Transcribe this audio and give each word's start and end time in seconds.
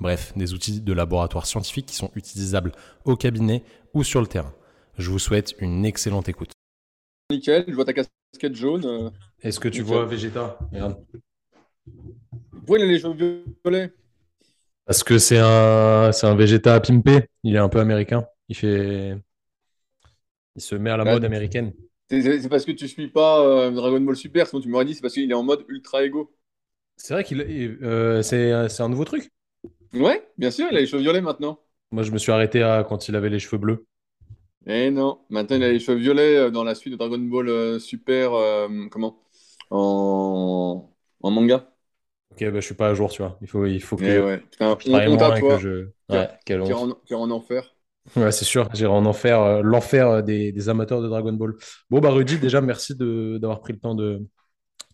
Bref, 0.00 0.32
des 0.36 0.54
outils 0.54 0.80
de 0.80 0.92
laboratoire 0.92 1.46
scientifique 1.46 1.86
qui 1.86 1.94
sont 1.94 2.10
utilisables 2.14 2.72
au 3.04 3.16
cabinet 3.16 3.62
ou 3.94 4.02
sur 4.02 4.20
le 4.20 4.26
terrain. 4.26 4.52
Je 4.98 5.10
vous 5.10 5.18
souhaite 5.18 5.54
une 5.58 5.84
excellente 5.84 6.28
écoute. 6.28 6.50
Nickel, 7.30 7.64
je 7.68 7.74
vois 7.74 7.84
ta 7.84 7.92
casquette 7.92 8.54
jaune. 8.54 8.84
Euh, 8.84 9.10
Est-ce 9.42 9.60
que 9.60 9.68
tu 9.68 9.82
vois 9.82 10.04
Vegeta? 10.04 10.58
Regarde. 10.72 11.04
Pourquoi 12.50 12.78
il 12.78 12.82
a 12.82 12.86
les 12.86 12.98
cheveux 12.98 13.44
violets? 13.64 13.92
Parce 14.84 15.02
que 15.02 15.18
c'est 15.18 15.38
un, 15.38 16.12
c'est 16.12 16.26
un 16.26 16.34
Vegeta 16.34 16.78
pimpé. 16.80 17.28
Il 17.42 17.54
est 17.54 17.58
un 17.58 17.68
peu 17.68 17.80
américain. 17.80 18.26
Il 18.48 18.56
fait. 18.56 19.16
Il 20.56 20.62
se 20.62 20.74
met 20.74 20.90
à 20.90 20.96
la 20.96 21.04
mode 21.04 21.24
américaine. 21.24 21.72
C'est 22.10 22.48
parce 22.48 22.64
que 22.64 22.72
tu 22.72 22.86
suis 22.86 23.08
pas 23.08 23.40
euh, 23.40 23.70
Dragon 23.70 24.00
Ball 24.00 24.14
Super, 24.14 24.46
sinon 24.46 24.60
tu 24.60 24.68
m'aurais 24.68 24.84
dit 24.84 24.94
c'est 24.94 25.00
parce 25.00 25.14
qu'il 25.14 25.28
est 25.30 25.34
en 25.34 25.42
mode 25.42 25.64
ultra 25.68 26.04
ego. 26.04 26.32
C'est 26.96 27.14
vrai 27.14 27.24
qu'il 27.24 27.40
euh, 27.40 28.22
c'est 28.22 28.80
un 28.80 28.88
nouveau 28.88 29.04
truc. 29.04 29.32
Ouais, 29.94 30.26
bien 30.38 30.50
sûr, 30.50 30.66
il 30.70 30.76
a 30.76 30.80
les 30.80 30.86
cheveux 30.86 31.02
violets 31.02 31.20
maintenant. 31.20 31.58
Moi, 31.92 32.02
je 32.02 32.10
me 32.10 32.18
suis 32.18 32.32
arrêté 32.32 32.62
à 32.62 32.84
quand 32.88 33.08
il 33.08 33.16
avait 33.16 33.28
les 33.28 33.38
cheveux 33.38 33.58
bleus. 33.58 33.86
Eh 34.66 34.90
non, 34.90 35.20
maintenant 35.28 35.56
il 35.56 35.62
a 35.62 35.70
les 35.70 35.78
cheveux 35.78 35.98
violets 35.98 36.36
euh, 36.36 36.50
dans 36.50 36.64
la 36.64 36.74
suite 36.74 36.94
de 36.94 36.98
Dragon 36.98 37.18
Ball 37.18 37.48
euh, 37.48 37.78
Super, 37.78 38.32
euh, 38.32 38.68
comment? 38.90 39.22
En... 39.70 40.90
en 41.22 41.30
manga. 41.30 41.70
Ok, 42.32 42.44
bah, 42.44 42.60
je 42.60 42.60
suis 42.60 42.74
pas 42.74 42.88
à 42.88 42.94
jour, 42.94 43.10
tu 43.10 43.22
vois. 43.22 43.38
Il 43.42 43.46
faut, 43.46 43.66
il 43.66 43.80
faut 43.80 43.96
que, 43.96 44.04
eh 44.04 44.18
ouais. 44.20 44.42
je 44.52 45.38
toi. 45.40 45.58
je... 45.58 45.88
Ouais, 46.08 46.28
quelle 46.44 46.62
honte. 46.62 46.96
en, 47.12 47.20
en 47.20 47.30
enfer. 47.30 47.74
Ouais, 48.16 48.32
c'est 48.32 48.44
sûr, 48.44 48.68
j'irai 48.74 48.92
en 48.92 49.06
enfer, 49.06 49.62
l'enfer 49.62 50.22
des, 50.22 50.52
des, 50.52 50.68
amateurs 50.68 51.00
de 51.00 51.08
Dragon 51.08 51.32
Ball. 51.32 51.54
Bon, 51.88 52.00
bah 52.00 52.10
Rudy, 52.10 52.38
déjà, 52.38 52.60
merci 52.60 52.94
d'avoir 52.96 53.60
pris 53.60 53.72
le 53.72 53.78
temps 53.78 53.94
de, 53.94 54.20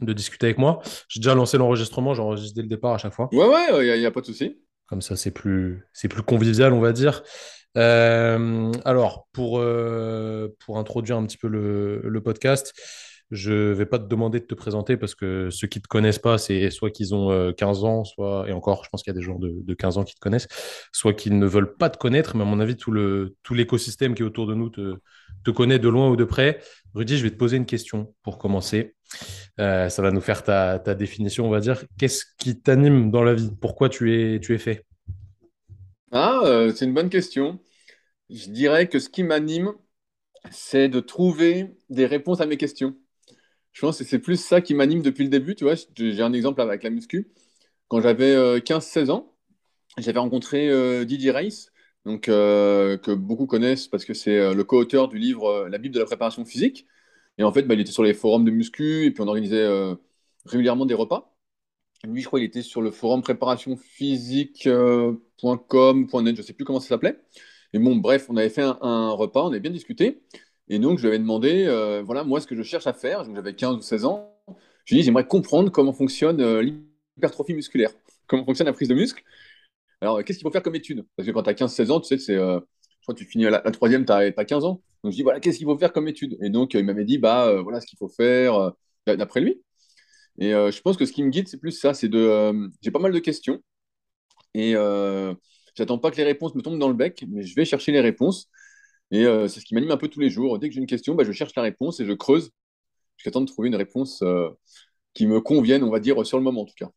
de 0.01 0.13
discuter 0.13 0.47
avec 0.47 0.59
moi. 0.59 0.81
J'ai 1.09 1.21
déjà 1.21 1.35
lancé 1.35 1.59
l'enregistrement, 1.59 2.15
j'enregistre 2.15 2.55
dès 2.55 2.63
le 2.63 2.69
départ 2.69 2.95
à 2.95 2.99
chaque 2.99 3.15
fois. 3.15 3.29
Ouais, 3.33 3.47
ouais, 3.47 3.87
il 3.97 4.01
n'y 4.01 4.07
a, 4.07 4.11
pas 4.11 4.21
de 4.21 4.27
souci. 4.27 4.59
Comme 4.91 5.03
ça, 5.03 5.15
c'est 5.15 5.31
plus, 5.31 5.87
c'est 5.93 6.09
plus 6.09 6.23
convivial, 6.23 6.73
on 6.73 6.81
va 6.81 6.93
dire. 6.93 7.23
Euh, 7.77 8.73
alors, 8.85 9.29
pour, 9.33 9.61
euh, 9.61 10.49
pour 10.67 10.79
introduire 10.79 11.17
un 11.17 11.25
petit 11.25 11.39
peu 11.39 11.47
le, 11.47 12.01
le 12.03 12.21
podcast, 12.21 12.75
je 13.31 13.53
ne 13.53 13.73
vais 13.73 13.87
pas 13.87 14.01
te 14.01 14.09
demander 14.09 14.41
de 14.41 14.45
te 14.47 14.55
présenter 14.57 14.97
parce 14.97 15.15
que 15.15 15.49
ceux 15.51 15.69
qui 15.69 15.79
ne 15.79 15.83
te 15.83 15.89
connaissent 15.89 16.19
pas, 16.19 16.39
c'est 16.39 16.71
soit 16.71 16.91
qu'ils 16.91 17.15
ont 17.15 17.53
15 17.53 17.85
euh, 17.85 17.87
ans, 17.87 18.05
soit, 18.05 18.47
et 18.49 18.53
encore, 18.53 18.83
je 18.85 18.91
pense 18.91 19.05
qu'il 19.05 19.13
y 19.13 19.17
a 19.17 19.19
des 19.21 19.25
gens 19.25 19.39
de, 19.39 19.55
de, 19.63 19.75
15 19.75 19.99
ans 19.99 20.03
qui 20.05 20.17
te 20.17 20.21
connaissent, 20.21 20.49
soit 20.91 21.13
qu'ils 21.15 21.39
ne 21.39 21.47
veulent 21.47 21.77
pas 21.77 21.89
te 21.89 21.97
connaître, 21.97 22.35
mais 22.35 22.43
à 22.43 22.47
mon 22.47 22.59
avis, 22.59 22.75
tout, 22.75 22.91
le, 22.91 23.37
tout 23.45 23.55
l'écosystème 23.55 24.17
qui 24.17 24.23
est 24.23 24.27
autour 24.27 24.49
de 24.49 24.55
nous 24.55 24.71
te, 24.71 24.97
te 25.45 25.53
connaît 25.53 25.79
de 25.79 25.89
loin 25.89 26.11
ou 26.11 26.17
de 26.17 26.25
près. 26.25 26.61
Rudy, 26.95 27.17
je 27.17 27.23
vais 27.23 27.31
te 27.31 27.37
poser 27.37 27.57
une 27.57 27.67
question 27.67 28.13
pour 28.25 28.39
commencer. 28.39 28.97
Euh, 29.59 29.89
ça 29.89 30.03
va 30.03 30.11
nous 30.11 30.21
faire 30.21 30.43
ta, 30.43 30.79
définition, 30.95 31.47
on 31.47 31.51
va 31.51 31.61
dire. 31.61 31.85
Qu'est-ce 31.99 32.25
qui 32.39 32.61
t'anime 32.61 33.11
dans 33.11 33.23
la 33.23 33.35
vie? 33.35 33.51
Pourquoi 33.61 33.89
tu 33.89 34.15
es, 34.15 34.41
tu 34.41 34.55
es 34.55 34.59
fait? 34.59 34.85
Ah, 36.13 36.41
euh, 36.45 36.73
c'est 36.75 36.87
une 36.87 36.95
bonne 36.95 37.11
question. 37.11 37.61
Je 38.31 38.51
dirais 38.51 38.89
que 38.89 38.99
ce 38.99 39.09
qui 39.09 39.23
m'anime, 39.23 39.73
c'est 40.51 40.89
de 40.89 41.01
trouver 41.01 41.77
des 41.91 42.07
réponses 42.07 42.41
à 42.41 42.47
mes 42.47 42.57
questions. 42.57 42.97
Je 43.73 43.83
pense 43.83 43.99
que 43.99 44.05
c'est 44.05 44.19
plus 44.19 44.43
ça 44.43 44.61
qui 44.61 44.75
m'anime 44.75 45.03
depuis 45.03 45.25
le 45.25 45.31
début. 45.31 45.55
Tu 45.55 45.65
vois, 45.65 45.75
j'ai 45.95 46.23
un 46.23 46.33
exemple 46.33 46.61
avec 46.61 46.83
la 46.83 46.91
muscu. 46.91 47.31
Quand 47.89 48.01
j'avais 48.01 48.61
15-16 48.61 49.11
euh, 49.11 49.13
ans, 49.13 49.37
j'avais 49.99 50.19
rencontré 50.19 51.05
Didier 51.05 51.33
Reiss, 51.33 51.71
donc, 52.07 52.23
que 52.23 53.15
beaucoup 53.15 53.47
connaissent 53.47 53.89
parce 53.89 54.05
que 54.05 54.15
c'est 54.15 54.55
le 54.55 54.65
co-auteur 54.65 55.09
du 55.09 55.19
livre 55.19 55.69
La 55.69 55.79
Bible 55.79 55.95
de 55.95 56.01
la 56.01 56.07
préparation 56.07 56.45
physique. 56.45 56.87
Et 57.41 57.43
en 57.43 57.53
fait, 57.53 57.63
bah, 57.63 57.73
il 57.73 57.81
était 57.81 57.91
sur 57.91 58.03
les 58.03 58.13
forums 58.13 58.45
de 58.45 58.51
muscu 58.51 59.07
et 59.07 59.11
puis 59.11 59.23
on 59.23 59.27
organisait 59.27 59.63
euh, 59.63 59.95
régulièrement 60.45 60.85
des 60.85 60.93
repas. 60.93 61.35
Lui, 62.05 62.21
je 62.21 62.27
crois, 62.27 62.39
il 62.39 62.45
était 62.45 62.61
sur 62.61 62.83
le 62.83 62.91
forum 62.91 63.23
préparation 63.23 63.77
physique.com, 63.79 65.27
euh, 65.43 66.11
je 66.13 66.31
ne 66.37 66.43
sais 66.43 66.53
plus 66.53 66.67
comment 66.67 66.81
ça 66.81 66.89
s'appelait. 66.89 67.19
Et 67.73 67.79
bon, 67.79 67.97
bref, 67.97 68.27
on 68.29 68.37
avait 68.37 68.51
fait 68.51 68.61
un, 68.61 69.11
repas, 69.13 69.43
on 69.43 69.49
avait 69.49 69.61
bien 69.61 69.71
discuté. 69.71 70.21
Et 70.69 70.79
donc, 70.79 70.99
je 70.99 71.05
lui 71.05 71.09
avais 71.09 71.19
demandé, 71.19 71.65
euh, 71.67 72.03
voilà, 72.05 72.25
moi, 72.25 72.43
ce 72.43 72.47
que 72.47 72.55
je 72.55 72.63
cherche 72.63 72.87
à 72.87 72.93
faire, 72.93 73.25
j'avais 73.25 73.55
15 73.55 73.77
ou 73.77 73.81
16 73.81 74.05
ans, 74.05 74.37
je 74.85 74.95
lui 74.95 75.01
dit, 75.01 75.07
j'aimerais 75.07 75.27
comprendre 75.27 75.73
comment 75.73 75.95
fonctionne 75.95 76.61
l'hypertrophie 76.61 77.55
musculaire, 77.55 77.91
comment 78.27 78.45
fonctionne 78.45 78.67
la 78.67 78.75
prise 78.75 78.89
de 78.89 78.95
muscle. 78.95 79.25
Alors, 80.03 80.23
qu'est-ce 80.23 80.39
qu'il 80.39 80.47
faut 80.47 80.53
faire 80.53 80.63
comme 80.63 80.75
étude? 80.75 81.07
Parce 81.17 81.27
que 81.27 81.33
quand 81.33 81.45
tu 81.45 81.51
as 81.51 81.55
15-16 81.55 81.91
ans, 81.91 82.01
tu 82.01 82.09
sais, 82.09 82.19
c'est 82.19 82.35
je 82.35 82.61
crois 83.03 83.15
que 83.15 83.19
tu 83.19 83.25
finis 83.25 83.45
la, 83.45 83.61
troisième, 83.71 84.05
tu 84.05 84.13
as, 84.13 84.45
15 84.45 84.67
ans. 84.67 84.83
Donc 85.03 85.13
je 85.13 85.17
dis, 85.17 85.23
voilà, 85.23 85.41
qu'est-ce 85.41 85.59
qu'il 85.59 85.67
faut 85.67 85.79
faire 85.79 85.93
comme 85.93 86.09
étude? 86.09 86.37
Et 86.43 86.51
donc, 86.51 86.75
il 86.75 86.85
m'avait 86.85 87.05
dit, 87.05 87.19
bah, 87.19 87.47
euh, 87.49 87.63
voilà 87.63 87.81
ce 87.81 87.87
qu'il 87.87 87.99
faut 87.99 88.09
faire 88.09 88.55
euh, 88.55 89.17
d'après 89.17 89.41
lui. 89.41 89.63
Et 90.39 90.55
euh, 90.55 90.71
je 90.71 90.81
pense 90.83 90.97
que 90.97 91.07
ce 91.07 91.13
qui 91.13 91.23
me 91.23 91.31
guide, 91.31 91.49
c'est 91.49 91.59
plus 91.59 91.73
ça, 91.73 91.95
c'est 91.95 92.09
de... 92.09 92.71
j'ai 92.83 92.91
pas 92.91 92.99
mal 92.99 93.13
de 93.13 93.19
questions. 93.19 93.61
Et 94.55 94.73
j'attends 95.77 95.99
pas 95.99 96.11
que 96.11 96.17
les 96.17 96.25
réponses 96.25 96.55
me 96.55 96.63
tombent 96.63 96.79
dans 96.79 96.89
le 96.89 96.95
bec, 96.95 97.25
mais 97.29 97.43
je 97.43 97.55
vais 97.55 97.65
chercher 97.65 97.93
les 97.93 98.01
réponses. 98.01 98.49
Et 99.11 99.25
c'est 99.25 99.61
ce 99.61 99.65
qui 99.65 99.75
m'anime 99.75 99.91
un 99.91 99.97
peu 99.97 100.09
tous 100.09 100.21
les 100.21 100.31
jours. 100.31 100.59
Dès 100.59 100.69
que 100.69 100.75
j'ai 100.75 100.81
une 100.81 100.87
question, 100.87 101.15
bah, 101.15 101.25
je 101.25 101.33
cherche 101.33 101.55
la 101.57 101.63
réponse 101.63 102.01
et 102.01 102.07
je 102.07 102.13
creuse 102.13 102.51
jusqu'à 103.17 103.31
temps 103.33 103.41
de 103.41 103.47
trouver 103.47 103.69
une 103.69 103.77
réponse 103.77 104.25
qui 105.15 105.27
me 105.27 105.41
convienne, 105.41 105.83
on 105.85 105.91
va 105.91 106.01
dire, 106.01 106.25
sur 106.27 106.39
le 106.39 106.45
moment 106.45 106.63
en 106.63 106.67
tout 106.67 106.75
cas. 106.77 106.91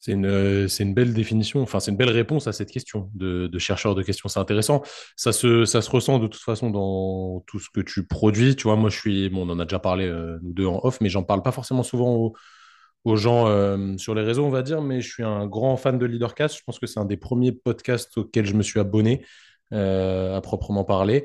C'est 0.00 0.12
une, 0.12 0.68
c'est 0.68 0.82
une 0.82 0.92
belle 0.92 1.14
définition, 1.14 1.62
enfin, 1.62 1.80
c'est 1.80 1.90
une 1.90 1.96
belle 1.96 2.10
réponse 2.10 2.46
à 2.46 2.52
cette 2.52 2.70
question 2.70 3.10
de, 3.14 3.50
chercheur 3.58 3.94
de 3.94 4.02
questions. 4.02 4.28
C'est 4.28 4.38
intéressant. 4.38 4.82
Ça 5.16 5.32
se, 5.32 5.90
ressent 5.90 6.18
de 6.18 6.26
toute 6.26 6.42
façon 6.42 6.68
dans 6.68 7.40
tout 7.46 7.58
ce 7.58 7.70
que 7.70 7.80
tu 7.80 8.06
produis. 8.06 8.54
Tu 8.54 8.64
vois, 8.64 8.76
moi, 8.76 8.90
je 8.90 8.98
suis, 8.98 9.30
on 9.34 9.48
en 9.48 9.58
a 9.58 9.64
déjà 9.64 9.78
parlé, 9.78 10.06
euh, 10.06 10.38
nous 10.42 10.52
deux 10.52 10.66
en 10.66 10.78
off, 10.82 11.00
mais 11.00 11.08
j'en 11.08 11.22
parle 11.22 11.42
pas 11.42 11.52
forcément 11.52 11.82
souvent 11.82 12.34
aux, 13.04 13.16
gens 13.16 13.48
euh, 13.48 13.96
sur 13.96 14.14
les 14.14 14.22
réseaux, 14.22 14.44
on 14.44 14.50
va 14.50 14.62
dire, 14.62 14.82
mais 14.82 15.00
je 15.00 15.10
suis 15.10 15.22
un 15.22 15.46
grand 15.46 15.76
fan 15.78 15.98
de 15.98 16.04
Leadercast. 16.04 16.58
Je 16.58 16.62
pense 16.66 16.78
que 16.78 16.86
c'est 16.86 17.00
un 17.00 17.06
des 17.06 17.16
premiers 17.16 17.52
podcasts 17.52 18.18
auxquels 18.18 18.46
je 18.46 18.54
me 18.54 18.62
suis 18.62 18.80
abonné 18.80 19.24
euh, 19.72 20.36
à 20.36 20.40
proprement 20.42 20.84
parler. 20.84 21.24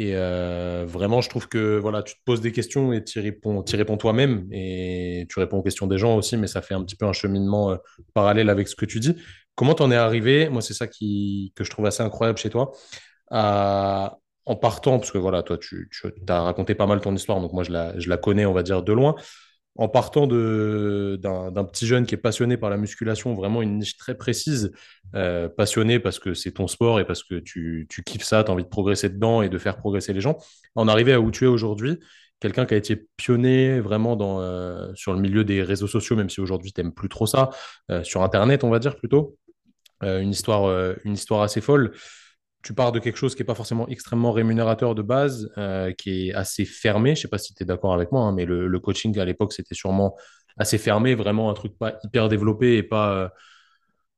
Et 0.00 0.12
euh, 0.14 0.84
vraiment, 0.86 1.20
je 1.20 1.28
trouve 1.28 1.48
que 1.48 1.76
voilà, 1.76 2.04
tu 2.04 2.14
te 2.14 2.20
poses 2.24 2.40
des 2.40 2.52
questions 2.52 2.92
et 2.92 3.02
tu 3.02 3.18
réponds, 3.18 3.64
y 3.64 3.76
réponds 3.76 3.96
toi-même 3.96 4.46
et 4.52 5.26
tu 5.28 5.40
réponds 5.40 5.58
aux 5.58 5.62
questions 5.62 5.88
des 5.88 5.98
gens 5.98 6.16
aussi, 6.16 6.36
mais 6.36 6.46
ça 6.46 6.62
fait 6.62 6.74
un 6.74 6.84
petit 6.84 6.94
peu 6.94 7.04
un 7.04 7.12
cheminement 7.12 7.72
euh, 7.72 7.76
parallèle 8.14 8.48
avec 8.48 8.68
ce 8.68 8.76
que 8.76 8.86
tu 8.86 9.00
dis. 9.00 9.16
Comment 9.56 9.74
t'en 9.74 9.90
es 9.90 9.96
arrivé 9.96 10.48
Moi, 10.50 10.62
c'est 10.62 10.72
ça 10.72 10.86
qui, 10.86 11.52
que 11.56 11.64
je 11.64 11.70
trouve 11.70 11.86
assez 11.86 12.04
incroyable 12.04 12.38
chez 12.38 12.48
toi. 12.48 12.70
en 13.30 14.56
partant, 14.56 14.98
parce 15.00 15.10
que 15.10 15.18
voilà, 15.18 15.42
toi, 15.42 15.58
tu, 15.58 15.90
tu 15.90 16.12
as 16.28 16.42
raconté 16.42 16.76
pas 16.76 16.86
mal 16.86 17.00
ton 17.00 17.14
histoire, 17.14 17.40
donc 17.40 17.52
moi, 17.52 17.64
je 17.64 17.72
la, 17.72 17.98
je 17.98 18.08
la 18.08 18.16
connais, 18.16 18.46
on 18.46 18.52
va 18.52 18.62
dire, 18.62 18.84
de 18.84 18.92
loin 18.92 19.16
en 19.78 19.88
partant 19.88 20.26
d'un 20.26 21.64
petit 21.64 21.86
jeune 21.86 22.04
qui 22.04 22.16
est 22.16 22.18
passionné 22.18 22.56
par 22.56 22.68
la 22.68 22.76
musculation, 22.76 23.34
vraiment 23.34 23.62
une 23.62 23.78
niche 23.78 23.96
très 23.96 24.16
précise, 24.16 24.72
euh, 25.14 25.48
passionné 25.48 26.00
parce 26.00 26.18
que 26.18 26.34
c'est 26.34 26.50
ton 26.50 26.66
sport 26.66 26.98
et 26.98 27.06
parce 27.06 27.22
que 27.22 27.36
tu, 27.36 27.86
tu 27.88 28.02
kiffes 28.02 28.24
ça, 28.24 28.42
tu 28.42 28.50
as 28.50 28.54
envie 28.54 28.64
de 28.64 28.68
progresser 28.68 29.08
dedans 29.08 29.40
et 29.40 29.48
de 29.48 29.56
faire 29.56 29.76
progresser 29.76 30.12
les 30.12 30.20
gens, 30.20 30.36
en 30.74 30.88
arriver 30.88 31.12
à 31.12 31.20
où 31.20 31.30
tu 31.30 31.44
es 31.44 31.46
aujourd'hui, 31.46 32.00
quelqu'un 32.40 32.66
qui 32.66 32.74
a 32.74 32.76
été 32.76 33.06
pionnier 33.16 33.78
vraiment 33.78 34.18
euh, 34.20 34.92
sur 34.96 35.12
le 35.12 35.20
milieu 35.20 35.44
des 35.44 35.62
réseaux 35.62 35.86
sociaux, 35.86 36.16
même 36.16 36.28
si 36.28 36.40
aujourd'hui 36.40 36.72
tu 36.72 36.80
n'aimes 36.80 36.92
plus 36.92 37.08
trop 37.08 37.26
ça, 37.26 37.50
euh, 37.92 38.02
sur 38.02 38.24
Internet, 38.24 38.64
on 38.64 38.70
va 38.70 38.80
dire 38.80 38.96
plutôt, 38.96 39.38
une 40.02 40.30
histoire 40.30 41.42
assez 41.42 41.60
folle 41.60 41.92
tu 42.62 42.74
pars 42.74 42.92
de 42.92 42.98
quelque 42.98 43.16
chose 43.16 43.34
qui 43.34 43.42
n'est 43.42 43.46
pas 43.46 43.54
forcément 43.54 43.86
extrêmement 43.88 44.32
rémunérateur 44.32 44.94
de 44.94 45.02
base, 45.02 45.50
euh, 45.58 45.92
qui 45.92 46.28
est 46.28 46.34
assez 46.34 46.64
fermé. 46.64 47.10
Je 47.14 47.20
ne 47.20 47.22
sais 47.22 47.28
pas 47.28 47.38
si 47.38 47.54
tu 47.54 47.62
es 47.62 47.66
d'accord 47.66 47.94
avec 47.94 48.10
moi, 48.12 48.22
hein, 48.22 48.32
mais 48.32 48.44
le, 48.44 48.80
coaching 48.80 49.16
à 49.18 49.24
l'époque, 49.24 49.52
c'était 49.52 49.74
sûrement 49.74 50.16
assez 50.56 50.78
fermé, 50.78 51.14
vraiment 51.14 51.50
un 51.50 51.54
truc 51.54 51.78
pas 51.78 51.94
hyper 52.04 52.28
développé 52.28 52.76
et 52.76 52.82
pas, 52.82 53.12
euh, 53.12 53.28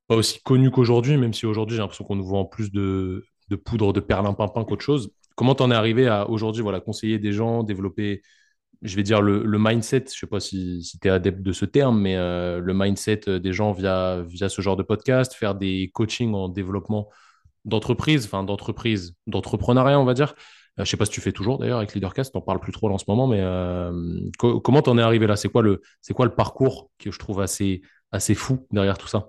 pas 0.07 0.17
aussi 0.17 0.41
connu 0.43 0.71
qu'aujourd'hui, 0.71 1.17
même 1.19 1.35
si 1.35 1.47
aujourd'hui, 1.47 1.77
j'ai 1.77 1.83
l'impression 1.83 2.05
qu'on 2.05 2.17
nous 2.17 2.27
vend 2.27 2.47
plus 2.47 2.73
de, 2.73 3.25
de 3.51 3.57
poudre 3.57 3.93
de 3.93 4.01
perlimpinpin 4.01 4.65
qu'autre 4.65 4.85
chose. 4.85 5.13
Comment 5.37 5.55
tu 5.55 5.63
en 5.63 5.71
es 5.71 5.75
arrivé 5.75 6.09
à 6.09 6.29
aujourd'hui 6.29 6.63
voilà, 6.63 6.81
conseiller 6.81 7.19
des 7.19 7.33
gens, 7.33 7.63
développer, 7.63 8.23
je 8.83 8.97
vais 8.97 9.03
dire, 9.03 9.21
le, 9.21 9.45
mindset, 9.59 10.05
je 10.09 10.17
ne 10.17 10.19
sais 10.21 10.27
pas 10.27 10.41
si, 10.41 10.83
si 10.83 10.99
tu 10.99 11.09
es 11.09 11.11
adepte 11.11 11.43
de 11.43 11.53
ce 11.53 11.67
terme, 11.67 12.01
mais 12.01 12.17
euh, 12.17 12.59
le 12.61 12.73
mindset 12.75 13.41
des 13.41 13.53
gens 13.53 13.73
via, 13.73 14.23
via 14.23 14.49
ce 14.49 14.63
genre 14.63 14.77
de 14.77 14.83
podcast, 14.83 15.35
faire 15.35 15.55
des 15.55 15.91
coachings 15.93 16.35
en 16.35 16.49
développement 16.49 17.09
d'entreprise, 17.65 18.25
enfin 18.27 18.45
d'entreprise, 18.45 19.15
d'entrepreneuriat, 19.27 19.99
on 20.01 20.05
va 20.05 20.15
dire. 20.15 20.35
Euh, 20.79 20.85
je 20.85 20.91
sais 20.91 20.97
pas 20.97 21.05
si 21.07 21.12
tu 21.12 21.21
fais 21.21 21.33
toujours 21.33 21.59
d'ailleurs 21.59 21.79
avec 21.79 21.95
Leadercast, 21.95 22.33
t'en 22.33 22.41
parles 22.41 22.61
plus 22.61 22.73
trop 22.73 22.91
en 22.91 22.99
ce 22.99 23.05
moment, 23.09 23.27
mais 23.27 23.41
euh, 23.41 23.93
comment 24.39 24.83
t'en 24.83 24.99
es 24.99 25.03
arrivé 25.03 25.27
là? 25.27 25.37
C'est 25.37 25.49
quoi 25.51 25.62
le 25.62 25.83
quoi 26.15 26.27
le 26.27 26.35
parcours 26.35 26.91
que 26.99 27.11
je 27.11 27.19
trouve 27.19 27.41
assez 27.41 27.83
assez 28.12 28.35
fou 28.35 28.67
derrière 28.73 28.99
tout 28.99 29.09
ça? 29.09 29.29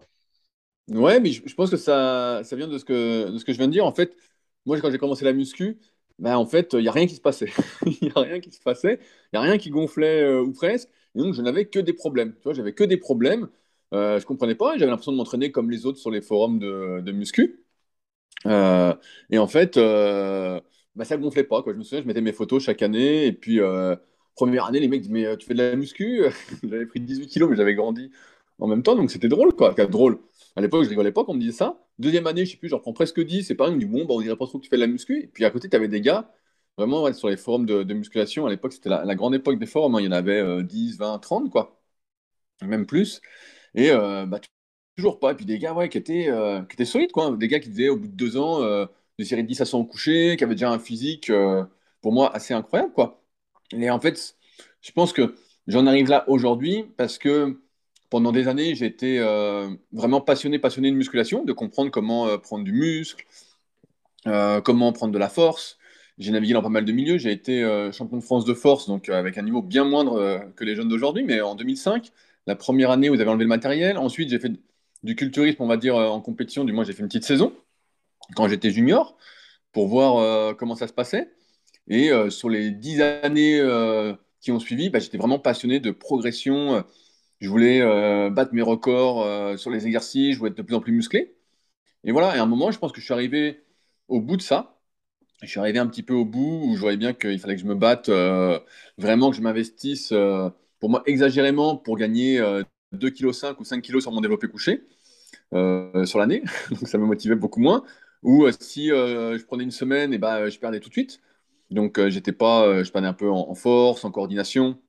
Ouais, 0.90 1.20
mais 1.20 1.32
je, 1.32 1.42
je 1.48 1.54
pense 1.56 1.70
que 1.70 1.78
ça, 1.78 2.42
ça 2.44 2.56
vient 2.56 2.68
de 2.68 2.78
ce 2.78 2.84
que, 2.86 3.30
de 3.32 3.38
ce 3.38 3.46
que 3.46 3.54
je 3.54 3.58
viens 3.58 3.68
de 3.68 3.72
dire. 3.72 3.86
En 3.86 3.94
fait, 3.94 4.16
moi, 4.66 4.80
quand 4.82 4.92
j'ai 4.92 4.98
commencé 4.98 5.24
la 5.24 5.34
muscu, 5.34 5.80
ben, 6.20 6.36
en 6.36 6.46
fait, 6.46 6.74
il 6.74 6.80
n'y 6.82 6.88
a 6.90 6.92
rien 6.92 7.08
qui 7.08 7.16
se 7.16 7.22
passait. 7.22 7.52
Il 7.86 7.98
n'y 8.02 8.12
a 8.16 8.20
rien 8.20 8.40
qui 8.40 8.52
se 8.52 8.60
passait. 8.62 9.00
Il 9.32 9.40
n'y 9.40 9.40
a 9.40 9.42
rien 9.42 9.58
qui 9.58 9.70
gonflait 9.70 10.24
euh, 10.24 10.42
ou 10.44 10.52
presque. 10.52 10.90
Et 11.16 11.20
donc, 11.20 11.34
je 11.34 11.42
n'avais 11.42 11.66
que 11.66 11.80
des 11.80 11.94
problèmes. 11.94 12.34
Tu 12.36 12.44
vois, 12.44 12.54
j'avais 12.54 12.74
que 12.74 12.84
des 12.84 12.98
problèmes. 12.98 13.48
Euh, 13.94 14.20
je 14.20 14.26
comprenais 14.26 14.56
pas. 14.56 14.74
J'avais 14.78 14.90
l'impression 14.92 15.12
de 15.12 15.18
m'entraîner 15.18 15.52
comme 15.52 15.70
les 15.72 15.86
autres 15.86 16.00
sur 16.00 16.12
les 16.12 16.22
forums 16.22 16.60
de, 16.60 17.02
de 17.02 17.12
muscu. 17.12 17.64
Euh, 18.46 18.96
et 19.30 19.38
en 19.38 19.48
fait, 19.48 19.78
euh, 19.78 20.60
bah, 20.96 21.06
ça 21.06 21.18
gonflait 21.18 21.44
pas, 21.44 21.62
quoi. 21.64 21.74
Je 21.74 21.78
me 21.78 21.84
souviens, 21.84 22.02
je 22.02 22.08
mettais 22.08 22.22
mes 22.22 22.34
photos 22.34 22.64
chaque 22.64 22.82
année. 22.82 23.26
Et 23.28 23.34
puis, 23.34 23.60
euh, 23.60 23.96
première 24.36 24.66
année, 24.66 24.80
les 24.80 24.88
mecs 24.88 25.02
disent, 25.02 25.12
mais 25.12 25.26
euh, 25.26 25.36
tu 25.38 25.46
fais 25.48 25.54
de 25.54 25.60
la 25.60 25.76
muscu? 25.76 26.24
J'avais 26.64 26.86
pris 26.86 27.00
18 27.00 27.28
kilos, 27.28 27.50
mais 27.50 27.56
j'avais 27.56 27.76
grandi 27.76 28.12
en 28.60 28.68
même 28.68 28.84
temps. 28.84 28.96
Donc, 28.96 29.12
c'était 29.12 29.28
drôle, 29.30 29.54
quoi. 29.56 29.74
Drôle. 29.74 30.20
À 30.56 30.62
l'époque, 30.62 30.84
je 30.84 30.90
rigolais 30.90 31.12
pas 31.12 31.24
quand 31.24 31.32
on 31.34 31.36
me 31.36 31.40
disait 31.40 31.52
ça. 31.58 31.80
Deuxième 32.00 32.28
année, 32.28 32.46
je 32.46 32.52
sais 32.52 32.58
plus, 32.58 32.70
j'en 32.70 32.80
prends 32.80 32.94
presque 32.94 33.22
10. 33.22 33.44
C'est 33.44 33.56
pareil, 33.56 33.74
on 33.74 33.76
me 33.76 33.82
dit, 33.82 33.86
bon, 33.86 34.06
bah, 34.06 34.14
on 34.16 34.22
dirait 34.22 34.36
pas 34.36 34.48
trop 34.48 34.58
que 34.60 34.64
tu 34.64 34.70
fais 34.70 34.78
de 34.78 34.82
la 34.82 34.88
muscu. 34.88 35.24
Et 35.24 35.28
puis, 35.28 35.46
à 35.46 35.50
côté, 35.52 35.70
tu 35.70 35.76
avais 35.76 35.88
des 35.88 36.02
gars, 36.02 36.32
vraiment, 36.78 37.12
sur 37.14 37.30
les 37.30 37.38
forums 37.38 37.66
de, 37.66 37.94
musculation. 37.94 38.46
À 38.48 38.50
l'époque, 38.50 38.74
c'était 38.74 38.90
la, 38.90 39.16
grande 39.16 39.36
époque 39.36 39.60
des 39.60 39.66
forums. 39.66 39.96
hein. 39.96 40.02
Il 40.02 40.06
y 40.06 40.08
en 40.08 40.12
avait 40.12 40.40
euh, 40.40 40.64
10, 40.64 40.98
20, 40.98 41.20
30, 41.20 41.50
quoi. 41.50 41.80
Même 42.64 42.86
plus. 42.86 43.22
Et 43.76 43.92
bah, 43.92 44.40
toujours 45.02 45.20
pas. 45.20 45.32
Et 45.32 45.36
puis 45.36 45.46
des 45.46 45.58
gars 45.60 45.74
ouais, 45.74 45.90
qui, 45.90 45.98
étaient, 45.98 46.28
euh, 46.30 46.62
qui 46.62 46.76
étaient 46.76 46.86
solides, 46.86 47.12
quoi. 47.12 47.36
Des 47.38 47.48
gars 47.48 47.60
qui 47.60 47.70
faisaient 47.70 47.90
au 47.90 47.98
bout 47.98 48.08
de 48.08 48.14
deux 48.14 48.38
ans 48.38 48.62
euh, 48.64 48.86
des 49.20 49.26
séries 49.26 49.44
de 49.44 49.48
10 49.48 49.62
à 49.62 49.66
100 49.66 49.80
au 49.80 49.86
coucher, 49.86 50.36
qui 50.38 50.44
avaient 50.44 50.56
déjà 50.56 50.72
un 50.72 50.80
physique, 50.80 51.30
euh, 51.30 51.64
pour 52.02 52.14
moi, 52.14 52.34
assez 52.36 52.54
incroyable, 52.54 52.94
quoi. 52.94 53.22
Et 53.72 53.90
en 53.90 54.00
fait, 54.00 54.36
je 54.82 54.92
pense 54.92 55.14
que 55.14 55.36
j'en 55.68 55.88
arrive 55.88 56.10
là 56.10 56.26
aujourd'hui 56.28 56.86
parce 56.98 57.18
que 57.18 57.60
pendant 58.10 58.32
des 58.32 58.48
années, 58.48 58.76
j'ai 58.76 58.86
été 58.86 59.20
euh, 59.20 59.70
vraiment 59.94 60.22
passionné, 60.22 60.60
passionné 60.60 60.92
de 60.92 60.96
musculation, 60.96 61.44
de 61.46 61.54
comprendre 61.54 61.92
comment 61.92 62.38
prendre 62.40 62.66
du 62.66 62.74
muscle, 62.74 63.26
comment 64.26 64.92
prendre 64.94 65.14
de 65.14 65.18
la 65.20 65.30
force. 65.30 65.78
J'ai 66.18 66.32
navigué 66.32 66.54
dans 66.54 66.62
pas 66.62 66.70
mal 66.70 66.86
de 66.86 66.92
milieux. 66.92 67.18
J'ai 67.18 67.32
été 67.32 67.64
champion 67.94 68.18
de 68.18 68.24
France 68.24 68.46
de 68.46 68.54
force, 68.54 68.88
donc 68.88 69.08
avec 69.10 69.38
un 69.38 69.44
niveau 69.44 69.62
bien 69.62 69.86
moindre 69.86 70.52
que 70.58 70.66
les 70.66 70.76
jeunes 70.76 70.90
d'aujourd'hui, 70.90 71.24
mais 71.24 71.40
en 71.42 71.56
2005, 71.56 72.12
la 72.48 72.56
première 72.56 72.92
année 72.92 73.10
où 73.10 73.16
ils 73.16 73.22
avaient 73.22 73.30
enlevé 73.30 73.46
le 73.46 73.50
matériel. 73.50 73.98
Ensuite, 73.98 74.30
j'ai 74.30 74.40
fait 74.40 74.52
du 75.04 75.16
culturisme, 75.16 75.62
on 75.62 75.68
va 75.68 75.78
dire, 75.78 75.96
euh, 75.96 76.08
en 76.08 76.22
compétition. 76.22 76.64
Du 76.64 76.74
moins, 76.74 76.84
j'ai 76.84 76.94
fait 76.94 77.02
une 77.02 77.08
petite 77.08 77.24
saison 77.24 77.54
quand 78.36 78.48
j'étais 78.48 78.72
junior 78.72 79.18
pour 79.72 79.88
voir 79.88 80.18
euh, 80.18 80.54
comment 80.54 80.76
ça 80.76 80.88
se 80.88 80.94
passait. 80.94 81.32
Et 81.88 82.12
euh, 82.12 82.30
sur 82.30 82.50
les 82.50 82.72
dix 82.72 83.02
années 83.02 83.62
qui 84.40 84.52
ont 84.52 84.60
suivi, 84.60 84.90
bah, 84.90 85.00
j'étais 85.00 85.18
vraiment 85.18 85.40
passionné 85.40 85.80
de 85.80 85.92
progression. 85.92 86.84
Je 87.40 87.50
voulais 87.50 87.82
battre 88.32 88.54
mes 88.54 88.62
records 88.62 89.58
sur 89.60 89.72
les 89.72 89.88
exercices, 89.88 90.34
je 90.34 90.40
voulais 90.40 90.52
être 90.52 90.58
de 90.58 90.62
plus 90.64 90.76
en 90.76 90.82
plus 90.82 90.94
musclé. 90.94 91.36
Et 92.04 92.12
voilà, 92.12 92.36
et 92.36 92.40
à 92.40 92.44
un 92.44 92.48
moment, 92.48 92.72
je 92.72 92.80
pense 92.80 92.92
que 92.92 93.00
je 93.00 93.06
suis 93.06 93.14
arrivé 93.14 93.64
au 94.08 94.22
bout 94.22 94.38
de 94.38 94.42
ça. 94.42 94.80
Je 95.42 95.48
suis 95.48 95.60
arrivé 95.60 95.80
un 95.80 95.88
petit 95.88 96.04
peu 96.04 96.14
au 96.14 96.26
bout 96.26 96.62
où 96.66 96.76
je 96.76 96.82
voyais 96.82 96.98
bien 96.98 97.14
qu'il 97.14 97.40
fallait 97.40 97.56
que 97.56 97.62
je 97.62 97.68
me 97.68 97.76
batte, 97.76 98.10
vraiment 98.98 99.32
que 99.32 99.38
je 99.38 99.42
m'investisse, 99.42 100.14
pour 100.80 100.90
moi, 100.90 101.04
exagérément 101.06 101.78
pour 101.78 101.98
gagner 101.98 102.40
2,5 102.94 103.56
kg 103.56 103.60
ou 103.60 103.64
5 103.64 103.82
kilos 103.82 104.04
sur 104.04 104.12
mon 104.12 104.22
développé 104.22 104.48
couché 104.48 104.84
euh, 105.54 106.06
sur 106.06 106.20
l'année. 106.20 106.44
Donc 106.70 106.88
ça 106.88 106.98
me 106.98 107.06
motivait 107.06 107.36
beaucoup 107.36 107.60
moins. 107.60 107.84
Ou 108.24 108.46
euh, 108.46 108.52
si 108.60 108.92
euh, 108.92 109.38
je 109.38 109.46
prenais 109.46 109.64
une 109.64 109.72
semaine, 109.72 110.14
et 110.14 110.18
ben, 110.18 110.50
je 110.50 110.60
perdais 110.60 110.80
tout 110.80 110.90
de 110.90 110.94
suite. 110.94 111.22
Donc 111.72 112.06
j'étais 112.10 112.34
pas, 112.34 112.84
je 112.84 112.92
perdais 112.92 113.08
un 113.08 113.14
peu 113.14 113.30
en, 113.30 113.56
force, 113.56 114.04
en 114.06 114.12
coordination. 114.12 114.82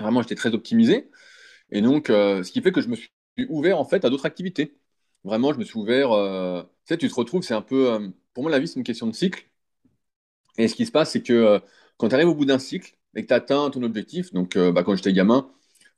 Vraiment, 0.00 0.22
j'étais 0.22 0.34
très 0.34 0.54
optimisé. 0.54 1.10
Et 1.70 1.82
donc, 1.82 2.08
ce 2.08 2.50
qui 2.52 2.62
fait 2.62 2.72
que 2.72 2.82
je 2.82 2.88
me 2.88 2.96
suis 2.96 3.10
ouvert 3.48 3.78
en 3.80 3.84
fait 3.86 4.04
à 4.04 4.10
d'autres 4.10 4.26
activités. 4.26 4.76
Vraiment, 5.24 5.52
je 5.54 5.58
me 5.58 5.64
suis 5.64 5.78
ouvert. 5.78 6.10
tu 6.86 6.94
sais, 6.94 6.98
tu 6.98 7.08
te 7.08 7.14
retrouves, 7.14 7.42
c'est 7.42 7.54
un 7.54 7.62
peu. 7.62 8.12
pour 8.34 8.42
moi, 8.44 8.52
la 8.52 8.58
vie, 8.58 8.68
c'est 8.68 8.76
une 8.78 8.84
question 8.84 9.06
de 9.06 9.14
cycle. 9.14 9.46
Et 10.58 10.68
ce 10.68 10.74
qui 10.74 10.86
se 10.86 10.92
passe, 10.92 11.12
c'est 11.12 11.22
que 11.22 11.60
quand 11.96 12.08
tu 12.08 12.14
arrives 12.14 12.28
au 12.28 12.34
bout 12.34 12.44
d'un 12.44 12.58
cycle 12.58 12.96
et 13.14 13.22
que 13.22 13.28
tu 13.28 13.34
atteins 13.34 13.70
ton 13.70 13.82
objectif, 13.82 14.32
donc 14.32 14.58
bah, 14.58 14.82
quand 14.84 14.94
j'étais 14.96 15.12
gamin, 15.12 15.50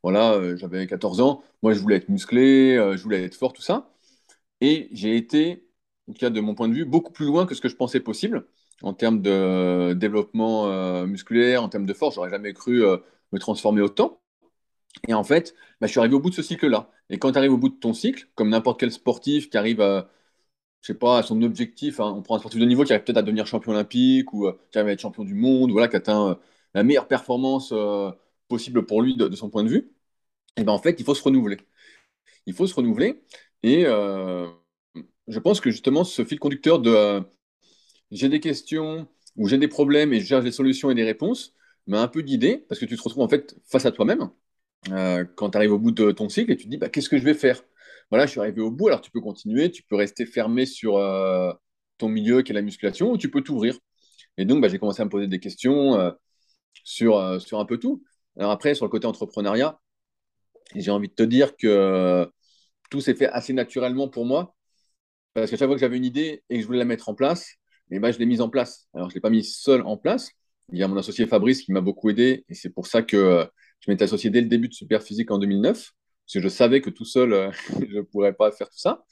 voilà, 0.03 0.33
euh, 0.35 0.57
j'avais 0.57 0.87
14 0.87 1.21
ans, 1.21 1.43
moi 1.63 1.75
je 1.75 1.81
voulais 1.81 1.97
être 1.97 2.09
musclé, 2.09 2.77
euh, 2.77 2.97
je 2.97 3.03
voulais 3.03 3.23
être 3.25 3.35
fort, 3.37 3.53
tout 3.53 3.63
ça. 3.63 3.91
Et 4.61 4.89
j'ai 4.93 5.17
été, 5.17 5.67
en 6.09 6.13
tout 6.13 6.21
cas 6.21 6.31
de 6.31 6.41
mon 6.41 6.55
point 6.55 6.69
de 6.69 6.75
vue, 6.75 6.85
beaucoup 6.85 7.13
plus 7.13 7.27
loin 7.27 7.47
que 7.47 7.55
ce 7.55 7.61
que 7.61 7.69
je 7.69 7.77
pensais 7.77 8.01
possible 8.01 8.47
en 8.83 8.95
termes 8.95 9.23
de 9.23 9.95
développement 9.95 10.69
euh, 10.69 11.07
musculaire, 11.07 11.63
en 11.63 11.69
termes 11.69 11.87
de 11.87 11.95
force. 11.95 12.17
J'aurais 12.17 12.31
jamais 12.31 12.53
cru 12.55 12.83
me 13.33 13.39
transformer 13.39 13.83
autant. 13.83 14.21
Et 15.09 15.15
en 15.15 15.25
fait, 15.25 15.55
bah, 15.81 15.87
je 15.87 15.93
suis 15.93 16.01
arrivé 16.01 16.15
au 16.15 16.21
bout 16.21 16.31
de 16.31 16.35
ce 16.35 16.43
cycle-là. 16.43 16.91
Et 17.11 17.19
quand 17.19 17.33
tu 17.33 17.39
arrives 17.39 17.53
au 17.53 17.59
bout 17.59 17.69
de 17.69 17.75
ton 17.75 17.95
cycle, 17.95 18.29
comme 18.35 18.51
n'importe 18.51 18.81
quel 18.81 18.93
sportif 18.93 19.51
qui 19.51 19.57
arrive 19.59 19.81
à, 19.81 20.11
je 20.83 20.89
sais 20.89 20.99
pas, 20.99 21.19
à 21.19 21.23
son 21.23 21.43
objectif, 21.43 22.01
hein, 22.01 22.13
on 22.17 22.23
prend 22.23 22.37
un 22.37 22.39
sportif 22.41 22.61
de 22.61 22.67
niveau 22.67 22.85
qui 22.85 22.93
arrive 22.93 23.05
peut-être 23.05 23.19
à 23.19 23.23
devenir 23.23 23.47
champion 23.47 23.73
olympique 23.73 24.33
ou 24.35 24.51
qui 24.71 24.79
arrive 24.79 24.91
à 24.91 24.93
être 24.93 25.01
champion 25.01 25.25
du 25.25 25.35
monde, 25.35 25.73
voilà, 25.73 25.89
qui 25.89 25.97
atteint 25.97 26.39
la 26.75 26.83
meilleure 26.85 27.09
performance 27.09 27.73
possible 28.53 28.85
pour 28.85 29.03
lui 29.03 29.17
de, 29.17 29.35
son 29.35 29.51
point 29.51 29.65
de 29.65 29.71
vue, 29.71 29.91
et 30.59 30.65
ben 30.65 30.73
en 30.73 30.79
fait, 30.79 31.01
il 31.01 31.05
faut 31.05 31.15
se 31.15 31.23
renouveler. 31.23 31.59
Il 32.47 32.55
faut 32.55 32.67
se 32.67 32.75
renouveler. 32.75 33.23
Et 33.63 33.87
euh, 33.87 34.49
je 35.29 35.39
pense 35.39 35.61
que 35.61 35.71
justement, 35.71 36.05
ce 36.05 36.25
fil 36.25 36.39
conducteur 36.39 36.81
de 36.81 36.91
euh, 36.91 37.21
j'ai 38.11 38.29
des 38.29 38.41
questions 38.41 39.09
ou 39.37 39.49
j'ai 39.49 39.59
des 39.59 39.69
problèmes 39.69 40.13
et 40.13 40.21
je 40.21 40.27
cherche 40.27 40.45
des 40.45 40.53
solutions 40.53 40.91
et 40.91 40.95
des 40.95 41.05
réponses 41.05 41.55
m'a 41.87 42.03
un 42.03 42.09
peu 42.09 42.23
guidé 42.23 42.65
parce 42.69 42.81
que 42.81 42.87
tu 42.87 42.97
te 42.97 43.03
retrouves 43.03 43.25
en 43.25 43.29
fait 43.29 43.57
face 43.67 43.87
à 43.87 43.93
toi-même 43.93 44.31
euh, 44.91 45.25
quand 45.37 45.51
tu 45.51 45.59
arrives 45.59 45.73
au 45.73 45.79
bout 45.79 45.93
de 45.93 46.13
ton 46.13 46.29
cycle 46.29 46.53
et 46.53 46.57
tu 46.57 46.67
te 46.67 46.71
dis 46.71 46.79
bah, 46.79 46.89
qu'est-ce 46.91 47.09
que 47.09 47.19
je 47.19 47.25
vais 47.25 47.35
faire? 47.35 47.63
Voilà, 48.11 48.27
je 48.27 48.33
suis 48.33 48.41
arrivé 48.41 48.61
au 48.61 48.71
bout, 48.71 48.89
alors 48.89 49.01
tu 49.01 49.11
peux 49.11 49.23
continuer, 49.23 49.71
tu 49.71 49.83
peux 49.85 49.97
rester 49.97 50.27
fermé 50.27 50.67
sur 50.67 50.95
ton 51.99 52.09
milieu 52.09 52.43
qui 52.43 52.53
est 52.53 52.55
la 52.55 52.63
musculation 52.63 53.13
ou 53.13 53.19
tu 53.19 53.31
peux 53.31 53.43
t'ouvrir. 53.43 53.79
Et 54.39 54.45
donc, 54.45 54.61
bah, 54.63 54.69
j'ai 54.69 54.79
commencé 54.79 55.03
à 55.03 55.07
me 55.07 55.11
poser 55.11 55.29
des 55.29 55.41
questions 55.41 56.13
sur, 56.85 57.41
sur 57.41 57.61
un 57.61 57.65
peu 57.65 57.79
tout. 57.79 58.03
Alors 58.39 58.51
après, 58.51 58.75
sur 58.75 58.85
le 58.85 58.91
côté 58.91 59.07
entrepreneuriat, 59.07 59.79
j'ai 60.75 60.91
envie 60.91 61.09
de 61.09 61.15
te 61.15 61.23
dire 61.23 61.57
que 61.57 61.67
euh, 61.67 62.27
tout 62.91 63.01
s'est 63.01 63.15
fait 63.15 63.29
assez 63.29 63.53
naturellement 63.53 64.09
pour 64.09 64.25
moi 64.25 64.55
parce 65.35 65.51
qu'à 65.51 65.57
chaque 65.57 65.69
fois 65.69 65.77
que 65.77 65.81
j'avais 65.81 65.97
une 65.97 66.05
idée 66.05 66.43
et 66.51 66.57
que 66.57 66.61
je 66.63 66.67
voulais 66.67 66.79
la 66.79 66.85
mettre 66.85 67.09
en 67.09 67.15
place, 67.15 67.55
et 67.91 67.99
ben, 67.99 68.13
je 68.13 68.19
l'ai 68.19 68.27
mise 68.27 68.41
en 68.41 68.51
place. 68.51 68.89
Alors, 68.95 69.09
je 69.09 69.13
ne 69.13 69.17
l'ai 69.17 69.21
pas 69.21 69.31
mise 69.31 69.57
seule 69.57 69.83
en 69.83 69.97
place. 69.97 70.31
Il 70.73 70.79
y 70.79 70.83
a 70.83 70.89
mon 70.89 70.97
associé 70.97 71.27
Fabrice 71.27 71.63
qui 71.63 71.73
m'a 71.73 71.81
beaucoup 71.81 72.11
aidé 72.11 72.45
et 72.49 72.55
c'est 72.55 72.71
pour 72.71 72.87
ça 72.87 73.03
que 73.03 73.17
euh, 73.17 73.45
je 73.81 73.91
m'étais 73.91 74.05
associé 74.05 74.31
dès 74.31 74.41
le 74.41 74.47
début 74.47 74.69
de 74.69 74.75
Superphysique 74.75 75.31
en 75.31 75.39
2009 75.39 75.75
parce 75.77 76.35
que 76.35 76.41
je 76.41 76.49
savais 76.49 76.81
que 76.81 76.91
tout 76.91 77.05
seul, 77.05 77.33
euh, 77.33 77.51
je 77.89 77.97
ne 77.97 78.03
pourrais 78.03 78.33
pas 78.33 78.53
faire 78.53 78.69
tout 78.69 78.79
ça. 78.79 79.05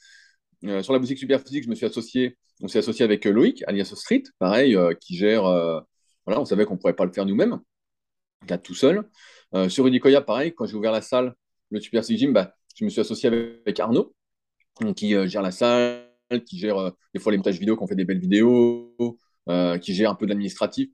Sur 0.81 0.93
la 0.93 0.99
boutique 0.99 1.17
Superphysique, 1.17 1.63
je 1.63 1.69
me 1.69 1.75
suis 1.75 1.87
associé, 1.87 2.37
on 2.61 2.67
s'est 2.67 2.77
associé 2.77 3.03
avec 3.03 3.25
Loïc, 3.25 3.63
alias 3.65 3.91
Street, 3.95 4.21
pareil, 4.37 4.77
qui 4.99 5.15
gère. 5.17 5.41
voilà, 5.41 6.39
on 6.39 6.45
savait 6.45 6.65
qu'on 6.65 6.75
ne 6.75 6.79
pourrait 6.79 6.95
pas 6.95 7.05
le 7.05 7.11
faire 7.11 7.25
nous-mêmes, 7.25 7.59
tout 8.63 8.75
seul. 8.75 9.09
Euh, 9.53 9.69
sur 9.69 9.87
Unicoya, 9.87 10.21
pareil, 10.21 10.53
quand 10.53 10.65
j'ai 10.65 10.75
ouvert 10.75 10.91
la 10.91 11.01
salle, 11.01 11.33
le 11.69 11.79
Superphysique 11.79 12.19
Gym, 12.19 12.33
bah, 12.33 12.55
je 12.75 12.85
me 12.85 12.89
suis 12.89 13.01
associé 13.01 13.27
avec, 13.27 13.79
Arnaud, 13.79 14.13
qui 14.95 15.15
euh, 15.15 15.27
gère 15.27 15.41
la 15.41 15.51
salle, 15.51 16.07
qui 16.45 16.57
gère 16.59 16.77
euh, 16.77 16.91
des 17.13 17.19
fois 17.19 17.31
les 17.31 17.37
montages 17.37 17.59
vidéo, 17.59 17.75
qu'on 17.75 17.87
fait 17.87 17.95
des 17.95 18.05
belles 18.05 18.19
vidéos, 18.19 18.95
qui 19.81 19.93
gère 19.93 20.11
un 20.11 20.15
peu 20.15 20.25
de 20.25 20.31
l'administratif, 20.31 20.89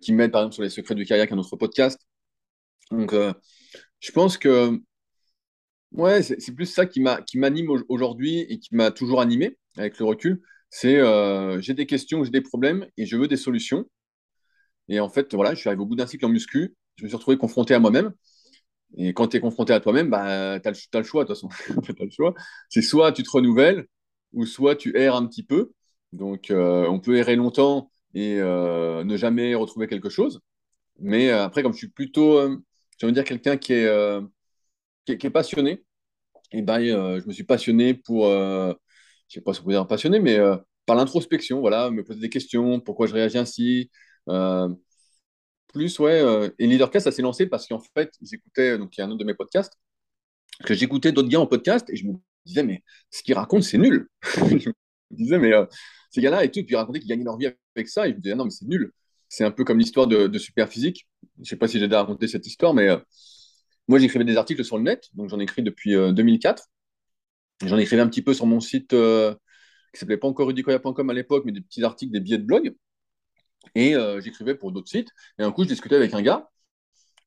qui 0.00 0.12
m'aide 0.12 0.32
par 0.32 0.42
exemple 0.42 0.54
sur 0.54 0.62
les 0.62 0.70
secrets 0.70 0.94
du 0.94 1.04
kayak, 1.04 1.30
un 1.32 1.38
autre 1.38 1.56
podcast. 1.56 2.00
Donc, 2.90 3.14
je 4.00 4.12
pense 4.12 4.38
que 4.38 4.80
Ouais, 5.92 6.22
c'est 6.22 6.54
plus 6.54 6.66
ça 6.66 6.84
qui 6.84 7.00
m'a 7.00 7.22
qui 7.22 7.38
m'anime 7.38 7.70
au- 7.70 7.84
aujourd'hui 7.88 8.40
et 8.40 8.58
qui 8.58 8.74
m'a 8.74 8.90
toujours 8.90 9.20
animé 9.20 9.56
avec 9.76 9.98
le 9.98 10.04
recul. 10.04 10.42
C'est 10.70 11.00
j'ai 11.60 11.74
des 11.74 11.86
questions, 11.86 12.24
j'ai 12.24 12.30
des 12.30 12.40
problèmes 12.40 12.86
et 12.96 13.06
je 13.06 13.16
veux 13.16 13.28
des 13.28 13.36
solutions. 13.36 13.86
Et 14.88 15.00
en 15.00 15.08
fait, 15.08 15.34
voilà, 15.34 15.54
je 15.54 15.60
suis 15.60 15.68
arrivé 15.68 15.82
au 15.82 15.86
bout 15.86 15.96
d'un 15.96 16.06
cycle 16.06 16.26
en 16.26 16.28
muscu. 16.28 16.74
Je 16.96 17.04
me 17.04 17.08
suis 17.08 17.16
retrouvé 17.16 17.36
confronté 17.36 17.74
à 17.74 17.78
moi-même. 17.78 18.12
Et 18.96 19.12
quand 19.12 19.28
tu 19.28 19.36
es 19.36 19.40
confronté 19.40 19.72
à 19.72 19.80
toi-même, 19.80 20.10
bah, 20.10 20.60
tu 20.60 20.68
as, 20.68 20.98
le 20.98 21.04
choix, 21.04 21.24
de 21.24 21.32
toute 21.32 21.36
façon. 21.36 21.48
C'est 22.70 22.82
soit 22.82 23.12
tu 23.12 23.22
te 23.22 23.30
renouvelles 23.30 23.86
ou 24.32 24.46
soit 24.46 24.76
tu 24.76 24.96
erres 24.96 25.16
un 25.16 25.26
petit 25.26 25.42
peu. 25.42 25.72
Donc, 26.12 26.50
euh, 26.50 26.86
on 26.88 27.00
peut 27.00 27.16
errer 27.16 27.36
longtemps 27.36 27.90
et 28.14 28.40
euh, 28.40 29.04
ne 29.04 29.16
jamais 29.16 29.54
retrouver 29.54 29.86
quelque 29.88 30.08
chose. 30.08 30.40
Mais 31.00 31.30
euh, 31.30 31.44
après, 31.44 31.62
comme 31.62 31.72
je 31.72 31.78
suis 31.78 31.88
plutôt, 31.88 32.48
de 32.48 33.10
dire, 33.10 33.24
quelqu'un 33.24 33.56
qui 33.58 33.74
est, 33.74 33.88
qui 35.04 35.26
est, 35.26 35.30
passionné, 35.30 35.84
et 36.52 36.62
ben, 36.62 36.80
euh, 36.80 37.20
je 37.20 37.26
me 37.26 37.32
suis 37.32 37.44
passionné 37.44 37.94
pour, 37.94 38.26
je 38.26 38.74
sais 39.28 39.40
pas 39.40 39.52
si 39.52 39.60
on 39.60 39.64
peut 39.64 39.72
dire 39.72 39.86
passionné, 39.86 40.20
mais 40.20 40.38
par 40.86 40.96
l'introspection, 40.96 41.60
voilà, 41.60 41.90
me 41.90 42.04
poser 42.04 42.20
des 42.20 42.30
questions, 42.30 42.80
pourquoi 42.80 43.06
je 43.06 43.14
réagis 43.14 43.38
ainsi? 43.38 43.90
Euh, 44.28 44.68
plus, 45.68 45.98
ouais, 45.98 46.20
euh, 46.20 46.48
et 46.58 46.66
Leadercast, 46.66 47.04
ça 47.04 47.12
s'est 47.12 47.22
lancé 47.22 47.46
parce 47.46 47.66
qu'en 47.66 47.80
fait, 47.80 48.12
j'écoutais, 48.22 48.78
donc 48.78 48.96
il 48.96 49.00
y 49.00 49.02
a 49.02 49.06
un 49.06 49.10
autre 49.10 49.18
de 49.18 49.24
mes 49.24 49.34
podcasts, 49.34 49.74
que 50.64 50.74
j'écoutais 50.74 51.12
d'autres 51.12 51.28
gars 51.28 51.40
en 51.40 51.46
podcast 51.46 51.88
et 51.90 51.96
je 51.96 52.06
me 52.06 52.14
disais, 52.44 52.62
mais 52.62 52.82
ce 53.10 53.22
qu'ils 53.22 53.34
racontent, 53.34 53.62
c'est 53.62 53.78
nul. 53.78 54.08
Je 55.12 55.14
me 55.14 55.22
disais, 55.22 55.38
mais 55.38 55.52
euh, 55.52 55.64
ces 56.10 56.20
gars-là 56.20 56.44
et 56.44 56.50
tout, 56.50 56.64
puis 56.64 56.72
ils 56.72 56.76
racontaient 56.76 56.98
qu'ils 56.98 57.08
gagnaient 57.08 57.22
leur 57.22 57.38
vie 57.38 57.46
avec 57.76 57.88
ça, 57.88 58.08
et 58.08 58.10
je 58.10 58.16
me 58.16 58.20
disais, 58.20 58.34
non, 58.34 58.42
mais 58.44 58.50
c'est 58.50 58.66
nul. 58.66 58.92
C'est 59.28 59.44
un 59.44 59.52
peu 59.52 59.62
comme 59.62 59.78
l'histoire 59.78 60.08
de, 60.08 60.36
Superphysique. 60.36 61.06
Je 61.40 61.48
sais 61.48 61.54
pas 61.54 61.68
si 61.68 61.78
j'ai 61.78 61.86
déjà 61.86 62.00
raconté 62.00 62.26
cette 62.26 62.44
histoire, 62.44 62.74
mais 62.74 62.88
moi, 63.88 63.98
j'écrivais 63.98 64.24
des 64.24 64.36
articles 64.36 64.64
sur 64.64 64.78
le 64.78 64.82
net, 64.82 65.08
donc 65.14 65.28
j'en 65.28 65.38
écris 65.38 65.62
depuis 65.62 65.94
euh, 65.94 66.12
2004. 66.12 66.64
J'en 67.64 67.78
écrivais 67.78 68.02
un 68.02 68.08
petit 68.08 68.22
peu 68.22 68.34
sur 68.34 68.46
mon 68.46 68.60
site 68.60 68.92
euh, 68.92 69.34
qui 69.92 70.00
s'appelait 70.00 70.16
pas 70.16 70.28
encore 70.28 70.48
rudicoya.com 70.48 71.10
à 71.10 71.14
l'époque, 71.14 71.44
mais 71.46 71.52
des 71.52 71.60
petits 71.60 71.84
articles, 71.84 72.12
des 72.12 72.20
billets 72.20 72.38
de 72.38 72.44
blog. 72.44 72.74
Et 73.74 73.94
euh, 73.94 74.20
j'écrivais 74.20 74.54
pour 74.54 74.72
d'autres 74.72 74.88
sites. 74.88 75.10
Et 75.38 75.42
un 75.42 75.52
coup, 75.52 75.64
je 75.64 75.68
discutais 75.68 75.96
avec 75.96 76.14
un 76.14 76.22
gars. 76.22 76.50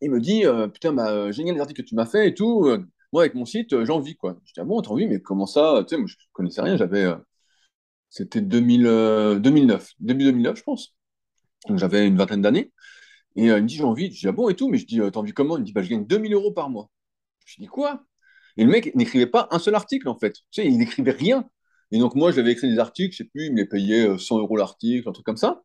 Il 0.01 0.11
me 0.11 0.19
dit 0.19 0.45
euh, 0.45 0.67
Putain, 0.67 0.93
bah, 0.93 1.31
génial 1.31 1.55
les 1.55 1.61
articles 1.61 1.83
que 1.83 1.87
tu 1.87 1.95
m'as 1.95 2.05
fait 2.05 2.29
et 2.29 2.33
tout. 2.33 2.67
Moi, 3.13 3.23
avec 3.23 3.35
mon 3.35 3.45
site, 3.45 3.83
j'en 3.85 3.99
vis. 3.99 4.15
Quoi. 4.15 4.37
Je 4.45 4.53
dis 4.53 4.59
Ah 4.59 4.65
bon, 4.65 4.81
t'en 4.81 4.95
vis, 4.95 5.07
mais 5.07 5.21
comment 5.21 5.45
ça 5.45 5.83
Tu 5.87 5.95
sais, 5.95 5.97
moi, 5.97 6.07
je 6.07 6.15
connaissais 6.33 6.61
rien. 6.61 6.77
J'avais. 6.77 7.05
C'était 8.09 8.41
2000, 8.41 9.39
2009, 9.41 9.93
début 9.99 10.23
2009, 10.25 10.57
je 10.57 10.63
pense. 10.63 10.95
Donc 11.67 11.77
j'avais 11.77 12.07
une 12.07 12.17
vingtaine 12.17 12.41
d'années. 12.41 12.71
Et 13.35 13.45
il 13.45 13.53
me 13.53 13.61
dit 13.61 13.75
J'en 13.75 13.93
vis. 13.93 14.11
Je 14.13 14.19
dis 14.21 14.27
Ah 14.27 14.31
bon 14.31 14.49
et 14.49 14.55
tout. 14.55 14.69
Mais 14.69 14.77
je 14.77 14.85
dis 14.85 14.99
T'en 15.11 15.23
vis 15.23 15.33
comment? 15.33 15.57
Il 15.57 15.61
me 15.61 15.65
dit 15.65 15.73
bah, 15.73 15.83
Je 15.83 15.89
gagne 15.89 16.05
2000 16.05 16.33
euros 16.33 16.51
par 16.53 16.69
mois. 16.69 16.89
Je 17.45 17.61
dis 17.61 17.67
Quoi? 17.67 18.03
Et 18.57 18.63
le 18.65 18.71
mec 18.71 18.93
n'écrivait 18.95 19.27
pas 19.27 19.47
un 19.51 19.59
seul 19.59 19.75
article, 19.75 20.09
en 20.09 20.17
fait. 20.17 20.33
Tu 20.51 20.61
sais, 20.61 20.67
il 20.67 20.77
n'écrivait 20.77 21.11
rien. 21.11 21.49
Et 21.91 21.99
donc, 21.99 22.15
moi, 22.15 22.31
j'avais 22.31 22.51
écrit 22.51 22.69
des 22.69 22.79
articles, 22.79 23.13
je 23.13 23.19
sais 23.19 23.29
plus, 23.29 23.45
il 23.45 23.53
me 23.53 23.57
les 23.57 23.65
payait 23.65 24.17
100 24.17 24.39
euros 24.39 24.57
l'article, 24.57 25.07
un 25.09 25.11
truc 25.13 25.25
comme 25.25 25.37
ça. 25.37 25.63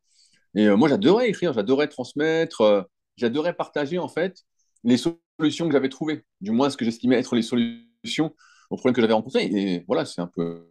Et 0.55 0.69
moi, 0.69 0.89
j'adorais 0.89 1.29
écrire, 1.29 1.53
j'adorais 1.53 1.87
transmettre, 1.87 2.89
j'adorais 3.17 3.53
partager, 3.53 3.97
en 3.99 4.07
fait, 4.07 4.43
les 4.83 4.97
solutions 4.97 5.67
que 5.67 5.73
j'avais 5.73 5.89
trouvées, 5.89 6.23
du 6.41 6.51
moins 6.51 6.69
ce 6.69 6.77
que 6.77 6.85
j'estimais 6.85 7.17
être 7.17 7.35
les 7.35 7.41
solutions 7.41 8.35
aux 8.69 8.77
problèmes 8.77 8.95
que 8.95 9.01
j'avais 9.01 9.13
rencontrés. 9.13 9.45
Et 9.45 9.83
voilà, 9.87 10.05
c'est 10.05 10.21
un 10.21 10.27
peu 10.27 10.69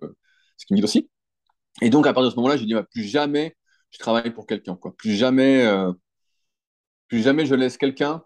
ce 0.57 0.67
qui 0.67 0.75
me 0.75 0.79
dit 0.79 0.85
aussi. 0.85 1.11
Et 1.83 1.91
donc, 1.91 2.07
à 2.07 2.12
partir 2.12 2.26
de 2.26 2.31
ce 2.31 2.37
moment-là, 2.37 2.57
j'ai 2.57 2.67
dit, 2.67 2.75
bah, 2.75 2.85
plus 2.91 3.05
jamais 3.05 3.57
je 3.91 3.99
travaille 3.99 4.33
pour 4.33 4.47
quelqu'un. 4.47 4.76
Plus 4.99 5.12
jamais, 5.12 5.64
plus 7.09 7.23
jamais 7.23 7.47
je 7.47 7.55
laisse 7.55 7.76
quelqu'un 7.76 8.23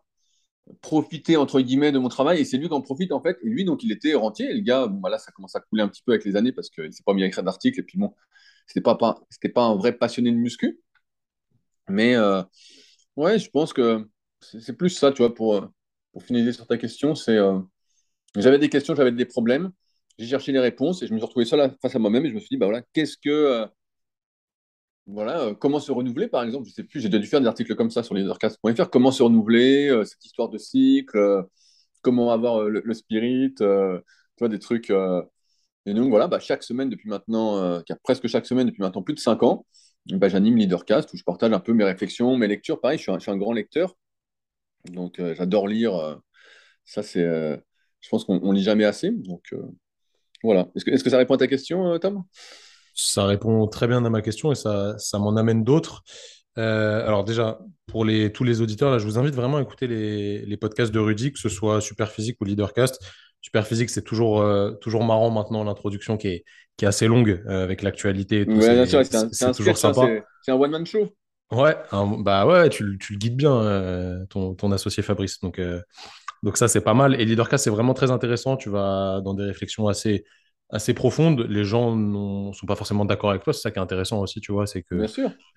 profiter 0.82 1.36
entre 1.36 1.60
guillemets 1.60 1.92
de 1.92 1.98
mon 1.98 2.08
travail 2.08 2.40
et 2.40 2.44
c'est 2.44 2.58
lui 2.58 2.68
qui 2.68 2.74
en 2.74 2.82
profite 2.82 3.12
en 3.12 3.22
fait 3.22 3.38
et 3.42 3.48
lui 3.48 3.64
donc 3.64 3.82
il 3.82 3.90
était 3.92 4.14
rentier 4.14 4.50
et 4.50 4.54
le 4.54 4.60
gars 4.60 4.86
bon 4.86 4.98
bah 4.98 5.08
là 5.08 5.18
ça 5.18 5.32
commence 5.32 5.56
à 5.56 5.60
couler 5.60 5.82
un 5.82 5.88
petit 5.88 6.02
peu 6.02 6.12
avec 6.12 6.26
les 6.26 6.36
années 6.36 6.52
parce 6.52 6.68
qu'il 6.68 6.92
s'est 6.92 7.02
pas 7.04 7.14
mis 7.14 7.22
à 7.22 7.26
écrire 7.26 7.42
d'articles 7.42 7.80
et 7.80 7.82
puis 7.82 7.98
bon 7.98 8.14
c'était 8.66 8.82
pas 8.82 8.98
c'était 9.30 9.48
pas 9.48 9.62
un 9.62 9.76
vrai 9.76 9.92
passionné 9.92 10.30
de 10.30 10.36
muscu 10.36 10.78
mais 11.88 12.16
euh, 12.16 12.42
ouais 13.16 13.38
je 13.38 13.50
pense 13.50 13.72
que 13.72 14.08
c'est 14.40 14.76
plus 14.76 14.90
ça 14.90 15.12
tu 15.12 15.18
vois 15.18 15.34
pour 15.34 15.68
pour 16.12 16.22
finaliser 16.22 16.52
sur 16.52 16.66
ta 16.66 16.78
question 16.78 17.14
c'est 17.14 17.36
euh, 17.36 17.58
j'avais 18.36 18.58
des 18.58 18.68
questions 18.68 18.94
j'avais 18.94 19.12
des 19.12 19.26
problèmes 19.26 19.70
j'ai 20.18 20.26
cherché 20.26 20.52
les 20.52 20.60
réponses 20.60 21.02
et 21.02 21.06
je 21.06 21.12
me 21.12 21.18
suis 21.18 21.26
retrouvé 21.26 21.44
seul 21.44 21.74
face 21.82 21.94
à 21.94 21.98
moi-même 21.98 22.26
et 22.26 22.30
je 22.30 22.34
me 22.34 22.40
suis 22.40 22.50
dit 22.50 22.56
bah 22.56 22.66
voilà 22.66 22.82
qu'est-ce 22.92 23.16
que 23.16 23.30
euh, 23.30 23.66
voilà, 25.08 25.40
euh, 25.40 25.54
comment 25.54 25.80
se 25.80 25.90
renouveler, 25.90 26.28
par 26.28 26.42
exemple, 26.42 26.68
je 26.68 26.74
sais 26.74 26.84
plus, 26.84 27.00
j'ai 27.00 27.08
dû 27.08 27.26
faire 27.26 27.40
des 27.40 27.46
articles 27.46 27.74
comme 27.74 27.90
ça 27.90 28.02
sur 28.02 28.14
leadercast.fr, 28.14 28.90
comment 28.90 29.10
se 29.10 29.22
renouveler, 29.22 29.88
euh, 29.88 30.04
cette 30.04 30.22
histoire 30.24 30.50
de 30.50 30.58
cycle, 30.58 31.16
euh, 31.16 31.42
comment 32.02 32.30
avoir 32.30 32.62
le, 32.64 32.94
spirit, 32.94 33.54
tu 33.56 33.64
vois, 34.38 34.48
des 34.48 34.58
trucs. 34.58 34.90
Et 35.86 35.94
donc, 35.94 36.10
voilà, 36.10 36.28
bah, 36.28 36.38
chaque 36.40 36.62
semaine 36.62 36.90
depuis 36.90 37.08
maintenant, 37.08 37.82
presque 38.04 38.28
chaque 38.28 38.46
semaine 38.46 38.66
depuis 38.66 38.82
maintenant 38.82 39.02
plus 39.02 39.14
de 39.14 39.20
5 39.20 39.42
ans, 39.42 39.66
j'anime 40.28 40.56
Leadercast 40.56 41.12
où 41.12 41.16
je 41.16 41.24
partage 41.24 41.52
un 41.52 41.60
peu 41.60 41.72
mes 41.72 41.84
réflexions, 41.84 42.36
mes 42.36 42.46
lectures. 42.46 42.80
Pareil, 42.80 42.98
je 42.98 43.02
suis 43.18 43.30
un, 43.30 43.36
grand 43.36 43.52
lecteur, 43.52 43.96
donc 44.90 45.20
j'adore 45.34 45.68
lire. 45.68 46.20
ça, 46.84 47.02
c'est, 47.02 47.22
je 48.00 48.08
pense 48.08 48.24
qu'on 48.24 48.52
lit 48.52 48.62
jamais 48.62 48.84
assez. 48.84 49.10
Voilà. 50.42 50.68
Est-ce 50.74 51.02
que, 51.02 51.10
ça 51.10 51.18
répond 51.18 51.34
à 51.34 51.38
ta 51.38 51.46
question, 51.46 51.98
Tom? 51.98 52.24
Ça 52.94 53.26
répond 53.26 53.66
très 53.68 53.86
bien 53.86 54.04
à 54.04 54.10
ma 54.10 54.22
question 54.22 54.50
et 54.52 54.54
ça, 54.54 54.96
m'en 55.14 55.36
amène 55.36 55.64
d'autres. 55.64 56.02
Euh, 56.58 57.06
alors 57.06 57.24
déjà, 57.24 57.60
pour 57.86 58.04
tous 58.34 58.44
les 58.44 58.60
auditeurs, 58.60 58.98
je 58.98 59.04
vous 59.04 59.18
invite 59.18 59.34
vraiment 59.34 59.58
à 59.58 59.62
écouter 59.62 59.86
les, 59.86 60.44
les 60.44 60.56
podcasts 60.56 60.92
de 60.92 60.98
Rudy, 60.98 61.32
que 61.32 61.38
ce 61.38 61.48
soit 61.48 61.80
Superphysique 61.80 62.40
ou 62.40 62.44
Leadercast. 62.44 63.00
Superphysique, 63.40 63.90
c'est 63.90 64.02
toujours, 64.02 64.40
euh, 64.40 64.72
toujours 64.72 65.04
marrant 65.04 65.30
maintenant, 65.30 65.64
l'introduction 65.64 66.16
qui 66.16 66.28
est, 66.28 66.44
qui 66.76 66.84
est 66.84 66.88
assez 66.88 67.06
longue 67.06 67.42
euh, 67.46 67.64
avec 67.64 67.82
l'actualité. 67.82 68.44
Ouais, 68.44 68.86
c'est 68.86 69.52
toujours 69.52 69.76
sympa. 69.76 70.08
C'est 70.42 70.52
un 70.52 70.56
one-man 70.56 70.86
show. 70.86 71.14
Ouais, 71.50 71.76
bah 72.18 72.46
ouais, 72.46 72.68
tu, 72.68 72.98
tu, 73.00 73.14
le 73.14 73.18
guides 73.18 73.36
bien, 73.36 74.26
ton, 74.28 74.54
ton, 74.54 74.70
associé 74.70 75.02
Fabrice. 75.02 75.40
Donc, 75.40 75.58
donc 76.42 76.56
ça, 76.56 76.68
c'est 76.68 76.80
pas 76.80 76.94
mal. 76.94 77.20
Et 77.20 77.24
Leadercast, 77.24 77.64
c'est 77.64 77.70
vraiment 77.70 77.94
très 77.94 78.10
intéressant. 78.10 78.56
Tu 78.56 78.68
vas 78.68 79.20
dans 79.24 79.34
des 79.34 79.44
réflexions 79.44 79.88
assez, 79.88 80.24
assez 80.70 80.94
profonde. 80.94 81.46
Les 81.48 81.64
gens 81.64 81.96
ne 81.96 82.52
sont 82.52 82.66
pas 82.66 82.76
forcément 82.76 83.04
d'accord 83.04 83.30
avec 83.30 83.42
toi. 83.42 83.52
C'est 83.52 83.60
ça 83.60 83.70
qui 83.70 83.78
est 83.78 83.82
intéressant 83.82 84.20
aussi, 84.20 84.40
tu 84.40 84.52
vois. 84.52 84.66
C'est 84.66 84.82
que 84.82 85.06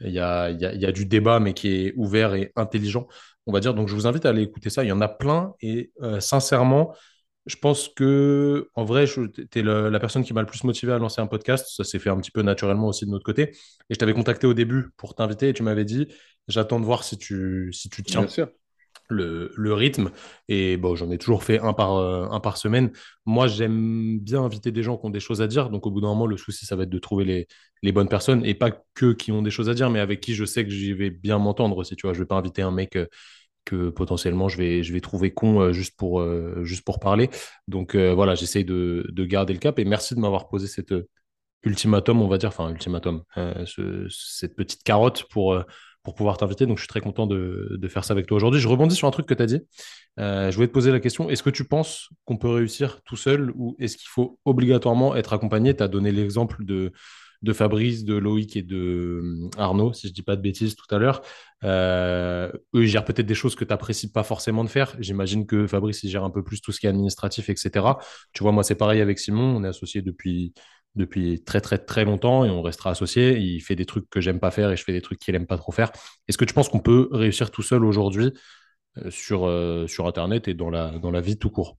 il 0.01 0.11
y 0.11 0.19
a, 0.19 0.50
y, 0.50 0.65
a, 0.65 0.73
y 0.73 0.85
a, 0.85 0.91
du 0.91 1.05
débat, 1.05 1.39
mais 1.39 1.53
qui 1.53 1.67
est 1.69 1.93
ouvert 1.97 2.33
et 2.33 2.51
intelligent, 2.55 3.07
on 3.45 3.51
va 3.51 3.59
dire. 3.59 3.73
Donc, 3.73 3.88
je 3.88 3.95
vous 3.95 4.07
invite 4.07 4.25
à 4.25 4.29
aller 4.29 4.43
écouter 4.43 4.69
ça. 4.69 4.83
Il 4.83 4.88
y 4.88 4.93
en 4.93 5.01
a 5.01 5.09
plein. 5.09 5.53
Et 5.61 5.91
euh, 6.01 6.19
sincèrement, 6.19 6.95
je 7.45 7.55
pense 7.55 7.89
que, 7.89 8.69
en 8.75 8.86
vrai, 8.86 9.05
tu 9.05 9.60
es 9.60 9.63
la 9.63 10.00
personne 10.00 10.24
qui 10.24 10.33
m'a 10.33 10.41
le 10.41 10.48
plus 10.48 10.63
motivé 10.63 10.91
à 10.91 11.00
lancer 11.00 11.21
un 11.21 11.27
podcast. 11.27 11.67
Ça 11.75 11.83
s'est 11.83 12.00
fait 12.00 12.10
un 12.10 12.17
petit 12.17 12.31
peu 12.31 12.41
naturellement 12.41 12.88
aussi 12.88 13.05
de 13.05 13.12
notre 13.12 13.25
côté. 13.25 13.50
Et 13.89 13.93
je 13.93 13.95
t'avais 13.95 14.13
contacté 14.13 14.48
au 14.48 14.53
début 14.53 14.89
pour 14.98 15.15
t'inviter 15.15 15.50
et 15.50 15.53
tu 15.53 15.63
m'avais 15.63 15.86
dit 15.86 16.07
j'attends 16.48 16.79
de 16.79 16.86
voir 16.86 17.03
si 17.03 17.17
tu, 17.17 17.71
si 17.74 17.89
tu 17.89 18.03
tiens. 18.03 18.21
Bien 18.21 18.29
sûr 18.29 18.48
le, 19.12 19.74
rythme. 19.74 20.12
Et 20.48 20.77
bon, 20.77 20.95
j'en 20.95 21.12
ai 21.12 21.17
toujours 21.17 21.43
fait 21.43 21.60
un 21.60 21.74
par, 21.74 21.95
euh, 21.98 22.27
un 22.29 22.39
par 22.39 22.57
semaine. 22.57 22.91
Moi, 23.25 23.48
j'aime 23.48 24.19
bien 24.19 24.41
inviter 24.41 24.71
des 24.71 24.83
gens 24.83 24.98
qui 24.98 25.05
ont 25.05 25.10
des 25.10 25.19
choses 25.19 25.41
à 25.41 25.48
dire. 25.48 25.69
Donc, 25.69 25.86
au 25.86 25.91
bout 25.91 26.01
d'un 26.01 26.07
moment, 26.07 26.25
le 26.25 26.38
souci, 26.38 26.65
ça 26.65 26.75
va 26.75 26.83
être 26.83 26.89
de 26.89 27.00
trouver 27.00 27.25
les, 27.25 27.48
les, 27.83 27.91
bonnes 27.91 28.07
personnes 28.07 28.45
et 28.45 28.53
pas 28.53 28.71
que 28.93 29.13
qui 29.13 29.31
ont 29.31 29.41
des 29.41 29.51
choses 29.51 29.69
à 29.69 29.74
dire, 29.74 29.89
mais 29.89 30.00
avec 30.00 30.21
qui 30.21 30.33
je 30.33 30.45
sais 30.45 30.63
que 30.63 30.71
j'y 30.71 30.93
vais 30.93 31.10
bien 31.10 31.38
m'entendre 31.38 31.77
aussi. 31.77 31.95
Tu 31.95 32.07
vois, 32.07 32.13
je 32.13 32.19
vais 32.19 32.25
pas 32.25 32.36
inviter 32.36 32.62
un 32.62 32.71
mec. 32.71 32.95
Euh, 32.95 33.07
que 33.65 33.89
potentiellement 33.89 34.49
je 34.49 34.57
vais, 34.57 34.83
je 34.83 34.93
vais 34.93 35.01
trouver 35.01 35.31
con 35.31 35.61
euh, 35.61 35.73
juste, 35.73 35.97
pour, 35.97 36.23
juste 36.63 36.83
pour 36.83 36.99
parler. 36.99 37.29
Donc 37.67 37.95
voilà, 37.95 38.35
j'essaye 38.35 38.65
de, 38.65 39.07
de, 39.11 39.25
garder 39.25 39.53
le 39.53 39.59
cap 39.59 39.79
et 39.79 39.85
merci 39.85 40.15
de 40.15 40.19
m'avoir 40.19 40.47
posé 40.47 40.67
cette 40.67 40.93
ultimatum, 41.63 42.21
on 42.21 42.27
va 42.27 42.37
dire, 42.37 42.49
enfin 42.49 42.69
ultimatum, 42.69 43.23
cette 44.09 44.55
petite 44.55 44.83
carotte 44.83 45.25
pour, 45.29 45.63
pour 46.03 46.15
pouvoir 46.15 46.37
t'inviter. 46.37 46.65
Donc, 46.65 46.77
je 46.77 46.83
suis 46.83 46.87
très 46.87 47.01
content 47.01 47.27
de, 47.27 47.79
faire 47.89 48.03
ça 48.03 48.13
avec 48.13 48.25
toi 48.25 48.37
aujourd'hui. 48.37 48.59
Je 48.59 48.67
rebondis 48.67 48.95
sur 48.95 49.07
un 49.07 49.11
truc 49.11 49.25
que 49.25 49.33
tu 49.33 49.43
as 49.43 49.45
dit. 49.45 49.61
Euh, 50.19 50.49
je 50.51 50.55
voulais 50.55 50.67
te 50.67 50.73
poser 50.73 50.91
la 50.91 50.99
question 50.99 51.29
est-ce 51.29 51.43
que 51.43 51.49
tu 51.49 51.63
penses 51.63 52.09
qu'on 52.25 52.37
peut 52.37 52.49
réussir 52.49 53.01
tout 53.03 53.15
seul 53.15 53.51
ou 53.55 53.75
est-ce 53.79 53.97
qu'il 53.97 54.09
faut 54.09 54.39
obligatoirement 54.45 55.15
être 55.15 55.33
accompagné? 55.33 55.75
Tu 55.75 55.83
as 55.83 55.87
donné 55.87 56.11
l'exemple 56.11 56.65
de, 56.65 56.91
de 57.41 57.53
Fabrice, 57.53 58.03
de 58.03 58.15
Loïc 58.15 58.55
et 58.55 58.62
de 58.62 58.77
euh, 58.77 59.50
Arnaud, 59.57 59.93
si 59.93 60.07
je 60.07 60.12
ne 60.12 60.15
dis 60.15 60.21
pas 60.21 60.36
de 60.36 60.41
bêtises 60.41 60.75
tout 60.75 60.93
à 60.93 61.00
l'heure. 61.00 61.21
Euh, 61.63 62.51
eux, 62.75 62.83
ils 62.83 62.88
gèrent 62.88 63.05
peut-être 63.05 63.25
des 63.25 63.36
choses 63.36 63.55
que 63.55 63.63
tu 63.63 63.69
n'apprécies 63.69 64.12
pas 64.12 64.24
forcément 64.24 64.63
de 64.63 64.69
faire. 64.69 64.95
J'imagine 65.00 65.45
que 65.45 65.67
Fabrice, 65.67 66.03
il 66.03 66.10
gère 66.10 66.24
un 66.24 66.29
peu 66.29 66.43
plus 66.43 66.62
tout 66.62 66.71
ce 66.71 66.79
qui 66.79 66.86
est 66.86 66.89
administratif, 66.89 67.50
etc. 67.50 67.86
Tu 68.33 68.43
vois, 68.43 68.51
moi, 68.51 68.63
c'est 68.63 68.75
pareil 68.75 69.01
avec 69.01 69.19
Simon. 69.19 69.55
On 69.57 69.63
est 69.63 69.67
associés 69.67 70.01
depuis 70.01 70.53
depuis 70.95 71.41
très 71.43 71.62
très 71.62 71.77
très 71.77 72.03
longtemps 72.03 72.43
et 72.45 72.50
on 72.50 72.62
restera 72.62 72.91
associé. 72.91 73.38
Il 73.38 73.62
fait 73.62 73.75
des 73.75 73.86
trucs 73.86 74.10
que 74.10 74.21
j'aime 74.21 74.39
pas 74.39 74.51
faire 74.51 74.71
et 74.71 74.77
je 74.77 74.83
fais 74.83 74.91
des 74.91 75.01
trucs 75.01 75.19
qu'il 75.19 75.36
aime 75.36 75.48
pas 75.48 75.57
trop 75.57 75.71
faire. 75.71 75.91
Est-ce 76.27 76.38
que 76.38 76.45
tu 76.45 76.53
penses 76.53 76.69
qu'on 76.69 76.79
peut 76.79 77.07
réussir 77.12 77.51
tout 77.51 77.62
seul 77.62 77.86
aujourd'hui 77.86 78.33
euh, 78.98 79.10
sur, 79.10 79.48
euh, 79.48 79.88
sur 79.88 80.07
Internet 80.07 80.48
et 80.48 80.53
dans 80.53 80.69
la, 80.69 81.00
dans 81.00 81.12
la 81.12 81.21
vie 81.21 81.38
tout 81.38 81.50
court? 81.50 81.77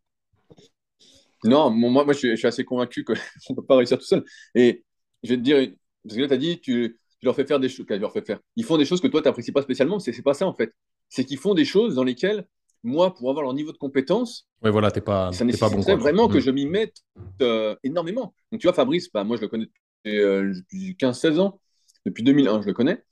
Non, 1.44 1.70
moi, 1.70 2.04
moi 2.04 2.12
je, 2.12 2.36
suis, 2.36 2.46
assez 2.46 2.64
convaincu 2.64 3.04
qu'on 3.04 3.14
ne 3.50 3.54
peut 3.56 3.66
pas 3.66 3.76
réussir 3.76 3.98
tout 3.98 4.04
seul. 4.04 4.24
Et 4.54 4.84
je 5.22 5.30
vais 5.30 5.36
te 5.36 5.42
dire, 5.42 5.56
parce 6.04 6.16
que 6.16 6.20
là, 6.20 6.28
tu 6.28 6.34
as 6.34 6.38
dit, 6.38 6.60
tu, 6.60 6.98
tu, 7.20 7.26
leur 7.26 7.34
fais 7.34 7.44
faire 7.44 7.60
des 7.60 7.68
choses. 7.68 7.86
leur 7.88 8.12
fais 8.12 8.22
faire. 8.22 8.40
Ils 8.56 8.64
font 8.64 8.76
des 8.76 8.84
choses 8.84 9.00
que 9.00 9.08
toi, 9.08 9.22
tu 9.22 9.28
n'apprécies 9.28 9.52
pas 9.52 9.62
spécialement. 9.62 9.98
C'est 9.98 10.20
pas 10.22 10.34
ça, 10.34 10.46
en 10.46 10.54
fait. 10.54 10.72
C'est 11.08 11.24
qu'ils 11.24 11.38
font 11.38 11.54
des 11.54 11.64
choses 11.64 11.94
dans 11.94 12.04
lesquelles 12.04 12.46
moi, 12.82 13.14
pour 13.14 13.30
avoir 13.30 13.44
leur 13.44 13.54
niveau 13.54 13.72
de 13.72 13.78
compétence, 13.78 14.48
ouais, 14.62 14.70
voilà, 14.70 14.90
t'es 14.90 15.00
pas, 15.00 15.32
ça 15.32 15.44
nécessiterait 15.44 15.96
vraiment 15.96 16.28
que 16.28 16.38
mm. 16.38 16.40
je 16.40 16.50
m'y 16.50 16.66
mette 16.66 16.96
euh, 17.40 17.76
énormément. 17.84 18.34
Donc, 18.50 18.60
tu 18.60 18.66
vois, 18.66 18.74
Fabrice, 18.74 19.10
bah, 19.12 19.24
moi, 19.24 19.36
je 19.36 19.42
le 19.42 19.48
connais 19.48 19.66
depuis, 19.66 20.18
euh, 20.18 20.52
15-16 20.72 21.38
ans. 21.38 21.60
Depuis 22.04 22.24
2001, 22.24 22.62
je 22.62 22.66
le 22.66 22.72
connais. 22.72 23.02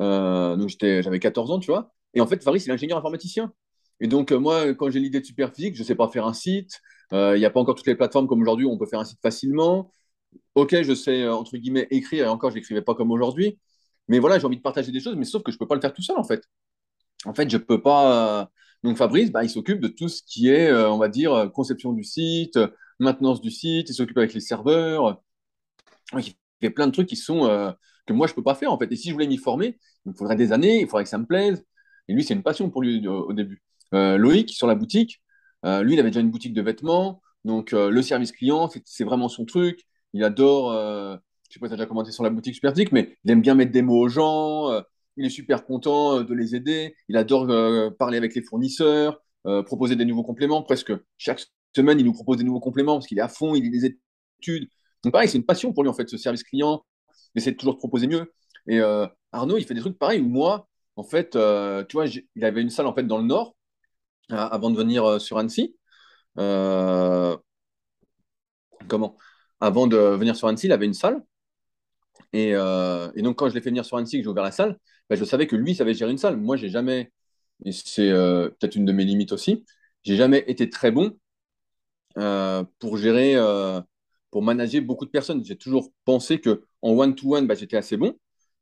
Euh, 0.00 0.56
donc, 0.56 0.70
j'avais 0.80 1.20
14 1.20 1.50
ans, 1.52 1.60
tu 1.60 1.70
vois. 1.70 1.92
Et 2.14 2.20
en 2.20 2.26
fait, 2.26 2.42
Fabrice, 2.42 2.66
il 2.66 2.70
est 2.70 2.72
ingénieur 2.72 2.98
informaticien. 2.98 3.52
Et 4.00 4.08
donc, 4.08 4.32
euh, 4.32 4.38
moi, 4.38 4.74
quand 4.74 4.90
j'ai 4.90 4.98
l'idée 4.98 5.20
de 5.20 5.24
Superphysique, 5.24 5.76
je 5.76 5.82
ne 5.82 5.86
sais 5.86 5.94
pas 5.94 6.08
faire 6.08 6.26
un 6.26 6.32
site. 6.32 6.80
Il 7.12 7.38
n'y 7.38 7.44
a 7.44 7.50
pas 7.50 7.60
encore 7.60 7.74
toutes 7.74 7.88
les 7.88 7.96
plateformes 7.96 8.28
comme 8.28 8.40
aujourd'hui 8.40 8.64
où 8.66 8.70
on 8.70 8.78
peut 8.78 8.86
faire 8.86 9.00
un 9.00 9.04
site 9.04 9.20
facilement. 9.20 9.90
Ok, 10.54 10.82
je 10.82 10.94
sais, 10.94 11.28
entre 11.28 11.56
guillemets, 11.56 11.86
écrire. 11.90 12.26
Et 12.26 12.28
encore, 12.28 12.50
je 12.50 12.56
n'écrivais 12.56 12.82
pas 12.82 12.94
comme 12.94 13.10
aujourd'hui. 13.10 13.58
Mais 14.08 14.18
voilà, 14.18 14.38
j'ai 14.38 14.46
envie 14.46 14.56
de 14.56 14.62
partager 14.62 14.92
des 14.92 15.00
choses, 15.00 15.16
mais 15.16 15.24
sauf 15.24 15.42
que 15.42 15.52
je 15.52 15.56
ne 15.56 15.58
peux 15.58 15.66
pas 15.66 15.74
le 15.76 15.80
faire 15.80 15.92
tout 15.92 16.02
seul, 16.02 16.18
en 16.18 16.24
fait. 16.24 16.42
En 17.24 17.34
fait, 17.34 17.48
je 17.50 17.56
ne 17.56 17.62
peux 17.62 17.80
pas 17.82 18.50
donc 18.82 18.96
Fabrice, 18.96 19.30
bah, 19.30 19.44
il 19.44 19.50
s'occupe 19.50 19.80
de 19.80 19.88
tout 19.88 20.08
ce 20.08 20.22
qui 20.22 20.48
est, 20.48 20.68
euh, 20.68 20.90
on 20.90 20.98
va 20.98 21.08
dire, 21.08 21.32
euh, 21.34 21.48
conception 21.48 21.92
du 21.92 22.04
site, 22.04 22.58
maintenance 22.98 23.40
du 23.40 23.50
site, 23.50 23.90
il 23.90 23.94
s'occupe 23.94 24.16
avec 24.18 24.32
les 24.32 24.40
serveurs. 24.40 25.22
Il 26.14 26.34
fait 26.60 26.70
plein 26.70 26.86
de 26.86 26.92
trucs 26.92 27.08
qui 27.08 27.16
sont 27.16 27.46
euh, 27.46 27.72
que 28.06 28.12
moi 28.12 28.26
je 28.26 28.34
peux 28.34 28.42
pas 28.42 28.54
faire 28.54 28.72
en 28.72 28.78
fait. 28.78 28.90
Et 28.92 28.96
si 28.96 29.08
je 29.08 29.14
voulais 29.14 29.26
m'y 29.26 29.38
former, 29.38 29.78
il 30.06 30.12
me 30.12 30.14
faudrait 30.16 30.36
des 30.36 30.52
années, 30.52 30.80
il 30.80 30.86
faudrait 30.88 31.04
que 31.04 31.10
ça 31.10 31.18
me 31.18 31.26
plaise. 31.26 31.64
Et 32.08 32.14
lui, 32.14 32.24
c'est 32.24 32.34
une 32.34 32.42
passion 32.42 32.70
pour 32.70 32.82
lui 32.82 33.06
au, 33.06 33.32
début. 33.32 33.62
Loïc 33.92 34.50
sur 34.50 34.66
la 34.66 34.74
boutique, 34.74 35.22
lui, 35.64 35.94
il 35.94 36.00
avait 36.00 36.10
déjà 36.10 36.20
une 36.20 36.30
boutique 36.30 36.54
de 36.54 36.62
vêtements, 36.62 37.22
donc 37.44 37.72
le 37.72 38.02
service 38.02 38.32
client, 38.32 38.68
c'est 38.84 39.04
vraiment 39.04 39.28
son 39.28 39.44
truc. 39.44 39.86
Il 40.12 40.24
adore, 40.24 40.72
je 40.72 41.54
sais 41.54 41.60
pas 41.60 41.66
si 41.66 41.70
tu 41.70 41.74
as 41.74 41.76
déjà 41.76 41.86
commenté 41.86 42.10
sur 42.10 42.24
la 42.24 42.30
boutique 42.30 42.54
Supertique, 42.54 42.92
mais 42.92 43.16
il 43.24 43.30
aime 43.30 43.40
bien 43.40 43.54
mettre 43.54 43.72
des 43.72 43.82
mots 43.82 43.98
aux 43.98 44.08
gens 44.08 44.82
il 45.20 45.26
est 45.26 45.30
super 45.30 45.64
content 45.64 46.18
euh, 46.18 46.24
de 46.24 46.34
les 46.34 46.54
aider, 46.54 46.96
il 47.08 47.16
adore 47.16 47.50
euh, 47.50 47.90
parler 47.90 48.16
avec 48.18 48.34
les 48.34 48.42
fournisseurs, 48.42 49.20
euh, 49.46 49.62
proposer 49.62 49.96
des 49.96 50.04
nouveaux 50.04 50.22
compléments. 50.22 50.62
Presque 50.62 50.92
chaque 51.18 51.44
semaine, 51.76 52.00
il 52.00 52.06
nous 52.06 52.12
propose 52.12 52.38
des 52.38 52.44
nouveaux 52.44 52.60
compléments 52.60 52.94
parce 52.94 53.06
qu'il 53.06 53.18
est 53.18 53.22
à 53.22 53.28
fond, 53.28 53.54
il 53.54 53.70
les 53.70 53.84
études. 53.86 54.68
Donc 55.02 55.12
pareil, 55.12 55.28
c'est 55.28 55.38
une 55.38 55.44
passion 55.44 55.72
pour 55.72 55.82
lui 55.82 55.90
en 55.90 55.94
fait, 55.94 56.08
ce 56.08 56.16
service 56.16 56.42
client, 56.42 56.84
d'essayer 57.34 57.52
de 57.52 57.56
toujours 57.58 57.74
de 57.74 57.78
proposer 57.78 58.06
mieux. 58.06 58.32
Et 58.66 58.80
euh, 58.80 59.06
Arnaud, 59.32 59.58
il 59.58 59.64
fait 59.64 59.74
des 59.74 59.80
trucs 59.80 59.98
pareils 59.98 60.20
où 60.20 60.28
moi, 60.28 60.68
en 60.96 61.04
fait, 61.04 61.36
euh, 61.36 61.84
tu 61.84 61.96
vois, 61.96 62.06
il 62.06 62.44
avait 62.44 62.62
une 62.62 62.70
salle 62.70 62.86
en 62.86 62.94
fait 62.94 63.04
dans 63.04 63.18
le 63.18 63.24
Nord 63.24 63.54
avant 64.30 64.70
de 64.70 64.76
venir 64.76 65.20
sur 65.20 65.38
Annecy. 65.38 65.76
comment? 68.88 69.16
Avant 69.60 69.86
de 69.86 69.96
venir 69.96 70.36
sur 70.36 70.48
Annecy, 70.48 70.66
il 70.66 70.72
avait 70.72 70.86
une 70.86 70.94
salle. 70.94 71.22
Et, 72.32 72.52
donc, 72.54 73.36
quand 73.36 73.48
je 73.48 73.54
l'ai 73.54 73.60
fait 73.60 73.70
venir 73.70 73.84
sur 73.84 73.96
Annecy, 73.96 74.18
que 74.18 74.24
j'ai 74.24 74.28
ouvert 74.28 74.44
la 74.44 74.52
salle, 74.52 74.78
bah, 75.08 75.16
je 75.16 75.24
savais 75.24 75.46
que 75.46 75.56
lui 75.56 75.74
savait 75.74 75.94
gérer 75.94 76.10
une 76.10 76.18
salle. 76.18 76.36
Moi, 76.36 76.56
j'ai 76.56 76.68
jamais, 76.68 77.12
et 77.64 77.72
c'est 77.72 78.10
peut-être 78.10 78.76
une 78.76 78.84
de 78.84 78.92
mes 78.92 79.04
limites 79.04 79.32
aussi, 79.32 79.64
j'ai 80.02 80.16
jamais 80.16 80.44
été 80.46 80.70
très 80.70 80.90
bon 80.90 81.16
pour 82.78 82.96
gérer, 82.96 83.36
pour 84.30 84.42
manager 84.42 84.82
beaucoup 84.82 85.04
de 85.04 85.10
personnes. 85.10 85.44
J'ai 85.44 85.56
toujours 85.56 85.90
pensé 86.04 86.40
que 86.40 86.64
en 86.82 86.92
one-to-one, 86.92 87.46
bah, 87.46 87.54
j'étais 87.54 87.76
assez 87.76 87.96
bon. 87.96 88.14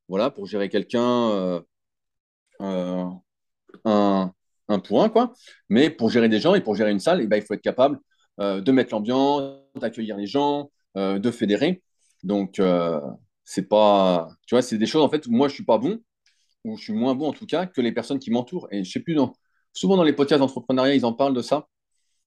Voilà, 0.08 0.30
pour 0.30 0.46
gérer 0.46 0.68
quelqu'un 0.68 1.62
un, 2.60 3.20
un 3.84 4.78
pour 4.80 5.02
un, 5.02 5.08
quoi. 5.08 5.32
Mais 5.68 5.90
pour 5.90 6.10
gérer 6.10 6.28
des 6.28 6.40
gens 6.40 6.54
et 6.54 6.60
pour 6.60 6.74
gérer 6.74 6.90
une 6.90 7.00
salle, 7.00 7.20
eh 7.22 7.26
ben, 7.26 7.36
il 7.36 7.42
faut 7.42 7.54
être 7.54 7.62
capable 7.62 8.00
de 8.38 8.72
mettre 8.72 8.92
l'ambiance, 8.94 9.60
d'accueillir 9.76 10.16
les 10.16 10.26
gens, 10.26 10.70
de 10.94 11.30
fédérer. 11.30 11.82
Donc, 12.22 12.60
c'est 13.48 13.66
pas, 13.66 14.28
tu 14.46 14.54
vois, 14.54 14.60
c'est 14.62 14.76
des 14.76 14.84
choses 14.84 15.02
en 15.02 15.08
fait 15.08 15.26
où 15.26 15.30
moi 15.30 15.48
je 15.48 15.54
suis 15.54 15.64
pas 15.64 15.78
bon 15.78 16.00
ou 16.64 16.76
je 16.76 16.82
suis 16.82 16.92
moins 16.92 17.14
bon 17.14 17.28
en 17.28 17.32
tout 17.32 17.46
cas 17.46 17.64
que 17.64 17.80
les 17.80 17.92
personnes 17.92 18.18
qui 18.18 18.30
m'entourent. 18.30 18.68
Et 18.70 18.84
je 18.84 18.90
sais 18.90 19.00
plus, 19.00 19.14
non. 19.14 19.32
souvent 19.72 19.96
dans 19.96 20.02
les 20.02 20.12
podcasts 20.12 20.40
d'entrepreneuriat, 20.40 20.94
ils 20.94 21.06
en 21.06 21.14
parlent 21.14 21.34
de 21.34 21.40
ça. 21.40 21.66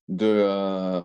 De 0.07 0.25
euh, 0.25 1.01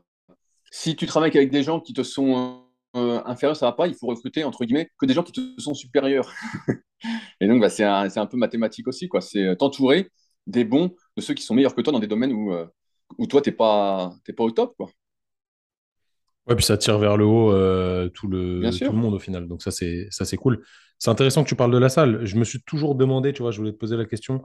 si 0.71 0.97
tu 0.97 1.07
travailles 1.07 1.37
avec 1.37 1.51
des 1.51 1.63
gens 1.63 1.81
qui 1.81 1.93
te 1.93 2.03
sont 2.03 2.65
euh, 2.97 3.21
inférieurs, 3.27 3.57
ça 3.57 3.67
va 3.67 3.73
pas. 3.73 3.89
Il 3.89 3.95
faut 3.95 4.07
recruter 4.07 4.43
entre 4.45 4.65
guillemets 4.65 4.91
que 4.99 5.07
des 5.07 5.13
gens 5.15 5.23
qui 5.23 5.33
te 5.33 5.61
sont 5.61 5.75
supérieurs. 5.75 6.33
et 7.41 7.47
donc, 7.47 7.61
bah, 7.61 7.69
c'est 7.69 7.85
un, 7.85 8.09
un, 8.17 8.27
peu 8.27 8.39
mathématique 8.39 8.89
aussi, 8.89 9.09
quoi. 9.09 9.21
C'est 9.21 9.57
t'entourer 9.57 10.11
des 10.47 10.65
bons, 10.65 10.95
de 11.17 11.23
ceux 11.23 11.35
qui 11.35 11.43
sont 11.43 11.55
meilleurs 11.55 11.75
que 11.75 11.83
toi 11.83 11.93
dans 11.93 12.01
des 12.01 12.07
domaines 12.07 12.33
où, 12.33 12.53
euh, 12.53 12.67
où 13.19 13.27
toi, 13.27 13.43
t'es 13.43 13.53
pas, 13.53 14.15
pas 14.37 14.45
au 14.45 14.51
top, 14.51 14.75
quoi. 14.79 14.91
Ouais, 16.47 16.55
puis 16.55 16.65
ça 16.65 16.77
tire 16.77 16.99
vers 16.99 17.17
le 17.17 17.25
haut 17.25 17.51
euh, 17.53 18.09
tout, 18.09 18.29
le, 18.29 18.71
tout 18.85 18.93
le 18.93 18.99
monde 18.99 19.15
au 19.15 19.19
final. 19.19 19.49
Donc 19.49 19.63
ça, 19.63 19.71
c'est 19.71 20.07
ça, 20.11 20.25
c'est 20.25 20.37
cool. 20.37 20.63
C'est 20.99 21.11
intéressant 21.11 21.43
que 21.43 21.49
tu 21.49 21.57
parles 21.57 21.73
de 21.73 21.79
la 21.79 21.89
salle. 21.89 22.25
Je 22.25 22.37
me 22.37 22.45
suis 22.45 22.63
toujours 22.63 22.95
demandé, 22.95 23.33
tu 23.33 23.43
vois, 23.43 23.51
je 23.51 23.59
voulais 23.59 23.73
te 23.73 23.77
poser 23.77 23.97
la 23.97 24.05
question, 24.05 24.43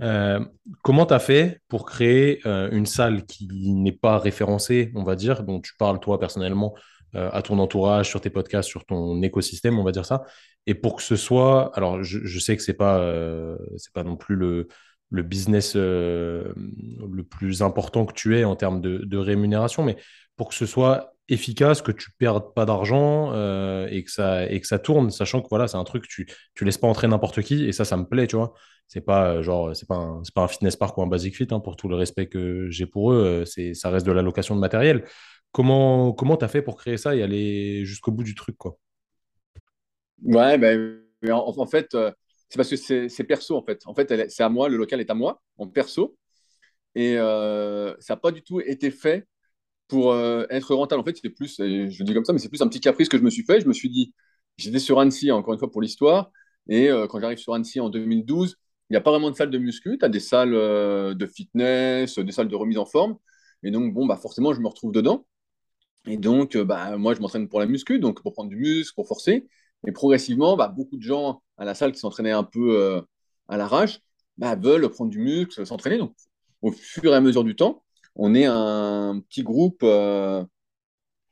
euh, 0.00 0.40
comment 0.82 1.06
tu 1.06 1.14
as 1.14 1.18
fait 1.18 1.60
pour 1.68 1.84
créer 1.84 2.40
euh, 2.46 2.70
une 2.72 2.86
salle 2.86 3.24
qui 3.26 3.46
n'est 3.74 3.92
pas 3.92 4.18
référencée, 4.18 4.90
on 4.94 5.04
va 5.04 5.14
dire, 5.14 5.42
dont 5.42 5.60
tu 5.60 5.74
parles 5.78 6.00
toi 6.00 6.18
personnellement 6.18 6.74
à 7.14 7.42
ton 7.42 7.58
entourage, 7.58 8.08
sur 8.08 8.22
tes 8.22 8.30
podcasts, 8.30 8.70
sur 8.70 8.86
ton 8.86 9.20
écosystème, 9.22 9.78
on 9.78 9.84
va 9.84 9.92
dire 9.92 10.06
ça, 10.06 10.22
et 10.66 10.72
pour 10.74 10.96
que 10.96 11.02
ce 11.02 11.14
soit, 11.14 11.70
alors 11.74 12.02
je, 12.02 12.20
je 12.24 12.38
sais 12.38 12.56
que 12.56 12.62
c'est 12.62 12.72
pas 12.72 13.06
c'est 13.76 13.92
pas 13.92 14.02
non 14.02 14.16
plus 14.16 14.34
le 14.34 14.66
le 15.10 15.22
business 15.22 15.76
le 15.76 16.54
plus 17.28 17.60
important 17.60 18.06
que 18.06 18.14
tu 18.14 18.38
aies 18.38 18.44
en 18.44 18.56
termes 18.56 18.80
de, 18.80 18.96
de 19.04 19.18
rémunération, 19.18 19.82
mais 19.84 19.96
pour 20.36 20.48
que 20.48 20.54
ce 20.54 20.66
soit 20.66 21.12
efficace, 21.28 21.82
que 21.82 21.92
tu 21.92 22.10
perdes 22.18 22.54
pas 22.54 22.66
d'argent 22.66 23.32
euh, 23.32 23.86
et, 23.90 24.04
que 24.04 24.10
ça, 24.10 24.50
et 24.50 24.60
que 24.60 24.66
ça 24.66 24.78
tourne, 24.78 25.10
sachant 25.10 25.40
que 25.40 25.48
voilà, 25.48 25.68
c'est 25.68 25.76
un 25.76 25.84
truc, 25.84 26.06
tu, 26.08 26.28
tu 26.54 26.64
laisses 26.64 26.78
pas 26.78 26.88
entrer 26.88 27.08
n'importe 27.08 27.42
qui 27.42 27.64
et 27.64 27.72
ça, 27.72 27.84
ça 27.84 27.96
me 27.96 28.04
plaît, 28.04 28.26
tu 28.26 28.36
vois. 28.36 28.54
C'est 28.88 29.00
pas 29.00 29.34
euh, 29.34 29.42
genre, 29.42 29.74
c'est 29.74 29.88
pas, 29.88 29.96
un, 29.96 30.22
pas 30.34 30.42
un 30.42 30.48
fitness 30.48 30.76
park 30.76 30.98
ou 30.98 31.02
un 31.02 31.06
basic 31.06 31.36
fit, 31.36 31.46
hein, 31.50 31.60
pour 31.60 31.76
tout 31.76 31.88
le 31.88 31.96
respect 31.96 32.26
que 32.26 32.68
j'ai 32.70 32.86
pour 32.86 33.12
eux, 33.12 33.16
euh, 33.16 33.44
c'est, 33.44 33.74
ça 33.74 33.90
reste 33.90 34.06
de 34.06 34.12
la 34.12 34.22
location 34.22 34.54
de 34.54 34.60
matériel. 34.60 35.04
Comment 35.52 36.12
comment 36.12 36.36
tu 36.36 36.44
as 36.44 36.48
fait 36.48 36.62
pour 36.62 36.76
créer 36.76 36.96
ça 36.96 37.14
et 37.14 37.22
aller 37.22 37.84
jusqu'au 37.84 38.10
bout 38.10 38.24
du 38.24 38.34
truc, 38.34 38.56
quoi? 38.56 38.78
Ouais, 40.24 40.56
ben, 40.56 40.98
en, 41.30 41.66
fait, 41.66 41.88
c'est 41.90 42.56
parce 42.56 42.70
que 42.70 42.76
c'est 43.08 43.24
perso, 43.24 43.56
en 43.56 43.62
fait. 43.62 43.82
En 43.86 43.94
fait, 43.94 44.30
c'est 44.30 44.42
à 44.42 44.48
moi, 44.48 44.68
le 44.68 44.76
local 44.76 45.00
est 45.00 45.10
à 45.10 45.14
moi, 45.14 45.42
en 45.58 45.66
perso. 45.66 46.16
Et 46.94 47.16
ça 47.16 48.14
n'a 48.14 48.16
pas 48.16 48.30
du 48.30 48.42
tout 48.42 48.60
été 48.60 48.90
fait 48.90 49.26
pour 49.92 50.12
euh, 50.12 50.46
être 50.48 50.74
rentable, 50.74 51.02
en 51.02 51.04
fait, 51.04 51.16
c'était 51.16 51.28
plus, 51.28 51.56
je 51.58 51.64
le 51.98 52.04
dis 52.04 52.14
comme 52.14 52.24
ça, 52.24 52.32
mais 52.32 52.38
c'est 52.38 52.48
plus 52.48 52.62
un 52.62 52.68
petit 52.68 52.80
caprice 52.80 53.10
que 53.10 53.18
je 53.18 53.22
me 53.22 53.28
suis 53.28 53.44
fait. 53.44 53.60
Je 53.60 53.68
me 53.68 53.74
suis 53.74 53.90
dit, 53.90 54.14
j'étais 54.56 54.78
sur 54.78 54.98
Annecy, 54.98 55.30
encore 55.30 55.52
une 55.52 55.58
fois 55.58 55.70
pour 55.70 55.82
l'histoire, 55.82 56.30
et 56.66 56.88
euh, 56.88 57.06
quand 57.06 57.20
j'arrive 57.20 57.36
sur 57.36 57.52
Annecy 57.52 57.78
en 57.78 57.90
2012, 57.90 58.56
il 58.88 58.94
n'y 58.94 58.96
a 58.96 59.02
pas 59.02 59.10
vraiment 59.10 59.30
de 59.30 59.36
salle 59.36 59.50
de 59.50 59.58
muscu, 59.58 59.98
tu 59.98 60.04
as 60.06 60.08
des 60.08 60.18
salles 60.18 60.54
euh, 60.54 61.12
de 61.12 61.26
fitness, 61.26 62.18
des 62.18 62.32
salles 62.32 62.48
de 62.48 62.56
remise 62.56 62.78
en 62.78 62.86
forme, 62.86 63.18
et 63.62 63.70
donc, 63.70 63.92
bon, 63.92 64.06
bah, 64.06 64.16
forcément, 64.16 64.54
je 64.54 64.60
me 64.60 64.66
retrouve 64.66 64.92
dedans. 64.92 65.26
Et 66.06 66.16
donc, 66.16 66.56
bah, 66.56 66.96
moi, 66.96 67.12
je 67.14 67.20
m'entraîne 67.20 67.46
pour 67.46 67.60
la 67.60 67.66
muscu, 67.66 67.98
donc 67.98 68.22
pour 68.22 68.32
prendre 68.32 68.48
du 68.48 68.56
muscle, 68.56 68.94
pour 68.94 69.06
forcer. 69.06 69.46
Et 69.86 69.92
progressivement, 69.92 70.56
bah, 70.56 70.68
beaucoup 70.68 70.96
de 70.96 71.02
gens 71.02 71.42
à 71.58 71.66
la 71.66 71.74
salle 71.74 71.92
qui 71.92 71.98
s'entraînaient 72.00 72.32
un 72.32 72.44
peu 72.44 73.02
à 73.48 73.58
l'arrache 73.58 74.00
bah, 74.38 74.56
veulent 74.56 74.88
prendre 74.88 75.10
du 75.10 75.18
muscle, 75.18 75.66
s'entraîner. 75.66 75.98
Donc, 75.98 76.14
au 76.62 76.72
fur 76.72 77.12
et 77.12 77.16
à 77.16 77.20
mesure 77.20 77.44
du 77.44 77.56
temps, 77.56 77.81
on 78.16 78.34
est 78.34 78.44
un 78.44 79.20
petit 79.28 79.42
groupe, 79.42 79.80
euh, 79.82 80.44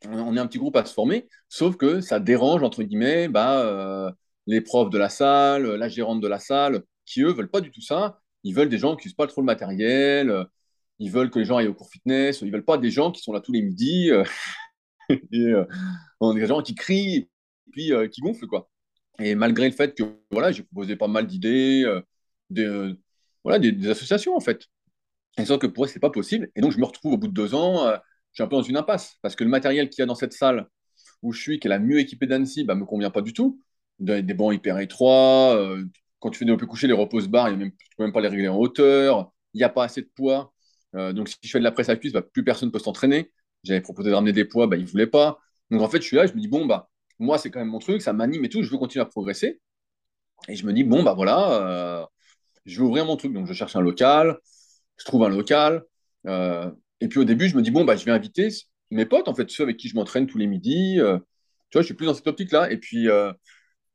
on 0.08 0.36
est 0.36 0.40
un 0.40 0.46
petit 0.46 0.58
groupe 0.58 0.76
à 0.76 0.84
se 0.84 0.94
former, 0.94 1.28
sauf 1.48 1.76
que 1.76 2.00
ça 2.00 2.20
dérange 2.20 2.62
entre 2.62 2.82
guillemets 2.82 3.28
bah, 3.28 3.60
euh, 3.62 4.10
les 4.46 4.60
profs 4.60 4.90
de 4.90 4.98
la 4.98 5.08
salle, 5.08 5.66
la 5.74 5.88
gérante 5.88 6.20
de 6.20 6.28
la 6.28 6.38
salle, 6.38 6.82
qui 7.06 7.22
eux 7.22 7.32
veulent 7.32 7.50
pas 7.50 7.60
du 7.60 7.70
tout 7.70 7.82
ça. 7.82 8.20
Ils 8.44 8.54
veulent 8.54 8.68
des 8.70 8.78
gens 8.78 8.96
qui 8.96 9.08
n'usent 9.08 9.14
pas 9.14 9.26
trop 9.26 9.42
le 9.42 9.46
matériel. 9.46 10.46
Ils 10.98 11.10
veulent 11.10 11.30
que 11.30 11.38
les 11.38 11.44
gens 11.44 11.58
aillent 11.58 11.68
au 11.68 11.74
cours 11.74 11.90
fitness. 11.90 12.40
Ils 12.42 12.52
veulent 12.52 12.64
pas 12.64 12.78
des 12.78 12.90
gens 12.90 13.10
qui 13.12 13.22
sont 13.22 13.32
là 13.32 13.40
tous 13.40 13.52
les 13.52 13.62
midis. 13.62 14.10
Euh, 14.10 14.24
des 15.30 16.46
gens 16.46 16.62
qui 16.62 16.74
crient 16.74 17.16
et 17.16 17.28
puis 17.72 17.92
qui 18.10 18.20
gonflent 18.22 18.46
quoi. 18.46 18.70
Et 19.18 19.34
malgré 19.34 19.68
le 19.68 19.74
fait 19.74 19.94
que 19.94 20.04
voilà, 20.30 20.52
j'ai 20.52 20.62
proposé 20.62 20.96
pas 20.96 21.08
mal 21.08 21.26
d'idées, 21.26 21.84
voilà, 23.44 23.58
des, 23.58 23.88
associations 23.88 24.36
en 24.36 24.40
fait. 24.40 24.66
Et 25.38 25.44
sauf 25.44 25.58
que 25.58 25.66
pour 25.66 25.84
eux, 25.84 25.88
c'est 25.88 26.00
pas 26.00 26.10
possible. 26.10 26.50
Et 26.56 26.60
donc, 26.60 26.72
je 26.72 26.78
me 26.78 26.84
retrouve 26.84 27.14
au 27.14 27.18
bout 27.18 27.28
de 27.28 27.32
deux 27.32 27.54
ans, 27.54 27.86
euh, 27.86 27.96
je 28.32 28.36
suis 28.36 28.42
un 28.42 28.46
peu 28.46 28.56
dans 28.56 28.62
une 28.62 28.76
impasse. 28.76 29.16
Parce 29.22 29.36
que 29.36 29.44
le 29.44 29.50
matériel 29.50 29.88
qu'il 29.88 30.02
y 30.02 30.02
a 30.02 30.06
dans 30.06 30.14
cette 30.14 30.32
salle 30.32 30.68
où 31.22 31.32
je 31.32 31.40
suis, 31.40 31.60
qui 31.60 31.68
est 31.68 31.70
la 31.70 31.78
mieux 31.78 31.98
équipée 31.98 32.26
d'Annecy, 32.26 32.64
bah, 32.64 32.74
me 32.74 32.84
convient 32.84 33.10
pas 33.10 33.22
du 33.22 33.32
tout. 33.32 33.60
Des, 33.98 34.22
bancs 34.22 34.54
hyper 34.54 34.78
étroits. 34.78 35.54
Euh, 35.56 35.84
quand 36.20 36.30
tu 36.30 36.38
fais 36.38 36.44
des 36.44 36.52
coucher 36.52 36.66
coucher, 36.66 36.86
les 36.86 36.92
repose-barres, 36.94 37.50
tu 37.50 37.56
ne 37.56 37.68
peux 37.68 38.04
même 38.04 38.12
pas 38.12 38.20
les 38.20 38.28
régler 38.28 38.48
en 38.48 38.56
hauteur. 38.56 39.32
Il 39.54 39.58
n'y 39.58 39.64
a 39.64 39.68
pas 39.68 39.84
assez 39.84 40.02
de 40.02 40.10
poids. 40.14 40.52
Euh, 40.94 41.12
donc, 41.12 41.28
si 41.28 41.36
je 41.42 41.50
fais 41.50 41.58
de 41.58 41.64
la 41.64 41.72
presse 41.72 41.88
à 41.88 41.96
cuisse, 41.96 42.12
bah, 42.12 42.22
plus 42.22 42.44
personne 42.44 42.68
ne 42.68 42.72
peut 42.72 42.78
s'entraîner. 42.78 43.30
J'avais 43.62 43.80
proposé 43.80 44.10
de 44.10 44.14
ramener 44.14 44.32
des 44.32 44.44
poids, 44.44 44.66
bah, 44.66 44.76
ils 44.76 44.84
ne 44.84 44.88
voulaient 44.88 45.06
pas. 45.06 45.38
Donc, 45.70 45.82
en 45.82 45.88
fait, 45.88 45.98
je 45.98 46.06
suis 46.06 46.16
là, 46.16 46.26
je 46.26 46.32
me 46.32 46.40
dis, 46.40 46.48
bon, 46.48 46.66
bah, 46.66 46.88
moi, 47.18 47.38
c'est 47.38 47.50
quand 47.50 47.60
même 47.60 47.68
mon 47.68 47.78
truc, 47.78 48.02
ça 48.02 48.12
m'anime 48.12 48.44
et 48.44 48.48
tout, 48.48 48.62
je 48.62 48.70
veux 48.70 48.78
continuer 48.78 49.02
à 49.02 49.06
progresser. 49.06 49.60
Et 50.48 50.56
je 50.56 50.66
me 50.66 50.72
dis, 50.72 50.84
bon, 50.84 51.02
bah 51.02 51.12
voilà, 51.14 52.08
je 52.64 52.80
vais 52.80 52.86
ouvrir 52.86 53.04
mon 53.04 53.16
truc. 53.16 53.32
Donc, 53.32 53.46
je 53.46 53.52
cherche 53.52 53.76
un 53.76 53.80
local 53.82 54.38
je 55.00 55.04
trouve 55.06 55.24
un 55.24 55.28
local. 55.28 55.82
Euh, 56.26 56.70
et 57.00 57.08
puis 57.08 57.18
au 57.18 57.24
début, 57.24 57.48
je 57.48 57.56
me 57.56 57.62
dis, 57.62 57.70
bon, 57.70 57.84
bah, 57.84 57.96
je 57.96 58.04
vais 58.04 58.10
inviter 58.12 58.48
mes 58.90 59.06
potes, 59.06 59.28
en 59.28 59.34
fait, 59.34 59.50
ceux 59.50 59.62
avec 59.62 59.78
qui 59.78 59.88
je 59.88 59.96
m'entraîne 59.96 60.26
tous 60.26 60.38
les 60.38 60.46
midis. 60.46 61.00
Euh, 61.00 61.18
tu 61.70 61.78
vois, 61.78 61.82
je 61.82 61.86
suis 61.86 61.94
plus 61.94 62.06
dans 62.06 62.14
cette 62.14 62.26
optique-là. 62.26 62.70
Et 62.70 62.76
puis, 62.76 63.08
euh, 63.08 63.32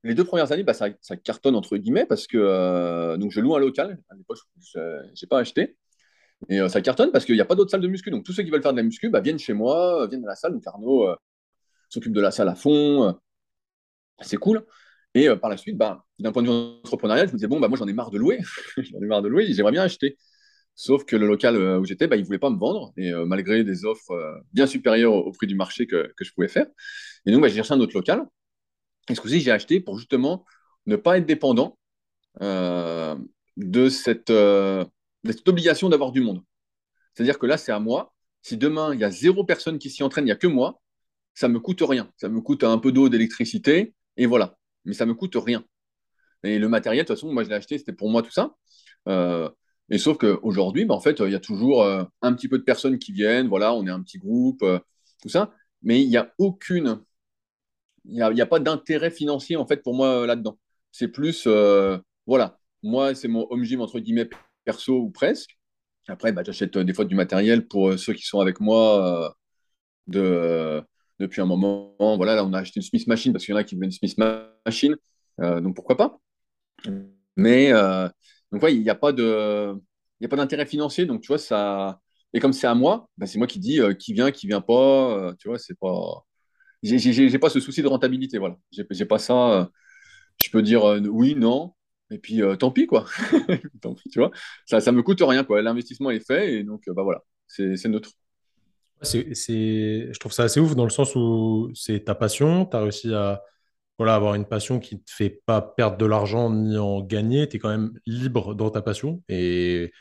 les 0.04 0.16
deux 0.16 0.24
premières 0.24 0.52
années, 0.52 0.64
bah, 0.64 0.74
ça, 0.74 0.88
ça, 1.02 1.16
cartonne 1.16 1.56
entre 1.56 1.78
guillemets 1.78 2.06
parce 2.06 2.28
que 2.28 3.16
donc 3.18 3.32
je 3.32 3.40
loue 3.42 3.56
un 3.56 3.60
local. 3.60 4.00
À 4.10 4.16
l'époque, 4.16 4.38
je 4.62 4.80
n'ai 4.80 5.28
pas 5.30 5.40
acheté. 5.40 5.78
Et 6.50 6.68
ça 6.70 6.82
cartonne 6.82 7.12
parce 7.12 7.26
qu'il 7.26 7.36
n'y 7.36 7.42
a 7.42 7.46
pas 7.46 7.56
d'autres 7.56 7.72
salles 7.72 7.82
de 7.82 7.88
muscu. 7.88 8.12
Donc 8.12 8.24
tous 8.24 8.34
ceux 8.34 8.44
qui 8.44 8.52
veulent 8.52 8.62
faire 8.62 8.74
de 8.74 8.78
la 8.78 8.84
muscu 8.84 9.10
bah, 9.10 9.22
viennent 9.22 9.40
chez 9.40 9.54
moi, 9.54 10.08
viennent 10.08 10.26
à 10.26 10.30
la 10.30 10.36
salle. 10.36 10.54
Donc 10.54 10.66
Arnaud 10.68 11.08
s'occupe 11.90 12.14
de 12.14 12.22
la 12.22 12.32
salle 12.32 12.50
à 12.50 12.56
fond. 12.56 13.16
c'est 14.22 14.38
cool. 14.38 14.64
Et 15.16 15.28
par 15.38 15.50
la 15.50 15.58
suite, 15.58 15.78
bah, 15.78 16.04
d'un 16.20 16.32
point 16.32 16.44
de 16.44 16.50
vue 16.50 16.54
entrepreneurial, 16.54 17.28
je 17.28 17.34
me 17.34 17.38
disais, 17.38 17.48
bon, 17.48 17.60
bah, 17.60 17.68
moi 17.68 17.78
j'en 17.78 17.88
ai 17.88 17.94
marre 17.94 18.12
de 18.12 18.20
louer. 18.20 18.40
j'en 18.78 19.02
ai 19.02 19.06
marre 19.08 19.24
de 19.24 19.28
louer, 19.28 19.52
j'aimerais 19.54 19.72
bien 19.72 19.84
acheter. 19.84 20.18
Sauf 20.76 21.06
que 21.06 21.16
le 21.16 21.26
local 21.26 21.56
euh, 21.56 21.80
où 21.80 21.86
j'étais, 21.86 22.08
bah, 22.08 22.18
il 22.18 22.22
ne 22.22 22.26
voulait 22.26 22.40
pas 22.40 22.50
me 22.50 22.58
vendre, 22.58 22.92
et 22.98 23.12
euh, 23.14 23.26
malgré 23.26 23.64
des 23.64 23.86
offres 23.86 24.12
euh, 24.12 24.36
bien 24.52 24.68
supérieures 24.68 25.14
au, 25.14 25.32
prix 25.32 25.48
du 25.48 25.56
marché 25.56 25.88
que, 25.88 26.14
je 26.20 26.32
pouvais 26.34 26.50
faire. 26.50 26.68
Et 27.26 27.32
donc, 27.32 27.42
bah, 27.42 27.48
j'ai 27.48 27.56
cherché 27.56 27.74
un 27.74 27.80
autre 27.80 27.96
local. 27.96 28.26
Et 29.10 29.16
ce 29.16 29.22
coup-ci, 29.22 29.40
j'ai 29.40 29.52
acheté 29.52 29.80
pour 29.80 29.98
justement 29.98 30.46
ne 30.86 30.98
pas 30.98 31.18
être 31.18 31.26
dépendant 31.26 31.78
de, 32.42 33.90
cette, 33.90 34.32
obligation 35.48 35.90
d'avoir 35.90 36.12
du 36.12 36.22
monde. 36.22 36.44
C'est-à-dire 37.14 37.40
que 37.40 37.46
là, 37.46 37.58
c'est 37.58 37.72
à 37.72 37.80
moi. 37.80 38.14
Si 38.42 38.58
demain, 38.58 38.94
il 38.94 39.00
y 39.00 39.04
a 39.04 39.12
zéro 39.12 39.46
personne 39.46 39.80
qui 39.80 39.90
s'y 39.90 40.04
entraîne, 40.04 40.26
il 40.26 40.28
n'y 40.28 40.32
a 40.32 40.36
que 40.36 40.48
moi, 40.48 40.82
ça 41.34 41.48
ne 41.48 41.54
me 41.54 41.60
coûte 41.60 41.82
rien. 41.82 42.12
Ça 42.18 42.30
me 42.30 42.42
coûte 42.42 42.64
un 42.64 42.78
peu 42.80 42.92
d'eau, 42.92 43.10
d'électricité, 43.10 43.94
et 44.18 44.26
voilà. 44.26 44.58
Mais 44.84 44.94
ça 44.94 45.06
ne 45.06 45.12
me 45.12 45.16
coûte 45.16 45.36
rien. 45.36 45.64
Et 46.44 46.60
le 46.60 46.68
matériel, 46.68 47.06
de 47.06 47.08
toute 47.08 47.16
façon, 47.16 47.32
moi, 47.32 47.44
je 47.44 47.50
l'ai 47.50 47.56
acheté, 47.56 47.78
c'était 47.78 47.94
pour 47.94 48.10
moi 48.10 48.22
tout 48.22 48.32
ça. 48.32 48.56
Et 49.90 49.98
sauf 49.98 50.18
qu'aujourd'hui, 50.18 50.86
bah, 50.86 50.96
en 50.96 51.00
fait, 51.00 51.20
il 51.20 51.32
y 51.32 51.36
a 51.36 51.40
toujours 51.40 51.84
euh, 51.84 52.04
un 52.22 52.34
petit 52.34 52.48
peu 52.48 52.58
de 52.58 52.64
personnes 52.64 52.98
qui 52.98 53.12
viennent, 53.12 53.48
voilà, 53.48 53.74
on 53.74 53.86
est 53.86 53.92
un 53.92 54.02
petit 54.02 54.18
groupe, 54.18 54.64
euh, 54.64 54.80
tout 55.22 55.30
ça, 55.30 55.54
mais 55.84 56.02
il 56.02 56.10
n'y 56.10 56.18
a 56.18 56.34
aucune, 56.40 57.02
il 58.06 58.14
n'y 58.16 58.42
a, 58.42 58.46
pas 58.46 58.60
d'intérêt 58.60 59.12
financier, 59.12 59.58
en 59.58 59.68
fait, 59.68 59.84
pour 59.84 59.96
moi 59.96 60.24
euh, 60.24 60.26
là-dedans. 60.26 60.58
C'est 60.92 61.10
plus, 61.10 61.48
voilà, 62.26 62.58
moi, 62.84 63.16
c'est 63.16 63.28
mon 63.28 63.48
home 63.50 63.64
gym, 63.64 63.82
entre 63.82 64.00
guillemets, 64.00 64.30
perso 64.64 64.98
ou 65.00 65.10
presque. 65.12 65.58
Après, 66.08 66.32
bah, 66.32 66.44
j'achète 66.46 66.78
des 66.78 66.94
fois 66.94 67.06
du 67.06 67.16
matériel 67.16 67.68
pour 67.68 67.98
ceux 68.00 68.14
qui 68.14 68.24
sont 68.24 68.40
avec 68.40 68.60
moi 68.60 69.36
de, 70.08 70.82
depuis 71.20 71.42
un 71.42 71.46
moment. 71.46 71.96
Voilà, 72.00 72.36
là, 72.36 72.46
on 72.46 72.54
a 72.54 72.60
acheté 72.60 72.80
une 72.80 72.84
Smith 72.84 73.08
Machine 73.08 73.34
parce 73.34 73.46
qu'il 73.46 73.54
y 73.54 73.56
en 73.58 73.60
a 73.60 73.64
qui 73.64 73.76
veulent 73.76 73.86
une 73.86 73.92
Smith 73.92 74.18
Machine. 74.18 74.96
donc 75.40 75.76
pourquoi 75.76 75.98
pas 75.98 76.20
Mais 77.36 77.74
donc, 78.56 78.64
ouais, 78.64 78.74
il 78.74 78.84
n'y 78.84 78.90
a 78.90 78.96
pas 78.96 79.12
de. 79.12 79.76
Il 80.22 80.26
a 80.26 80.30
pas 80.30 80.38
d'intérêt 80.38 80.66
financier, 80.66 81.06
donc 81.06 81.20
tu 81.20 81.28
vois, 81.28 81.38
ça. 81.38 82.00
Et 82.34 82.40
comme 82.40 82.54
c'est 82.54 82.68
à 82.68 82.74
moi, 82.74 83.10
bah, 83.18 83.28
c'est 83.28 83.38
moi 83.38 83.48
qui 83.48 83.60
dis 83.60 83.82
qui 84.00 84.14
vient, 84.14 84.32
qui 84.32 84.48
vient 84.48 84.62
pas. 84.62 85.34
tu 85.38 85.50
vois, 85.50 85.60
c'est 85.60 85.78
pas. 85.78 86.24
J'ai 86.82 87.38
pas 87.40 87.50
ce 87.50 87.60
souci 87.60 87.82
de 87.82 87.88
rentabilité, 87.88 88.38
voilà. 88.38 88.56
J'ai 88.72 89.06
pas 89.06 89.20
ça. 89.20 89.70
je 90.42 90.50
peux 90.50 90.62
dire 90.62 90.86
oui, 91.12 91.36
non, 91.36 91.74
et 92.12 92.18
puis 92.18 92.42
tant 92.58 92.72
pis, 92.72 92.88
quoi. 92.88 93.06
tu 94.12 94.20
vois. 94.20 94.32
Ça, 94.66 94.80
ça 94.80 94.94
me 94.94 95.04
coûte 95.04 95.20
rien, 95.22 95.44
quoi. 95.44 95.62
L'investissement 95.62 96.12
est 96.12 96.26
fait, 96.26 96.54
et 96.54 96.64
donc, 96.64 96.84
bah 96.88 97.04
voilà, 97.04 97.24
c'est 97.48 97.86
neutre. 97.90 98.12
C'est, 99.02 99.34
je 99.34 100.20
trouve 100.20 100.32
ça 100.32 100.44
assez 100.44 100.62
ouf 100.62 100.76
dans 100.78 100.86
le 100.86 100.90
sens 100.90 101.14
où 101.16 101.72
c'est 101.76 102.06
ta 102.06 102.16
passion, 102.16 102.66
tu 102.66 102.78
as 102.78 102.80
réussi 102.80 103.14
à 103.14 103.42
voilà, 103.98 104.16
avoir 104.16 104.36
une 104.36 104.46
passion 104.46 104.80
qui 104.80 104.96
ne 104.96 105.00
te 105.00 105.12
fait 105.12 105.42
pas 105.46 105.62
perdre 105.62 105.98
de 105.98 106.06
l'argent 106.06 106.50
ni 106.50 106.78
en 106.78 107.02
gagner, 107.02 107.48
tu 107.48 107.58
es 107.58 107.60
quand 107.60 107.70
même 107.70 107.94
libre 108.06 108.54
dans 108.56 108.70
ta 108.70 108.82
passion. 108.82 109.24
Et 109.30 109.92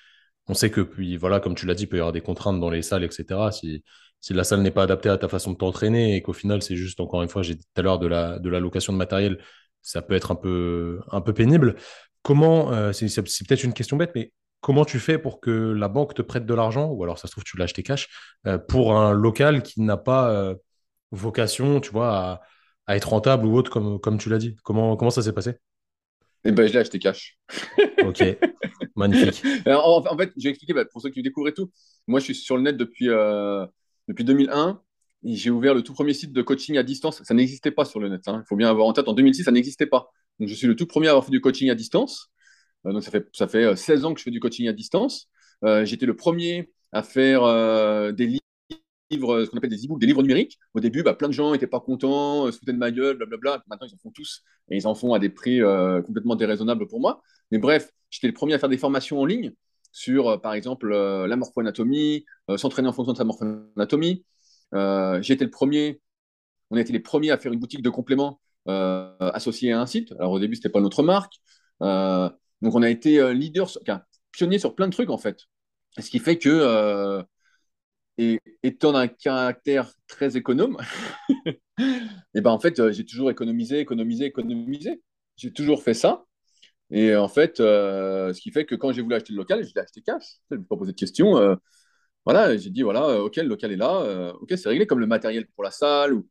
on 0.49 0.55
sait 0.55 0.71
que, 0.71 0.81
puis 0.81 1.17
voilà, 1.17 1.41
comme 1.41 1.55
tu 1.55 1.67
l'as 1.67 1.75
dit, 1.75 1.85
il 1.85 1.87
peut 1.89 1.97
y 1.97 2.01
avoir 2.01 2.13
des 2.13 2.21
contraintes 2.21 2.61
dans 2.61 2.71
les 2.71 2.83
salles, 2.83 3.05
etc. 3.05 3.51
Si, 3.53 3.85
si 4.21 4.35
la 4.35 4.45
salle 4.45 4.63
n'est 4.63 4.71
pas 4.71 4.83
adaptée 4.85 5.09
à 5.09 5.19
ta 5.19 5.29
façon 5.29 5.53
de 5.53 5.57
t'entraîner 5.57 6.17
et 6.17 6.23
qu'au 6.23 6.33
final, 6.33 6.63
c'est 6.63 6.77
juste, 6.77 7.01
encore 7.01 7.23
une 7.23 7.29
fois, 7.29 7.43
j'ai 7.43 7.55
dit 7.55 7.65
tout 7.65 7.81
à 7.81 7.83
l'heure, 7.83 7.99
de 7.99 8.07
la, 8.07 8.39
de 8.39 8.49
la 8.51 8.61
location 8.61 8.93
de 8.93 8.99
matériel, 8.99 9.39
ça 9.83 10.03
peut 10.03 10.15
être 10.15 10.33
un 10.33 10.37
peu, 10.37 11.01
un 11.11 11.21
peu 11.21 11.33
pénible. 11.33 11.77
Comment, 12.23 12.73
euh, 12.73 12.93
c'est, 12.93 13.09
c'est 13.09 13.23
peut-être 13.47 13.65
une 13.65 13.75
question 13.75 13.97
bête, 13.97 14.13
mais 14.15 14.33
comment 14.61 14.85
tu 14.85 14.99
fais 14.99 15.19
pour 15.19 15.41
que 15.41 15.51
la 15.51 15.89
banque 15.89 16.15
te 16.15 16.23
prête 16.23 16.47
de 16.47 16.55
l'argent, 16.55 16.87
ou 16.91 17.03
alors 17.05 17.19
ça 17.19 17.29
se 17.29 17.33
trouve, 17.33 17.45
tu 17.45 17.59
l'as 17.59 17.65
acheté 17.65 17.83
cash, 17.83 18.09
euh, 18.47 18.59
pour 18.59 18.97
un 18.97 19.13
local 19.13 19.63
qui 19.63 19.83
n'a 19.83 19.99
pas 19.99 20.31
euh, 20.31 20.55
vocation, 21.11 21.81
tu 21.81 21.91
vois, 21.91 22.17
à, 22.17 22.41
être 22.89 23.09
rentable 23.09 23.47
ou 23.47 23.57
autre, 23.57 23.71
comme, 23.71 23.99
comme 24.01 24.19
tu 24.19 24.29
l'as 24.29 24.39
dit 24.39 24.57
comment, 24.63 24.97
comment 24.97 25.11
ça 25.11 25.23
s'est 25.23 25.33
passé? 25.33 25.55
Eh 26.45 26.53
ben, 26.53 26.67
je 26.67 26.73
l'ai 26.73 26.79
acheté 26.81 26.99
cash. 26.99 27.39
ok, 28.05 28.23
magnifique. 28.97 29.43
en, 29.67 30.17
fait, 30.19 30.33
je 30.37 30.45
vais 30.45 30.51
expliquer, 30.51 30.75
bah, 30.75 30.85
pour 30.85 31.01
ceux 31.01 31.11
qui 31.11 31.23
découvrent 31.23 31.51
tout, 31.51 31.71
moi 32.07 32.21
je 32.21 32.25
suis 32.25 32.35
sur 32.35 32.57
le 32.57 32.63
net 32.63 32.77
depuis, 32.77 33.09
euh, 33.09 33.67
depuis 34.09 34.25
2001. 34.25 34.81
J'ai 35.25 35.51
ouvert 35.51 35.73
le 35.73 35.83
tout 35.83 35.95
premier 35.95 36.13
site 36.13 36.33
de 36.33 36.43
coaching 36.43 36.77
à 36.77 36.83
distance. 36.83 37.23
Ça 37.23 37.33
n'existait 37.33 37.71
pas 37.71 37.87
sur 37.87 37.99
le 37.99 38.11
net. 38.11 38.29
Hein. 38.29 38.43
Il 38.45 38.47
faut 38.47 38.57
bien 38.57 38.69
avoir 38.69 38.87
en 38.87 38.93
tête, 38.93 39.09
en 39.09 39.15
2006, 39.15 39.45
ça 39.45 39.53
n'existait 39.53 39.87
pas. 39.87 40.11
Donc, 40.39 40.51
je 40.51 40.55
suis 40.55 40.67
le 40.67 40.77
tout 40.77 40.87
premier 40.87 41.07
à 41.07 41.11
avoir 41.11 41.25
fait 41.25 41.31
du 41.31 41.41
coaching 41.41 41.71
à 41.71 41.75
distance. 41.75 42.31
Euh, 42.87 42.93
donc 42.93 43.03
ça 43.03 43.11
fait, 43.11 43.27
ça 43.33 43.49
fait 43.49 43.75
16 43.77 44.05
euh, 44.05 44.09
ans 44.09 44.15
que 44.15 44.21
je 44.21 44.25
fais 44.25 44.31
du 44.31 44.41
coaching 44.41 44.69
à 44.69 44.73
distance. 44.73 45.29
Euh, 45.65 45.85
j'étais 45.85 46.07
le 46.07 46.17
premier 46.17 46.71
à 46.93 47.03
faire 47.03 47.43
des 48.13 48.27
livres, 48.27 48.41
ce 49.11 49.51
qu'on 49.51 49.59
appelle 49.59 49.71
des 49.71 49.85
e-books, 49.85 50.01
des 50.01 50.07
livres 50.07 50.23
numériques. 50.23 50.59
Au 50.75 50.81
début, 50.81 51.03
bah, 51.03 51.15
plein 51.15 51.29
de 51.29 51.33
gens 51.33 51.53
n'étaient 51.53 51.67
pas 51.67 51.81
contents, 51.81 52.51
se 52.51 52.59
foutaient 52.59 52.73
de 52.73 52.79
ma 52.79 52.91
gueule, 52.91 53.17
blablabla. 53.17 53.63
Maintenant, 53.69 53.87
ils 53.87 53.95
en 53.95 53.99
font 53.99 54.11
tous 54.11 54.43
et 54.71 54.77
ils 54.77 54.87
en 54.87 54.95
font 54.95 55.15
à 55.15 55.19
des 55.19 55.29
prix 55.29 55.61
complètement 56.05 56.37
déraisonnables 56.37 56.87
pour 56.87 57.01
moi. 57.01 57.23
Mais 57.51 57.59
bref, 57.59 57.91
j'étais 58.11 58.27
le 58.27 58.33
premier 58.33 58.55
à 58.55 58.59
faire 58.59 58.69
des 58.69 58.79
formations 58.79 59.21
en 59.21 59.27
ligne 59.27 59.53
sur, 59.93 60.41
par 60.41 60.55
exemple, 60.55 60.89
la 60.91 61.37
morphoanatomie, 61.37 62.25
s'entraîner 62.57 62.89
en 62.89 62.93
fonction 62.93 63.13
de 63.13 63.19
sa 63.19 63.25
morphoanatomie. 63.25 64.25
J'ai 64.73 65.35
été 65.35 65.45
le 65.45 65.51
premier, 65.51 66.01
on 66.71 66.77
a 66.77 66.81
été 66.81 66.93
les 66.93 67.01
premiers 67.01 67.31
à 67.31 67.39
faire 67.39 67.53
une 67.53 67.61
boutique 67.61 67.83
de 67.83 67.91
compléments 67.91 68.41
associée 68.67 69.73
à 69.73 69.81
un 69.81 69.87
site. 69.87 70.13
Alors 70.19 70.33
au 70.33 70.41
début, 70.41 70.57
ce 70.57 70.61
n'était 70.61 70.71
pas 70.71 70.81
notre 70.81 71.03
marque. 71.03 71.35
Donc 72.65 72.75
on 72.75 72.83
a 72.83 72.89
été 72.89 73.21
euh, 73.21 73.35
leader, 73.35 73.71
pionnier 74.33 74.59
sur 74.59 74.75
plein 74.75 74.89
de 74.89 74.93
trucs 74.93 75.11
en 75.11 75.19
fait. 75.19 75.41
Ce 75.99 76.09
qui 76.09 76.19
fait 76.19 76.39
que, 76.39 76.49
euh, 76.49 77.23
et, 78.19 78.41
étant 78.63 78.93
d'un 78.93 79.09
caractère 79.09 79.93
très 80.09 80.37
économe, 80.37 80.79
et 82.35 82.41
ben 82.41 82.51
en 82.51 82.59
fait 82.59 82.79
euh, 82.81 82.93
j'ai 82.93 83.05
toujours 83.05 83.31
économisé, 83.31 83.81
économisé, 83.81 84.27
économisé. 84.27 85.03
J'ai 85.37 85.53
toujours 85.53 85.83
fait 85.83 85.95
ça. 85.95 86.25
Et 86.91 87.17
en 87.17 87.29
fait, 87.29 87.59
ce 87.59 88.41
qui 88.41 88.53
fait 88.53 88.67
que 88.67 88.75
quand 88.77 88.93
j'ai 88.93 89.03
voulu 89.03 89.15
acheter 89.17 89.33
le 89.33 89.39
local, 89.39 89.65
je 89.65 89.73
l'ai 89.75 89.81
acheté 89.81 90.03
cash. 90.03 90.39
Je 90.51 90.57
ne 90.57 90.61
me 90.61 90.67
pas 90.67 90.77
posé 90.77 90.93
de 90.93 90.97
questions. 90.97 91.59
voilà, 92.25 92.57
j'ai 92.57 92.71
dit 92.71 92.83
voilà, 92.83 93.23
ok, 93.23 93.37
le 93.37 93.49
local 93.49 93.73
est 93.73 93.77
là, 93.77 94.33
ok, 94.41 94.53
c'est 94.57 94.69
réglé 94.69 94.87
comme 94.87 95.01
le 95.01 95.07
matériel 95.07 95.47
pour 95.49 95.65
la 95.65 95.71
salle. 95.71 96.15
Ou... 96.15 96.29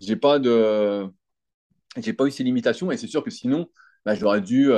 J'ai 0.00 0.16
pas 0.16 0.38
de, 0.38 1.06
pas 2.16 2.26
eu 2.26 2.30
ces 2.30 2.44
limitations. 2.44 2.90
Et 2.92 2.96
c'est 2.96 3.08
sûr 3.08 3.24
que 3.24 3.30
sinon, 3.30 3.68
bah, 4.06 4.14
j'aurais 4.14 4.40
dû 4.40 4.70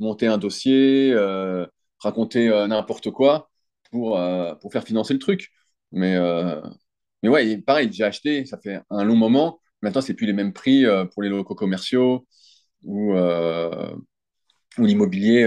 monter 0.00 0.26
un 0.26 0.38
dossier, 0.38 1.12
euh, 1.12 1.66
raconter 1.98 2.48
euh, 2.48 2.66
n'importe 2.66 3.10
quoi 3.10 3.50
pour, 3.94 4.18
euh, 4.18 4.56
pour 4.56 4.72
faire 4.72 4.82
financer 4.82 5.14
le 5.14 5.20
truc. 5.20 5.50
Mais, 5.92 6.18
mais 7.22 7.28
ouais, 7.28 7.58
pareil, 7.58 7.88
j'ai 7.92 8.02
acheté, 8.02 8.44
ça 8.46 8.58
fait 8.58 8.80
un 8.90 9.04
long 9.04 9.14
moment. 9.14 9.60
Maintenant, 9.80 10.00
c'est 10.00 10.14
plus 10.14 10.26
les 10.26 10.32
mêmes 10.32 10.52
prix 10.52 10.84
pour 11.12 11.22
les 11.22 11.28
locaux 11.28 11.54
commerciaux 11.54 12.26
ou, 12.82 13.14
ou 13.14 14.84
l'immobilier. 14.84 15.46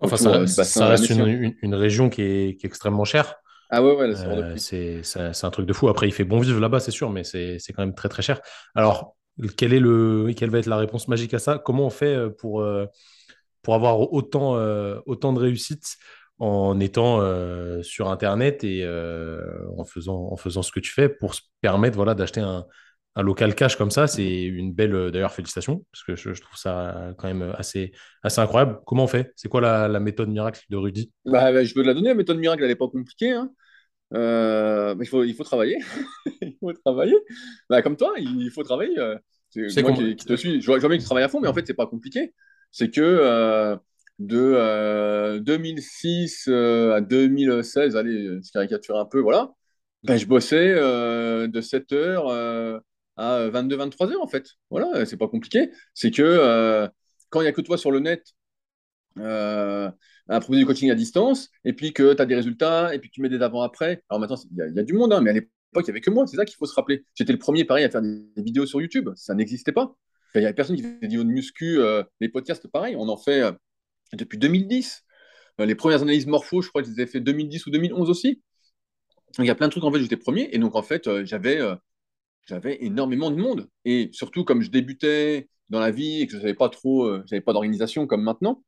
Enfin, 0.00 0.16
ça, 0.16 0.88
reste 0.88 1.10
une, 1.10 1.54
une, 1.62 1.74
région 1.76 2.10
qui 2.10 2.22
est, 2.22 2.56
qui 2.56 2.66
est, 2.66 2.68
extrêmement 2.68 3.04
chère. 3.04 3.36
Ah 3.70 3.80
ouais, 3.80 3.94
ouais 3.94 4.56
c'est 4.56 5.44
un 5.44 5.50
truc 5.50 5.66
de 5.66 5.72
fou. 5.72 5.88
Après, 5.88 6.08
il 6.08 6.12
fait 6.12 6.24
bon 6.24 6.40
vivre 6.40 6.58
là-bas, 6.58 6.80
c'est 6.80 6.90
sûr, 6.90 7.10
mais 7.10 7.22
c'est 7.22 7.60
quand 7.68 7.84
même 7.84 7.94
très 7.94 8.08
très 8.08 8.22
cher. 8.22 8.40
Alors, 8.74 9.14
quel 9.56 9.72
est 9.72 9.78
le, 9.80 10.32
quelle 10.36 10.50
va 10.50 10.58
être 10.58 10.66
la 10.66 10.78
réponse 10.78 11.06
magique 11.06 11.34
à 11.34 11.38
ça? 11.38 11.62
Comment 11.64 11.86
on 11.86 11.90
fait 11.90 12.28
pour, 12.38 12.64
pour 13.62 13.74
avoir 13.74 14.12
autant, 14.12 14.56
euh, 14.56 14.98
autant 15.06 15.32
de 15.32 15.38
réussite? 15.38 15.98
En 16.38 16.78
étant 16.80 17.20
euh, 17.20 17.82
sur 17.82 18.08
Internet 18.10 18.62
et 18.64 18.82
euh, 18.84 19.42
en, 19.76 19.84
faisant, 19.84 20.28
en 20.30 20.36
faisant 20.36 20.62
ce 20.62 20.72
que 20.72 20.80
tu 20.80 20.92
fais 20.92 21.08
pour 21.08 21.34
se 21.34 21.42
permettre 21.60 21.96
voilà, 21.96 22.14
d'acheter 22.14 22.40
un, 22.40 22.66
un, 23.16 23.22
local 23.22 23.54
cash 23.54 23.76
comme 23.76 23.90
ça. 23.90 24.06
C'est 24.06 24.42
une 24.42 24.72
belle, 24.72 25.10
d'ailleurs, 25.10 25.32
félicitations, 25.32 25.84
parce 25.92 26.04
que 26.04 26.16
je, 26.16 26.40
trouve 26.40 26.56
ça 26.56 27.12
quand 27.18 27.28
même 27.28 27.54
assez, 27.56 27.92
assez 28.22 28.40
incroyable. 28.40 28.78
Comment 28.86 29.04
on 29.04 29.08
fait? 29.08 29.32
C'est 29.36 29.48
quoi 29.48 29.60
la, 29.60 29.88
la, 29.88 30.00
méthode 30.00 30.28
miracle 30.28 30.62
de 30.68 30.76
Rudy? 30.76 31.12
Bah, 31.24 31.52
bah, 31.52 31.64
Je 31.64 31.74
veux 31.74 31.82
la 31.82 31.94
donner, 31.94 32.08
la 32.08 32.14
méthode 32.14 32.38
miracle, 32.38 32.62
elle 32.62 32.70
n'est 32.70 32.76
pas 32.76 32.88
compliquée. 32.88 33.32
Hein. 33.32 33.50
il, 34.12 35.06
faut, 35.06 35.24
il 35.24 35.34
faut 35.34 35.44
travailler. 35.44 35.78
il 36.40 36.56
faut 36.60 36.72
travailler. 36.72 37.16
Bah, 37.68 37.82
comme 37.82 37.96
toi, 37.96 38.12
il 38.16 38.50
faut 38.50 38.62
travailler. 38.62 38.96
C'est 39.50 39.82
moi 39.82 39.92
qui, 39.92 40.14
te 40.14 40.36
suis. 40.36 40.60
Je 40.60 40.66
vois, 40.66 40.78
bien 40.78 40.88
que 40.90 41.02
tu 41.02 41.04
travailles 41.04 41.24
à 41.24 41.28
fond, 41.28 41.40
mais 41.40 41.48
en 41.48 41.54
fait, 41.54 41.66
c'est 41.66 41.74
pas 41.74 41.86
compliqué 41.86 42.32
c'est 42.70 42.90
que 42.90 43.00
euh, 43.00 43.76
de 44.18 45.38
2006 45.38 46.46
euh, 46.48 46.52
euh, 46.52 46.96
à 46.96 47.00
2016, 47.00 47.96
allez, 47.96 48.40
je 48.42 48.52
caricature 48.52 48.98
un 48.98 49.04
peu, 49.04 49.20
voilà, 49.20 49.52
ben, 50.04 50.16
je 50.16 50.26
bossais 50.26 50.74
de 50.74 51.60
7h 51.60 52.80
à 53.16 53.48
22-23h 53.48 54.16
en 54.20 54.28
fait. 54.28 54.46
Voilà, 54.70 55.04
c'est 55.06 55.16
pas 55.16 55.28
compliqué. 55.28 55.70
C'est 55.94 56.10
que 56.10 56.88
quand 57.30 57.40
il 57.40 57.44
n'y 57.44 57.48
a 57.48 57.52
que 57.52 57.60
toi 57.60 57.78
sur 57.78 57.90
le 57.90 58.00
net, 58.00 58.24
à 59.16 60.40
proposer 60.40 60.60
du 60.60 60.66
coaching 60.66 60.90
à 60.90 60.94
distance, 60.94 61.50
et 61.64 61.72
puis 61.72 61.92
que 61.92 62.14
tu 62.14 62.22
as 62.22 62.26
des 62.26 62.34
résultats, 62.34 62.94
et 62.94 62.98
puis 62.98 63.10
tu 63.10 63.20
mets 63.20 63.28
des 63.28 63.40
avant-après. 63.40 64.02
Alors 64.08 64.20
maintenant, 64.20 64.36
il 64.52 64.74
y, 64.76 64.78
a 64.78 64.82
du 64.82 64.92
monde, 64.92 65.12
hein, 65.12 65.20
mais 65.20 65.30
à 65.30 65.32
l'époque, 65.32 65.58
il 65.76 65.84
n'y 65.84 65.90
avait 65.90 66.00
que 66.00 66.10
moi, 66.10 66.26
c'est 66.26 66.36
ça 66.36 66.44
qu'il 66.44 66.56
faut 66.56 66.66
se 66.66 66.74
rappeler. 66.74 67.04
J'étais 67.14 67.32
le 67.32 67.38
premier, 67.38 67.64
pareil, 67.64 67.84
à 67.84 67.90
faire 67.90 68.02
des 68.02 68.24
vidéos 68.36 68.66
sur 68.66 68.80
YouTube. 68.80 69.10
Ça 69.16 69.34
n'existait 69.34 69.72
pas. 69.72 69.96
Il 70.34 70.40
n'y 70.42 70.46
a 70.46 70.52
personne 70.52 70.76
qui 70.76 70.82
fait 70.82 70.98
des 71.00 71.06
vidéos 71.06 71.24
de 71.24 71.30
muscu. 71.30 71.80
Euh, 71.80 72.02
les 72.20 72.28
podcasts, 72.28 72.68
pareil, 72.68 72.94
on 72.96 73.08
en 73.08 73.16
fait 73.16 73.42
euh, 73.42 73.52
depuis 74.12 74.38
2010. 74.38 75.04
Euh, 75.60 75.66
les 75.66 75.74
premières 75.74 76.02
analyses 76.02 76.26
morpho, 76.26 76.62
je 76.62 76.68
crois 76.68 76.82
les 76.82 77.00
ai 77.00 77.06
fait 77.06 77.20
2010 77.20 77.66
ou 77.66 77.70
2011 77.70 78.10
aussi. 78.10 78.42
il 79.38 79.44
y 79.44 79.50
a 79.50 79.54
plein 79.54 79.66
de 79.66 79.72
trucs, 79.72 79.84
en 79.84 79.92
fait, 79.92 80.00
j'étais 80.00 80.16
premier. 80.16 80.48
Et 80.52 80.58
donc, 80.58 80.76
en 80.76 80.82
fait, 80.82 81.24
j'avais 81.24 81.60
j'avais 82.46 82.78
énormément 82.82 83.30
de 83.30 83.36
monde. 83.36 83.68
Et 83.84 84.08
surtout, 84.12 84.44
comme 84.44 84.62
je 84.62 84.70
débutais 84.70 85.48
dans 85.68 85.80
la 85.80 85.90
vie 85.90 86.22
et 86.22 86.26
que 86.26 86.32
je 86.32 86.38
n'avais 86.38 86.54
pas 86.54 86.68
trop, 86.70 87.06
je 87.06 87.22
n'avais 87.30 87.42
pas 87.42 87.52
d'organisation 87.52 88.06
comme 88.06 88.22
maintenant. 88.22 88.64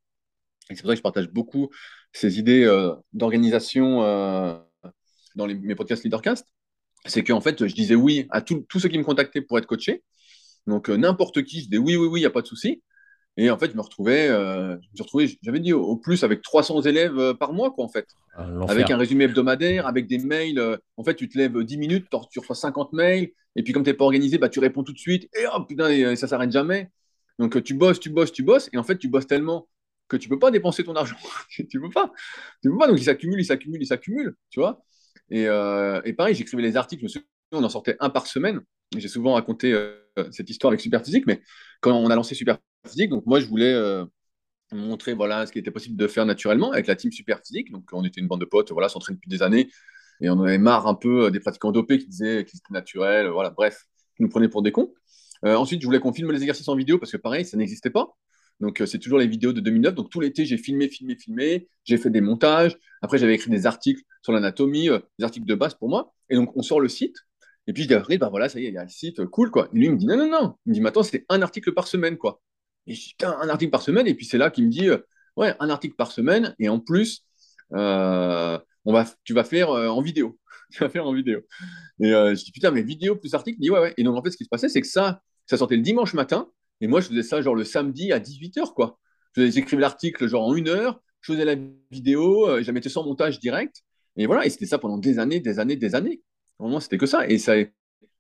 Et 0.69 0.77
c'est 0.77 0.83
pour 0.83 0.91
ça 0.91 0.95
que 0.95 0.99
je 0.99 1.03
partage 1.03 1.31
beaucoup 1.31 1.71
ces 2.13 2.39
idées 2.39 2.67
d'organisation 3.13 4.01
dans 5.35 5.47
mes 5.47 5.75
podcasts 5.75 6.05
Leadercast. 6.05 6.47
C'est 7.07 7.25
qu'en 7.25 7.41
fait, 7.41 7.67
je 7.67 7.75
disais 7.75 7.95
oui 7.95 8.27
à 8.31 8.43
tous 8.43 8.67
ceux 8.79 8.89
qui 8.89 8.99
me 8.99 9.05
contactaient 9.05 9.41
pour 9.41 9.59
être 9.59 9.67
coaché. 9.67 10.03
Donc 10.67 10.91
euh, 10.91 10.97
n'importe 10.97 11.43
qui, 11.43 11.63
je 11.63 11.69
dis 11.69 11.79
oui, 11.79 11.97
oui, 11.97 12.07
oui, 12.07 12.21
il 12.21 12.23
n'y 12.23 12.27
a 12.27 12.31
pas 12.31 12.43
de 12.43 12.47
souci. 12.47 12.83
Et 13.37 13.51
en 13.51 13.59
fait, 13.59 13.71
je 13.71 13.77
me 13.77 13.81
retrouvais, 13.81 14.29
euh, 14.29 14.77
retrouvais 14.99 15.29
j'avais 15.43 15.61
dit 15.61 15.73
au, 15.73 15.97
plus 15.97 16.25
avec 16.25 16.43
300 16.43 16.83
élèves 16.83 17.19
euh, 17.19 17.35
par 17.35 17.53
mois, 17.53 17.71
quoi, 17.71 17.85
en 17.85 17.89
fait. 17.89 18.07
Ah, 18.35 18.49
avec 18.69 18.91
un 18.91 18.97
résumé 18.97 19.25
hebdomadaire, 19.25 19.87
avec 19.87 20.07
des 20.07 20.19
mails. 20.19 20.79
en 20.97 21.05
fait, 21.05 21.15
tu 21.15 21.29
te 21.29 21.39
lèves 21.39 21.63
10 21.63 21.79
minutes, 21.79 22.07
tu 22.31 22.39
reçois 22.39 22.57
50 22.57 22.93
mails, 22.93 23.31
et 23.57 23.63
puis 23.63 23.73
comme 23.73 23.83
tu 23.83 23.91
n'es 23.91 23.95
pas 23.95 24.05
organisé, 24.05 24.39
bah, 24.39 24.49
tu 24.49 24.61
réponds 24.61 24.83
tout 24.83 24.93
de 24.93 24.99
suite, 24.99 25.29
et 25.37 25.45
oh 25.55 25.65
putain, 25.65 26.17
ça 26.17 26.27
s'arrête 26.27 26.53
jamais. 26.53 26.91
Donc 27.39 27.63
tu 27.63 27.75
bosses, 27.75 28.01
tu 28.01 28.11
bosses, 28.11 28.33
tu 28.33 28.43
bosses, 28.43 28.69
et 28.73 28.79
en 28.79 28.85
fait, 28.85 28.99
tu 28.99 29.09
bosses 29.09 29.27
tellement 29.27 29.69
que 30.09 30.17
tu 30.17 30.29
peux 30.29 30.39
pas 30.39 30.51
dépenser 30.51 30.85
ton 30.85 30.95
argent. 30.95 31.17
tu 31.71 31.81
peux 31.81 31.91
pas. 31.91 32.13
Tu 32.63 32.71
peux 32.71 32.79
pas. 32.79 32.89
Donc 32.89 32.99
il 32.99 33.05
s'accumule, 33.05 33.41
il 33.41 33.45
s'accumule, 33.45 33.81
il 33.81 33.87
s'accumule, 33.87 34.35
tu 34.51 34.61
vois. 34.61 34.83
Et, 35.31 35.45
et 35.45 36.13
pareil, 36.13 36.35
j'écrivais 36.35 36.63
les 36.63 36.77
articles, 36.77 37.01
je 37.01 37.05
me 37.05 37.09
souviens, 37.09 37.27
on 37.53 37.65
en 37.65 37.69
sortait 37.69 37.97
un 38.01 38.11
par 38.11 38.27
semaine. 38.27 38.61
J'ai 38.97 39.09
souvent 39.09 39.35
raconté 39.35 39.73
euh, 39.73 40.31
cette 40.33 40.51
histoire 40.51 40.71
avec 40.71 40.81
Superphysique, 40.81 41.27
mais 41.27 41.41
quand 41.81 41.93
on 41.93 42.11
a 42.11 42.17
lancé 42.17 42.35
Superphysique, 42.85 43.11
donc 43.11 43.27
moi 43.27 43.41
je 43.41 43.47
voulais 43.47 43.73
euh, 43.73 44.05
montrer 44.73 45.15
voilà 45.15 45.47
ce 45.47 45.53
qui 45.53 45.59
était 45.59 45.71
possible 45.71 45.97
de 45.97 46.07
faire 46.07 46.27
naturellement 46.27 46.73
avec 46.73 46.87
la 46.87 46.97
team 46.97 47.13
Superphysique. 47.13 47.71
Donc 47.73 47.89
on 47.93 48.05
était 48.05 48.21
une 48.21 48.29
bande 48.29 48.41
de 48.41 48.47
potes, 48.47 48.73
voilà, 48.73 48.89
s'entraîne 48.89 49.17
depuis 49.17 49.29
des 49.29 49.43
années. 49.43 49.71
Et 50.21 50.31
on 50.31 50.41
avait 50.43 50.59
marre 50.59 50.87
un 50.87 50.95
peu 50.95 51.31
des 51.31 51.41
pratiquants 51.41 51.73
dopés 51.73 51.99
qui 51.99 52.07
disaient 52.07 52.45
que 52.45 52.51
c'était 52.51 52.73
naturel, 52.73 53.29
voilà, 53.29 53.51
bref, 53.51 53.85
qui 54.17 54.23
nous 54.23 54.29
prenaient 54.29 54.49
pour 54.49 54.63
des 54.63 54.73
cons. 54.73 54.93
ensuite, 55.43 55.81
je 55.81 55.87
voulais 55.87 56.01
qu'on 56.01 56.13
filme 56.13 56.31
les 56.33 56.41
exercices 56.41 56.69
en 56.69 56.77
vidéo 56.77 56.99
parce 56.99 57.13
que 57.13 57.17
pareil, 57.17 57.45
ça 57.45 57.57
n'existait 57.57 57.91
pas. 57.91 58.17
Donc, 58.61 58.83
c'est 58.87 58.99
toujours 58.99 59.19
les 59.19 59.27
vidéos 59.27 59.53
de 59.55 59.61
2009. 59.61 59.95
Donc, 59.95 60.11
tout 60.11 60.21
l'été, 60.21 60.45
j'ai 60.45 60.59
filmé, 60.59 60.89
filmé, 60.89 61.17
filmé. 61.17 61.69
J'ai 61.85 61.97
fait 61.97 62.11
des 62.11 62.21
montages. 62.21 62.77
Après, 63.01 63.17
j'avais 63.17 63.35
écrit 63.35 63.51
des 63.51 63.67
articles 63.67 64.03
sur 64.23 64.33
l'anatomie, 64.33 64.91
des 65.19 65.25
articles 65.25 65.47
de 65.47 65.55
base 65.55 65.75
pour 65.75 65.89
moi. 65.89 66.13
Et 66.29 66.37
donc, 66.37 66.55
on 66.57 66.63
sort 66.63 66.81
le 66.81 66.89
site. 66.89 67.17
Et 67.67 67.73
puis, 67.73 67.85
je 67.85 67.89
dis 67.89 68.19
bah 68.19 68.29
voilà, 68.29 68.51
ça 68.51 68.61
y 68.61 68.67
est, 68.67 68.69
il 68.69 68.75
y 68.75 68.79
a 68.79 68.83
le 68.83 68.91
site, 68.91 69.25
cool, 69.27 69.51
quoi. 69.51 69.69
Et 69.73 69.79
lui, 69.79 69.87
il 69.87 69.93
me 69.93 69.97
dit, 69.97 70.07
non, 70.07 70.19
non, 70.19 70.29
non. 70.29 70.57
Il 70.67 70.71
me 70.71 70.75
dit, 70.75 70.81
maintenant, 70.83 71.03
c'est 71.03 71.25
un 71.31 71.41
article 71.41 71.73
par 71.73 71.87
semaine, 71.87 72.19
quoi. 72.19 72.43
Et 72.91 72.95
je 72.95 73.01
dis, 73.01 73.15
un 73.23 73.49
article 73.49 73.71
par 73.71 73.83
semaine. 73.83 74.09
Et 74.09 74.15
puis, 74.15 74.27
c'est 74.27 74.37
là 74.37 74.51
qu'il 74.51 74.67
me 74.67 74.71
dit, 74.71 74.89
ouais, 75.37 75.55
un 75.61 75.71
article 75.71 75.95
par 75.95 76.11
semaine. 76.11 76.57
Et 76.59 76.69
en 76.69 76.81
plus, 76.81 77.25
euh, 77.73 78.59
on 78.85 78.93
va, 78.93 79.07
tu 79.23 79.33
vas 79.33 79.45
faire 79.45 79.71
euh, 79.71 79.89
en 79.89 80.03
vidéo. 80.03 80.39
tu 80.73 80.81
vas 80.81 80.89
faire 80.89 81.07
en 81.07 81.15
vidéo. 81.15 81.41
Et 82.01 82.13
euh, 82.13 82.35
je 82.35 82.45
dis, 82.45 82.51
putain, 82.51 82.73
mais 82.73 82.83
vidéo 82.83 83.15
plus 83.15 83.33
article? 83.33 83.59
Il 83.61 83.63
dit, 83.63 83.71
ouais, 83.71 83.79
ouais. 83.79 83.95
Et 83.97 84.03
donc, 84.03 84.17
en 84.17 84.23
fait, 84.25 84.33
ce 84.33 84.37
qui 84.37 84.45
se 84.45 84.49
passait, 84.49 84.69
c'est 84.69 84.81
que 84.81 84.89
ça, 84.89 85.23
ça 85.47 85.57
sortait 85.57 85.77
le 85.77 85.83
dimanche 85.83 86.15
matin. 86.15 86.51
Et 86.81 86.89
moi, 86.89 87.01
je 87.01 87.09
faisais 87.09 87.23
ça 87.23 87.41
genre 87.43 87.55
le 87.55 87.63
samedi 87.63 88.13
à 88.13 88.19
18h, 88.19 88.75
quoi. 88.75 88.99
J'écrivais 89.37 89.83
l'article 89.83 90.27
genre 90.27 90.49
en 90.49 90.57
une 90.57 90.69
heure, 90.69 91.01
je 91.21 91.33
faisais 91.33 91.45
la 91.45 91.55
vidéo, 91.93 92.61
je 92.61 92.67
la 92.67 92.73
mettais 92.73 92.89
sans 92.89 93.05
montage 93.05 93.39
direct. 93.39 93.85
Et 94.17 94.27
voilà, 94.27 94.45
et 94.45 94.51
c'était 94.51 94.67
ça 94.67 94.79
pendant 94.79 94.99
des 94.99 95.21
années, 95.21 95.39
des 95.39 95.61
années, 95.61 95.77
des 95.77 95.95
années. 95.95 96.21
Vraiment, 96.59 96.81
c'était 96.81 96.99
que 96.99 97.07
ça. 97.07 97.29
Et 97.29 97.39
ça, 97.39 97.55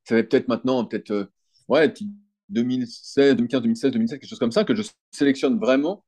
ça 0.04 0.14
avait 0.14 0.22
peut-être 0.22 0.46
maintenant, 0.46 0.84
peut-être, 0.84 1.30
ouais, 1.68 1.92
2016, 2.50 3.36
2015, 3.36 3.62
2016, 3.62 3.92
2017, 3.92 4.20
quelque 4.20 4.28
chose 4.30 4.38
comme 4.38 4.52
ça, 4.52 4.64
que 4.64 4.74
je 4.74 4.82
sélectionne 5.12 5.58
vraiment 5.58 6.04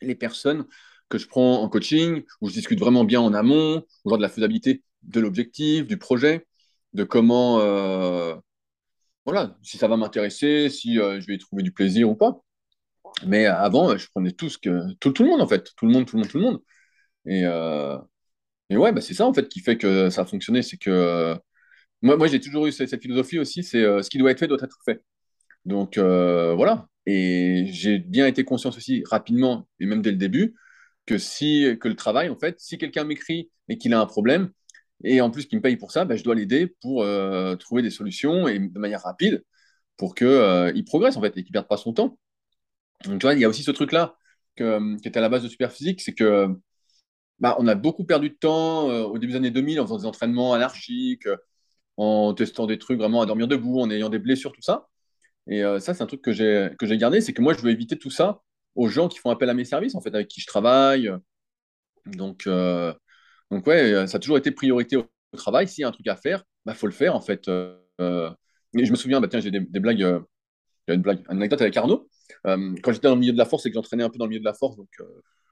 les 0.00 0.14
personnes 0.14 0.66
que 1.08 1.18
je 1.18 1.28
prends 1.28 1.62
en 1.62 1.68
coaching, 1.68 2.22
où 2.40 2.48
je 2.48 2.54
discute 2.54 2.78
vraiment 2.80 3.04
bien 3.04 3.20
en 3.20 3.34
amont, 3.34 3.84
genre 4.06 4.16
de 4.16 4.22
la 4.22 4.28
faisabilité 4.28 4.82
de 5.02 5.20
l'objectif, 5.20 5.86
du 5.86 5.98
projet, 5.98 6.46
de 6.94 7.04
comment, 7.04 7.60
euh, 7.60 8.34
voilà, 9.26 9.58
si 9.62 9.78
ça 9.78 9.88
va 9.88 9.96
m'intéresser, 9.96 10.70
si 10.70 10.98
euh, 10.98 11.20
je 11.20 11.26
vais 11.26 11.34
y 11.34 11.38
trouver 11.38 11.62
du 11.62 11.72
plaisir 11.72 12.10
ou 12.10 12.16
pas. 12.16 12.42
Mais 13.26 13.46
avant, 13.46 13.96
je 13.96 14.08
prenais 14.08 14.32
tout, 14.32 14.48
ce 14.48 14.58
que, 14.58 14.94
tout, 15.00 15.14
le 15.22 15.28
monde, 15.28 15.42
en 15.42 15.46
fait, 15.46 15.72
tout 15.76 15.86
le 15.86 15.92
monde, 15.92 16.06
tout 16.06 16.16
le 16.16 16.22
monde, 16.22 16.30
tout 16.30 16.38
le 16.38 16.44
monde. 16.44 16.62
Et, 17.26 17.44
euh, 17.46 17.98
et 18.70 18.76
ouais, 18.76 18.92
bah, 18.92 19.00
c'est 19.02 19.14
ça, 19.14 19.26
en 19.26 19.34
fait, 19.34 19.48
qui 19.48 19.60
fait 19.60 19.78
que 19.78 20.10
ça 20.10 20.22
a 20.22 20.26
fonctionné, 20.26 20.62
c'est 20.62 20.78
que 20.78 21.36
moi, 22.02 22.16
moi 22.16 22.28
j'ai 22.28 22.40
toujours 22.40 22.66
eu 22.66 22.72
cette 22.72 23.00
philosophie 23.02 23.38
aussi, 23.38 23.64
c'est 23.64 23.82
ce 24.02 24.10
qui 24.10 24.18
doit 24.18 24.30
être 24.32 24.40
fait 24.40 24.48
doit 24.48 24.58
être 24.62 24.78
fait. 24.84 25.02
Donc 25.64 25.98
voilà, 25.98 26.88
et 27.06 27.66
j'ai 27.70 27.98
bien 27.98 28.26
été 28.26 28.44
conscient 28.44 28.70
aussi 28.70 29.02
rapidement, 29.10 29.68
et 29.80 29.86
même 29.86 30.02
dès 30.02 30.10
le 30.10 30.16
début, 30.16 30.54
que 31.06 31.18
si 31.18 31.76
que 31.80 31.88
le 31.88 31.96
travail, 31.96 32.28
en 32.28 32.38
fait, 32.38 32.60
si 32.60 32.78
quelqu'un 32.78 33.04
m'écrit 33.04 33.50
et 33.68 33.78
qu'il 33.78 33.94
a 33.94 34.00
un 34.00 34.06
problème, 34.06 34.50
et 35.04 35.20
en 35.20 35.30
plus 35.30 35.46
qu'il 35.46 35.58
me 35.58 35.62
paye 35.62 35.76
pour 35.76 35.92
ça, 35.92 36.04
bah, 36.04 36.16
je 36.16 36.24
dois 36.24 36.34
l'aider 36.34 36.74
pour 36.80 37.02
euh, 37.02 37.56
trouver 37.56 37.82
des 37.82 37.90
solutions 37.90 38.48
et 38.48 38.58
de 38.58 38.78
manière 38.78 39.02
rapide 39.02 39.44
pour 39.96 40.14
qu'il 40.14 40.26
euh, 40.26 40.72
il 40.74 40.84
progresse 40.84 41.16
en 41.16 41.20
fait 41.22 41.36
et 41.36 41.44
qu'il 41.44 41.52
perde 41.52 41.68
pas 41.68 41.76
son 41.76 41.92
temps. 41.92 42.18
Donc 43.04 43.20
tu 43.20 43.26
vois, 43.26 43.34
il 43.34 43.40
y 43.40 43.44
a 43.44 43.48
aussi 43.48 43.62
ce 43.62 43.70
truc-là 43.72 44.16
que, 44.56 44.96
qui 45.00 45.08
était 45.08 45.18
à 45.18 45.22
la 45.22 45.28
base 45.28 45.42
de 45.42 45.48
Superphysique, 45.48 46.00
c'est 46.00 46.14
que 46.14 46.48
bah, 47.40 47.56
on 47.58 47.66
a 47.68 47.74
beaucoup 47.74 48.04
perdu 48.04 48.30
de 48.30 48.34
temps 48.34 48.90
euh, 48.90 49.04
au 49.04 49.18
début 49.18 49.32
des 49.32 49.38
années 49.38 49.50
2000 49.50 49.80
en 49.80 49.84
faisant 49.86 49.98
des 49.98 50.06
entraînements 50.06 50.54
anarchiques, 50.54 51.28
en 51.96 52.34
testant 52.34 52.66
des 52.66 52.78
trucs 52.78 52.98
vraiment 52.98 53.22
à 53.22 53.26
dormir 53.26 53.48
debout, 53.48 53.80
en 53.80 53.90
ayant 53.90 54.08
des 54.10 54.18
blessures, 54.18 54.52
tout 54.52 54.62
ça. 54.62 54.88
Et 55.48 55.64
euh, 55.64 55.80
ça, 55.80 55.94
c'est 55.94 56.02
un 56.02 56.06
truc 56.06 56.22
que 56.22 56.32
j'ai 56.32 56.96
gardé, 56.98 57.20
c'est 57.20 57.32
que 57.32 57.42
moi, 57.42 57.54
je 57.54 57.60
veux 57.60 57.70
éviter 57.70 57.98
tout 57.98 58.10
ça 58.10 58.42
aux 58.74 58.88
gens 58.88 59.08
qui 59.08 59.18
font 59.18 59.30
appel 59.30 59.50
à 59.50 59.54
mes 59.54 59.64
services, 59.64 59.94
en 59.94 60.00
fait, 60.00 60.14
avec 60.14 60.28
qui 60.28 60.40
je 60.40 60.46
travaille. 60.46 61.10
Donc, 62.06 62.46
euh, 62.46 62.92
donc 63.50 63.66
ouais, 63.66 64.06
ça 64.06 64.16
a 64.16 64.20
toujours 64.20 64.38
été 64.38 64.50
priorité 64.50 64.96
au 64.96 65.06
travail. 65.36 65.68
S'il 65.68 65.82
y 65.82 65.84
a 65.84 65.88
un 65.88 65.92
truc 65.92 66.06
à 66.08 66.16
faire, 66.16 66.44
bah 66.64 66.74
faut 66.74 66.86
le 66.86 66.92
faire, 66.92 67.14
en 67.14 67.20
fait. 67.20 67.48
Euh, 67.48 67.76
je 67.98 68.90
me 68.90 68.96
souviens, 68.96 69.20
bah, 69.20 69.28
tiens, 69.28 69.40
j'ai 69.40 69.50
des, 69.50 69.60
des, 69.60 69.80
blagues. 69.80 69.98
Il 69.98 70.90
y 70.90 70.92
a 70.92 70.94
une 70.94 71.02
blague, 71.02 71.20
une 71.28 71.36
anecdote 71.36 71.60
avec 71.60 71.76
Arnaud. 71.76 72.08
quand 72.44 72.92
j'étais 72.92 73.08
dans 73.08 73.14
le 73.14 73.20
milieu 73.20 73.32
de 73.32 73.38
la 73.38 73.44
force 73.44 73.66
et 73.66 73.70
que 73.70 73.74
j'entraînais 73.74 74.04
un 74.04 74.10
peu 74.10 74.18
dans 74.18 74.26
le 74.26 74.30
milieu 74.30 74.40
de 74.40 74.44
la 74.44 74.54
force, 74.54 74.76
donc 74.76 74.88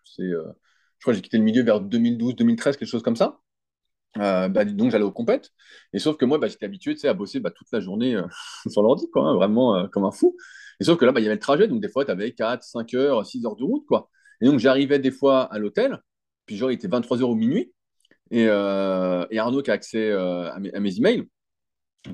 c'est, 0.05 0.23
je 1.01 1.05
crois 1.05 1.13
que 1.13 1.17
j'ai 1.17 1.23
quitté 1.23 1.39
le 1.39 1.45
milieu 1.45 1.63
vers 1.63 1.81
2012-2013, 1.81 2.77
quelque 2.77 2.87
chose 2.87 3.03
comme 3.03 3.17
ça. 3.17 3.41
Euh, 4.19 4.49
bah, 4.49 4.65
donc 4.65 4.91
j'allais 4.91 5.05
aux 5.05 5.13
compètes. 5.13 5.51
Et 5.93 5.99
sauf 5.99 6.17
que 6.17 6.25
moi, 6.25 6.39
bah, 6.39 6.49
j'étais 6.49 6.67
habitué 6.67 6.97
à 7.05 7.15
bosser 7.15 7.41
bah, 7.41 7.51
toute 7.51 7.69
la 7.73 7.81
journée 7.81 8.17
euh, 8.17 8.27
sur 8.69 8.83
l'ordi, 8.83 9.07
hein, 9.15 9.35
vraiment 9.35 9.77
euh, 9.77 9.87
comme 9.89 10.05
un 10.05 10.11
fou. 10.11 10.37
Et 10.81 10.85
sauf 10.85 10.99
que 10.99 11.05
là, 11.05 11.13
il 11.17 11.23
y 11.23 11.27
avait 11.27 11.35
le 11.35 11.41
trajet, 11.41 11.69
donc 11.69 11.81
des 11.81 11.89
fois, 11.89 12.05
tu 12.05 12.11
avais 12.11 12.33
4, 12.33 12.63
5 12.63 12.95
heures, 12.95 13.27
6 13.27 13.45
heures 13.47 13.57
de 13.57 13.65
route. 13.65 13.87
Quoi. 13.87 14.09
Et 14.41 14.47
donc 14.47 14.59
j'arrivais 14.59 14.99
des 14.99 15.11
fois 15.11 15.43
à 15.53 15.59
l'hôtel, 15.59 16.01
puis 16.47 16.57
genre, 16.57 16.71
il 16.71 16.75
était 16.75 16.89
23 16.89 17.23
heures 17.23 17.31
au 17.31 17.35
minuit. 17.35 17.73
Et, 18.33 18.45
et, 18.45 19.39
Arnaud 19.39 19.63
qui 19.63 19.71
a 19.71 19.75
accès 19.75 20.13
à 20.13 20.59
mes, 20.61 20.97
emails 20.99 21.25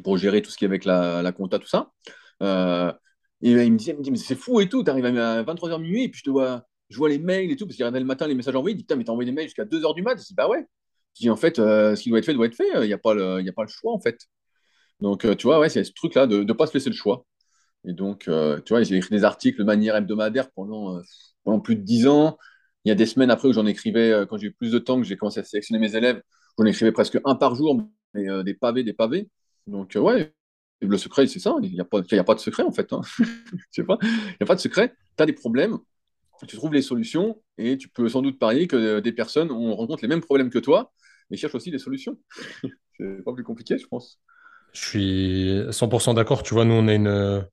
pour 0.03 0.17
gérer 0.17 0.43
tout 0.43 0.51
ce 0.51 0.57
qui 0.57 0.65
est 0.65 0.69
avec 0.69 0.85
la, 0.85 1.31
compta, 1.33 1.59
tout 1.59 1.69
ça. 1.69 1.93
et 2.41 3.53
il 3.53 3.73
me 3.73 3.77
disait, 3.77 3.95
me 3.95 4.11
mais 4.11 4.17
c'est 4.17 4.35
fou 4.35 4.61
et 4.61 4.69
tout, 4.69 4.83
tu 4.83 4.91
arrives 4.91 5.05
à 5.05 5.43
23 5.43 5.71
heures 5.71 5.79
minuit, 5.79 6.05
et 6.05 6.09
puis 6.09 6.21
je 6.21 6.25
te 6.25 6.31
vois, 6.31 6.65
je 6.89 6.97
vois 6.97 7.09
les 7.09 7.19
mails 7.19 7.51
et 7.51 7.57
tout, 7.57 7.67
parce 7.67 7.77
qu'il 7.77 7.85
regardait 7.85 8.01
le 8.01 8.07
matin 8.07 8.27
les 8.27 8.35
messages 8.35 8.57
envoyés. 8.57 8.75
Il 8.75 8.79
dit, 8.79 8.85
putain, 8.85 8.97
mais 8.97 9.05
t'as 9.05 9.13
envoyé 9.13 9.31
des 9.31 9.35
mails 9.35 9.47
jusqu'à 9.47 9.65
2 9.65 9.85
heures 9.85 9.95
du 9.95 10.03
mat. 10.03 10.19
Je 10.19 10.25
dis, 10.25 10.35
bah 10.35 10.49
ouais 10.49 10.67
en 11.31 11.37
fait, 11.37 11.59
euh, 11.59 11.97
ce 11.97 12.03
qui 12.03 12.11
doit 12.11 12.19
être 12.19 12.27
fait 12.27 12.35
doit 12.35 12.47
être 12.47 12.55
fait. 12.55 12.69
Il 12.75 12.87
n'y 12.87 12.93
a, 12.93 12.99
pas 12.99 13.15
le, 13.15 13.39
a 13.39 13.53
pas 13.53 13.63
le 13.63 13.69
choix, 13.69 13.93
en 13.93 14.01
fait. 14.01 14.19
Donc, 15.01 15.25
euh, 15.25 15.35
tu 15.35 15.47
vois, 15.47 15.61
ouais, 15.61 15.69
c'est 15.69 15.85
ce 15.85 15.93
truc-là 15.93 16.27
de 16.27 16.43
ne 16.43 16.53
pas 16.53 16.67
se 16.67 16.75
laisser 16.75 16.91
le 16.91 16.97
choix. 16.97 17.27
Et 17.85 17.93
donc, 17.93 18.29
euh, 18.29 18.61
tu 18.65 18.73
vois, 18.75 18.83
j'ai 18.83 18.97
écrit 18.97 19.15
des 19.15 19.25
articles 19.25 19.59
de 19.59 19.65
manière 19.65 19.97
hebdomadaire 19.97 20.51
pendant, 20.53 21.01
pendant 21.45 21.61
plus 21.61 21.77
de 21.77 21.83
dix 21.83 22.07
ans. 22.07 22.39
Il 22.85 22.89
y 22.91 22.93
a 22.93 22.95
des 22.95 23.07
semaines 23.07 23.31
après 23.31 23.49
où 23.49 23.53
j'en 23.53 23.67
écrivais, 23.67 24.27
quand 24.29 24.39
j'ai 24.39 24.49
eu 24.49 24.53
plus 24.53 24.73
de 24.73 24.79
temps, 24.79 24.99
que 25.01 25.07
j'ai 25.07 25.17
commencé 25.17 25.41
à 25.41 25.45
sélectionner 25.45 25.81
mes 25.81 25.97
élèves, 25.97 26.23
j'en 26.59 26.65
écrivais 26.65 26.93
presque 26.93 27.19
un 27.25 27.35
par 27.35 27.55
jour, 27.55 27.83
mais 28.15 28.45
des 28.45 28.55
pavés, 28.55 28.85
des 28.85 28.93
pavés. 28.93 29.29
Donc, 29.67 29.93
ouais, 29.97 30.33
le 30.81 30.99
secret, 30.99 31.27
c'est 31.27 31.41
ça. 31.41 31.55
Il 31.63 31.73
n'y 31.73 31.81
a, 31.81 31.85
pas, 31.85 32.01
a 32.01 32.25
pas 32.25 32.35
de 32.35 32.41
secret, 32.41 32.63
en 32.63 32.73
fait. 32.73 32.93
Hein. 32.93 33.01
sais. 33.71 33.83
Il 33.83 33.85
n'y 33.85 34.45
a 34.45 34.47
pas 34.47 34.55
de 34.55 34.61
secret. 34.61 34.95
Tu 35.17 35.23
as 35.23 35.27
des 35.27 35.33
problèmes, 35.33 35.79
tu 36.47 36.57
trouves 36.57 36.75
les 36.75 36.83
solutions, 36.83 37.41
et 37.59 37.79
tu 37.79 37.89
peux 37.89 38.09
sans 38.09 38.23
doute 38.23 38.39
parier 38.39 38.67
que 38.67 39.01
des 39.01 39.13
personnes 39.13 39.51
ont, 39.51 39.75
rencontrent 39.75 40.03
les 40.03 40.09
mêmes 40.09 40.21
problèmes 40.21 40.51
que 40.51 40.59
toi, 40.59 40.93
mais 41.31 41.37
cherche 41.37 41.55
aussi 41.55 41.71
des 41.71 41.79
solutions. 41.79 42.19
c'est 42.99 43.25
pas 43.25 43.33
plus 43.33 43.45
compliqué, 43.45 43.79
je 43.79 43.87
pense. 43.87 44.21
Je 44.73 44.81
suis 44.81 45.63
100% 45.71 46.15
d'accord. 46.15 46.43
Tu 46.43 46.55
vois, 46.55 46.65
nous, 46.65 46.75
on 46.75 46.89
a, 46.89 46.95
une, 46.95 47.47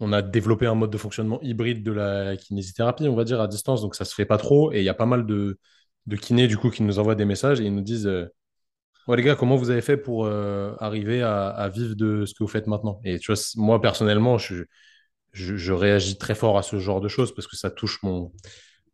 on 0.00 0.12
a 0.12 0.22
développé 0.22 0.66
un 0.66 0.74
mode 0.74 0.90
de 0.90 0.98
fonctionnement 0.98 1.40
hybride 1.42 1.82
de 1.82 1.92
la 1.92 2.36
kinésithérapie, 2.36 3.08
on 3.08 3.14
va 3.14 3.24
dire, 3.24 3.40
à 3.40 3.48
distance. 3.48 3.82
Donc, 3.82 3.94
ça 3.94 4.04
se 4.04 4.14
fait 4.14 4.24
pas 4.24 4.38
trop. 4.38 4.72
Et 4.72 4.78
il 4.78 4.84
y 4.84 4.88
a 4.88 4.94
pas 4.94 5.06
mal 5.06 5.26
de, 5.26 5.58
de 6.06 6.16
kinés, 6.16 6.48
du 6.48 6.56
coup, 6.56 6.70
qui 6.70 6.82
nous 6.82 6.98
envoient 6.98 7.14
des 7.14 7.24
messages 7.24 7.60
et 7.60 7.64
ils 7.64 7.74
nous 7.74 7.82
disent 7.82 8.06
euh, 8.06 8.26
Ouais, 9.08 9.16
les 9.16 9.22
gars, 9.22 9.36
comment 9.36 9.56
vous 9.56 9.70
avez 9.70 9.80
fait 9.80 9.96
pour 9.96 10.26
euh, 10.26 10.74
arriver 10.80 11.22
à, 11.22 11.70
vivre 11.72 11.94
de 11.94 12.26
ce 12.26 12.34
que 12.34 12.44
vous 12.44 12.48
faites 12.48 12.66
maintenant? 12.66 13.00
Et 13.04 13.18
tu 13.18 13.32
vois, 13.32 13.40
moi, 13.56 13.80
personnellement, 13.80 14.36
je, 14.36 14.64
je, 15.32 15.72
réagis 15.72 16.18
très 16.18 16.34
fort 16.34 16.58
à 16.58 16.62
ce 16.62 16.78
genre 16.78 17.00
de 17.00 17.08
choses 17.08 17.34
parce 17.34 17.46
que 17.48 17.56
ça 17.56 17.70
touche 17.70 18.02
mon, 18.02 18.32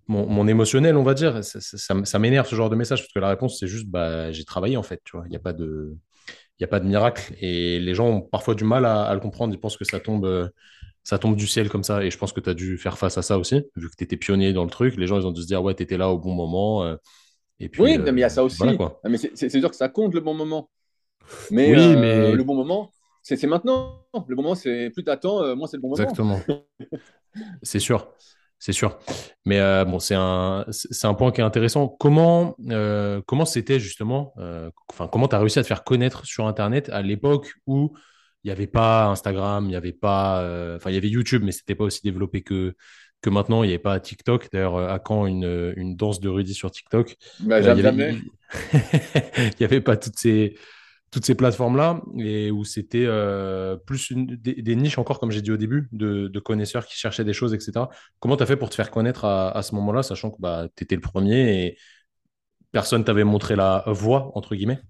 mon, 0.09 0.47
émotionnel, 0.47 0.97
on 0.97 1.03
va 1.03 1.15
dire. 1.15 1.43
Ça, 1.43 2.19
m'énerve 2.19 2.47
ce 2.47 2.55
genre 2.55 2.71
de 2.71 2.77
message 2.77 3.01
parce 3.01 3.13
que 3.13 3.19
la 3.19 3.29
réponse, 3.29 3.59
c'est 3.59 3.67
juste 3.67 3.87
bah, 3.87 4.33
j'ai 4.33 4.45
travaillé 4.45 4.77
en 4.77 4.83
fait. 4.83 5.01
Tu 5.05 5.17
vois, 5.17 5.25
il 5.27 5.31
n'y 5.31 5.37
a 5.37 5.41
pas 5.41 5.53
de. 5.53 5.97
Il 6.61 6.65
a 6.65 6.69
pas 6.69 6.79
de 6.79 6.87
miracle 6.87 7.35
et 7.41 7.81
les 7.81 7.95
gens 7.97 8.09
ont 8.09 8.21
parfois 8.21 8.55
du 8.55 8.63
mal 8.63 8.87
à, 8.87 9.13
le 9.13 9.19
comprendre. 9.19 9.53
Ils 9.53 9.59
pensent 9.59 9.77
que 9.77 9.85
ça 9.85 9.99
tombe, 9.99 10.53
ça 11.03 11.19
tombe 11.19 11.35
du 11.35 11.49
ciel 11.49 11.69
comme 11.69 11.83
ça. 11.83 12.05
Et 12.05 12.11
je 12.11 12.19
pense 12.19 12.33
que 12.33 12.41
tu 12.41 12.49
as 12.49 12.55
dû 12.55 12.79
faire 12.79 12.97
face 12.97 13.19
à 13.19 13.23
ça 13.23 13.39
aussi, 13.39 13.63
vu 13.75 13.91
que 13.91 13.97
tu 13.97 14.05
étais 14.05 14.17
pionnier 14.17 14.53
dans 14.53 14.63
le 14.63 14.71
truc. 14.71 14.97
Les 14.97 15.09
gens, 15.09 15.19
ils 15.19 15.27
ont 15.27 15.33
dû 15.33 15.43
se 15.43 15.49
dire, 15.49 15.65
ouais, 15.65 15.75
tu 15.75 15.83
étais 15.83 15.97
là 15.97 16.11
au 16.11 16.19
bon 16.19 16.33
moment. 16.33 16.85
Euh, 16.85 16.95
et 17.59 17.69
puis, 17.69 17.83
oui, 17.83 17.99
mais 17.99 18.11
il 18.13 18.19
y 18.19 18.25
a 18.25 18.29
ça 18.29 18.45
aussi. 18.45 18.63
Mais 19.05 19.19
c'est 19.35 19.51
sûr 19.51 19.69
que 19.69 19.77
ça 19.77 19.89
compte 19.89 20.15
le 20.15 20.21
bon 20.21 20.35
moment. 20.35 20.71
Mais, 21.51 21.75
oui, 21.75 21.97
mais... 21.97 22.33
Euh, 22.33 22.35
le 22.35 22.45
bon 22.45 22.55
moment, 22.55 22.93
c'est 23.23 23.43
maintenant. 23.47 24.07
Le 24.29 24.37
bon 24.37 24.43
moment, 24.43 24.55
c'est 24.55 24.91
plus 24.91 25.05
t'attends, 25.05 25.43
euh, 25.43 25.55
moins 25.55 25.67
c'est 25.67 25.77
le 25.77 25.83
bon 25.83 25.89
moment. 25.89 26.03
Exactement. 26.03 26.41
c'est 27.63 27.81
sûr 27.81 28.09
c'est 28.65 28.73
sûr. 28.73 28.99
Mais 29.45 29.61
euh, 29.61 29.85
bon, 29.85 29.99
c'est 29.99 30.15
un, 30.15 30.65
c'est 30.71 31.07
un 31.07 31.13
point 31.13 31.33
qui 31.33 31.43
est 31.43 31.45
intéressant. 31.45 31.87
Comment, 31.87 32.57
euh, 32.71 33.21
comment 33.27 33.45
c'était 33.45 33.79
justement, 33.79 34.33
euh, 34.39 34.71
enfin, 34.91 35.07
comment 35.07 35.29
tu 35.29 35.37
as 35.37 35.39
réussi 35.39 35.59
à 35.59 35.63
te 35.63 35.67
faire 35.67 35.85
connaître 35.85 36.25
sur 36.25 36.47
Internet 36.47 36.89
à 36.89 37.03
l'époque 37.03 37.53
où 37.67 37.95
il 38.43 38.49
n'y 38.49 38.53
avait 38.53 38.67
pas 38.67 39.09
Instagram, 39.09 39.67
il 39.67 39.69
n'y 39.69 39.77
avait 39.77 39.93
pas, 39.93 40.39
enfin, 40.77 40.89
il 40.89 40.95
y 40.95 40.97
avait 40.97 41.11
YouTube, 41.11 41.43
mais 41.45 41.53
c'était 41.53 41.75
pas 41.75 41.85
aussi 41.85 42.01
développé 42.03 42.41
que, 42.41 42.75
que 43.21 43.29
maintenant. 43.29 43.65
Il 43.65 43.67
n'y 43.67 43.75
avait 43.75 43.83
pas 43.83 44.01
TikTok. 44.01 44.49
D'ailleurs, 44.51 44.79
à 44.79 44.99
quand 44.99 45.27
une, 45.27 45.75
une 45.77 45.95
danse 45.95 46.21
de 46.21 46.31
Rudy 46.31 46.55
sur 46.55 46.71
TikTok? 46.71 47.17
Bah, 47.41 47.61
Il 47.61 47.75
n'y 47.75 47.87
avait 49.61 49.81
pas 49.83 49.99
toutes 49.99 50.19
ces 50.19 50.57
toutes 51.15 51.25
ces 51.25 51.37
plateformes-là, 51.37 52.03
et 52.19 52.51
où 52.51 52.65
c'était 52.65 53.05
euh, 53.07 53.77
plus 53.77 54.13
des, 54.13 54.75
niches 54.75 54.99
encore, 54.99 55.21
comme 55.21 55.31
j'ai 55.31 55.43
dit 55.43 55.53
au 55.53 55.57
début, 55.57 55.89
de, 55.93 56.41
connaisseurs 56.41 56.87
qui 56.87 56.97
cherchaient 56.97 57.23
des 57.23 57.33
choses, 57.33 57.55
etc. 57.55 57.87
Comment 58.19 58.37
tu 58.37 58.43
as 58.43 58.47
fait 58.47 58.57
pour 58.57 58.69
te 58.69 58.75
faire 58.75 58.91
connaître 58.91 59.25
à, 59.25 59.63
ce 59.63 59.77
moment-là, 59.77 60.03
sachant 60.03 60.33
que 60.33 60.41
bah, 60.41 60.67
tu 60.75 60.83
étais 60.83 60.97
le 60.97 61.01
premier 61.01 61.67
et 61.67 61.79
personne 62.73 63.05
t'avait 63.05 63.23
montré 63.23 63.55
la 63.55 63.85
voie, 63.87 64.33
entre 64.35 64.57
guillemets? 64.57 64.81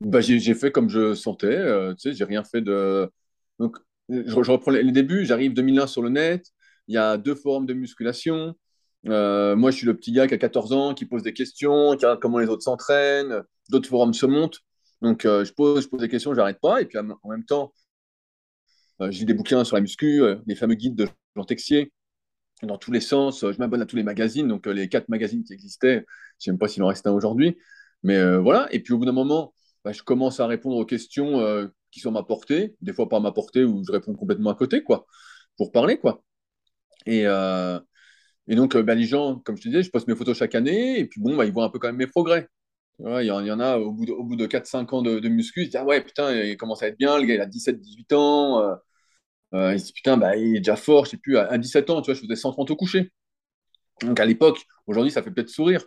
Bah, 0.00 0.22
J'ai 0.22 0.54
fait 0.54 0.72
comme 0.72 0.88
je 0.88 1.12
sentais, 1.12 1.48
euh, 1.48 1.92
tu 1.92 2.08
sais, 2.08 2.16
j'ai 2.16 2.24
rien 2.24 2.42
fait 2.42 2.62
de... 2.62 3.10
Donc, 3.58 3.76
je, 4.08 4.34
reprends 4.34 4.70
les, 4.70 4.90
débuts, 4.90 5.26
j'arrive 5.26 5.52
2001 5.52 5.86
sur 5.86 6.00
le 6.00 6.08
net, 6.08 6.46
il 6.88 6.94
y 6.94 6.98
a 6.98 7.18
deux 7.18 7.34
forums 7.34 7.66
de 7.66 7.74
musculation, 7.74 8.54
euh, 9.06 9.54
moi, 9.54 9.70
je 9.70 9.76
suis 9.76 9.86
le 9.86 9.94
petit 9.94 10.12
gars 10.12 10.26
qui 10.26 10.32
a 10.32 10.38
14 10.38 10.72
ans, 10.72 10.94
qui 10.94 11.04
pose 11.04 11.22
des 11.22 11.34
questions, 11.34 11.90
qui 11.90 12.06
regarde 12.06 12.20
comment 12.20 12.38
les 12.38 12.48
autres 12.48 12.62
s'entraînent, 12.62 13.42
d'autres 13.68 13.88
forums 13.88 14.14
se 14.14 14.24
montent. 14.24 14.60
Donc, 15.02 15.22
je, 15.24 15.52
pose, 15.52 15.82
je 15.84 15.88
pose 15.88 16.00
des 16.00 16.08
questions, 16.08 16.34
j'arrête 16.34 16.60
pas. 16.60 16.80
Et 16.82 16.86
puis, 16.86 16.98
en 16.98 17.28
même 17.28 17.44
temps, 17.44 17.72
j'ai 19.08 19.24
des 19.24 19.34
bouquins 19.34 19.64
sur 19.64 19.76
la 19.76 19.82
muscu, 19.82 20.22
les 20.46 20.54
fameux 20.54 20.74
guides 20.74 20.96
de 20.96 21.08
Jean 21.34 21.44
Texier, 21.44 21.92
dans 22.62 22.76
tous 22.76 22.92
les 22.92 23.00
sens. 23.00 23.40
Je 23.40 23.58
m'abonne 23.58 23.80
à 23.82 23.86
tous 23.86 23.96
les 23.96 24.02
magazines, 24.02 24.46
donc 24.46 24.66
les 24.66 24.88
quatre 24.88 25.08
magazines 25.08 25.42
qui 25.42 25.54
existaient, 25.54 25.94
je 25.94 26.00
ne 26.00 26.04
sais 26.38 26.50
même 26.50 26.58
pas 26.58 26.68
s'il 26.68 26.82
en 26.82 26.88
reste 26.88 27.06
un 27.06 27.12
aujourd'hui. 27.12 27.56
Mais 28.02 28.36
voilà. 28.38 28.68
Et 28.72 28.80
puis, 28.80 28.92
au 28.92 28.98
bout 28.98 29.06
d'un 29.06 29.12
moment, 29.12 29.54
bah, 29.84 29.92
je 29.92 30.02
commence 30.02 30.40
à 30.40 30.46
répondre 30.46 30.76
aux 30.76 30.84
questions 30.84 31.40
euh, 31.40 31.68
qui 31.90 32.00
sont 32.00 32.10
à 32.10 32.12
ma 32.12 32.22
portée, 32.22 32.76
des 32.80 32.92
fois 32.92 33.08
pas 33.08 33.16
à 33.16 33.20
ma 33.20 33.32
portée 33.32 33.64
où 33.64 33.82
je 33.84 33.92
réponds 33.92 34.14
complètement 34.14 34.50
à 34.50 34.54
côté, 34.54 34.82
quoi, 34.82 35.06
pour 35.56 35.72
parler, 35.72 35.98
quoi. 35.98 36.22
Et, 37.06 37.26
euh, 37.26 37.80
donc, 38.48 38.76
euh, 38.76 38.82
bah, 38.82 38.94
les 38.94 39.04
gens, 39.06 39.38
comme 39.40 39.56
je 39.56 39.62
te 39.62 39.68
disais, 39.68 39.82
je 39.82 39.90
poste 39.90 40.08
mes 40.08 40.16
photos 40.16 40.36
chaque 40.38 40.54
année, 40.54 40.98
et 41.00 41.06
puis 41.06 41.20
bon, 41.20 41.36
bah, 41.36 41.46
ils 41.46 41.52
voient 41.52 41.64
un 41.64 41.70
peu 41.70 41.78
quand 41.78 41.88
même 41.88 41.96
mes 41.96 42.06
progrès. 42.06 42.48
Il 43.02 43.24
y, 43.24 43.30
en 43.30 43.60
a 43.60 43.78
au 43.78 43.92
bout 43.92 44.04
de, 44.06 44.12
au 44.12 44.24
bout 44.24 44.36
de 44.36 44.46
4-5 44.46 44.94
ans 44.94 45.02
de, 45.02 45.28
muscu, 45.28 45.60
ils 45.62 45.64
se 45.66 45.70
disent 45.70 45.80
Ah 45.80 45.84
ouais, 45.84 46.02
putain, 46.02 46.32
il 46.32 46.56
commence 46.56 46.82
à 46.82 46.88
être 46.88 46.98
bien, 46.98 47.18
le 47.18 47.24
gars 47.24 47.34
il 47.34 47.40
a 47.40 47.46
17-18 47.46 48.14
ans, 48.14 48.78
euh, 49.54 49.74
il 49.74 49.80
se 49.80 49.86
dit 49.86 49.92
Putain, 49.92 50.16
bah, 50.16 50.36
il 50.36 50.56
est 50.56 50.60
déjà 50.60 50.76
fort, 50.76 51.06
je 51.06 51.10
sais 51.12 51.16
plus, 51.16 51.38
à, 51.38 51.56
17 51.56 51.90
ans, 51.90 52.02
tu 52.02 52.06
vois, 52.10 52.14
je 52.14 52.20
faisais 52.20 52.36
130 52.36 52.70
au 52.70 52.76
coucher. 52.76 53.10
Donc 54.02 54.20
à 54.20 54.26
l'époque, 54.26 54.64
aujourd'hui 54.86 55.10
ça 55.12 55.22
fait 55.22 55.30
peut-être 55.30 55.48
sourire, 55.50 55.84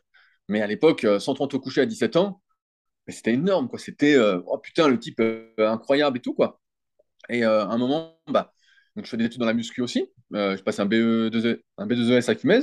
mais 0.49 0.61
à 0.61 0.67
l'époque, 0.67 1.05
130 1.19 1.53
au 1.53 1.59
coucher 1.59 1.81
à 1.81 1.85
17 1.85 2.15
ans, 2.17 2.41
mais 3.07 3.13
c'était 3.13 3.33
énorme. 3.33 3.69
C'était, 3.77 4.15
euh, 4.15 4.41
oh 4.47 4.57
putain, 4.57 4.87
le 4.87 4.99
type 4.99 5.19
euh, 5.19 5.47
incroyable 5.59 6.17
et 6.17 6.21
tout. 6.21 6.35
Et 7.29 7.45
euh, 7.45 7.65
à 7.65 7.67
un 7.67 7.77
moment, 7.77 8.19
bah, 8.27 8.53
je 8.95 9.03
fais 9.03 9.17
des 9.17 9.25
études 9.25 9.39
dans 9.39 9.45
la 9.45 9.53
muscu 9.53 9.81
aussi. 9.81 10.05
je 10.31 10.61
passe 10.63 10.79
un, 10.79 10.85
BE2, 10.85 11.61
un 11.77 11.87
B2ES 11.87 12.29
à 12.29 12.35
Kimez. 12.35 12.61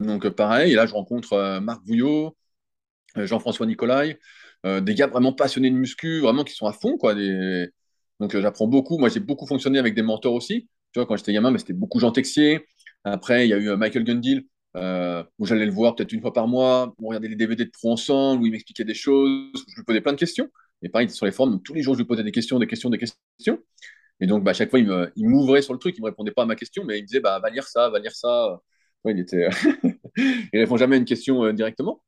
Donc 0.00 0.28
pareil, 0.30 0.72
et 0.72 0.74
là, 0.76 0.86
je 0.86 0.94
rencontre 0.94 1.60
Marc 1.60 1.84
Bouillot, 1.84 2.36
Jean-François 3.16 3.66
Nicolai, 3.66 4.18
des 4.64 4.94
gars 4.94 5.06
vraiment 5.06 5.32
passionnés 5.32 5.70
de 5.70 5.76
muscu, 5.76 6.20
vraiment 6.20 6.44
qui 6.44 6.54
sont 6.54 6.66
à 6.66 6.72
fond, 6.72 6.96
quoi. 6.96 7.14
Donc 8.20 8.36
j'apprends 8.38 8.66
beaucoup. 8.66 8.98
Moi, 8.98 9.08
j'ai 9.08 9.20
beaucoup 9.20 9.46
fonctionné 9.46 9.78
avec 9.78 9.94
des 9.94 10.02
mentors 10.02 10.34
aussi. 10.34 10.68
Tu 10.92 11.00
vois, 11.00 11.06
quand 11.06 11.16
j'étais 11.16 11.32
gamin, 11.32 11.56
c'était 11.58 11.72
beaucoup 11.72 12.00
Jean 12.00 12.12
Texier. 12.12 12.66
Après, 13.04 13.46
il 13.46 13.50
y 13.50 13.52
a 13.52 13.58
eu 13.58 13.76
Michael 13.76 14.04
Gundil, 14.04 14.46
euh, 14.76 15.22
où 15.38 15.46
j'allais 15.46 15.66
le 15.66 15.72
voir 15.72 15.94
peut-être 15.94 16.12
une 16.12 16.20
fois 16.20 16.32
par 16.32 16.48
mois, 16.48 16.94
on 17.00 17.08
regardait 17.08 17.28
les 17.28 17.36
DVD 17.36 17.64
de 17.64 17.70
pro 17.70 17.92
ensemble, 17.92 18.42
où 18.42 18.46
il 18.46 18.52
m'expliquait 18.52 18.84
des 18.84 18.94
choses, 18.94 19.52
où 19.54 19.70
je 19.70 19.76
lui 19.76 19.84
posais 19.84 20.00
plein 20.00 20.12
de 20.12 20.18
questions. 20.18 20.48
Et 20.82 20.88
pareil, 20.88 21.08
sur 21.10 21.26
les 21.26 21.32
forums, 21.32 21.62
tous 21.62 21.74
les 21.74 21.82
jours, 21.82 21.94
je 21.94 22.00
lui 22.00 22.06
posais 22.06 22.24
des 22.24 22.32
questions, 22.32 22.58
des 22.58 22.66
questions, 22.66 22.90
des 22.90 22.98
questions. 22.98 23.58
Et 24.20 24.26
donc, 24.26 24.42
bah, 24.44 24.50
à 24.50 24.54
chaque 24.54 24.70
fois, 24.70 24.80
il 24.80 25.28
m'ouvrait 25.28 25.62
sur 25.62 25.72
le 25.72 25.78
truc, 25.78 25.96
il 25.96 26.00
ne 26.00 26.06
me 26.06 26.10
répondait 26.10 26.32
pas 26.32 26.42
à 26.42 26.46
ma 26.46 26.56
question, 26.56 26.84
mais 26.84 26.98
il 26.98 27.02
me 27.02 27.06
disait, 27.06 27.20
bah, 27.20 27.38
va 27.40 27.50
lire 27.50 27.66
ça, 27.68 27.88
va 27.90 27.98
lire 27.98 28.14
ça. 28.14 28.60
il 29.06 29.18
était, 29.18 29.48
il 30.16 30.58
répond 30.60 30.76
jamais 30.76 30.96
à 30.96 30.98
une 30.98 31.04
question 31.04 31.44
euh, 31.44 31.52
directement. 31.52 32.02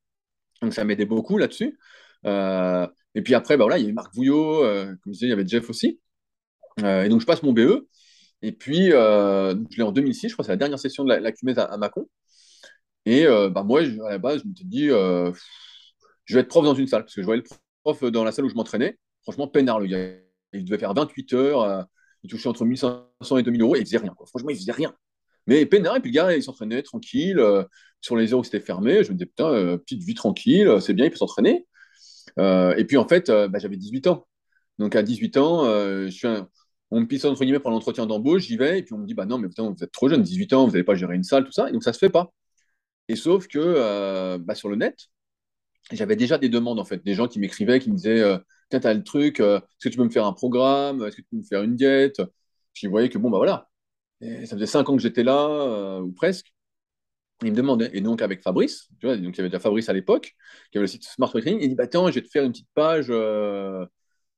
Donc, 0.62 0.74
ça 0.74 0.84
m'aidait 0.84 1.06
beaucoup 1.06 1.38
là-dessus. 1.38 1.78
Euh, 2.24 2.86
et 3.14 3.22
puis 3.22 3.34
après, 3.34 3.56
bah, 3.56 3.64
voilà, 3.64 3.78
il 3.78 3.82
y 3.82 3.84
avait 3.84 3.92
Marc 3.92 4.14
Vouillot, 4.14 4.60
comme 4.60 4.98
je 5.06 5.12
disais, 5.12 5.26
il 5.26 5.30
y 5.30 5.32
avait 5.32 5.46
Jeff 5.46 5.68
aussi. 5.70 6.00
et 6.78 7.08
donc, 7.08 7.20
je 7.20 7.26
passe 7.26 7.42
mon 7.42 7.52
BE. 7.52 7.86
Et 8.42 8.52
puis, 8.52 8.88
je 8.90 9.76
l'ai 9.76 9.82
en 9.82 9.92
2006, 9.92 10.28
je 10.28 10.34
crois, 10.34 10.44
c'est 10.44 10.52
la 10.52 10.56
dernière 10.56 10.78
session 10.78 11.04
de 11.04 11.10
la, 11.10 11.20
la 11.20 11.30
à, 11.30 11.62
à 11.62 11.76
Macon. 11.78 12.08
Et 13.06 13.26
euh, 13.26 13.48
bah, 13.48 13.62
moi, 13.62 13.82
à 13.82 14.10
la 14.10 14.18
base, 14.18 14.42
je 14.42 14.48
me 14.48 14.54
suis 14.54 14.66
dit, 14.66 14.90
euh, 14.90 15.32
je 16.24 16.34
vais 16.34 16.40
être 16.40 16.48
prof 16.48 16.64
dans 16.64 16.74
une 16.74 16.88
salle, 16.88 17.02
parce 17.04 17.14
que 17.14 17.22
je 17.22 17.26
voyais 17.26 17.42
le 17.42 17.48
prof 17.84 18.02
dans 18.10 18.24
la 18.24 18.32
salle 18.32 18.44
où 18.44 18.48
je 18.48 18.54
m'entraînais. 18.54 18.98
Franchement, 19.22 19.48
peinard, 19.48 19.80
le 19.80 19.86
gars. 19.86 20.08
Il 20.52 20.64
devait 20.64 20.78
faire 20.78 20.94
28 20.94 21.32
heures, 21.34 21.62
euh, 21.62 21.82
il 22.22 22.30
touchait 22.30 22.48
entre 22.48 22.64
1500 22.64 23.38
et 23.38 23.42
2000 23.42 23.62
euros, 23.62 23.76
et 23.76 23.80
il 23.80 23.86
faisait 23.86 23.98
rien. 23.98 24.14
Franchement, 24.26 24.50
il 24.50 24.56
faisait 24.56 24.72
rien. 24.72 24.94
Mais 25.46 25.64
peinard, 25.66 25.96
et 25.96 26.00
puis 26.00 26.10
le 26.10 26.14
gars, 26.16 26.36
il 26.36 26.42
s'entraînait 26.42 26.82
tranquille, 26.82 27.40
sur 28.00 28.16
les 28.16 28.32
heures 28.32 28.40
où 28.40 28.44
c'était 28.44 28.60
fermé. 28.60 29.04
Je 29.04 29.10
me 29.10 29.16
disais, 29.16 29.26
putain, 29.26 29.78
petite 29.78 30.02
vie 30.02 30.14
tranquille, 30.14 30.76
c'est 30.80 30.94
bien, 30.94 31.06
il 31.06 31.10
peut 31.10 31.16
s'entraîner. 31.16 31.66
et 32.38 32.84
puis 32.86 32.96
en 32.96 33.08
fait, 33.08 33.30
bah, 33.30 33.58
j'avais 33.58 33.76
18 33.76 34.06
ans. 34.08 34.26
Donc 34.78 34.96
à 34.96 35.02
18 35.02 35.36
ans, 35.38 35.64
je 35.64 36.08
suis 36.10 36.28
on 36.90 37.00
me 37.00 37.06
pisse 37.06 37.24
entre 37.24 37.44
guillemets 37.44 37.60
pour 37.60 37.70
l'entretien 37.70 38.06
d'embauche, 38.06 38.42
j'y 38.42 38.56
vais, 38.56 38.78
et 38.78 38.82
puis 38.82 38.94
on 38.94 38.98
me 38.98 39.06
dit, 39.06 39.14
bah 39.14 39.26
non, 39.26 39.38
mais 39.38 39.48
vous 39.48 39.84
êtes 39.84 39.92
trop 39.92 40.08
jeune, 40.08 40.22
18 40.22 40.52
ans, 40.52 40.66
vous 40.66 40.72
n'allez 40.72 40.84
pas 40.84 40.94
gérer 40.94 41.16
une 41.16 41.24
salle, 41.24 41.44
tout 41.44 41.52
ça. 41.52 41.68
Et 41.68 41.72
donc 41.72 41.82
ça 41.82 41.92
se 41.92 41.98
fait 41.98 42.10
pas. 42.10 42.32
Et 43.08 43.16
sauf 43.16 43.48
que 43.48 43.58
euh, 43.58 44.38
bah, 44.38 44.54
sur 44.54 44.68
le 44.68 44.76
net, 44.76 45.08
j'avais 45.92 46.16
déjà 46.16 46.38
des 46.38 46.48
demandes, 46.48 46.80
en 46.80 46.84
fait, 46.84 47.04
des 47.04 47.14
gens 47.14 47.28
qui 47.28 47.40
m'écrivaient, 47.40 47.80
qui 47.80 47.90
me 47.90 47.96
disaient 47.96 48.20
euh, 48.22 48.38
Tiens, 48.70 48.80
t'as 48.80 48.94
le 48.94 49.04
truc, 49.04 49.40
euh, 49.40 49.58
est-ce 49.58 49.88
que 49.88 49.90
tu 49.90 49.98
peux 49.98 50.04
me 50.04 50.10
faire 50.10 50.26
un 50.26 50.32
programme? 50.32 51.04
Est-ce 51.04 51.16
que 51.16 51.22
tu 51.22 51.28
peux 51.30 51.36
me 51.38 51.44
faire 51.44 51.62
une 51.62 51.76
diète? 51.76 52.20
Je 52.74 52.88
voyais 52.88 53.08
que, 53.08 53.18
bon, 53.18 53.30
bah 53.30 53.38
voilà, 53.38 53.68
ça 54.20 54.56
faisait 54.56 54.66
cinq 54.66 54.88
ans 54.88 54.96
que 54.96 55.02
j'étais 55.02 55.22
là, 55.24 56.00
ou 56.00 56.12
presque. 56.12 56.52
Il 57.42 57.50
me 57.50 57.56
demandait. 57.56 57.90
Et 57.92 58.00
donc, 58.00 58.22
avec 58.22 58.42
Fabrice, 58.42 58.88
tu 59.00 59.06
donc 59.06 59.18
il 59.18 59.36
y 59.36 59.40
avait 59.40 59.48
déjà 59.48 59.60
Fabrice 59.60 59.88
à 59.88 59.92
l'époque, 59.92 60.34
qui 60.70 60.78
avait 60.78 60.84
le 60.84 60.88
site 60.88 61.04
Smart 61.04 61.30
Training, 61.30 61.58
il 61.60 61.68
dit 61.68 61.74
Bah, 61.74 61.86
tiens, 61.86 62.08
je 62.08 62.14
vais 62.14 62.22
te 62.22 62.30
faire 62.30 62.44
une 62.44 62.52
petite 62.52 62.68
page 62.74 63.06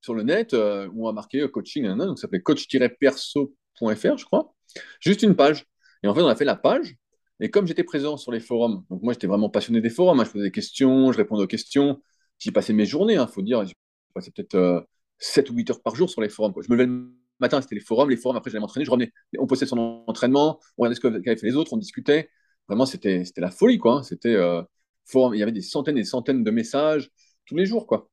sur 0.00 0.14
le 0.14 0.22
net 0.22 0.52
où 0.54 1.06
on 1.06 1.08
a 1.08 1.12
marqué 1.12 1.48
coaching, 1.48 1.86
donc 1.86 2.18
ça 2.18 2.22
s'appelait 2.22 2.42
coach-perso.fr, 2.42 4.16
je 4.16 4.24
crois. 4.24 4.54
Juste 5.00 5.22
une 5.22 5.36
page. 5.36 5.64
Et 6.02 6.08
en 6.08 6.14
fait, 6.14 6.22
on 6.22 6.28
a 6.28 6.36
fait 6.36 6.44
la 6.44 6.56
page. 6.56 6.96
Et 7.40 7.50
comme 7.50 7.66
j'étais 7.66 7.84
présent 7.84 8.16
sur 8.16 8.32
les 8.32 8.40
forums, 8.40 8.84
donc 8.90 9.02
moi 9.02 9.12
j'étais 9.12 9.26
vraiment 9.26 9.48
passionné 9.48 9.80
des 9.80 9.90
forums, 9.90 10.18
hein, 10.18 10.24
je 10.24 10.30
posais 10.30 10.44
des 10.44 10.50
questions, 10.50 11.12
je 11.12 11.18
répondais 11.18 11.42
aux 11.44 11.46
questions, 11.46 12.02
j'y 12.38 12.50
passais 12.50 12.72
mes 12.72 12.84
journées, 12.86 13.14
il 13.14 13.18
hein, 13.18 13.28
faut 13.28 13.42
dire, 13.42 13.64
j'y 13.64 13.74
passais 14.12 14.32
peut-être 14.32 14.86
7 15.18 15.48
euh, 15.48 15.52
ou 15.52 15.56
8 15.56 15.70
heures 15.70 15.82
par 15.82 15.94
jour 15.94 16.10
sur 16.10 16.20
les 16.20 16.28
forums. 16.28 16.52
Je 16.60 16.68
me 16.68 16.76
levais 16.76 16.86
le 16.86 17.12
matin, 17.38 17.60
c'était 17.62 17.76
les 17.76 17.80
forums, 17.80 18.10
les 18.10 18.16
forums, 18.16 18.36
après 18.36 18.50
j'allais 18.50 18.60
m'entraîner, 18.60 18.84
je 18.84 18.90
revenais, 18.90 19.12
on 19.38 19.46
postait 19.46 19.66
son 19.66 19.78
entraînement, 20.08 20.58
on 20.76 20.82
regardait 20.82 20.96
ce 20.96 21.00
qu'avaient 21.00 21.36
fait 21.36 21.46
les 21.46 21.54
autres, 21.54 21.72
on 21.72 21.76
discutait. 21.76 22.28
Vraiment, 22.68 22.86
c'était 22.86 23.24
la 23.36 23.50
folie, 23.50 23.78
quoi. 23.78 23.98
Hein. 23.98 24.02
C'était 24.02 24.34
euh, 24.34 24.62
il 25.14 25.38
y 25.38 25.42
avait 25.42 25.52
des 25.52 25.62
centaines 25.62 25.96
et 25.96 26.00
des 26.02 26.06
centaines 26.06 26.44
de 26.44 26.50
messages 26.50 27.10
tous 27.46 27.56
les 27.56 27.66
jours, 27.66 27.86
quoi. 27.86 28.08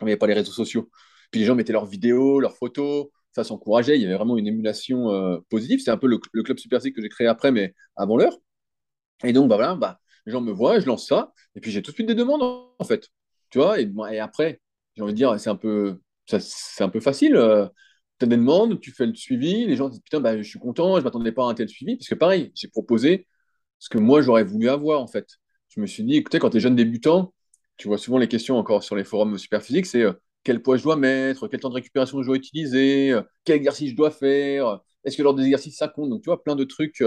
Il 0.00 0.04
n'y 0.04 0.10
avait 0.12 0.18
pas 0.18 0.26
les 0.26 0.34
réseaux 0.34 0.52
sociaux. 0.52 0.90
Puis 1.30 1.40
les 1.40 1.46
gens 1.46 1.54
mettaient 1.54 1.72
leurs 1.72 1.86
vidéos, 1.86 2.40
leurs 2.40 2.56
photos, 2.56 3.08
ça 3.32 3.44
s'encourageait, 3.44 3.96
il 3.96 4.02
y 4.02 4.06
avait 4.06 4.14
vraiment 4.16 4.36
une 4.38 4.46
émulation 4.46 5.10
euh, 5.10 5.38
positive. 5.50 5.80
C'est 5.80 5.90
un 5.90 5.98
peu 5.98 6.06
le, 6.08 6.20
le 6.32 6.42
club 6.42 6.58
Super 6.58 6.80
que 6.80 7.02
j'ai 7.02 7.08
créé 7.08 7.26
après, 7.26 7.52
mais 7.52 7.74
avant 7.96 8.16
l'heure. 8.16 8.36
Et 9.24 9.32
donc, 9.32 9.48
bah 9.48 9.56
voilà, 9.56 9.74
bah, 9.74 10.00
les 10.26 10.32
gens 10.32 10.40
me 10.40 10.52
voient, 10.52 10.78
je 10.80 10.86
lance 10.86 11.06
ça, 11.08 11.32
et 11.54 11.60
puis 11.60 11.70
j'ai 11.70 11.82
tout 11.82 11.90
de 11.90 11.94
suite 11.94 12.06
des 12.08 12.14
demandes, 12.14 12.42
en 12.42 12.84
fait. 12.84 13.08
Tu 13.50 13.58
vois, 13.58 13.80
et, 13.80 13.90
et 14.12 14.18
après, 14.20 14.60
j'ai 14.94 15.02
envie 15.02 15.12
de 15.12 15.16
dire, 15.16 15.38
c'est 15.40 15.50
un 15.50 15.56
peu, 15.56 16.00
c'est 16.26 16.84
un 16.84 16.88
peu 16.88 17.00
facile. 17.00 17.36
Euh, 17.36 17.66
tu 18.18 18.24
as 18.24 18.28
des 18.28 18.36
demandes, 18.36 18.80
tu 18.80 18.92
fais 18.92 19.06
le 19.06 19.14
suivi, 19.14 19.66
les 19.66 19.76
gens 19.76 19.88
disent, 19.88 20.00
putain, 20.00 20.20
bah, 20.20 20.36
je 20.36 20.42
suis 20.42 20.58
content, 20.58 20.94
je 20.94 21.00
ne 21.00 21.04
m'attendais 21.04 21.32
pas 21.32 21.46
à 21.46 21.50
un 21.50 21.54
tel 21.54 21.68
suivi, 21.68 21.96
parce 21.96 22.08
que 22.08 22.14
pareil, 22.14 22.52
j'ai 22.54 22.68
proposé 22.68 23.26
ce 23.78 23.88
que 23.88 23.98
moi, 23.98 24.22
j'aurais 24.22 24.44
voulu 24.44 24.68
avoir, 24.68 25.00
en 25.00 25.06
fait. 25.06 25.26
Je 25.68 25.80
me 25.80 25.86
suis 25.86 26.04
dit, 26.04 26.16
écoutez, 26.16 26.38
quand 26.38 26.50
tu 26.50 26.58
es 26.58 26.60
jeune 26.60 26.76
débutant, 26.76 27.34
tu 27.76 27.88
vois 27.88 27.98
souvent 27.98 28.18
les 28.18 28.28
questions 28.28 28.56
encore 28.56 28.82
sur 28.82 28.96
les 28.96 29.04
forums 29.04 29.36
superphysiques, 29.38 29.86
c'est 29.86 30.02
euh, 30.02 30.12
quel 30.44 30.62
poids 30.62 30.76
je 30.76 30.82
dois 30.82 30.96
mettre, 30.96 31.48
quel 31.48 31.60
temps 31.60 31.68
de 31.68 31.74
récupération 31.74 32.22
je 32.22 32.26
dois 32.26 32.36
utiliser, 32.36 33.12
euh, 33.12 33.22
quel 33.44 33.56
exercice 33.56 33.90
je 33.90 33.96
dois 33.96 34.10
faire, 34.10 34.80
est-ce 35.04 35.16
que 35.16 35.22
lors 35.22 35.34
des 35.34 35.44
exercices 35.44 35.76
ça 35.76 35.88
compte? 35.88 36.10
Donc, 36.10 36.22
tu 36.22 36.26
vois, 36.26 36.42
plein 36.42 36.56
de 36.56 36.64
trucs 36.64 37.02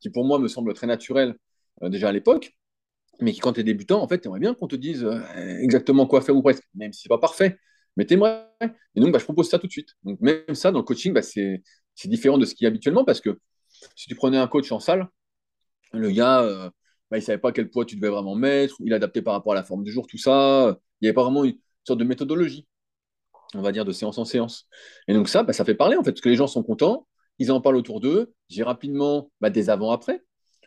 qui 0.00 0.10
pour 0.10 0.24
moi 0.24 0.38
me 0.38 0.48
semble 0.48 0.74
très 0.74 0.86
naturel 0.86 1.34
euh, 1.82 1.88
déjà 1.88 2.08
à 2.08 2.12
l'époque, 2.12 2.56
mais 3.20 3.32
qui 3.32 3.40
quand 3.40 3.54
tu 3.54 3.60
es 3.60 3.64
débutant, 3.64 4.02
en 4.02 4.08
fait, 4.08 4.20
tu 4.20 4.28
aimerais 4.28 4.40
bien 4.40 4.54
qu'on 4.54 4.68
te 4.68 4.76
dise 4.76 5.04
euh, 5.04 5.20
exactement 5.60 6.06
quoi 6.06 6.22
faire 6.22 6.36
ou 6.36 6.42
presque, 6.42 6.64
même 6.74 6.92
si 6.92 7.02
c'est 7.02 7.08
pas 7.08 7.18
parfait, 7.18 7.58
mais 7.96 8.06
tu 8.06 8.14
aimerais. 8.14 8.46
Et 8.94 9.00
donc, 9.00 9.12
bah, 9.12 9.18
je 9.18 9.24
propose 9.24 9.48
ça 9.48 9.58
tout 9.58 9.66
de 9.66 9.72
suite. 9.72 9.90
Donc, 10.04 10.20
même 10.20 10.54
ça, 10.54 10.70
dans 10.72 10.78
le 10.78 10.84
coaching, 10.84 11.12
bah, 11.12 11.22
c'est 11.22 11.62
différent 12.06 12.38
de 12.38 12.46
ce 12.46 12.54
qui 12.54 12.64
est 12.64 12.68
habituellement 12.68 13.04
parce 13.04 13.20
que 13.20 13.38
si 13.96 14.08
tu 14.08 14.14
prenais 14.14 14.38
un 14.38 14.46
coach 14.46 14.70
en 14.72 14.80
salle, 14.80 15.08
le 15.92 16.10
gars, 16.10 16.42
euh, 16.42 16.70
bah, 17.10 17.18
il 17.18 17.22
savait 17.22 17.38
pas 17.38 17.52
quel 17.52 17.70
poids 17.70 17.84
tu 17.84 17.96
devais 17.96 18.08
vraiment 18.08 18.34
mettre, 18.34 18.76
il 18.80 18.92
adaptait 18.92 19.22
par 19.22 19.34
rapport 19.34 19.52
à 19.52 19.56
la 19.56 19.64
forme 19.64 19.84
du 19.84 19.92
jour, 19.92 20.06
tout 20.06 20.18
ça. 20.18 20.76
Il 21.00 21.04
n'y 21.04 21.08
avait 21.08 21.14
pas 21.14 21.22
vraiment 21.22 21.44
une 21.44 21.56
sorte 21.84 21.98
de 21.98 22.04
méthodologie, 22.04 22.66
on 23.54 23.62
va 23.62 23.72
dire, 23.72 23.84
de 23.84 23.92
séance 23.92 24.18
en 24.18 24.24
séance. 24.24 24.66
Et 25.08 25.14
donc 25.14 25.28
ça, 25.28 25.42
bah, 25.42 25.52
ça 25.52 25.64
fait 25.64 25.74
parler, 25.74 25.96
en 25.96 26.02
fait, 26.02 26.12
parce 26.12 26.20
que 26.20 26.28
les 26.28 26.36
gens 26.36 26.46
sont 26.46 26.62
contents, 26.62 27.06
ils 27.38 27.52
en 27.52 27.60
parlent 27.60 27.76
autour 27.76 28.00
d'eux. 28.00 28.32
J'ai 28.48 28.62
rapidement 28.62 29.30
bah, 29.40 29.50
des 29.50 29.70
avant-après. 29.70 30.22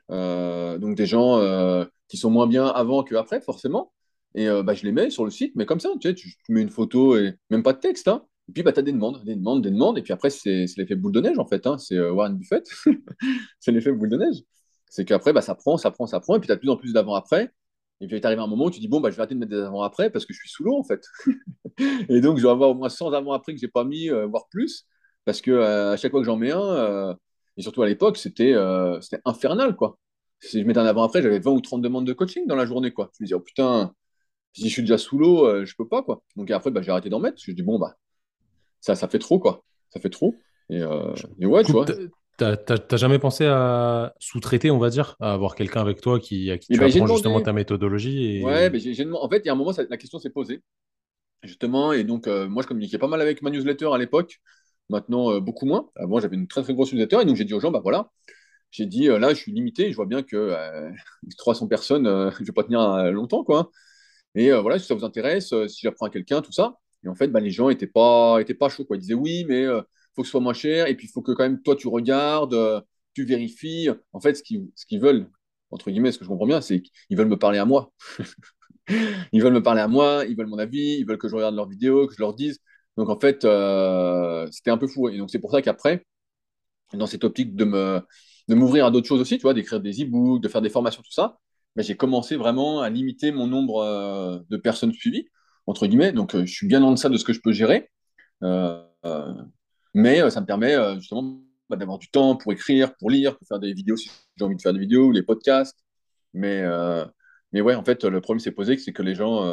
Euh, 0.09 0.77
donc 0.77 0.95
des 0.97 1.05
gens 1.05 1.37
euh, 1.37 1.85
qui 2.09 2.17
sont 2.17 2.29
moins 2.29 2.47
bien 2.47 2.67
avant 2.67 3.03
que 3.03 3.15
après, 3.15 3.41
forcément. 3.41 3.93
Et 4.35 4.47
bah, 4.63 4.73
je 4.73 4.85
les 4.85 4.93
mets 4.93 5.09
sur 5.09 5.25
le 5.25 5.31
site, 5.31 5.53
mais 5.55 5.65
comme 5.65 5.81
ça, 5.81 5.89
tu, 5.99 6.07
sais, 6.07 6.15
tu, 6.15 6.33
mets 6.47 6.61
une 6.61 6.69
photo 6.69 7.17
et 7.17 7.35
même 7.49 7.63
pas 7.63 7.73
de 7.73 7.79
texte. 7.79 8.07
Hein. 8.07 8.25
Et 8.47 8.53
puis, 8.53 8.63
bah, 8.63 8.71
tu 8.71 8.79
as 8.79 8.83
des 8.83 8.93
demandes, 8.93 9.21
des 9.25 9.35
demandes, 9.35 9.61
des 9.61 9.71
demandes. 9.71 9.97
Et 9.97 10.01
puis 10.01 10.13
après, 10.13 10.29
c'est 10.29 10.65
l'effet 10.77 10.95
boule 10.95 11.11
de 11.11 11.19
neige, 11.19 11.37
en 11.37 11.45
fait. 11.45 11.67
Hein. 11.67 11.77
C'est 11.77 11.99
Warren 11.99 12.37
Buffett. 12.37 12.65
c'est 13.59 13.71
l'effet 13.73 13.91
boule 13.91 14.09
de 14.09 14.17
neige. 14.17 14.43
C'est 14.91 15.05
qu'après, 15.05 15.33
bah, 15.33 15.41
ça 15.41 15.55
prend, 15.55 15.77
ça 15.77 15.89
prend, 15.89 16.05
ça 16.05 16.19
prend. 16.19 16.35
Et 16.35 16.39
puis, 16.39 16.47
tu 16.47 16.51
as 16.53 16.55
de 16.55 16.59
plus 16.59 16.69
en 16.69 16.77
plus 16.77 16.93
d'avant-après. 16.93 17.51
Et 18.01 18.07
puis, 18.07 18.21
tu 18.21 18.27
arrives 18.27 18.39
à 18.39 18.43
un 18.43 18.47
moment 18.47 18.65
où 18.65 18.71
tu 18.71 18.79
dis, 18.79 18.87
bon, 18.87 19.01
bah, 19.01 19.09
je 19.09 19.15
vais 19.15 19.21
arrêter 19.21 19.35
de 19.35 19.39
mettre 19.39 19.51
des 19.51 19.61
avant-après 19.61 20.11
parce 20.11 20.25
que 20.27 20.33
je 20.33 20.39
suis 20.39 20.49
sous 20.49 20.63
l'eau, 20.63 20.77
en 20.77 20.83
fait. 20.83 21.03
et 22.09 22.21
donc, 22.21 22.37
je 22.37 22.43
vais 22.43 22.49
avoir 22.49 22.69
au 22.69 22.75
moins 22.75 22.89
100 22.89 23.11
avant-après 23.13 23.55
que 23.55 23.59
j'ai 23.59 23.67
pas 23.67 23.85
mis, 23.85 24.09
voire 24.09 24.47
plus. 24.49 24.85
Parce 25.25 25.41
que 25.41 25.51
euh, 25.51 25.93
à 25.93 25.97
chaque 25.97 26.11
fois 26.11 26.21
que 26.21 26.25
j'en 26.25 26.37
mets 26.37 26.51
un, 26.51 26.61
euh, 26.61 27.13
et 27.57 27.61
surtout 27.61 27.83
à 27.83 27.87
l'époque, 27.87 28.17
c'était 28.17 28.53
euh, 28.53 28.99
c'était 29.01 29.21
infernal, 29.25 29.75
quoi. 29.75 29.97
Si 30.39 30.59
je 30.59 30.65
mettais 30.65 30.79
un 30.79 30.85
avant-après, 30.85 31.21
j'avais 31.21 31.39
20 31.39 31.51
ou 31.51 31.61
30 31.61 31.81
demandes 31.81 32.07
de 32.07 32.13
coaching 32.13 32.47
dans 32.47 32.55
la 32.55 32.65
journée, 32.65 32.91
quoi. 32.91 33.11
Je 33.13 33.23
me 33.23 33.25
disais, 33.27 33.35
oh 33.35 33.39
putain, 33.39 33.93
si 34.53 34.67
je 34.67 34.73
suis 34.73 34.81
déjà 34.81 34.97
sous 34.97 35.19
l'eau, 35.19 35.63
je 35.63 35.75
peux 35.75 35.87
pas, 35.87 36.01
quoi. 36.01 36.23
Donc 36.35 36.49
après, 36.49 36.71
bah, 36.71 36.81
j'ai 36.81 36.91
arrêté 36.91 37.09
d'en 37.09 37.19
mettre, 37.19 37.39
je 37.43 37.51
dis, 37.51 37.61
bon, 37.61 37.77
bah, 37.77 37.95
ça, 38.79 38.95
ça 38.95 39.07
fait 39.07 39.19
trop, 39.19 39.39
quoi. 39.39 39.63
Ça 39.91 39.99
fait 39.99 40.09
trop. 40.09 40.35
Et, 40.69 40.79
et 41.39 41.45
ouais, 41.45 41.63
tu 41.63 41.71
vois. 41.71 41.85
Tu 42.41 42.77
T'as 42.87 42.97
jamais 42.97 43.19
pensé 43.19 43.45
à 43.45 44.13
sous-traiter, 44.19 44.71
on 44.71 44.79
va 44.79 44.89
dire, 44.89 45.15
à 45.19 45.33
avoir 45.33 45.55
quelqu'un 45.55 45.81
avec 45.81 46.01
toi 46.01 46.19
qui, 46.19 46.49
à 46.49 46.57
qui 46.57 46.69
tu 46.69 46.79
ben, 46.79 46.89
justement 46.89 47.39
ta 47.41 47.53
méthodologie 47.53 48.41
Ouais, 48.43 48.65
et 48.65 48.69
ben, 48.69 48.79
j'ai, 48.81 48.93
j'ai 48.93 49.05
demandé- 49.05 49.23
en 49.25 49.29
fait, 49.29 49.39
il 49.39 49.45
y 49.45 49.49
a 49.49 49.53
un 49.53 49.55
moment, 49.55 49.73
ça- 49.73 49.83
la 49.89 49.97
question 49.97 50.19
s'est 50.19 50.29
posée, 50.31 50.61
justement. 51.43 51.93
Et 51.93 52.03
donc, 52.03 52.27
euh, 52.27 52.47
moi, 52.49 52.63
je 52.63 52.67
communiquais 52.67 52.97
pas 52.99 53.07
mal 53.07 53.21
avec 53.21 53.41
ma 53.41 53.49
newsletter 53.51 53.89
à 53.93 53.97
l'époque. 53.99 54.41
Maintenant, 54.89 55.31
euh, 55.31 55.39
beaucoup 55.41 55.65
moins. 55.65 55.89
Avant, 55.95 56.19
j'avais 56.21 56.35
une 56.37 56.47
très, 56.47 56.63
très 56.63 56.73
grosse 56.73 56.93
newsletter. 56.93 57.21
Et 57.21 57.25
donc, 57.25 57.37
j'ai 57.37 57.45
dit 57.45 57.53
aux 57.55 57.59
gens, 57.61 57.71
bah 57.71 57.81
voilà, 57.83 58.11
j'ai 58.71 58.85
dit, 58.87 59.09
euh, 59.09 59.19
là, 59.19 59.31
je 59.33 59.39
suis 59.39 59.51
limité. 59.53 59.91
Je 59.91 59.97
vois 59.97 60.07
bien 60.07 60.23
que 60.23 60.35
euh, 60.37 60.91
300 61.37 61.67
personnes, 61.67 62.05
je 62.39 62.45
vais 62.45 62.53
pas 62.53 62.63
tenir 62.65 63.11
longtemps, 63.13 63.43
quoi. 63.43 63.71
Et 64.35 64.51
voilà, 64.53 64.79
si 64.79 64.87
ça 64.87 64.95
vous 64.95 65.05
intéresse, 65.05 65.53
si 65.67 65.81
j'apprends 65.83 66.07
à 66.07 66.09
quelqu'un, 66.11 66.41
tout 66.41 66.51
ça. 66.53 66.77
Et 67.05 67.09
en 67.09 67.15
fait, 67.15 67.27
bah, 67.29 67.39
les 67.41 67.51
gens 67.51 67.69
étaient 67.69 67.87
pas, 67.87 68.39
étaient 68.41 68.53
pas 68.55 68.69
chauds, 68.69 68.85
quoi. 68.85 68.97
Ils 68.97 69.01
disaient, 69.01 69.13
oui, 69.15 69.45
mais 69.49 69.65
faut 70.15 70.21
que 70.23 70.27
ce 70.27 70.31
soit 70.31 70.41
moins 70.41 70.53
cher. 70.53 70.87
Et 70.87 70.95
puis, 70.95 71.07
il 71.07 71.11
faut 71.11 71.21
que 71.21 71.31
quand 71.31 71.43
même, 71.43 71.61
toi, 71.61 71.75
tu 71.75 71.87
regardes, 71.87 72.53
euh, 72.53 72.81
tu 73.13 73.25
vérifies. 73.25 73.89
En 74.13 74.19
fait, 74.19 74.35
ce 74.35 74.43
qu'ils 74.43 74.99
veulent, 74.99 75.29
entre 75.71 75.89
guillemets, 75.91 76.11
ce 76.11 76.19
que 76.19 76.25
je 76.25 76.29
comprends 76.29 76.47
bien, 76.47 76.61
c'est 76.61 76.81
qu'ils 76.81 77.17
veulent 77.17 77.27
me 77.27 77.37
parler 77.39 77.59
à 77.59 77.65
moi. 77.65 77.91
Ils 79.31 79.41
veulent 79.41 79.53
me 79.53 79.63
parler 79.63 79.81
à 79.81 79.87
moi, 79.87 80.25
ils 80.27 80.35
veulent 80.35 80.47
mon 80.47 80.57
avis, 80.57 80.97
ils 80.99 81.05
veulent 81.05 81.17
que 81.17 81.27
je 81.27 81.35
regarde 81.35 81.55
leurs 81.55 81.69
vidéos, 81.69 82.07
que 82.07 82.13
je 82.13 82.19
leur 82.19 82.33
dise. 82.33 82.59
Donc 82.97 83.09
en 83.09 83.19
fait, 83.19 83.45
euh, 83.45 84.47
c'était 84.51 84.71
un 84.71 84.77
peu 84.77 84.87
fou. 84.87 85.09
Et 85.09 85.17
donc 85.17 85.29
c'est 85.31 85.39
pour 85.39 85.51
ça 85.51 85.61
qu'après, 85.61 86.05
dans 86.93 87.07
cette 87.07 87.23
optique 87.23 87.55
de 87.55 87.65
me 87.65 88.01
de 88.47 88.55
m'ouvrir 88.55 88.85
à 88.85 88.91
d'autres 88.91 89.07
choses 89.07 89.21
aussi, 89.21 89.37
tu 89.37 89.43
vois, 89.43 89.53
d'écrire 89.53 89.79
des 89.79 90.03
e-books, 90.03 90.41
de 90.41 90.47
faire 90.49 90.61
des 90.61 90.69
formations, 90.69 91.01
tout 91.03 91.11
ça, 91.11 91.39
ben, 91.75 91.83
j'ai 91.83 91.95
commencé 91.95 92.35
vraiment 92.35 92.81
à 92.81 92.89
limiter 92.89 93.31
mon 93.31 93.47
nombre 93.47 93.79
euh, 93.83 94.39
de 94.49 94.57
personnes 94.57 94.93
suivies, 94.93 95.27
entre 95.67 95.87
guillemets. 95.87 96.11
Donc 96.11 96.35
je 96.35 96.51
suis 96.51 96.67
bien 96.67 96.83
en 96.83 96.91
deçà 96.91 97.09
de 97.09 97.17
ce 97.17 97.23
que 97.25 97.33
je 97.33 97.41
peux 97.41 97.53
gérer. 97.53 97.89
Mais 99.93 100.21
euh, 100.21 100.29
ça 100.29 100.41
me 100.41 100.45
permet 100.45 100.75
euh, 100.75 100.95
justement 100.95 101.39
bah, 101.69 101.75
d'avoir 101.75 101.97
du 101.97 102.09
temps 102.09 102.35
pour 102.35 102.51
écrire, 102.53 102.95
pour 102.95 103.09
lire, 103.09 103.37
pour 103.37 103.47
faire 103.47 103.59
des 103.59 103.73
vidéos 103.73 103.95
si 103.97 104.09
j'ai 104.37 104.45
envie 104.45 104.55
de 104.55 104.61
faire 104.61 104.73
des 104.73 104.79
vidéos, 104.79 105.07
ou 105.07 105.11
les 105.11 105.23
podcasts. 105.23 105.77
Mais, 106.33 106.61
euh, 106.61 107.05
mais 107.51 107.61
ouais, 107.61 107.75
en 107.75 107.83
fait, 107.83 108.03
le 108.05 108.21
problème 108.21 108.39
s'est 108.39 108.51
posé, 108.51 108.77
c'est 108.77 108.93
que 108.93 109.03
les 109.03 109.15
gens 109.15 109.45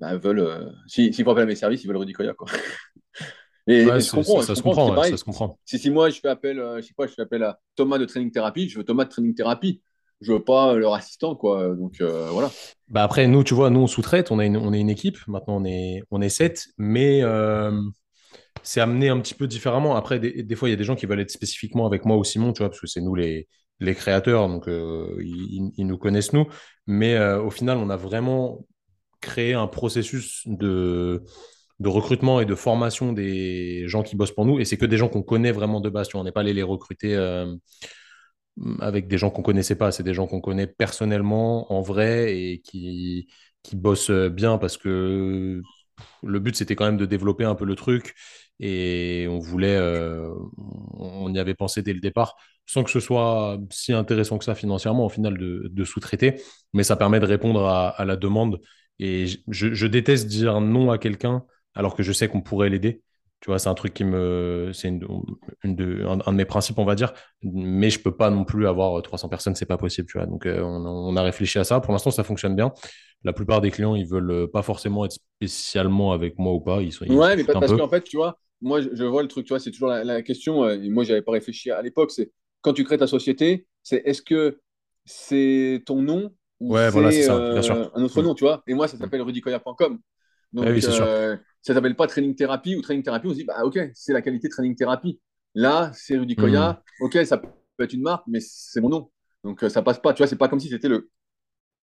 bah, 0.00 0.16
veulent. 0.16 0.40
euh, 0.40 0.66
si- 0.86 1.12
S'ils 1.12 1.24
font 1.24 1.32
appel 1.32 1.44
à 1.44 1.46
mes 1.46 1.54
services, 1.56 1.84
ils 1.84 1.86
veulent 1.86 1.96
Rudy 1.98 2.12
Koya, 2.12 2.34
quoi. 2.34 2.48
Et, 3.70 3.84
ouais, 3.84 3.98
et 3.98 4.00
je 4.00 4.06
c'est- 4.06 4.22
ça, 4.22 4.40
je 4.40 4.54
se 4.54 4.62
comprend, 4.62 4.96
ouais, 4.96 5.10
ça 5.10 5.16
se 5.18 5.24
comprend. 5.24 5.58
Si, 5.66 5.78
si 5.78 5.90
moi, 5.90 6.08
je 6.08 6.20
fais 6.20 6.28
appel, 6.28 6.58
euh, 6.58 6.80
je 6.80 6.86
sais 6.86 6.94
pas, 6.96 7.06
je 7.06 7.12
fais 7.12 7.20
appel 7.20 7.42
à 7.42 7.60
Thomas 7.76 7.98
de 7.98 8.06
Training 8.06 8.30
Therapy, 8.32 8.66
je 8.68 8.78
veux 8.78 8.84
Thomas 8.84 9.04
de 9.04 9.10
Training 9.10 9.34
Therapy. 9.34 9.82
Je 10.22 10.32
veux 10.32 10.42
pas 10.42 10.74
leur 10.74 10.94
assistant, 10.94 11.36
quoi. 11.36 11.76
Donc, 11.76 12.00
euh, 12.00 12.28
voilà. 12.30 12.50
Bah 12.88 13.02
après, 13.04 13.26
nous, 13.28 13.44
tu 13.44 13.52
vois, 13.54 13.68
nous, 13.70 13.80
on 13.80 13.86
sous-traite, 13.86 14.30
on 14.32 14.38
a 14.38 14.46
une, 14.46 14.56
on 14.56 14.72
est 14.72 14.80
une 14.80 14.88
équipe, 14.90 15.18
maintenant 15.28 15.56
on 15.60 15.64
est, 15.64 16.02
on 16.10 16.20
est 16.22 16.28
sept, 16.30 16.68
mais 16.78 17.22
euh, 17.22 17.70
c'est 18.62 18.80
amené 18.80 19.08
un 19.08 19.20
petit 19.20 19.34
peu 19.34 19.46
différemment. 19.46 19.96
Après, 19.96 20.18
des, 20.18 20.54
fois, 20.56 20.68
il 20.68 20.72
y 20.72 20.74
a 20.74 20.76
des 20.76 20.84
gens 20.84 20.96
qui 20.96 21.06
veulent 21.06 21.20
être 21.20 21.30
spécifiquement 21.30 21.86
avec 21.86 22.04
moi 22.04 22.16
ou 22.16 22.24
Simon, 22.24 22.52
tu 22.52 22.58
vois, 22.58 22.70
parce 22.70 22.80
que 22.80 22.86
c'est 22.86 23.00
nous 23.00 23.14
les, 23.14 23.46
créateurs, 23.94 24.48
donc 24.48 24.68
euh, 24.68 25.16
ils, 25.20 25.86
nous 25.86 25.98
connaissent 25.98 26.32
nous. 26.32 26.46
Mais 26.86 27.14
euh, 27.14 27.40
au 27.40 27.50
final, 27.50 27.78
on 27.78 27.90
a 27.90 27.96
vraiment 27.96 28.66
créé 29.20 29.54
un 29.54 29.66
processus 29.66 30.42
de, 30.46 31.24
recrutement 31.82 32.40
et 32.40 32.46
de 32.46 32.54
formation 32.54 33.12
des 33.12 33.84
gens 33.86 34.02
qui 34.02 34.16
bossent 34.16 34.34
pour 34.34 34.46
nous. 34.46 34.58
Et 34.58 34.64
c'est 34.64 34.76
que 34.76 34.86
des 34.86 34.96
gens 34.96 35.08
qu'on 35.08 35.22
connaît 35.22 35.52
vraiment 35.52 35.80
de 35.80 35.90
base. 35.90 36.08
Tu 36.08 36.12
vois, 36.12 36.22
on 36.22 36.24
n'est 36.24 36.32
pas 36.32 36.40
allé 36.40 36.54
les 36.54 36.62
recruter 36.62 37.14
euh, 37.14 37.54
avec 38.80 39.08
des 39.08 39.18
gens 39.18 39.30
qu'on 39.30 39.42
connaissait 39.42 39.76
pas. 39.76 39.92
C'est 39.92 40.02
des 40.02 40.14
gens 40.14 40.26
qu'on 40.26 40.40
connaît 40.40 40.66
personnellement, 40.66 41.72
en 41.72 41.80
vrai, 41.80 42.36
et 42.36 42.60
qui 42.60 43.26
bossent 43.74 44.10
bien 44.10 44.58
parce 44.58 44.76
que 44.76 45.62
le 46.22 46.38
but, 46.40 46.56
c'était 46.56 46.76
quand 46.76 46.84
même 46.84 46.96
de 46.96 47.06
développer 47.06 47.44
un 47.44 47.54
peu 47.54 47.64
le 47.64 47.74
truc. 47.74 48.14
Et 48.60 49.26
on 49.30 49.38
voulait, 49.38 49.76
euh, 49.76 50.32
on 50.94 51.32
y 51.32 51.38
avait 51.38 51.54
pensé 51.54 51.82
dès 51.82 51.92
le 51.92 52.00
départ, 52.00 52.36
sans 52.66 52.82
que 52.84 52.90
ce 52.90 53.00
soit 53.00 53.58
si 53.70 53.92
intéressant 53.92 54.38
que 54.38 54.44
ça 54.44 54.54
financièrement, 54.54 55.06
au 55.06 55.08
final, 55.08 55.38
de, 55.38 55.68
de 55.72 55.84
sous-traiter. 55.84 56.40
Mais 56.72 56.82
ça 56.82 56.96
permet 56.96 57.20
de 57.20 57.26
répondre 57.26 57.64
à, 57.66 57.88
à 57.90 58.04
la 58.04 58.16
demande. 58.16 58.60
Et 58.98 59.26
je, 59.48 59.74
je 59.74 59.86
déteste 59.86 60.26
dire 60.26 60.60
non 60.60 60.90
à 60.90 60.98
quelqu'un 60.98 61.44
alors 61.74 61.94
que 61.94 62.02
je 62.02 62.12
sais 62.12 62.28
qu'on 62.28 62.40
pourrait 62.40 62.68
l'aider. 62.68 63.02
Tu 63.40 63.50
vois, 63.50 63.60
c'est 63.60 63.68
un 63.68 63.74
truc 63.74 63.94
qui 63.94 64.02
me. 64.02 64.72
C'est 64.74 64.88
une, 64.88 65.06
une 65.62 65.76
de, 65.76 66.04
un, 66.04 66.18
un, 66.26 66.32
de 66.32 66.36
mes 66.36 66.44
principes, 66.44 66.76
on 66.80 66.84
va 66.84 66.96
dire. 66.96 67.12
Mais 67.42 67.88
je 67.88 68.00
peux 68.00 68.16
pas 68.16 68.30
non 68.30 68.44
plus 68.44 68.66
avoir 68.66 69.00
300 69.00 69.28
personnes, 69.28 69.54
c'est 69.54 69.64
pas 69.64 69.78
possible. 69.78 70.08
Tu 70.08 70.18
vois. 70.18 70.26
Donc, 70.26 70.44
euh, 70.44 70.60
on, 70.60 70.84
on, 70.84 71.14
a 71.16 71.22
réfléchi 71.22 71.60
à 71.60 71.64
ça. 71.64 71.78
Pour 71.78 71.92
l'instant, 71.92 72.10
ça 72.10 72.24
fonctionne 72.24 72.56
bien. 72.56 72.72
La 73.22 73.32
plupart 73.32 73.60
des 73.60 73.70
clients, 73.70 73.94
ils 73.94 74.08
veulent 74.08 74.50
pas 74.50 74.62
forcément 74.62 75.04
être 75.04 75.12
spécialement 75.12 76.10
avec 76.10 76.36
moi 76.36 76.52
ou 76.52 76.60
pas. 76.60 76.82
Ils 76.82 76.92
s'en 76.92 77.06
Ouais, 77.06 77.36
mais 77.36 77.48
un 77.48 77.60
parce 77.60 77.72
qu'en 77.72 77.88
fait, 77.88 78.02
tu 78.02 78.16
vois, 78.16 78.38
moi, 78.60 78.80
je, 78.80 78.88
je 78.92 79.04
vois 79.04 79.22
le 79.22 79.28
truc, 79.28 79.46
tu 79.46 79.50
vois, 79.50 79.60
c'est 79.60 79.70
toujours 79.70 79.88
la, 79.88 80.04
la 80.04 80.22
question, 80.22 80.64
euh, 80.64 80.80
et 80.82 80.88
moi, 80.90 81.04
j'avais 81.04 81.22
pas 81.22 81.32
réfléchi 81.32 81.70
à 81.70 81.82
l'époque, 81.82 82.10
c'est 82.10 82.32
quand 82.60 82.72
tu 82.72 82.84
crées 82.84 82.98
ta 82.98 83.06
société, 83.06 83.66
c'est 83.82 84.02
est-ce 84.04 84.22
que 84.22 84.60
c'est 85.04 85.82
ton 85.86 86.02
nom 86.02 86.34
ou 86.60 86.72
Ouais, 86.74 86.90
voilà, 86.90 87.10
c'est 87.12 87.30
euh, 87.30 87.84
un 87.94 88.02
autre 88.02 88.20
Mm. 88.20 88.24
nom, 88.24 88.34
tu 88.34 88.44
vois? 88.44 88.62
Et 88.66 88.74
moi, 88.74 88.88
ça 88.88 88.96
Mm. 88.96 89.00
s'appelle 89.00 89.22
rudicoya.com. 89.22 89.98
Oui, 90.54 90.64
Donc, 90.64 90.66
c'est 90.82 90.92
sûr. 90.92 91.06
euh, 91.06 91.36
ça 91.62 91.74
s'appelle 91.74 91.94
pas 91.96 92.06
Training 92.06 92.34
Therapy 92.34 92.74
ou 92.76 92.82
Training 92.82 93.02
Therapy, 93.02 93.26
on 93.28 93.30
se 93.30 93.36
dit, 93.36 93.44
bah, 93.44 93.64
ok, 93.64 93.78
c'est 93.94 94.12
la 94.12 94.22
qualité 94.22 94.48
Training 94.48 94.74
Therapy. 94.74 95.20
Là, 95.54 95.90
c'est 95.94 96.16
Rudy 96.18 96.34
Mm. 96.36 96.74
Ok, 97.00 97.18
ça 97.24 97.38
peut 97.38 97.84
être 97.84 97.92
une 97.92 98.02
marque, 98.02 98.24
mais 98.26 98.40
c'est 98.40 98.80
mon 98.80 98.88
nom. 98.88 99.10
Donc, 99.44 99.60
ça 99.68 99.82
passe 99.82 100.00
pas, 100.00 100.12
tu 100.12 100.18
vois, 100.18 100.26
c'est 100.26 100.36
pas 100.36 100.48
comme 100.48 100.60
si 100.60 100.68
c'était 100.68 100.88
le, 100.88 101.10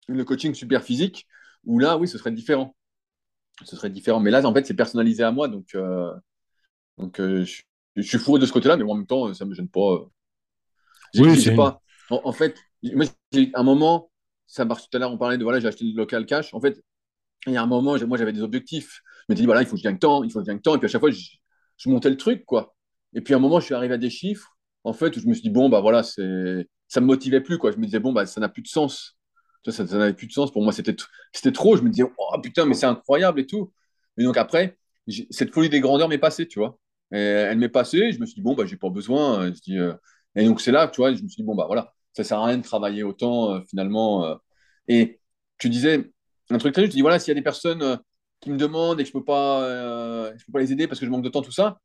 le 0.08 0.24
coaching 0.26 0.54
super 0.54 0.84
physique, 0.84 1.28
où 1.66 1.80
là, 1.80 1.98
oui, 1.98 2.08
ce 2.08 2.18
serait 2.18 2.32
différent. 2.32 2.76
Ce 3.66 3.76
serait 3.76 3.90
différent. 3.90 4.20
Mais 4.20 4.32
là, 4.32 4.46
en 4.46 4.54
fait, 4.54 4.66
c'est 4.66 4.74
personnalisé 4.74 5.24
à 5.24 5.32
moi, 5.32 5.48
donc, 5.48 5.76
euh, 5.76 6.12
donc 6.98 7.20
euh, 7.20 7.46
je, 7.46 7.64
je 7.96 8.02
suis 8.02 8.18
fourré 8.20 8.40
de 8.40 8.46
ce 8.46 8.52
côté-là, 8.54 8.78
mais 8.78 8.84
en 8.84 8.96
même 8.96 9.08
temps, 9.08 9.34
ça 9.34 9.46
me 9.46 9.54
gêne 9.54 9.70
pas. 9.70 10.08
J'ai 11.14 11.24
Oui, 11.24 11.38
c'est 11.38 11.50
j'ai 11.50 11.54
une. 11.54 11.56
pas. 11.56 11.82
En, 12.10 12.22
en 12.26 12.32
fait, 12.32 12.58
moi, 12.84 13.06
j'ai 13.32 13.52
un 13.54 13.64
moment, 13.64 14.12
ça 14.48 14.66
marche 14.66 14.90
tout 14.90 14.98
à 14.98 15.00
l'heure, 15.00 15.12
on 15.12 15.18
parlait 15.18 15.38
de 15.38 15.44
voilà, 15.44 15.60
j'ai 15.60 15.68
acheté 15.68 15.86
du 15.86 15.94
local 15.94 16.26
cash. 16.26 16.54
En 16.54 16.62
fait, 16.62 16.82
il 17.48 17.54
y 17.54 17.58
a 17.58 17.64
un 17.64 17.68
moment, 17.68 17.98
moi, 18.08 18.18
j'avais 18.18 18.34
des 18.34 18.42
objectifs. 18.42 19.02
Je 19.30 19.34
me 19.34 19.38
dis, 19.38 19.46
voilà, 19.46 19.62
il 19.62 19.68
faut 19.68 19.74
que 19.74 19.80
je 19.80 19.84
gagne 19.84 20.00
tant, 20.00 20.24
il 20.24 20.32
faut 20.32 20.40
que 20.40 20.46
je 20.46 20.52
gagne 20.52 20.62
tant. 20.62 20.76
Et 20.76 20.80
puis 20.80 20.86
à 20.88 20.90
chaque 20.90 21.02
fois, 21.02 21.12
je, 21.12 21.20
je 21.78 21.90
montais 21.90 22.10
le 22.10 22.18
truc, 22.18 22.46
quoi. 22.46 22.76
Et 23.14 23.22
puis 23.22 23.34
à 23.34 23.38
un 23.38 23.40
moment, 23.40 23.60
je 23.60 23.66
suis 23.66 23.76
arrivé 23.76 23.96
à 23.96 23.98
des 23.98 24.10
chiffres, 24.10 24.58
en 24.84 24.94
fait, 24.94 25.16
où 25.18 25.20
je 25.22 25.28
me 25.28 25.34
suis 25.34 25.44
dit, 25.44 25.50
bon, 25.50 25.70
bah 25.70 25.82
voilà, 25.82 26.04
c'est... 26.04 26.68
ça 26.88 27.02
me 27.02 27.06
motivait 27.08 27.42
plus, 27.42 27.58
quoi. 27.58 27.72
Je 27.72 27.78
me 27.78 27.86
disais, 27.86 28.00
bon, 28.00 28.14
bah 28.14 28.26
ça 28.26 28.42
n'a 28.42 28.50
plus 28.50 28.64
de 28.64 28.68
sens. 28.70 29.18
Ça, 29.66 29.72
ça 29.72 29.84
n'avait 29.98 30.14
plus 30.14 30.28
de 30.28 30.34
sens. 30.34 30.52
Pour 30.52 30.64
moi, 30.64 30.74
c'était 30.74 30.96
trop. 31.54 31.78
Je 31.78 31.84
me 31.84 31.90
disais, 31.90 32.04
oh 32.18 32.40
putain, 32.42 32.66
mais 32.66 32.74
c'est 32.76 32.86
incroyable 32.88 33.40
et 33.42 33.48
tout. 33.48 33.74
Et 34.18 34.24
donc 34.24 34.38
après, 34.38 34.78
cette 35.32 35.54
folie 35.54 35.70
des 35.70 35.80
grandeurs 35.82 36.10
m'est 36.10 36.18
passée, 36.18 36.48
tu 36.48 36.60
vois. 36.60 36.80
Elle 37.18 37.58
m'est 37.60 37.70
passée. 37.70 38.12
Je 38.12 38.20
me 38.20 38.26
suis 38.26 38.36
dit, 38.36 38.42
bon, 38.42 38.56
bah 38.56 38.66
j'ai 38.66 38.78
pas 38.78 38.90
besoin. 38.90 39.52
Euh, 39.70 39.94
Et 40.36 40.46
donc 40.46 40.62
c'est 40.62 40.72
là, 40.72 40.88
tu 40.88 40.98
vois, 41.02 41.14
je 41.14 41.22
me 41.24 41.28
suis 41.28 41.38
dit, 41.42 41.44
bon, 41.44 41.56
bah 41.56 41.66
voilà, 41.68 41.94
ça 42.14 42.24
sert 42.24 42.40
à 42.40 42.46
rien 42.46 42.58
de 42.58 42.64
travailler 42.64 43.04
autant, 43.04 43.54
euh, 43.56 43.62
finalement. 43.70 44.26
euh. 44.26 44.36
Et 44.88 45.20
tu 45.58 45.70
disais 45.70 46.12
un 46.50 46.58
truc 46.58 46.74
très 46.74 46.82
juste, 46.84 46.94
je 46.94 46.98
dis, 46.98 47.02
voilà, 47.02 47.20
s'il 47.20 47.30
y 47.30 47.32
a 47.32 47.36
des 47.36 47.42
personnes 47.44 48.00
qui 48.42 48.50
me 48.52 48.58
demandent 48.58 49.00
et 49.00 49.04
que 49.04 49.08
je 49.10 49.14
peux 49.14 49.24
pas, 49.24 50.32
je 50.38 50.46
peux 50.46 50.52
pas 50.52 50.60
les 50.60 50.72
aider 50.74 50.88
parce 50.88 51.00
que 51.00 51.06
je 51.06 51.12
manque 51.12 51.24
de 51.24 51.30
temps, 51.30 51.42
tout 51.42 51.52
ça. 51.52 51.80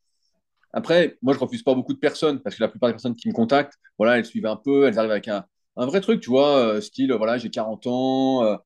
Après, 0.73 1.19
moi, 1.23 1.35
je 1.35 1.39
refuse 1.39 1.63
pas 1.63 1.75
beaucoup 1.75 1.95
de 1.95 1.99
personnes 1.99 2.41
parce 2.43 2.57
que 2.57 2.63
la 2.63 2.69
plupart 2.69 2.89
des 2.91 2.95
personnes 2.95 3.17
qui 3.17 3.29
me 3.29 3.35
contactent, 3.35 3.75
voilà, 3.99 4.19
elles 4.19 4.27
suivent 4.27 4.47
un 4.47 4.57
peu, 4.57 4.87
elles 4.87 4.99
arrivent 4.99 5.11
avec 5.13 5.29
un, 5.29 5.45
un 5.77 5.87
vrai 5.87 6.01
truc, 6.01 6.21
tu 6.21 6.31
vois, 6.31 6.81
style, 6.83 7.13
voilà, 7.15 7.39
j'ai 7.39 7.51
40 7.51 7.87
ans, 7.87 8.59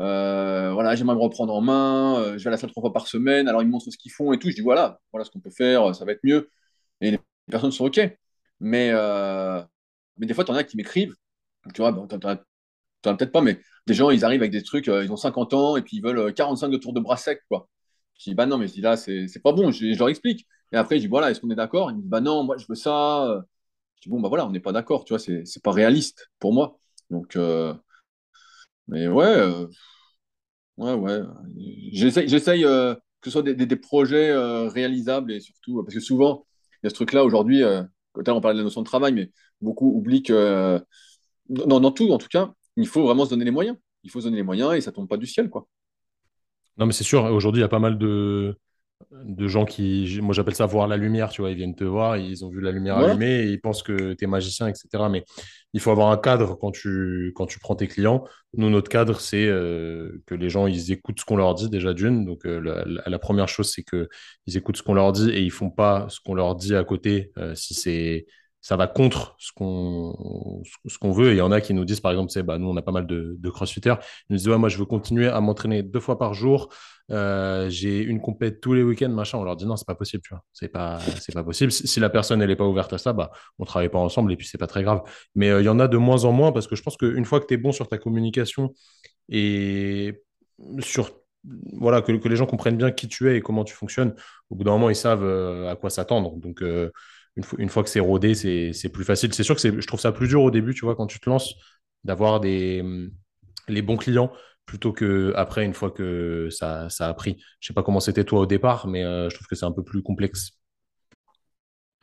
euh, 0.00 0.58
euh, 0.68 0.72
voilà, 0.72 0.94
j'aimerais 0.94 1.16
me 1.16 1.20
reprendre 1.20 1.54
en 1.54 1.60
main, 1.60 2.20
euh, 2.20 2.38
je 2.38 2.44
vais 2.44 2.48
à 2.48 2.50
la 2.52 2.56
salle 2.56 2.70
trois 2.70 2.82
fois 2.82 2.92
par 2.92 3.06
semaine, 3.06 3.48
alors 3.48 3.62
ils 3.62 3.66
me 3.66 3.72
montrent 3.72 3.90
ce 3.90 3.98
qu'ils 3.98 4.12
font 4.12 4.32
et 4.32 4.38
tout, 4.38 4.50
je 4.50 4.54
dis, 4.54 4.60
voilà, 4.60 5.00
voilà 5.12 5.24
ce 5.24 5.30
qu'on 5.30 5.40
peut 5.40 5.50
faire, 5.50 5.94
ça 5.94 6.04
va 6.04 6.12
être 6.12 6.24
mieux. 6.24 6.50
Et 7.00 7.10
les 7.12 7.20
personnes 7.50 7.72
sont 7.72 7.86
OK. 7.86 8.00
Mais, 8.60 8.90
euh, 8.92 9.62
mais 10.18 10.26
des 10.26 10.34
fois, 10.34 10.44
tu 10.44 10.50
en 10.52 10.54
as 10.54 10.64
qui 10.64 10.76
m'écrivent, 10.76 11.14
tu 11.74 11.80
vois, 11.82 11.92
t'en 11.92 12.06
t'en 12.18 12.28
as 12.30 12.44
as 13.06 13.14
peut-être 13.14 13.32
pas, 13.32 13.42
mais 13.42 13.60
des 13.86 13.94
gens, 13.94 14.10
ils 14.10 14.24
arrivent 14.24 14.42
avec 14.42 14.52
des 14.52 14.62
trucs, 14.62 14.88
euh, 14.88 15.04
ils 15.04 15.12
ont 15.12 15.16
50 15.16 15.54
ans 15.54 15.76
et 15.76 15.82
puis 15.82 15.98
ils 15.98 16.02
veulent 16.02 16.18
euh, 16.18 16.32
45 16.32 16.68
de 16.68 16.76
tour 16.78 16.92
de 16.92 17.00
bras 17.00 17.16
sec, 17.16 17.42
quoi. 17.48 17.68
Je 18.18 18.30
dis, 18.30 18.34
bah 18.34 18.46
non, 18.46 18.58
mais 18.58 18.66
je 18.68 18.72
dis 18.74 18.80
là, 18.80 18.96
c'est 18.96 19.28
pas 19.42 19.52
bon, 19.52 19.70
je, 19.70 19.96
leur 19.98 20.08
explique. 20.08 20.46
Et 20.72 20.76
après, 20.76 20.96
je 20.96 21.02
dis, 21.02 21.06
voilà, 21.08 21.30
est-ce 21.30 21.40
qu'on 21.40 21.50
est 21.50 21.54
d'accord? 21.56 21.90
Ils 21.90 21.96
me 21.96 22.00
disent, 22.02 22.10
bah 22.10 22.20
non, 22.20 22.44
moi, 22.44 22.56
je 22.58 22.66
veux 22.68 22.74
ça. 22.74 23.44
Je 23.96 24.02
dis, 24.02 24.08
bon, 24.10 24.20
bah 24.20 24.28
voilà, 24.28 24.46
on 24.46 24.50
n'est 24.50 24.60
pas 24.60 24.72
d'accord, 24.72 25.04
tu 25.04 25.12
vois, 25.14 25.18
c'est 25.20 25.62
pas 25.62 25.72
réaliste 25.72 26.30
pour 26.38 26.52
moi. 26.52 26.78
Donc, 27.10 27.36
euh, 27.36 27.74
mais 28.88 29.06
ouais, 29.08 29.24
euh, 29.24 29.66
ouais, 30.76 30.94
ouais. 30.94 31.20
J'essaye, 31.92 32.64
euh, 32.64 32.94
que 33.20 33.30
ce 33.30 33.30
soit 33.30 33.42
des, 33.42 33.76
projets 33.76 34.30
euh, 34.30 34.68
réalisables 34.68 35.32
et 35.32 35.40
surtout, 35.40 35.82
parce 35.82 35.94
que 35.94 36.00
souvent, 36.00 36.46
il 36.82 36.86
y 36.86 36.88
a 36.88 36.90
ce 36.90 36.94
truc-là 36.94 37.24
aujourd'hui, 37.24 37.60
l'heure, 37.60 37.86
on 38.14 38.40
parlait 38.40 38.54
de 38.54 38.60
la 38.60 38.64
notion 38.64 38.82
de 38.82 38.86
travail, 38.86 39.12
mais 39.12 39.30
beaucoup 39.60 39.92
oublient 39.94 40.22
que, 40.22 40.80
dans, 41.48 41.80
dans 41.80 41.92
tout, 41.92 42.10
en 42.10 42.18
tout 42.18 42.28
cas, 42.28 42.52
il 42.76 42.86
faut 42.86 43.02
vraiment 43.02 43.24
se 43.24 43.30
donner 43.30 43.44
les 43.44 43.50
moyens. 43.50 43.76
Il 44.04 44.10
faut 44.10 44.20
se 44.20 44.26
donner 44.26 44.36
les 44.36 44.42
moyens 44.42 44.74
et 44.74 44.80
ça 44.80 44.92
tombe 44.92 45.08
pas 45.08 45.16
du 45.16 45.26
ciel, 45.26 45.50
quoi. 45.50 45.66
Non, 46.76 46.86
mais 46.86 46.92
c'est 46.92 47.04
sûr, 47.04 47.24
aujourd'hui, 47.24 47.60
il 47.60 47.64
y 47.64 47.66
a 47.66 47.68
pas 47.68 47.80
mal 47.80 47.98
de, 47.98 48.56
de 49.10 49.48
gens 49.48 49.64
qui, 49.64 50.18
moi 50.20 50.34
j'appelle 50.34 50.54
ça 50.54 50.66
voir 50.66 50.86
la 50.88 50.96
lumière, 50.96 51.30
tu 51.30 51.40
vois, 51.40 51.50
ils 51.50 51.56
viennent 51.56 51.74
te 51.74 51.84
voir, 51.84 52.16
ils 52.16 52.44
ont 52.44 52.50
vu 52.50 52.60
la 52.60 52.72
lumière 52.72 52.98
allumée 52.98 53.42
et 53.42 53.46
ils 53.46 53.60
pensent 53.60 53.82
que 53.82 54.12
tu 54.14 54.24
es 54.24 54.26
magicien, 54.26 54.68
etc. 54.68 55.04
Mais 55.10 55.24
il 55.72 55.80
faut 55.80 55.90
avoir 55.90 56.10
un 56.10 56.16
cadre 56.16 56.56
quand 56.58 56.72
tu, 56.72 57.32
quand 57.34 57.46
tu 57.46 57.58
prends 57.58 57.76
tes 57.76 57.88
clients. 57.88 58.24
Nous, 58.54 58.70
notre 58.70 58.88
cadre, 58.90 59.20
c'est 59.20 59.46
euh, 59.46 60.22
que 60.26 60.34
les 60.34 60.50
gens, 60.50 60.66
ils 60.66 60.92
écoutent 60.92 61.20
ce 61.20 61.24
qu'on 61.24 61.36
leur 61.36 61.54
dit 61.54 61.70
déjà 61.70 61.94
d'une. 61.94 62.24
Donc, 62.24 62.44
euh, 62.46 62.60
la, 63.06 63.18
première 63.18 63.48
chose, 63.48 63.70
c'est 63.72 63.82
que 63.82 64.08
ils 64.46 64.56
écoutent 64.56 64.78
ce 64.78 64.82
qu'on 64.82 64.94
leur 64.94 65.12
dit 65.12 65.30
et 65.30 65.42
ils 65.42 65.50
font 65.50 65.70
pas 65.70 66.06
ce 66.08 66.20
qu'on 66.20 66.34
leur 66.34 66.54
dit 66.54 66.74
à 66.74 66.84
côté 66.84 67.30
euh, 67.38 67.54
si 67.54 67.74
c'est 67.74 68.26
ça 68.68 68.76
va 68.76 68.86
contre 68.86 69.34
ce 69.38 69.50
qu'on 69.54 70.62
ce 70.86 70.98
qu'on 70.98 71.10
veut. 71.10 71.30
Et 71.30 71.36
il 71.36 71.38
y 71.38 71.40
en 71.40 71.52
a 71.52 71.62
qui 71.62 71.72
nous 71.72 71.86
disent, 71.86 72.00
par 72.00 72.12
exemple, 72.12 72.30
c'est 72.30 72.42
bah, 72.42 72.58
nous, 72.58 72.68
on 72.68 72.76
a 72.76 72.82
pas 72.82 72.92
mal 72.92 73.06
de, 73.06 73.48
crossfitters. 73.48 73.94
Ils 74.28 74.34
nous 74.34 74.36
disent, 74.36 74.46
moi, 74.48 74.68
je 74.68 74.76
veux 74.76 74.84
continuer 74.84 75.26
à 75.26 75.40
m'entraîner 75.40 75.82
deux 75.82 76.00
fois 76.00 76.18
par 76.18 76.34
jour. 76.34 76.68
Euh, 77.10 77.70
j'ai 77.70 78.02
une 78.02 78.20
compète 78.20 78.60
tous 78.60 78.74
les 78.74 78.82
week-ends, 78.82 79.08
machin. 79.08 79.38
On 79.38 79.42
leur 79.42 79.56
dit, 79.56 79.64
non, 79.64 79.76
c'est 79.76 79.86
pas 79.86 79.94
possible, 79.94 80.22
tu 80.22 80.34
vois. 80.34 80.44
C'est 80.52 80.68
pas, 80.68 80.98
c'est 81.18 81.32
pas 81.32 81.42
possible. 81.42 81.72
Si, 81.72 81.98
la 81.98 82.10
personne, 82.10 82.42
elle 82.42 82.50
est 82.50 82.56
pas 82.56 82.66
ouverte 82.66 82.92
à 82.92 82.98
ça, 82.98 83.14
bah, 83.14 83.30
on 83.58 83.64
travaille 83.64 83.88
pas 83.88 84.00
ensemble 84.00 84.34
et 84.34 84.36
puis 84.36 84.46
c'est 84.46 84.58
pas 84.58 84.66
très 84.66 84.82
grave. 84.82 85.00
Mais 85.34 85.48
euh, 85.48 85.62
il 85.62 85.64
y 85.64 85.70
en 85.70 85.80
a 85.80 85.88
de 85.88 85.96
moins 85.96 86.26
en 86.26 86.32
moins 86.32 86.52
parce 86.52 86.66
que 86.66 86.76
je 86.76 86.82
pense 86.82 86.98
qu'une 86.98 87.24
fois 87.24 87.40
que 87.40 87.46
tu 87.46 87.54
es 87.54 87.56
bon 87.56 87.72
sur 87.72 87.88
ta 87.88 87.96
communication 87.96 88.74
et 89.30 90.22
sur 90.80 91.10
voilà, 91.72 92.02
que, 92.02 92.12
que, 92.12 92.28
les 92.28 92.36
gens 92.36 92.44
comprennent 92.44 92.76
bien 92.76 92.90
qui 92.90 93.08
tu 93.08 93.30
es 93.30 93.38
et 93.38 93.40
comment 93.40 93.64
tu 93.64 93.74
fonctionnes, 93.74 94.14
au 94.50 94.56
bout 94.56 94.64
d'un 94.64 94.72
moment, 94.72 94.90
ils 94.90 94.96
savent 94.96 95.24
euh, 95.24 95.70
à 95.70 95.76
quoi 95.76 95.88
s'attendre. 95.88 96.36
Donc, 96.36 96.62
une, 97.58 97.68
fois, 97.68 97.82
que 97.82 97.88
c'est 97.88 98.00
rodé, 98.00 98.34
c'est 98.34 98.88
plus 98.92 99.04
facile. 99.04 99.32
C'est 99.32 99.42
sûr 99.42 99.56
que 99.56 99.80
je 99.80 99.86
trouve 99.86 100.00
ça 100.00 100.12
plus 100.12 100.28
dur 100.28 100.42
au 100.42 100.50
début, 100.50 100.74
tu 100.74 100.84
vois, 100.84 100.96
quand 100.96 101.06
tu 101.06 101.20
te 101.20 101.30
lances, 101.30 101.54
d'avoir 102.04 102.40
les 102.40 102.82
bons 103.82 103.96
clients 103.96 104.32
plutôt 104.68 104.92
que 104.92 105.32
après 105.34 105.64
une 105.64 105.74
fois 105.74 105.90
que 105.90 106.48
ça, 106.50 106.88
ça 106.90 107.08
a 107.08 107.14
pris. 107.14 107.42
Je 107.58 107.68
sais 107.68 107.74
pas 107.74 107.82
comment 107.82 107.98
c'était 107.98 108.24
toi 108.24 108.40
au 108.40 108.46
départ, 108.46 108.86
mais 108.86 109.02
euh, 109.02 109.28
je 109.28 109.34
trouve 109.34 109.48
que 109.48 109.56
c'est 109.56 109.64
un 109.64 109.72
peu 109.72 109.82
plus 109.82 110.02
complexe. 110.02 110.52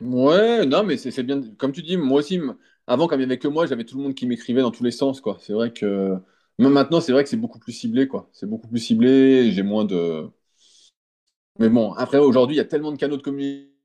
Ouais, 0.00 0.66
non, 0.66 0.82
mais 0.84 0.98
c'est 0.98 1.22
bien. 1.22 1.40
Comme 1.56 1.72
tu 1.72 1.82
dis, 1.82 1.96
moi 1.96 2.18
aussi, 2.18 2.38
avant, 2.86 3.06
quand 3.06 3.14
il 3.14 3.20
n'y 3.20 3.24
avait 3.24 3.38
que 3.38 3.48
moi, 3.48 3.66
j'avais 3.66 3.84
tout 3.84 3.96
le 3.96 4.02
monde 4.02 4.14
qui 4.14 4.26
m'écrivait 4.26 4.60
dans 4.60 4.70
tous 4.70 4.84
les 4.84 4.90
sens, 4.90 5.22
quoi. 5.22 5.38
C'est 5.40 5.54
vrai 5.54 5.72
que. 5.72 6.16
Même 6.58 6.72
maintenant, 6.72 7.00
c'est 7.00 7.12
vrai 7.12 7.22
que 7.22 7.30
c'est 7.30 7.36
beaucoup 7.36 7.58
plus 7.58 7.72
ciblé, 7.72 8.08
quoi. 8.08 8.28
C'est 8.32 8.48
beaucoup 8.48 8.68
plus 8.68 8.80
ciblé, 8.80 9.52
j'ai 9.52 9.62
moins 9.62 9.84
de. 9.84 10.28
Mais 11.58 11.68
bon, 11.68 11.92
après, 11.94 12.18
aujourd'hui, 12.18 12.56
il 12.56 12.58
y 12.58 12.62
a 12.62 12.64
tellement 12.64 12.92
de 12.92 12.98
canaux 12.98 13.16
de 13.16 13.22
communication, 13.22 13.75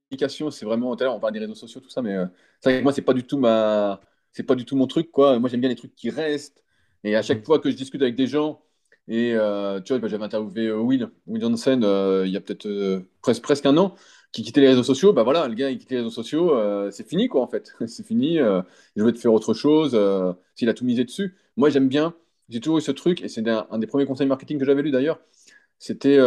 c'est 0.51 0.65
vraiment. 0.65 0.95
Tout 0.95 1.03
à 1.03 1.05
l'heure, 1.05 1.15
on 1.15 1.19
parle 1.19 1.33
des 1.33 1.39
réseaux 1.39 1.55
sociaux, 1.55 1.81
tout 1.81 1.89
ça, 1.89 2.01
mais 2.01 2.15
euh, 2.15 2.25
c'est 2.59 2.69
vrai 2.71 2.79
que 2.79 2.83
moi, 2.83 2.93
c'est 2.93 3.01
pas 3.01 3.13
du 3.13 3.23
tout 3.23 3.37
ma. 3.37 4.01
C'est 4.31 4.43
pas 4.43 4.55
du 4.55 4.65
tout 4.65 4.75
mon 4.75 4.87
truc, 4.87 5.11
quoi. 5.11 5.39
Moi, 5.39 5.49
j'aime 5.49 5.59
bien 5.61 5.69
les 5.69 5.75
trucs 5.75 5.95
qui 5.95 6.09
restent. 6.09 6.63
Et 7.03 7.15
à 7.15 7.21
chaque 7.21 7.39
Mm. 7.39 7.45
fois 7.45 7.59
que 7.59 7.69
je 7.71 7.75
discute 7.75 8.01
avec 8.01 8.15
des 8.15 8.27
gens, 8.27 8.61
et 9.07 9.33
euh, 9.33 9.81
tu 9.81 9.93
vois, 9.93 9.99
bah, 9.99 10.07
j'avais 10.07 10.23
interviewé 10.23 10.67
euh, 10.67 10.77
Will, 10.79 11.09
Will 11.27 11.41
Johnson, 11.41 11.81
euh, 11.83 12.23
il 12.25 12.31
y 12.31 12.37
a 12.37 12.41
peut-être 12.41 13.03
presque, 13.21 13.41
presque 13.43 13.65
un 13.65 13.77
an, 13.77 13.95
qui 14.31 14.43
quittait 14.43 14.61
les 14.61 14.69
réseaux 14.69 14.83
sociaux. 14.83 15.11
Bah 15.11 15.23
voilà, 15.23 15.47
le 15.47 15.55
gars, 15.55 15.69
il 15.71 15.77
quittait 15.79 15.95
les 15.95 16.01
réseaux 16.01 16.11
sociaux, 16.11 16.55
c'est 16.91 17.07
fini, 17.07 17.27
quoi, 17.27 17.41
en 17.41 17.47
fait. 17.47 17.73
C'est 17.87 18.05
fini. 18.05 18.35
il 18.35 19.03
veut 19.03 19.11
te 19.11 19.19
faire 19.19 19.33
autre 19.33 19.53
chose, 19.53 19.97
s'il 20.55 20.69
a 20.69 20.73
tout 20.73 20.85
misé 20.85 21.03
dessus. 21.03 21.35
Moi, 21.57 21.69
j'aime 21.69 21.89
bien, 21.89 22.13
j'ai 22.49 22.59
toujours 22.61 22.77
eu 22.77 22.81
ce 22.81 22.91
truc, 22.91 23.21
et 23.21 23.27
c'est 23.27 23.45
un, 23.49 23.67
un 23.69 23.77
des 23.79 23.87
premiers 23.87 24.05
conseils 24.05 24.27
marketing 24.27 24.57
que 24.59 24.65
j'avais 24.65 24.81
lu 24.83 24.91
d'ailleurs, 24.91 25.19
c'était 25.79 26.17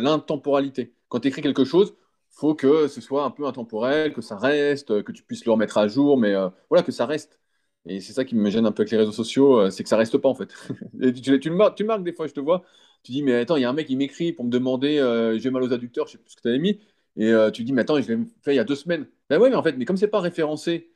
l'intemporalité. 0.00 0.92
Quand 1.08 1.20
tu 1.20 1.28
écris 1.28 1.42
quelque 1.42 1.64
chose, 1.64 1.94
faut 2.34 2.54
que 2.54 2.88
ce 2.88 3.00
soit 3.00 3.24
un 3.24 3.30
peu 3.30 3.46
intemporel, 3.46 4.12
que 4.12 4.20
ça 4.22 4.36
reste, 4.36 5.02
que 5.02 5.12
tu 5.12 5.22
puisses 5.22 5.44
le 5.44 5.52
remettre 5.52 5.78
à 5.78 5.88
jour, 5.88 6.18
mais 6.18 6.34
euh, 6.34 6.48
voilà, 6.68 6.82
que 6.82 6.92
ça 6.92 7.06
reste. 7.06 7.40
Et 7.86 8.00
c'est 8.00 8.12
ça 8.14 8.24
qui 8.24 8.34
me 8.34 8.50
gêne 8.50 8.66
un 8.66 8.72
peu 8.72 8.82
avec 8.82 8.90
les 8.92 8.98
réseaux 8.98 9.12
sociaux, 9.12 9.58
euh, 9.60 9.70
c'est 9.70 9.82
que 9.82 9.88
ça 9.88 9.96
reste 9.96 10.16
pas 10.18 10.28
en 10.28 10.34
fait. 10.34 10.50
Tu, 11.22 11.40
tu 11.40 11.48
le 11.50 11.54
marques, 11.56 11.76
tu 11.76 11.84
marques 11.84 12.02
des 12.04 12.12
fois, 12.12 12.26
je 12.26 12.32
te 12.32 12.40
vois, 12.40 12.64
tu 13.02 13.12
dis, 13.12 13.22
mais 13.22 13.34
attends, 13.34 13.56
il 13.56 13.62
y 13.62 13.64
a 13.64 13.70
un 13.70 13.72
mec 13.74 13.86
qui 13.86 13.96
m'écrit 13.96 14.32
pour 14.32 14.44
me 14.44 14.50
demander, 14.50 14.98
euh, 14.98 15.38
j'ai 15.38 15.50
mal 15.50 15.62
aux 15.62 15.72
adducteurs, 15.72 16.06
je 16.06 16.12
sais 16.12 16.18
plus 16.18 16.30
ce 16.30 16.36
que 16.36 16.42
tu 16.42 16.48
avais 16.48 16.58
mis, 16.58 16.80
et 17.16 17.32
tu 17.52 17.62
dis, 17.64 17.72
mais 17.72 17.82
attends, 17.82 18.00
je 18.00 18.12
l'ai 18.12 18.24
fait 18.42 18.52
il 18.54 18.56
y 18.56 18.58
a 18.58 18.64
deux 18.64 18.74
semaines. 18.74 19.06
Ben 19.30 19.38
ouais, 19.40 19.50
mais 19.50 19.56
en 19.56 19.62
fait, 19.62 19.72
mais 19.76 19.84
comme 19.84 19.96
c'est 19.96 20.08
pas 20.08 20.20
référencé 20.20 20.90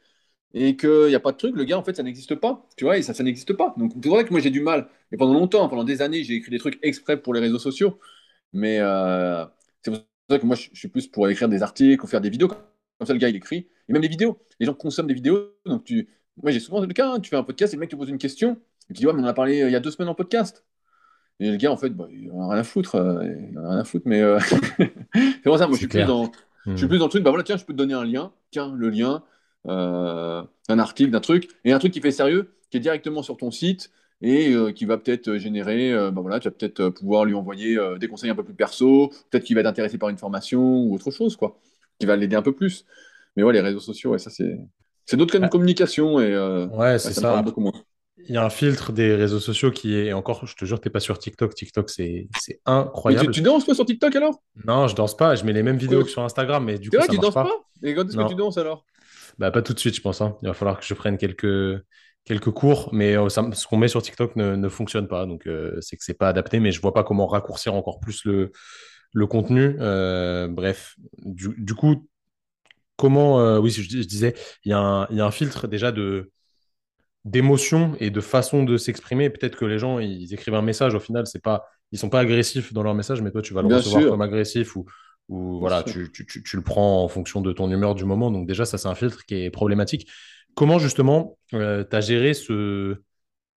et 0.55 0.77
qu'il 0.77 1.07
n'y 1.09 1.15
a 1.15 1.21
pas 1.21 1.33
de 1.33 1.37
truc, 1.37 1.55
le 1.57 1.65
gars, 1.65 1.79
en 1.79 1.85
fait, 1.85 1.95
ça 1.97 2.03
n'existe 2.03 2.35
pas. 2.37 2.67
Tu 2.77 2.85
vois, 2.85 2.99
et 2.99 3.03
ça, 3.03 3.23
n'existe 3.23 3.53
pas. 3.55 3.75
Donc, 3.79 3.93
c'est 4.03 4.09
vrai 4.09 4.25
que 4.25 4.31
moi, 4.31 4.41
j'ai 4.41 4.51
du 4.51 4.61
mal. 4.63 4.89
Et 5.13 5.17
pendant 5.19 5.35
longtemps, 5.35 5.69
pendant 5.69 5.85
des 5.85 6.03
années, 6.03 6.25
j'ai 6.25 6.35
écrit 6.37 6.51
des 6.51 6.59
trucs 6.59 6.79
exprès 6.83 7.21
pour 7.21 7.35
les 7.35 7.41
réseaux 7.41 7.59
sociaux. 7.59 7.99
Mais 8.53 8.79
c'est 9.83 9.91
ça 10.31 10.39
que 10.39 10.47
moi, 10.47 10.57
je, 10.57 10.69
je 10.73 10.79
suis 10.79 10.89
plus 10.89 11.07
pour 11.07 11.29
écrire 11.29 11.49
des 11.49 11.63
articles 11.63 12.03
ou 12.05 12.07
faire 12.09 12.21
des 12.21 12.31
vidéos. 12.31 12.49
Comme 12.49 13.07
ça, 13.07 13.13
le 13.13 13.19
gars, 13.19 13.29
il 13.29 13.37
écrit. 13.37 13.69
Et 13.89 13.93
même 13.93 14.03
les 14.03 14.09
vidéos. 14.09 14.39
Les 14.61 14.67
gens 14.67 14.75
consomment 14.75 15.07
des 15.09 15.15
vidéos. 15.15 15.53
Donc, 15.67 15.85
tu... 15.85 16.09
moi, 16.43 16.51
j'ai 16.53 16.61
souvent 16.61 16.81
le 16.81 16.87
cas. 16.89 17.13
hein, 17.15 17.21
tu 17.21 17.31
fais 17.31 17.37
un 17.37 17.43
podcast 17.45 17.73
et 17.73 17.77
le 17.77 17.81
mec 17.81 17.91
te 17.91 17.97
pose 17.97 18.09
une 18.09 18.19
question. 18.19 18.59
Et 18.91 18.95
tu 18.95 19.01
dis, 19.01 19.07
ouais, 19.07 19.13
mais 19.13 19.21
on 19.23 19.25
en 19.25 19.29
a 19.29 19.35
parlé 19.35 19.63
euh, 19.63 19.69
il 19.69 19.73
y 19.73 19.77
a 19.77 19.81
deux 19.81 19.91
semaines 19.91 20.09
en 20.09 20.15
podcast. 20.15 20.65
Et 21.41 21.51
le 21.51 21.57
gars, 21.57 21.73
en 21.73 21.77
fait, 21.77 21.91
bah, 21.91 22.09
il 22.11 22.31
en 22.33 22.43
a 22.51 22.53
rien 22.53 22.61
à 22.61 22.65
foutre. 22.65 22.97
euh, 22.97 23.25
il 23.51 23.59
en 23.59 23.65
a 23.65 23.71
rien 23.71 23.81
à 23.81 23.85
foutre. 23.85 24.07
Mais 24.09 24.23
euh, 24.23 24.39
c'est 25.15 25.43
pour 25.45 25.59
ça, 25.59 25.67
moi, 25.67 25.75
je 25.75 25.79
suis 25.79 25.89
plus 25.89 26.05
dans, 26.05 26.33
je 26.75 26.79
suis 26.79 26.87
Mm. 26.87 26.89
plus 26.89 26.99
dans 26.99 27.07
le 27.07 27.11
truc. 27.11 27.23
Bah 27.23 27.31
voilà, 27.31 27.45
tiens, 27.45 27.57
je 27.57 27.65
peux 27.65 27.73
te 27.73 27.79
donner 27.79 27.95
un 27.95 28.05
lien. 28.05 28.33
Tiens, 28.51 28.75
le 28.77 28.91
lien. 28.91 29.23
euh, 29.67 30.43
un 30.69 30.79
article, 30.79 31.11
d'un 31.11 31.21
truc. 31.21 31.49
Et 31.65 31.73
un 31.73 31.79
truc 31.79 31.93
qui 31.93 32.01
fait 32.01 32.11
sérieux, 32.11 32.55
qui 32.71 32.77
est 32.79 32.81
directement 32.81 33.23
sur 33.23 33.37
ton 33.37 33.51
site 33.51 33.91
et 34.23 34.53
euh, 34.55 34.73
qui 34.73 34.85
va 34.85 34.99
peut-être 34.99 35.37
générer, 35.37 35.93
euh, 35.93 36.11
bah 36.11 36.21
voilà, 36.23 36.41
tu 36.41 36.49
vas 36.49 36.53
peut-être 36.53 36.89
pouvoir 36.91 37.25
lui 37.25 37.35
envoyer 37.35 37.79
euh, 37.79 37.99
des 37.99 38.09
conseils 38.09 38.31
un 38.31 38.35
peu 38.35 38.45
plus 38.45 38.55
perso, 38.55 39.09
peut-être 39.31 39.45
qu'il 39.45 39.55
va 39.57 39.61
être 39.63 39.67
intéressé 39.69 39.99
par 39.99 40.09
une 40.09 40.19
formation 40.19 40.61
ou 40.83 40.95
autre 40.95 41.11
chose, 41.11 41.37
quoi, 41.37 41.59
qui 41.99 42.07
va 42.07 42.17
l'aider 42.17 42.37
un 42.37 42.43
peu 42.43 42.55
plus. 42.55 42.85
Mais 43.37 43.43
ouais, 43.45 43.53
les 43.53 43.61
réseaux 43.61 43.81
sociaux, 43.81 44.13
ouais, 44.13 44.19
ça 44.19 44.31
c'est 44.31 44.59
c'est 45.07 45.17
d'autres 45.17 45.33
canaux 45.33 45.47
de 45.47 45.51
communication 45.51 46.21
et 46.21 46.35
Ouais, 46.71 46.99
c'est 46.99 47.15
ça 47.15 47.37
beaucoup 47.39 47.61
moins. 47.63 47.73
il 48.19 48.35
y 48.35 48.37
a 48.37 48.45
un 48.45 48.51
filtre 48.51 48.93
des 48.93 49.15
réseaux 49.15 49.41
sociaux 49.41 49.71
qui 49.71 49.95
est, 49.95 50.07
et 50.07 50.13
encore, 50.13 50.47
je 50.47 50.55
te 50.57 50.65
jure, 50.65 50.81
t'es 50.81 50.91
pas 50.91 51.01
sur 51.01 51.19
TikTok. 51.19 51.55
TikTok, 51.55 51.91
c'est 51.91 52.29
c'est 52.35 52.61
Mais 53.07 53.17
tu, 53.17 53.29
incroyable. 53.29 53.31
tu 53.31 53.41
danses 53.43 53.65
toi 53.65 53.75
sur 53.75 53.87
TikTok 53.87 54.15
alors? 54.17 54.41
Non, 54.65 54.89
je 54.89 54.95
danse 54.95 55.17
pas. 55.17 55.35
Je 55.37 55.45
mets 55.45 55.53
les 55.55 55.63
mêmes 55.63 55.79
vidéos 55.79 56.05
que 56.05 56.11
sur 56.11 56.23
Instagram, 56.23 56.65
mais 56.65 56.79
du 56.79 56.93
coup, 56.93 57.01
vrai, 57.01 57.03
ça 57.03 57.13
tu 57.13 57.15
marche 57.15 57.21
danses 57.21 57.33
pas? 57.33 57.47
pas? 57.47 57.65
Et 57.83 57.95
quand 57.95 58.07
est-ce 58.07 58.17
que 58.17 58.23
tu 58.25 58.35
danses 58.35 58.59
alors? 58.59 58.85
Bah, 59.39 59.51
pas 59.51 59.63
tout 59.63 59.75
de 59.75 59.79
suite, 59.79 59.95
je 59.97 60.01
pense. 60.01 60.21
hein. 60.21 60.37
Il 60.43 60.49
va 60.49 60.55
falloir 60.55 60.79
que 60.79 60.85
je 60.87 60.95
prenne 60.95 61.19
quelques, 61.19 61.47
quelques 62.29 62.51
cours, 62.53 62.91
mais 62.93 63.17
euh, 63.17 63.29
ça- 63.31 63.49
ce 63.53 63.67
qu'on 63.67 63.79
met 63.79 63.89
sur 63.89 64.03
TikTok 64.03 64.37
ne, 64.37 64.57
ne 64.57 64.69
fonctionne 64.69 65.09
pas. 65.09 65.27
Donc, 65.27 65.47
euh, 65.47 65.79
c'est 65.81 65.97
que 65.97 66.05
c'est 66.05 66.15
pas 66.19 66.29
adapté, 66.29 66.61
mais 66.61 66.73
je 66.73 66.81
vois 66.81 66.95
pas 66.95 67.05
comment 67.05 67.27
raccourcir 67.27 67.75
encore 67.75 68.01
plus 68.01 68.25
le, 68.27 68.53
le 69.15 69.27
contenu. 69.27 69.77
Euh, 69.81 70.49
bref, 70.49 70.97
du, 71.25 71.51
du 71.59 71.75
coup, 71.75 72.09
comment, 72.97 73.41
euh, 73.41 73.59
oui, 73.61 73.71
je, 73.71 73.83
je 73.83 74.07
disais, 74.09 74.35
il 74.65 74.71
y 74.71 74.75
a 74.75 74.79
un, 74.81 75.07
il 75.11 75.17
y 75.19 75.21
a 75.21 75.27
un 75.27 75.31
filtre 75.33 75.69
déjà 75.69 75.93
de 75.93 76.31
d'émotion 77.25 77.95
et 78.01 78.11
de 78.11 78.21
façon 78.21 78.65
de 78.65 78.77
s'exprimer. 78.77 79.31
Peut-être 79.31 79.57
que 79.57 79.65
les 79.65 79.79
gens, 79.79 79.99
ils 79.99 80.33
écrivent 80.33 80.55
un 80.55 80.63
message, 80.63 80.95
au 80.95 81.01
final, 81.01 81.27
c'est 81.27 81.43
pas, 81.43 81.65
ils 81.93 81.99
sont 81.99 82.09
pas 82.11 82.21
agressifs 82.21 82.73
dans 82.73 82.83
leur 82.83 82.95
message, 82.95 83.21
mais 83.23 83.31
toi, 83.31 83.43
tu 83.43 83.55
vas 83.55 83.63
le 83.63 83.69
Bien 83.69 83.69
recevoir 83.69 84.07
sûr, 84.07 84.09
comme 84.09 84.23
agressif 84.23 84.77
ou, 84.77 84.87
voilà, 85.29 85.83
sûr. 85.83 85.83
tu, 85.83 86.11
tu, 86.13 86.27
tu, 86.27 86.43
tu 86.43 86.57
le 86.57 86.63
prends 86.63 87.05
en 87.05 87.09
fonction 87.09 87.41
de 87.43 87.53
ton 87.53 87.71
humeur 87.71 87.95
du 87.95 88.05
moment. 88.05 88.31
Donc 88.31 88.47
déjà, 88.47 88.65
ça, 88.65 88.79
c'est 88.79 88.89
un 88.89 88.95
filtre 88.95 89.25
qui 89.27 89.35
est 89.45 89.51
problématique. 89.51 90.09
Comment 90.59 90.81
justement 90.81 91.39
euh, 91.55 91.85
tu 91.89 91.95
as 91.95 92.01
géré 92.01 92.35
ce, 92.35 92.97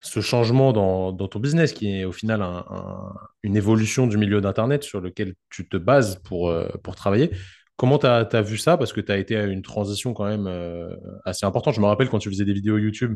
ce 0.01 0.19
changement 0.19 0.73
dans, 0.73 1.13
dans 1.13 1.29
ton 1.29 1.39
business, 1.39 1.71
qui 1.71 1.87
est 1.89 2.03
au 2.03 2.11
final 2.11 2.41
un- 2.41 2.65
un- 2.69 3.13
une 3.41 3.55
évolution 3.55 4.05
du 4.05 4.17
milieu 4.17 4.41
d'Internet 4.41 4.83
sur 4.83 4.99
lequel 4.99 5.35
tu 5.49 5.69
te 5.69 5.77
bases 5.77 6.21
pour, 6.25 6.49
euh, 6.49 6.67
pour 6.83 6.95
travailler? 6.95 7.31
Comment 7.77 7.99
tu 7.99 8.05
as, 8.05 8.41
vu 8.41 8.57
ça? 8.57 8.75
Parce 8.75 8.91
que 8.91 8.99
tu 8.99 9.13
as 9.13 9.17
été 9.17 9.37
à 9.37 9.45
une 9.45 9.61
transition 9.61 10.13
quand 10.13 10.25
même 10.25 10.47
euh, 10.47 10.89
assez 11.23 11.45
importante. 11.45 11.73
Je 11.73 11.79
me 11.79 11.85
rappelle 11.85 12.09
quand 12.09 12.19
tu 12.19 12.27
faisais 12.29 12.43
des 12.43 12.51
vidéos 12.51 12.77
YouTube 12.77 13.15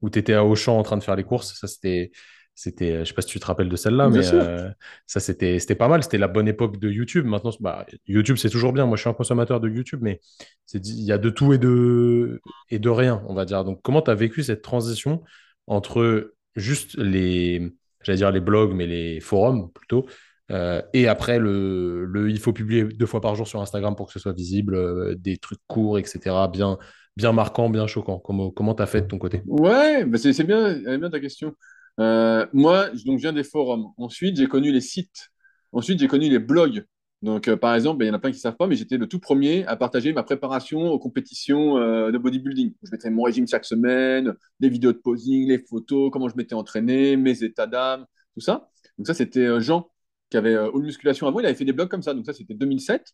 où 0.00 0.08
tu 0.08 0.18
étais 0.18 0.32
à 0.32 0.42
Auchan 0.42 0.78
en 0.78 0.82
train 0.82 0.96
de 0.96 1.04
faire 1.04 1.16
les 1.16 1.24
courses. 1.24 1.52
Ça, 1.60 1.66
c'était, 1.66 2.12
c'était, 2.58 2.90
euh, 2.90 3.04
je 3.04 3.10
sais 3.10 3.14
pas 3.14 3.22
si 3.22 3.28
tu 3.28 3.38
te 3.38 3.46
rappelles 3.46 3.68
de 3.68 3.76
celle-là, 3.76 4.08
Bien 4.08 4.20
mais 4.20 4.34
euh, 4.34 4.68
ça, 5.06 5.20
c'était, 5.20 5.60
c'était 5.60 5.76
pas 5.76 5.86
mal. 5.86 6.02
C'était 6.02 6.18
la 6.18 6.26
bonne 6.26 6.48
époque 6.48 6.80
de 6.80 6.90
YouTube. 6.90 7.24
Maintenant, 7.24 7.52
bah, 7.60 7.86
YouTube, 8.08 8.36
c'est 8.36 8.50
toujours 8.50 8.72
bien. 8.72 8.84
Moi, 8.84 8.96
je 8.96 9.02
suis 9.02 9.08
un 9.08 9.14
consommateur 9.14 9.60
de 9.60 9.68
YouTube, 9.68 10.00
mais 10.02 10.20
il 10.74 11.04
y 11.04 11.12
a 11.12 11.18
de 11.18 11.30
tout 11.30 11.52
et 11.52 11.58
de, 11.58 12.40
et 12.70 12.80
de 12.80 12.88
rien, 12.88 13.22
on 13.28 13.34
va 13.34 13.44
dire. 13.44 13.64
Donc, 13.64 13.80
comment 13.82 14.02
tu 14.02 14.10
as 14.10 14.16
vécu 14.16 14.42
cette 14.42 14.62
transition 14.62 15.22
entre 15.68 16.34
juste 16.56 16.96
les, 16.98 17.72
j'allais 18.02 18.16
dire 18.16 18.32
les 18.32 18.40
blogs, 18.40 18.74
mais 18.74 18.88
les 18.88 19.20
forums 19.20 19.70
plutôt, 19.70 20.06
euh, 20.50 20.82
et 20.94 21.06
après 21.06 21.38
le, 21.38 22.06
le, 22.06 22.28
il 22.28 22.40
faut 22.40 22.52
publier 22.52 22.82
deux 22.82 23.06
fois 23.06 23.20
par 23.20 23.36
jour 23.36 23.46
sur 23.46 23.60
Instagram 23.60 23.94
pour 23.94 24.08
que 24.08 24.12
ce 24.12 24.18
soit 24.18 24.32
visible, 24.32 24.74
euh, 24.74 25.14
des 25.14 25.36
trucs 25.36 25.60
courts, 25.68 26.00
etc., 26.00 26.34
bien, 26.52 26.76
bien 27.16 27.32
marquants, 27.32 27.70
bien 27.70 27.86
choquants. 27.86 28.18
Comment, 28.18 28.50
comment 28.50 28.74
tu 28.74 28.82
as 28.82 28.86
fait 28.86 29.02
de 29.02 29.06
ton 29.06 29.18
côté? 29.18 29.42
Ouais, 29.46 30.04
bah 30.04 30.18
c'est 30.18 30.42
bien, 30.42 30.74
bien 30.98 31.08
ta 31.08 31.20
question. 31.20 31.54
Euh, 31.98 32.46
moi, 32.52 32.90
je- 32.94 33.04
donc, 33.04 33.18
je 33.18 33.22
viens 33.22 33.32
des 33.32 33.44
forums. 33.44 33.92
Ensuite, 33.96 34.36
j'ai 34.36 34.46
connu 34.46 34.72
les 34.72 34.80
sites. 34.80 35.28
Ensuite, 35.72 35.98
j'ai 35.98 36.08
connu 36.08 36.28
les 36.28 36.38
blogs. 36.38 36.84
Donc, 37.22 37.48
euh, 37.48 37.56
par 37.56 37.74
exemple, 37.74 37.98
bah, 37.98 38.04
il 38.04 38.08
y 38.08 38.10
en 38.12 38.14
a 38.14 38.20
plein 38.20 38.30
qui 38.30 38.36
ne 38.36 38.40
savent 38.40 38.56
pas, 38.56 38.68
mais 38.68 38.76
j'étais 38.76 38.96
le 38.96 39.08
tout 39.08 39.18
premier 39.18 39.66
à 39.66 39.76
partager 39.76 40.12
ma 40.12 40.22
préparation 40.22 40.92
aux 40.92 40.98
compétitions 41.00 41.76
euh, 41.76 42.12
de 42.12 42.18
bodybuilding. 42.18 42.74
Je 42.82 42.90
mettais 42.92 43.10
mon 43.10 43.22
régime 43.24 43.48
chaque 43.48 43.64
semaine, 43.64 44.34
des 44.60 44.68
vidéos 44.68 44.92
de 44.92 44.98
posing, 44.98 45.48
les 45.48 45.58
photos, 45.58 46.10
comment 46.12 46.28
je 46.28 46.36
m'étais 46.36 46.54
entraîné, 46.54 47.16
mes 47.16 47.42
états 47.42 47.66
d'âme, 47.66 48.06
tout 48.34 48.40
ça. 48.40 48.68
Donc, 48.98 49.08
ça, 49.08 49.14
c'était 49.14 49.40
euh, 49.46 49.58
Jean 49.60 49.90
qui 50.30 50.36
avait 50.36 50.54
All 50.54 50.70
Musculation 50.80 51.26
avant. 51.26 51.40
Il 51.40 51.46
avait 51.46 51.54
fait 51.56 51.64
des 51.64 51.72
blogs 51.72 51.88
comme 51.88 52.02
ça. 52.02 52.14
Donc, 52.14 52.24
ça, 52.24 52.32
c'était 52.32 52.54
2007. 52.54 53.12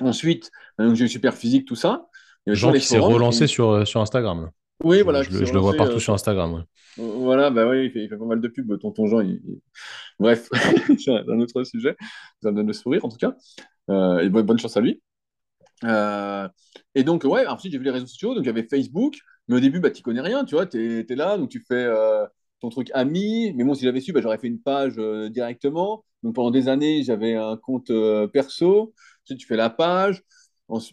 Ensuite, 0.00 0.50
donc, 0.78 0.94
j'ai 0.96 1.06
eu 1.06 1.08
Super 1.08 1.34
Physique, 1.34 1.66
tout 1.66 1.76
ça. 1.76 2.08
Jean 2.46 2.72
qui 2.72 2.80
s'est 2.80 2.98
relancé 2.98 3.44
Et... 3.44 3.46
sur, 3.46 3.86
sur 3.86 4.00
Instagram. 4.02 4.50
Oui, 4.84 5.02
Je, 5.02 5.02
voilà, 5.02 5.22
je 5.22 5.30
le, 5.30 5.44
s'est 5.44 5.44
je 5.44 5.52
le 5.52 5.58
vois 5.60 5.76
partout 5.76 5.98
euh, 5.98 6.00
sur 6.00 6.14
sur, 6.14 6.14
Instagram. 6.14 6.52
ouais. 6.54 6.62
voilà, 6.96 7.50
bah 7.50 7.68
oui, 7.68 7.86
il 7.86 7.90
fait, 7.92 8.04
il 8.04 8.08
fait 8.08 8.16
pas 8.18 8.24
mal 8.26 8.40
de 8.40 8.48
pubs, 8.48 8.78
tonton 8.80 9.06
Jean. 9.06 9.20
il- 9.20 9.40
il- 9.46 9.60
Bref, 10.18 10.48
c'est 10.98 11.10
un 11.12 11.40
autre 11.40 11.64
sujet. 11.64 11.96
Ça 12.42 12.50
me 12.52 12.56
donne 12.56 12.68
le 12.68 12.72
sourire, 12.74 13.04
en 13.04 13.08
tout 13.08 13.18
cas. 13.18 13.34
Euh, 13.90 14.20
et 14.20 14.30
bonne, 14.30 14.58
chance 14.58 14.76
à 14.76 14.80
lui. 14.82 15.02
Euh, 15.84 16.48
et 16.94 17.04
donc, 17.04 17.24
ouais, 17.24 17.46
ensuite, 17.46 17.72
j'ai 17.72 17.78
vu 17.78 17.84
les 17.84 17.90
réseaux 17.90 18.06
sociaux. 18.06 18.34
Donc, 18.34 18.44
il 18.44 18.48
y 18.48 18.50
avait 18.50 18.64
Facebook. 18.68 19.18
Mais 19.48 19.56
au 19.56 19.60
début, 19.60 19.80
bah, 19.80 19.90
tu 19.90 20.02
connais 20.02 20.20
rien, 20.22 20.44
tu 20.44 20.54
vois. 20.56 20.66
Tu 20.66 21.06
es, 21.10 21.16
là, 21.16 21.38
donc 21.38 21.50
tu 21.50 21.60
fais 21.68 21.74
euh, 21.76 22.26
ton 22.60 22.70
truc 22.70 22.90
ami. 22.94 23.52
Mais 23.56 23.64
bon, 23.64 23.74
si 23.74 23.84
j'avais 23.84 24.00
su, 24.00 24.12
bah, 24.12 24.20
j'aurais 24.22 24.38
fait 24.38 24.48
une 24.48 24.60
page 24.62 24.94
euh, 24.98 25.28
directement. 25.30 26.04
Donc, 26.22 26.34
pendant 26.36 26.50
des 26.52 26.68
années, 26.68 27.02
j'avais 27.04 27.34
un 27.36 27.56
compte 27.56 27.90
euh, 27.90 28.28
perso. 28.28 28.94
Ensuite, 29.24 29.40
tu 29.40 29.46
fais 29.46 29.56
la 29.56 29.70
page. 29.70 30.22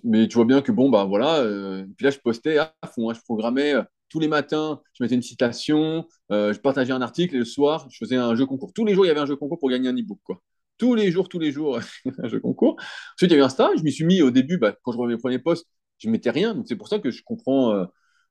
Mais 0.03 0.27
tu 0.27 0.35
vois 0.35 0.45
bien 0.45 0.61
que 0.61 0.71
bon, 0.71 0.89
bah 0.89 1.05
voilà. 1.05 1.39
euh, 1.39 1.85
puis 1.97 2.05
là, 2.05 2.09
je 2.11 2.19
postais 2.19 2.57
à 2.57 2.73
fond. 2.93 3.09
hein. 3.09 3.13
je 3.13 3.21
programmais 3.21 3.73
euh, 3.75 3.83
tous 4.09 4.19
les 4.19 4.27
matins, 4.27 4.81
je 4.93 5.03
mettais 5.03 5.15
une 5.15 5.21
citation, 5.21 6.07
euh, 6.31 6.53
je 6.53 6.59
partageais 6.59 6.93
un 6.93 7.01
article 7.01 7.35
et 7.35 7.39
le 7.39 7.45
soir, 7.45 7.87
je 7.89 7.97
faisais 7.97 8.15
un 8.15 8.35
jeu 8.35 8.45
concours. 8.45 8.73
Tous 8.73 8.85
les 8.85 8.95
jours, 8.95 9.05
il 9.05 9.09
y 9.09 9.11
avait 9.11 9.19
un 9.19 9.25
jeu 9.25 9.35
concours 9.35 9.59
pour 9.59 9.69
gagner 9.69 9.89
un 9.89 9.95
e-book, 9.97 10.19
quoi. 10.23 10.41
Tous 10.77 10.95
les 10.95 11.11
jours, 11.11 11.27
tous 11.27 11.39
les 11.39 11.51
jours, 11.51 11.79
un 12.19 12.27
jeu 12.27 12.39
concours. 12.39 12.77
Ensuite, 13.15 13.31
il 13.31 13.31
y 13.31 13.33
avait 13.33 13.43
Insta. 13.43 13.69
Je 13.77 13.83
m'y 13.83 13.91
suis 13.91 14.05
mis 14.05 14.21
au 14.21 14.31
début, 14.31 14.57
bah, 14.57 14.75
quand 14.83 14.91
je 14.91 14.97
voyais 14.97 15.15
mes 15.15 15.19
premiers 15.19 15.39
posts, 15.39 15.67
je 15.99 16.09
mettais 16.09 16.29
rien. 16.29 16.53
Donc, 16.55 16.65
c'est 16.67 16.75
pour 16.75 16.87
ça 16.87 16.99
que 16.99 17.11
je 17.11 17.23
comprends, 17.23 17.87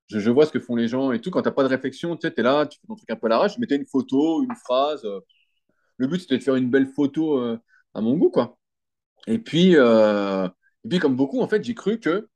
je, 0.09 0.31
vois 0.31 0.47
ce 0.47 0.53
que 0.53 0.61
font 0.61 0.77
les 0.77 0.89
gens 0.89 1.13
et 1.13 1.21
tout. 1.21 1.31
Quand 1.31 1.43
tu 1.43 1.49
n'as 1.49 1.53
pas 1.55 1.65
de 1.65 1.69
réflexion, 1.69 2.17
tu 2.17 2.29
es 2.29 2.43
là, 2.43 2.67
tu 2.67 2.79
fais 2.81 2.87
ton 2.87 2.95
truc 2.95 3.11
un 3.11 3.17
peu 3.17 3.27
à 3.27 3.31
l'arrache. 3.31 3.55
Je 3.57 3.61
mettais 3.61 3.77
une 3.77 3.87
photo, 3.87 4.43
une 4.45 4.55
phrase. 4.57 5.07
le 5.99 6.07
but, 6.07 6.21
c'était 6.21 6.39
de 6.39 6.43
faire 6.43 6.57
une 6.57 6.71
belle 6.71 6.87
photo 6.89 7.39
à 7.95 8.01
mon 8.01 8.17
goût, 8.17 8.31
quoi. 8.31 8.59
Et 9.27 9.39
puis, 9.39 9.77
et 10.87 10.89
puis, 10.89 10.99
comme 11.01 11.16
beaucoup, 11.16 11.41
en 11.41 11.49
fait, 11.49 11.64
j'ai 11.64 11.74
cru 11.74 11.99
que 11.99 12.28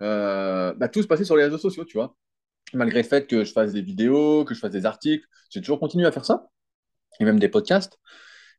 euh, 0.00 0.72
bah, 0.74 0.88
tout 0.88 1.02
se 1.02 1.06
passait 1.06 1.24
sur 1.24 1.36
les 1.36 1.44
réseaux 1.44 1.58
sociaux, 1.58 1.84
tu 1.84 1.98
vois. 1.98 2.16
Malgré 2.72 3.02
le 3.02 3.08
fait 3.08 3.26
que 3.26 3.44
je 3.44 3.52
fasse 3.52 3.74
des 3.74 3.82
vidéos, 3.82 4.44
que 4.46 4.54
je 4.54 4.60
fasse 4.60 4.72
des 4.72 4.86
articles, 4.86 5.26
j'ai 5.50 5.60
toujours 5.60 5.78
continué 5.78 6.06
à 6.06 6.12
faire 6.12 6.24
ça, 6.24 6.48
et 7.20 7.24
même 7.26 7.38
des 7.38 7.50
podcasts. 7.50 7.98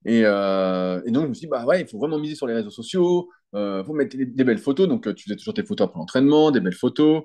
Et, 0.06 0.22
euh, 0.24 1.02
et 1.06 1.12
donc, 1.12 1.24
je 1.24 1.30
me 1.30 1.34
suis 1.34 1.48
dit, 1.48 1.50
bah 1.50 1.66
ouais, 1.66 1.82
il 1.82 1.88
faut 1.88 1.98
vraiment 1.98 2.20
miser 2.20 2.36
sur 2.36 2.46
les 2.46 2.54
réseaux 2.54 2.70
sociaux, 2.70 3.30
il 3.54 3.84
faut 3.86 3.94
mettre 3.94 4.16
des, 4.16 4.28
des 4.28 4.44
belles 4.44 4.60
photos. 4.60 4.88
Donc, 4.88 5.08
euh, 5.08 5.14
tu 5.14 5.24
faisais 5.24 5.36
toujours 5.36 5.56
tes 5.56 5.64
photos 5.64 5.88
après 5.88 6.00
l'entraînement, 6.00 6.52
des 6.52 6.60
belles 6.60 6.76
photos. 6.76 7.24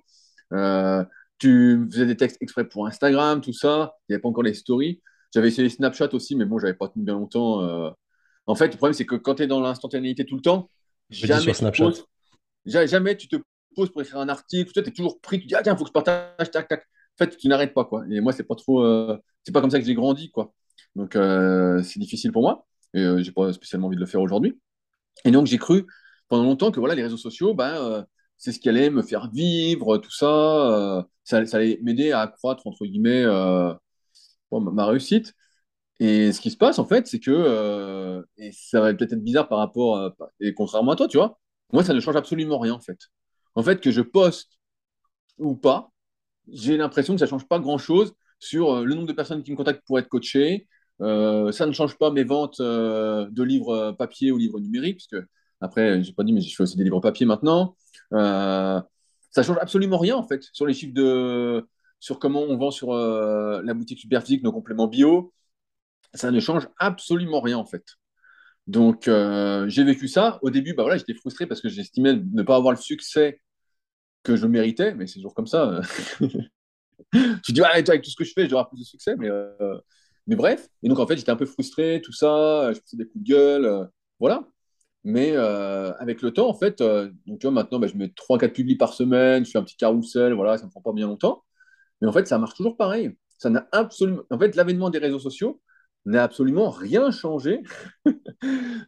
Euh, 0.52 1.04
tu 1.38 1.86
faisais 1.92 2.06
des 2.06 2.16
textes 2.16 2.38
exprès 2.40 2.66
pour 2.66 2.86
Instagram, 2.86 3.42
tout 3.42 3.52
ça. 3.52 3.94
Il 4.08 4.12
n'y 4.12 4.14
avait 4.14 4.22
pas 4.22 4.30
encore 4.30 4.44
les 4.44 4.54
stories. 4.54 5.02
J'avais 5.34 5.48
essayé 5.48 5.68
Snapchat 5.68 6.08
aussi, 6.14 6.36
mais 6.36 6.46
bon, 6.46 6.58
j'avais 6.58 6.74
pas 6.74 6.88
tenu 6.88 7.04
bien 7.04 7.14
longtemps. 7.14 7.62
euh. 7.62 7.90
En 8.46 8.54
fait, 8.54 8.68
le 8.68 8.76
problème, 8.76 8.94
c'est 8.94 9.06
que 9.06 9.16
quand 9.16 9.36
tu 9.36 9.42
es 9.42 9.46
dans 9.46 9.60
l'instantanéité 9.60 10.24
tout 10.24 10.36
le 10.36 10.42
temps, 10.42 10.70
jamais 11.10 11.52
tu 11.52 11.64
poses, 11.76 12.06
jamais 12.66 13.16
tu 13.16 13.28
te 13.28 13.36
poses 13.74 13.90
pour 13.90 14.02
écrire 14.02 14.18
un 14.18 14.28
article. 14.28 14.72
Tu 14.72 14.80
es 14.80 14.82
toujours 14.92 15.20
pris, 15.20 15.40
tu 15.40 15.46
dis, 15.46 15.54
ah 15.54 15.62
tiens, 15.62 15.74
il 15.74 15.78
faut 15.78 15.84
que 15.84 15.88
je 15.90 15.92
partage, 15.92 16.50
tac, 16.50 16.68
tac. 16.68 16.80
En 16.80 17.24
fait, 17.24 17.36
tu 17.36 17.48
n'arrêtes 17.48 17.74
pas, 17.74 17.84
quoi. 17.84 18.04
Et 18.10 18.20
moi, 18.20 18.32
c'est 18.32 18.44
pas 18.44 18.56
trop, 18.56 18.82
euh, 18.82 19.16
c'est 19.44 19.52
pas 19.52 19.60
comme 19.60 19.70
ça 19.70 19.78
que 19.78 19.84
j'ai 19.86 19.94
grandi, 19.94 20.30
quoi. 20.30 20.52
Donc, 20.96 21.16
euh, 21.16 21.82
c'est 21.82 22.00
difficile 22.00 22.32
pour 22.32 22.42
moi. 22.42 22.66
Et 22.94 23.00
euh, 23.00 23.22
j'ai 23.22 23.32
pas 23.32 23.52
spécialement 23.52 23.88
envie 23.88 23.96
de 23.96 24.00
le 24.00 24.06
faire 24.06 24.20
aujourd'hui. 24.20 24.58
Et 25.24 25.30
donc, 25.30 25.46
j'ai 25.46 25.58
cru 25.58 25.86
pendant 26.28 26.44
longtemps 26.44 26.70
que 26.70 26.80
voilà, 26.80 26.94
les 26.94 27.02
réseaux 27.02 27.16
sociaux, 27.16 27.54
ben, 27.54 27.74
euh, 27.76 28.02
c'est 28.38 28.52
ce 28.52 28.60
qui 28.60 28.68
allait 28.68 28.90
me 28.90 29.02
faire 29.02 29.30
vivre, 29.30 29.98
tout 29.98 30.10
ça. 30.10 31.06
ça, 31.24 31.38
allait 31.52 31.78
m'aider 31.82 32.12
à 32.12 32.20
accroître, 32.22 32.66
entre 32.66 32.84
guillemets, 32.86 33.24
ma 34.50 34.86
réussite. 34.86 35.34
Et 36.00 36.32
ce 36.32 36.40
qui 36.40 36.50
se 36.50 36.56
passe, 36.56 36.78
en 36.78 36.86
fait, 36.86 37.06
c'est 37.06 37.20
que, 37.20 38.24
et 38.38 38.50
ça 38.52 38.80
va 38.80 38.94
peut-être 38.94 39.12
être 39.14 39.22
bizarre 39.24 39.48
par 39.48 39.58
rapport, 39.58 40.12
et 40.40 40.54
contrairement 40.54 40.92
à 40.92 40.96
toi, 40.96 41.08
tu 41.08 41.16
vois, 41.18 41.38
moi, 41.74 41.84
ça 41.84 41.92
ne 41.92 42.00
change 42.00 42.16
absolument 42.16 42.58
rien, 42.58 42.72
en 42.74 42.80
fait. 42.80 42.98
En 43.54 43.62
fait, 43.62 43.80
que 43.80 43.90
je 43.90 44.00
poste 44.00 44.58
ou 45.38 45.56
pas, 45.56 45.90
j'ai 46.48 46.76
l'impression 46.76 47.14
que 47.14 47.18
ça 47.18 47.26
ne 47.26 47.30
change 47.30 47.46
pas 47.48 47.58
grand-chose 47.58 48.14
sur 48.38 48.72
euh, 48.72 48.84
le 48.84 48.94
nombre 48.94 49.08
de 49.08 49.12
personnes 49.12 49.42
qui 49.42 49.50
me 49.52 49.56
contactent 49.56 49.84
pour 49.86 49.98
être 49.98 50.08
coaché. 50.08 50.68
Euh, 51.00 51.52
ça 51.52 51.66
ne 51.66 51.72
change 51.72 51.98
pas 51.98 52.10
mes 52.10 52.24
ventes 52.24 52.60
euh, 52.60 53.28
de 53.30 53.42
livres 53.42 53.92
papier 53.98 54.30
ou 54.32 54.38
livres 54.38 54.60
numériques, 54.60 54.98
parce 54.98 55.22
que, 55.22 55.28
après, 55.60 56.02
j'ai 56.02 56.12
pas 56.12 56.24
dit, 56.24 56.32
mais 56.32 56.40
je 56.40 56.54
fais 56.54 56.62
aussi 56.62 56.76
des 56.76 56.84
livres 56.84 57.00
papier 57.00 57.26
maintenant. 57.26 57.76
Ça 58.12 59.42
change 59.42 59.58
absolument 59.60 59.98
rien, 59.98 60.16
en 60.16 60.26
fait, 60.26 60.44
sur 60.52 60.66
les 60.66 60.74
chiffres 60.74 60.94
de... 60.94 61.66
sur 61.98 62.20
comment 62.20 62.42
on 62.42 62.56
vend 62.56 62.70
sur 62.70 62.94
la 62.94 63.74
boutique 63.74 63.98
Superphysique 63.98 64.44
nos 64.44 64.52
compléments 64.52 64.86
bio 64.86 65.32
ça 66.14 66.30
ne 66.30 66.40
change 66.40 66.68
absolument 66.78 67.40
rien 67.40 67.58
en 67.58 67.64
fait. 67.64 67.84
Donc 68.66 69.08
euh, 69.08 69.68
j'ai 69.68 69.84
vécu 69.84 70.08
ça. 70.08 70.38
Au 70.42 70.50
début, 70.50 70.74
bah 70.74 70.82
voilà, 70.82 70.98
j'étais 70.98 71.14
frustré 71.14 71.46
parce 71.46 71.60
que 71.60 71.68
j'estimais 71.68 72.14
ne 72.14 72.42
pas 72.42 72.56
avoir 72.56 72.72
le 72.72 72.78
succès 72.80 73.40
que 74.22 74.36
je 74.36 74.46
méritais, 74.46 74.94
mais 74.94 75.06
c'est 75.06 75.16
toujours 75.16 75.34
comme 75.34 75.46
ça. 75.46 75.80
je 77.12 77.52
dis, 77.52 77.60
ah, 77.62 77.70
avec 77.74 78.02
tout 78.02 78.10
ce 78.10 78.16
que 78.16 78.24
je 78.24 78.32
fais, 78.32 78.44
avoir 78.44 78.68
plus 78.68 78.78
de 78.80 78.84
succès, 78.84 79.16
mais, 79.16 79.28
euh, 79.30 79.78
mais 80.26 80.36
bref. 80.36 80.68
Et 80.82 80.88
donc 80.88 80.98
en 80.98 81.06
fait, 81.06 81.16
j'étais 81.16 81.30
un 81.30 81.36
peu 81.36 81.46
frustré, 81.46 82.00
tout 82.02 82.12
ça, 82.12 82.72
je 82.72 82.80
faisais 82.80 82.96
des 82.96 83.06
coups 83.06 83.24
de 83.24 83.28
gueule, 83.28 83.64
euh, 83.66 83.84
voilà. 84.20 84.46
Mais 85.04 85.32
euh, 85.36 85.92
avec 85.98 86.22
le 86.22 86.32
temps, 86.32 86.48
en 86.48 86.54
fait, 86.54 86.80
euh, 86.80 87.10
donc, 87.26 87.38
tu 87.40 87.46
vois, 87.46 87.52
maintenant, 87.52 87.78
bah, 87.78 87.86
je 87.86 87.96
mets 87.96 88.10
trois 88.10 88.38
quatre 88.38 88.54
publis 88.54 88.76
par 88.76 88.94
semaine, 88.94 89.44
je 89.44 89.50
fais 89.50 89.58
un 89.58 89.62
petit 89.62 89.76
carrousel, 89.76 90.32
voilà, 90.32 90.56
ça 90.56 90.64
ne 90.64 90.68
me 90.68 90.70
prend 90.70 90.80
pas 90.80 90.92
bien 90.94 91.06
longtemps. 91.06 91.44
Mais 92.00 92.08
en 92.08 92.12
fait, 92.12 92.26
ça 92.26 92.38
marche 92.38 92.54
toujours 92.54 92.76
pareil. 92.76 93.16
Ça 93.38 93.50
n'a 93.50 93.68
absolument. 93.72 94.22
En 94.30 94.38
fait, 94.38 94.56
l'avènement 94.56 94.90
des 94.90 94.98
réseaux 94.98 95.18
sociaux 95.18 95.60
n'a 96.07 96.22
absolument 96.24 96.70
rien 96.70 97.11
changé 97.11 97.62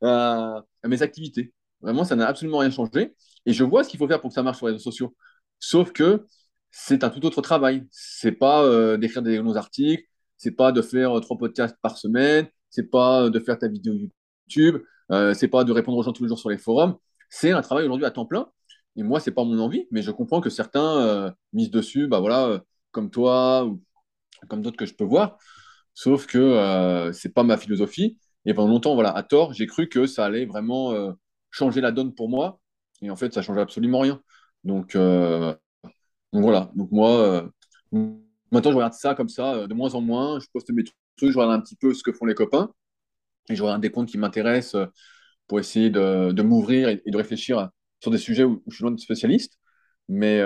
à, 0.03 0.63
à 0.83 0.89
mes 0.89 1.03
activités. 1.03 1.53
Vraiment, 1.81 2.05
ça 2.05 2.17
n'a 2.17 2.27
absolument 2.27 2.59
rien 2.59 2.71
changé. 2.71 3.15
Et 3.47 3.53
je 3.53 3.65
vois 3.65 3.85
ce 3.85 3.89
qu'il 3.91 3.99
faut 3.99 4.09
faire 4.09 4.21
pour 4.21 4.31
que 4.31 4.35
ça 4.35 4.43
marche 4.43 4.59
sur 4.59 4.67
les 4.67 4.73
réseaux 4.73 4.85
sociaux. 4.85 5.15
Sauf 5.59 5.93
que 5.93 6.27
c'est 6.71 7.05
un 7.05 7.11
tout 7.11 7.25
autre 7.25 7.43
travail. 7.43 7.87
C'est 7.91 8.33
pas 8.33 8.65
euh, 8.65 8.97
d'écrire 8.97 9.23
des 9.23 9.39
longs 9.39 9.57
articles, 9.57 10.05
c'est 10.37 10.53
pas 10.53 10.73
de 10.73 10.83
faire 10.83 11.17
euh, 11.19 11.21
trois 11.21 11.39
podcasts 11.39 11.77
par 11.83 11.97
semaine, 11.97 12.49
c'est 12.71 12.91
pas 12.91 13.25
euh, 13.25 13.31
de 13.31 13.41
faire 13.41 13.59
ta 13.59 13.69
vidéo 13.69 13.95
YouTube, 13.95 14.83
euh, 15.13 15.35
c'est 15.35 15.49
pas 15.49 15.65
de 15.65 15.73
répondre 15.73 15.99
aux 15.99 16.03
gens 16.03 16.13
tous 16.13 16.25
les 16.25 16.29
jours 16.29 16.39
sur 16.39 16.51
les 16.51 16.59
forums. 16.59 16.97
C'est 17.31 17.53
un 17.53 17.63
travail 17.63 17.85
aujourd'hui 17.85 18.07
à 18.07 18.11
temps 18.11 18.27
plein. 18.27 18.49
Et 18.97 19.03
moi, 19.03 19.21
c'est 19.21 19.31
pas 19.33 19.45
mon 19.45 19.59
envie, 19.59 19.87
mais 19.91 20.03
je 20.03 20.11
comprends 20.11 20.41
que 20.41 20.51
certains 20.51 20.99
euh, 20.99 21.31
misent 21.53 21.71
dessus, 21.71 22.09
bah 22.09 22.21
voilà, 22.21 22.47
euh, 22.47 22.59
comme 22.93 23.11
toi 23.11 23.67
ou 23.67 23.83
comme 24.49 24.63
d'autres 24.63 24.77
que 24.77 24.87
je 24.87 24.95
peux 24.95 25.05
voir. 25.05 25.39
Sauf 25.97 26.27
que 26.27 26.37
euh, 26.39 27.13
c'est 27.15 27.33
pas 27.33 27.43
ma 27.43 27.57
philosophie. 27.57 28.19
Et 28.45 28.55
pendant 28.55 28.69
longtemps, 28.69 28.95
voilà, 28.95 29.11
à 29.17 29.23
tort, 29.23 29.55
j'ai 29.55 29.67
cru 29.67 29.89
que 29.89 30.07
ça 30.07 30.27
allait 30.27 30.45
vraiment 30.45 30.93
euh, 30.93 31.13
changer 31.51 31.81
la 31.81 31.91
donne 31.91 32.15
pour 32.15 32.29
moi. 32.29 32.61
Et 33.03 33.11
en 33.11 33.17
fait, 33.17 33.33
ça 33.33 33.43
change 33.43 33.59
absolument 33.59 34.01
rien. 34.01 34.23
Donc, 34.63 34.95
euh, 34.95 35.55
voilà. 36.33 36.71
Donc 36.77 36.93
moi, 36.93 37.11
euh, 37.11 37.43
maintenant, 38.53 38.73
je 38.73 38.77
regarde 38.77 38.93
ça 38.93 39.15
comme 39.15 39.31
ça, 39.31 39.67
de 39.67 39.75
moins 39.75 39.95
en 39.95 40.03
moins. 40.03 40.39
Je 40.39 40.47
poste 40.53 40.71
mes 40.71 40.85
trucs, 41.17 41.33
je 41.33 41.39
regarde 41.39 41.59
un 41.59 41.61
petit 41.61 41.77
peu 41.77 41.95
ce 41.95 42.03
que 42.03 42.13
font 42.13 42.27
les 42.27 42.35
copains. 42.35 42.71
Et 43.49 43.57
je 43.57 43.63
regarde 43.63 43.81
des 43.81 43.91
comptes 43.91 44.09
qui 44.09 44.19
m'intéressent 44.19 44.87
pour 45.49 45.61
essayer 45.61 45.91
de, 45.91 46.43
m'ouvrir 46.43 46.89
et, 46.91 47.03
de 47.07 47.17
réfléchir 47.17 47.71
sur 48.01 48.11
des 48.11 48.19
sujets 48.19 48.45
où, 48.45 48.63
je 48.69 48.77
suis 48.77 48.83
loin 48.83 48.93
de 48.93 49.01
spécialiste. 49.01 49.59
Mais, 50.09 50.43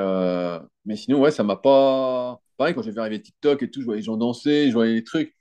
mais 0.84 0.96
sinon, 0.96 1.20
ouais, 1.20 1.32
ça 1.32 1.42
m'a 1.44 1.56
pas. 1.56 2.40
Pareil, 2.56 2.74
quand 2.74 2.82
j'ai 2.82 2.92
vu 2.92 3.00
arriver 3.00 3.20
TikTok 3.20 3.62
et 3.62 3.70
tout, 3.70 3.80
je 3.80 3.86
voyais 3.86 4.00
les 4.00 4.04
gens 4.04 4.16
danser, 4.16 4.68
je 4.68 4.74
voyais 4.74 4.94
les 4.94 5.04
trucs. 5.04 5.34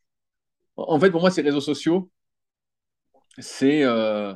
En 0.87 0.99
fait, 0.99 1.11
pour 1.11 1.21
moi, 1.21 1.31
ces 1.31 1.41
réseaux 1.41 1.61
sociaux, 1.61 2.09
c'est 3.37 3.83
euh, 3.83 4.33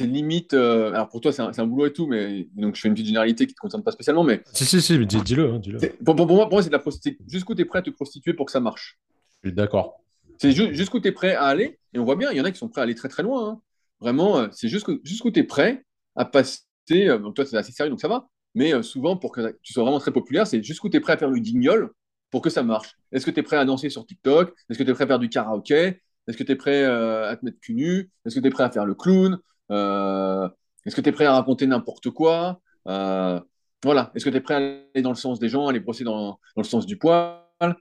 limite. 0.00 0.54
euh, 0.54 0.92
alors 0.92 1.08
pour 1.08 1.20
toi, 1.20 1.32
c'est 1.32 1.42
un, 1.42 1.66
boulot 1.66 1.86
et 1.86 1.92
tout, 1.92 2.06
mais 2.06 2.48
donc 2.54 2.76
je 2.76 2.80
fais 2.80 2.88
une 2.88 2.94
petite 2.94 3.06
généralité 3.06 3.46
qui 3.46 3.52
ne 3.52 3.56
te 3.56 3.60
concerne 3.60 3.82
pas 3.82 3.92
spécialement, 3.92 4.24
mais 4.24 4.42
Si, 4.52 4.64
si, 4.64 4.80
si, 4.82 5.06
dis- 5.06 5.22
dis-le, 5.22 5.52
hein, 5.52 5.58
dis-le. 5.58 5.78
c'est- 5.78 6.02
pour, 6.04 6.16
pour- 6.16 6.26
pour 6.26 6.36
moi, 6.36 6.46
pour 6.46 6.54
moi 6.54 6.62
c'est 6.62 6.68
de 6.68 6.72
la 6.74 6.78
prostitution. 6.78 7.24
Jusqu'où 7.28 7.54
tu 7.54 7.62
es 7.62 7.64
prêt 7.64 7.78
à 7.78 7.82
te 7.82 7.90
prostituer 7.90 8.34
pour 8.34 8.46
que 8.46 8.52
ça 8.52 8.60
marche? 8.60 8.98
Je 9.42 9.48
suis 9.48 9.54
d'accord. 9.56 10.00
C'est 10.38 10.52
ju- 10.52 10.74
jusqu'où 10.74 11.00
tu 11.00 11.08
es 11.08 11.12
prêt 11.12 11.34
à 11.34 11.44
aller, 11.44 11.78
et 11.94 11.98
on 11.98 12.04
voit 12.04 12.16
bien, 12.16 12.30
il 12.30 12.36
y 12.36 12.40
en 12.40 12.44
a 12.44 12.50
qui 12.50 12.58
sont 12.58 12.68
prêts 12.68 12.80
à 12.82 12.84
aller 12.84 12.94
très 12.94 13.08
très 13.08 13.22
loin. 13.22 13.48
hein. 13.50 13.60
Vraiment, 14.00 14.38
euh, 14.38 14.48
c'est 14.52 14.68
jusqu'où 14.68 14.98
tu 15.30 15.40
es 15.40 15.44
prêt 15.44 15.84
à 16.14 16.24
passer. 16.24 16.60
euh, 16.92 17.18
donc 17.18 17.34
toi, 17.34 17.46
c'est 17.46 17.56
assez 17.56 17.72
sérieux, 17.72 17.90
donc 17.90 18.00
ça 18.00 18.08
va. 18.08 18.28
Mais 18.54 18.74
euh, 18.74 18.82
souvent, 18.82 19.16
pour 19.16 19.32
que 19.32 19.56
tu 19.62 19.72
sois 19.72 19.82
vraiment 19.82 19.98
très 19.98 20.12
populaire, 20.12 20.46
c'est 20.46 20.62
jusqu'où 20.62 20.88
tu 20.88 20.96
es 20.96 21.00
prêt 21.00 21.14
à 21.14 21.16
faire 21.16 21.30
le 21.30 21.38
guignol 21.38 21.92
pour 22.30 22.42
que 22.42 22.50
ça 22.50 22.62
marche. 22.62 22.96
Est-ce 23.12 23.24
que 23.24 23.30
tu 23.30 23.40
es 23.40 23.42
prêt 23.42 23.56
à 23.56 23.64
danser 23.64 23.90
sur 23.90 24.04
TikTok? 24.06 24.54
Est-ce 24.68 24.78
que 24.78 24.84
tu 24.84 24.90
es 24.90 24.94
prêt 24.94 25.04
à 25.04 25.06
faire 25.06 25.18
du 25.18 25.28
karaoké? 25.28 26.02
Est-ce 26.26 26.36
que 26.36 26.42
tu 26.42 26.52
es 26.52 26.56
prêt 26.56 26.82
euh, 26.82 27.30
à 27.30 27.36
te 27.36 27.44
mettre 27.44 27.60
cul 27.60 27.74
nu? 27.74 28.10
Est-ce 28.24 28.34
que 28.34 28.40
tu 28.40 28.46
es 28.46 28.50
prêt 28.50 28.64
à 28.64 28.70
faire 28.70 28.84
le 28.84 28.94
clown? 28.94 29.38
Euh, 29.70 30.48
est-ce 30.84 30.96
que 30.96 31.00
tu 31.00 31.08
es 31.08 31.12
prêt 31.12 31.24
à 31.24 31.32
raconter 31.32 31.66
n'importe 31.66 32.10
quoi? 32.10 32.60
Euh, 32.88 33.40
voilà. 33.84 34.10
Est-ce 34.14 34.24
que 34.24 34.30
tu 34.30 34.36
es 34.36 34.40
prêt 34.40 34.54
à 34.54 34.56
aller 34.56 35.02
dans 35.02 35.10
le 35.10 35.16
sens 35.16 35.38
des 35.38 35.48
gens, 35.48 35.68
à 35.68 35.72
les 35.72 35.80
brosser 35.80 36.04
dans, 36.04 36.38
le 36.56 36.64
sens 36.64 36.86
du 36.86 36.98
poil? 36.98 37.40
Donc 37.60 37.76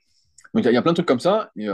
il 0.64 0.72
y, 0.72 0.78
a 0.78 0.82
plein 0.82 0.92
de 0.92 0.96
trucs 0.96 1.08
comme 1.08 1.20
ça. 1.20 1.52
Et, 1.56 1.68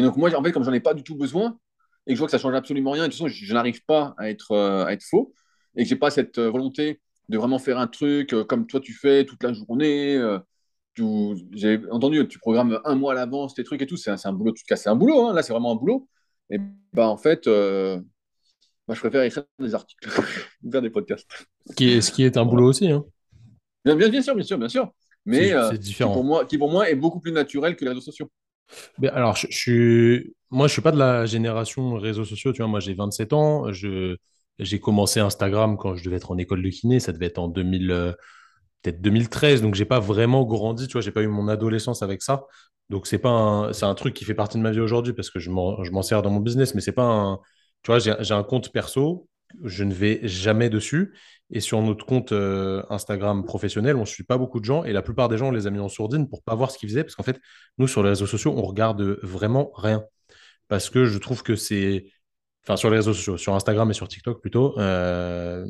donc, 0.00 0.16
moi, 0.16 0.34
en 0.34 0.42
fait, 0.42 0.52
comme 0.52 0.64
j'en 0.64 0.72
ai 0.72 0.80
pas 0.80 0.94
du 0.94 1.02
tout 1.02 1.16
besoin 1.16 1.58
et 2.06 2.12
que 2.12 2.14
je 2.16 2.18
vois 2.18 2.26
que 2.26 2.32
ça 2.32 2.38
change 2.38 2.54
absolument 2.54 2.92
rien, 2.92 3.04
et 3.04 3.08
de 3.08 3.12
toute 3.12 3.20
façon, 3.20 3.28
je, 3.28 3.54
n'arrive 3.54 3.84
pas 3.84 4.14
à 4.16 4.30
être, 4.30 4.56
à 4.56 4.92
être 4.92 5.04
faux 5.04 5.34
et 5.76 5.82
que 5.82 5.88
j'ai 5.88 5.96
pas 5.96 6.10
cette 6.10 6.38
volonté 6.38 7.00
de 7.28 7.38
vraiment 7.38 7.58
faire 7.58 7.78
un 7.78 7.86
truc 7.86 8.34
comme 8.48 8.66
toi 8.66 8.80
tu 8.80 8.92
fais 8.92 9.24
toute 9.24 9.42
la 9.42 9.52
journée. 9.52 10.18
J'ai 10.94 11.80
entendu, 11.90 12.26
tu 12.28 12.38
programmes 12.38 12.80
un 12.84 12.94
mois 12.94 13.12
à 13.12 13.14
l'avance 13.14 13.54
tes 13.54 13.64
trucs 13.64 13.82
et 13.82 13.86
tout, 13.86 13.96
c'est 13.96 14.10
un, 14.10 14.32
boulot, 14.32 14.52
tu 14.52 14.62
te 14.62 14.68
casses, 14.68 14.82
c'est 14.82 14.90
un 14.90 14.96
boulot, 14.96 15.26
hein, 15.26 15.34
là, 15.34 15.42
c'est 15.42 15.52
vraiment 15.52 15.72
un 15.72 15.76
boulot. 15.76 16.08
Et 16.50 16.58
bah, 16.92 17.08
en 17.08 17.16
fait, 17.16 17.46
euh, 17.46 17.98
bah, 18.86 18.94
je 18.94 19.00
préfère 19.00 19.22
écrire 19.22 19.44
des 19.58 19.74
articles, 19.74 20.08
faire 20.70 20.82
des 20.82 20.90
podcasts. 20.90 21.46
Ce 21.68 21.74
qui 21.74 21.90
est, 21.90 22.00
ce 22.00 22.12
qui 22.12 22.24
est 22.24 22.36
un 22.36 22.44
boulot 22.44 22.68
aussi, 22.68 22.90
hein. 22.90 23.04
Bien, 23.84 23.96
bien, 23.96 24.08
bien 24.08 24.22
sûr, 24.22 24.34
bien 24.34 24.44
sûr, 24.44 24.58
bien 24.58 24.68
sûr. 24.68 24.92
Mais 25.24 25.52
euh, 25.52 25.76
qui, 25.76 25.94
pour 25.94 26.24
moi, 26.24 26.44
qui 26.44 26.58
pour 26.58 26.70
moi 26.70 26.90
est 26.90 26.94
beaucoup 26.94 27.20
plus 27.20 27.32
naturel 27.32 27.76
que 27.76 27.84
les 27.84 27.90
réseaux 27.90 28.00
sociaux. 28.00 28.30
Mais 28.98 29.08
alors, 29.08 29.36
je, 29.36 29.46
je 29.50 29.56
suis... 29.56 30.34
moi, 30.50 30.66
je 30.66 30.72
suis 30.72 30.82
pas 30.82 30.92
de 30.92 30.98
la 30.98 31.26
génération 31.26 31.94
réseaux 31.94 32.24
sociaux. 32.24 32.52
Tu 32.52 32.58
vois, 32.62 32.68
moi, 32.68 32.80
j'ai 32.80 32.94
27 32.94 33.32
ans. 33.32 33.72
Je... 33.72 34.16
J'ai 34.58 34.78
commencé 34.78 35.18
Instagram 35.18 35.76
quand 35.76 35.96
je 35.96 36.04
devais 36.04 36.16
être 36.16 36.30
en 36.30 36.38
école 36.38 36.62
de 36.62 36.68
kiné. 36.68 37.00
Ça 37.00 37.12
devait 37.12 37.26
être 37.26 37.38
en 37.38 37.48
2000, 37.48 37.90
euh, 37.90 38.12
peut-être 38.82 39.00
2013. 39.00 39.62
Donc, 39.62 39.74
j'ai 39.74 39.84
pas 39.84 40.00
vraiment 40.00 40.44
grandi. 40.44 40.86
Tu 40.88 40.92
vois, 40.92 41.00
j'ai 41.00 41.12
pas 41.12 41.22
eu 41.22 41.28
mon 41.28 41.48
adolescence 41.48 42.02
avec 42.02 42.22
ça. 42.22 42.46
Donc, 42.90 43.06
c'est 43.06 43.18
pas 43.18 43.30
un... 43.30 43.72
c'est 43.72 43.86
un 43.86 43.94
truc 43.94 44.14
qui 44.14 44.24
fait 44.24 44.34
partie 44.34 44.58
de 44.58 44.62
ma 44.62 44.70
vie 44.70 44.80
aujourd'hui 44.80 45.12
parce 45.12 45.30
que 45.30 45.38
je 45.38 45.50
m'en 45.50 46.02
sers 46.02 46.22
dans 46.22 46.30
mon 46.30 46.40
business. 46.40 46.74
Mais 46.74 46.80
c'est 46.80 46.92
pas 46.92 47.04
un. 47.04 47.40
Tu 47.82 47.90
vois, 47.90 47.98
j'ai 47.98 48.14
j'ai 48.20 48.34
un 48.34 48.44
compte 48.44 48.72
perso 48.72 49.28
je 49.62 49.84
ne 49.84 49.92
vais 49.92 50.20
jamais 50.22 50.70
dessus. 50.70 51.14
Et 51.50 51.60
sur 51.60 51.82
notre 51.82 52.06
compte 52.06 52.32
euh, 52.32 52.82
Instagram 52.88 53.44
professionnel, 53.44 53.96
on 53.96 54.00
ne 54.00 54.06
suit 54.06 54.24
pas 54.24 54.38
beaucoup 54.38 54.58
de 54.58 54.64
gens. 54.64 54.84
Et 54.84 54.92
la 54.92 55.02
plupart 55.02 55.28
des 55.28 55.36
gens, 55.36 55.48
on 55.48 55.50
les 55.50 55.66
a 55.66 55.70
mis 55.70 55.80
en 55.80 55.88
sourdine 55.88 56.28
pour 56.28 56.42
pas 56.42 56.54
voir 56.54 56.70
ce 56.70 56.78
qu'ils 56.78 56.88
faisaient. 56.88 57.04
Parce 57.04 57.14
qu'en 57.14 57.22
fait, 57.22 57.40
nous, 57.78 57.86
sur 57.86 58.02
les 58.02 58.10
réseaux 58.10 58.26
sociaux, 58.26 58.54
on 58.56 58.62
regarde 58.62 59.18
vraiment 59.22 59.70
rien. 59.74 60.04
Parce 60.68 60.88
que 60.88 61.04
je 61.04 61.18
trouve 61.18 61.42
que 61.42 61.56
c'est. 61.56 62.06
Enfin, 62.64 62.76
sur 62.76 62.90
les 62.90 62.96
réseaux 62.96 63.12
sociaux, 63.12 63.36
sur 63.36 63.54
Instagram 63.54 63.90
et 63.90 63.94
sur 63.94 64.06
TikTok 64.06 64.40
plutôt, 64.40 64.78
euh, 64.78 65.66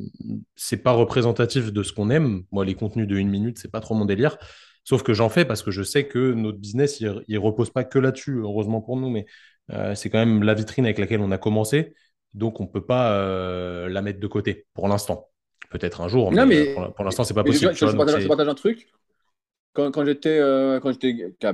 c'est 0.57 0.77
pas 0.77 0.93
représentatif 0.93 1.73
de 1.73 1.83
ce 1.83 1.93
qu'on 1.93 2.11
aime. 2.11 2.43
Moi, 2.53 2.65
les 2.67 2.75
contenus 2.75 3.07
de 3.07 3.17
une 3.17 3.31
minute, 3.31 3.59
c'est 3.59 3.71
pas 3.71 3.81
trop 3.81 3.95
mon 3.95 4.05
délire. 4.05 4.37
Sauf 4.85 5.03
que 5.03 5.15
j'en 5.15 5.29
fais 5.31 5.45
parce 5.45 5.63
que 5.63 5.71
je 5.71 5.83
sais 5.83 6.07
que 6.07 6.33
notre 6.33 6.59
business, 6.59 7.01
il, 7.01 7.23
il 7.29 7.39
repose 7.39 7.71
pas 7.71 7.85
que 7.85 7.99
là-dessus, 7.99 8.39
heureusement 8.41 8.83
pour 8.83 8.97
nous, 8.99 9.09
mais 9.09 9.25
euh, 9.71 9.95
c'est 9.95 10.11
quand 10.11 10.19
même 10.19 10.43
la 10.43 10.55
vitrine 10.55 10.85
avec 10.85 10.99
laquelle 10.99 11.21
on 11.21 11.31
a 11.31 11.39
commencé. 11.39 11.95
Donc, 12.35 12.61
on 12.61 12.65
ne 12.65 12.69
peut 12.69 12.85
pas 12.85 13.13
euh, 13.13 13.89
la 13.89 14.03
mettre 14.03 14.21
de 14.21 14.27
côté 14.27 14.67
pour 14.75 14.89
l'instant. 14.89 15.29
Peut-être 15.71 16.03
un 16.03 16.09
jour, 16.09 16.31
Non, 16.33 16.45
mais, 16.47 16.57
mais, 16.57 16.69
euh, 16.71 16.75
pour, 16.75 16.95
pour 16.95 17.05
l'instant, 17.07 17.25
c'est 17.25 17.33
pas 17.35 17.43
je, 17.43 17.47
possible. 17.47 17.73
je- 17.75 17.97
partage, 17.97 18.17
je 18.17 18.23
c'est- 18.23 18.29
partage 18.29 18.49
un 18.49 18.55
truc. 18.55 18.89
Quand, 19.73 19.91
quand 19.91 20.05
j'étais 20.05 20.39
euh, 20.39 20.81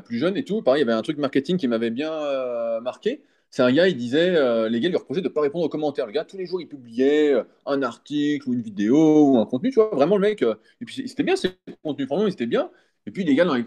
plus 0.05 0.19
jeune 0.19 0.37
et 0.37 0.45
tout, 0.45 0.63
pareil, 0.63 0.83
il 0.83 0.87
y 0.87 0.91
avait 0.91 0.99
un 0.99 1.03
truc 1.03 1.19
marketing 1.19 1.57
qui 1.57 1.69
m'avait 1.69 1.91
bien 1.91 2.13
euh, 2.13 2.81
marqué. 2.81 3.23
C'est 3.51 3.63
un 3.63 3.73
gars, 3.73 3.89
il 3.89 3.97
disait, 3.97 4.37
euh, 4.37 4.69
les 4.69 4.81
gars 4.81 4.89
lui 4.91 4.97
reprochaient 4.97 5.23
de 5.23 5.29
ne 5.29 5.33
pas 5.33 5.41
répondre 5.41 5.65
aux 5.65 5.69
commentaires. 5.71 6.07
Le 6.07 6.13
gars, 6.13 6.25
tous 6.25 6.37
les 6.37 6.47
jours, 6.47 6.61
il 6.61 6.69
publiait 6.69 7.33
euh, 7.33 7.45
un 7.67 7.83
article 7.83 8.49
ou 8.49 8.53
une 8.55 8.63
vidéo 8.63 9.31
ou 9.33 9.39
un 9.39 9.47
contenu, 9.47 9.71
tu 9.71 9.77
vois, 9.77 9.89
vraiment 9.95 10.17
le 10.17 10.23
mec. 10.23 10.43
euh, 10.43 10.55
et 10.81 10.85
puis 10.85 11.09
c'était 11.09 11.23
bien, 11.23 11.35
ces 11.37 11.51
contenus, 11.83 12.07
franchement, 12.09 12.29
c'était 12.31 12.47
bien. 12.47 12.71
Et 13.07 13.11
puis 13.11 13.25
les 13.25 13.35
gars, 13.35 13.45
dans 13.47 13.55
les 13.55 13.65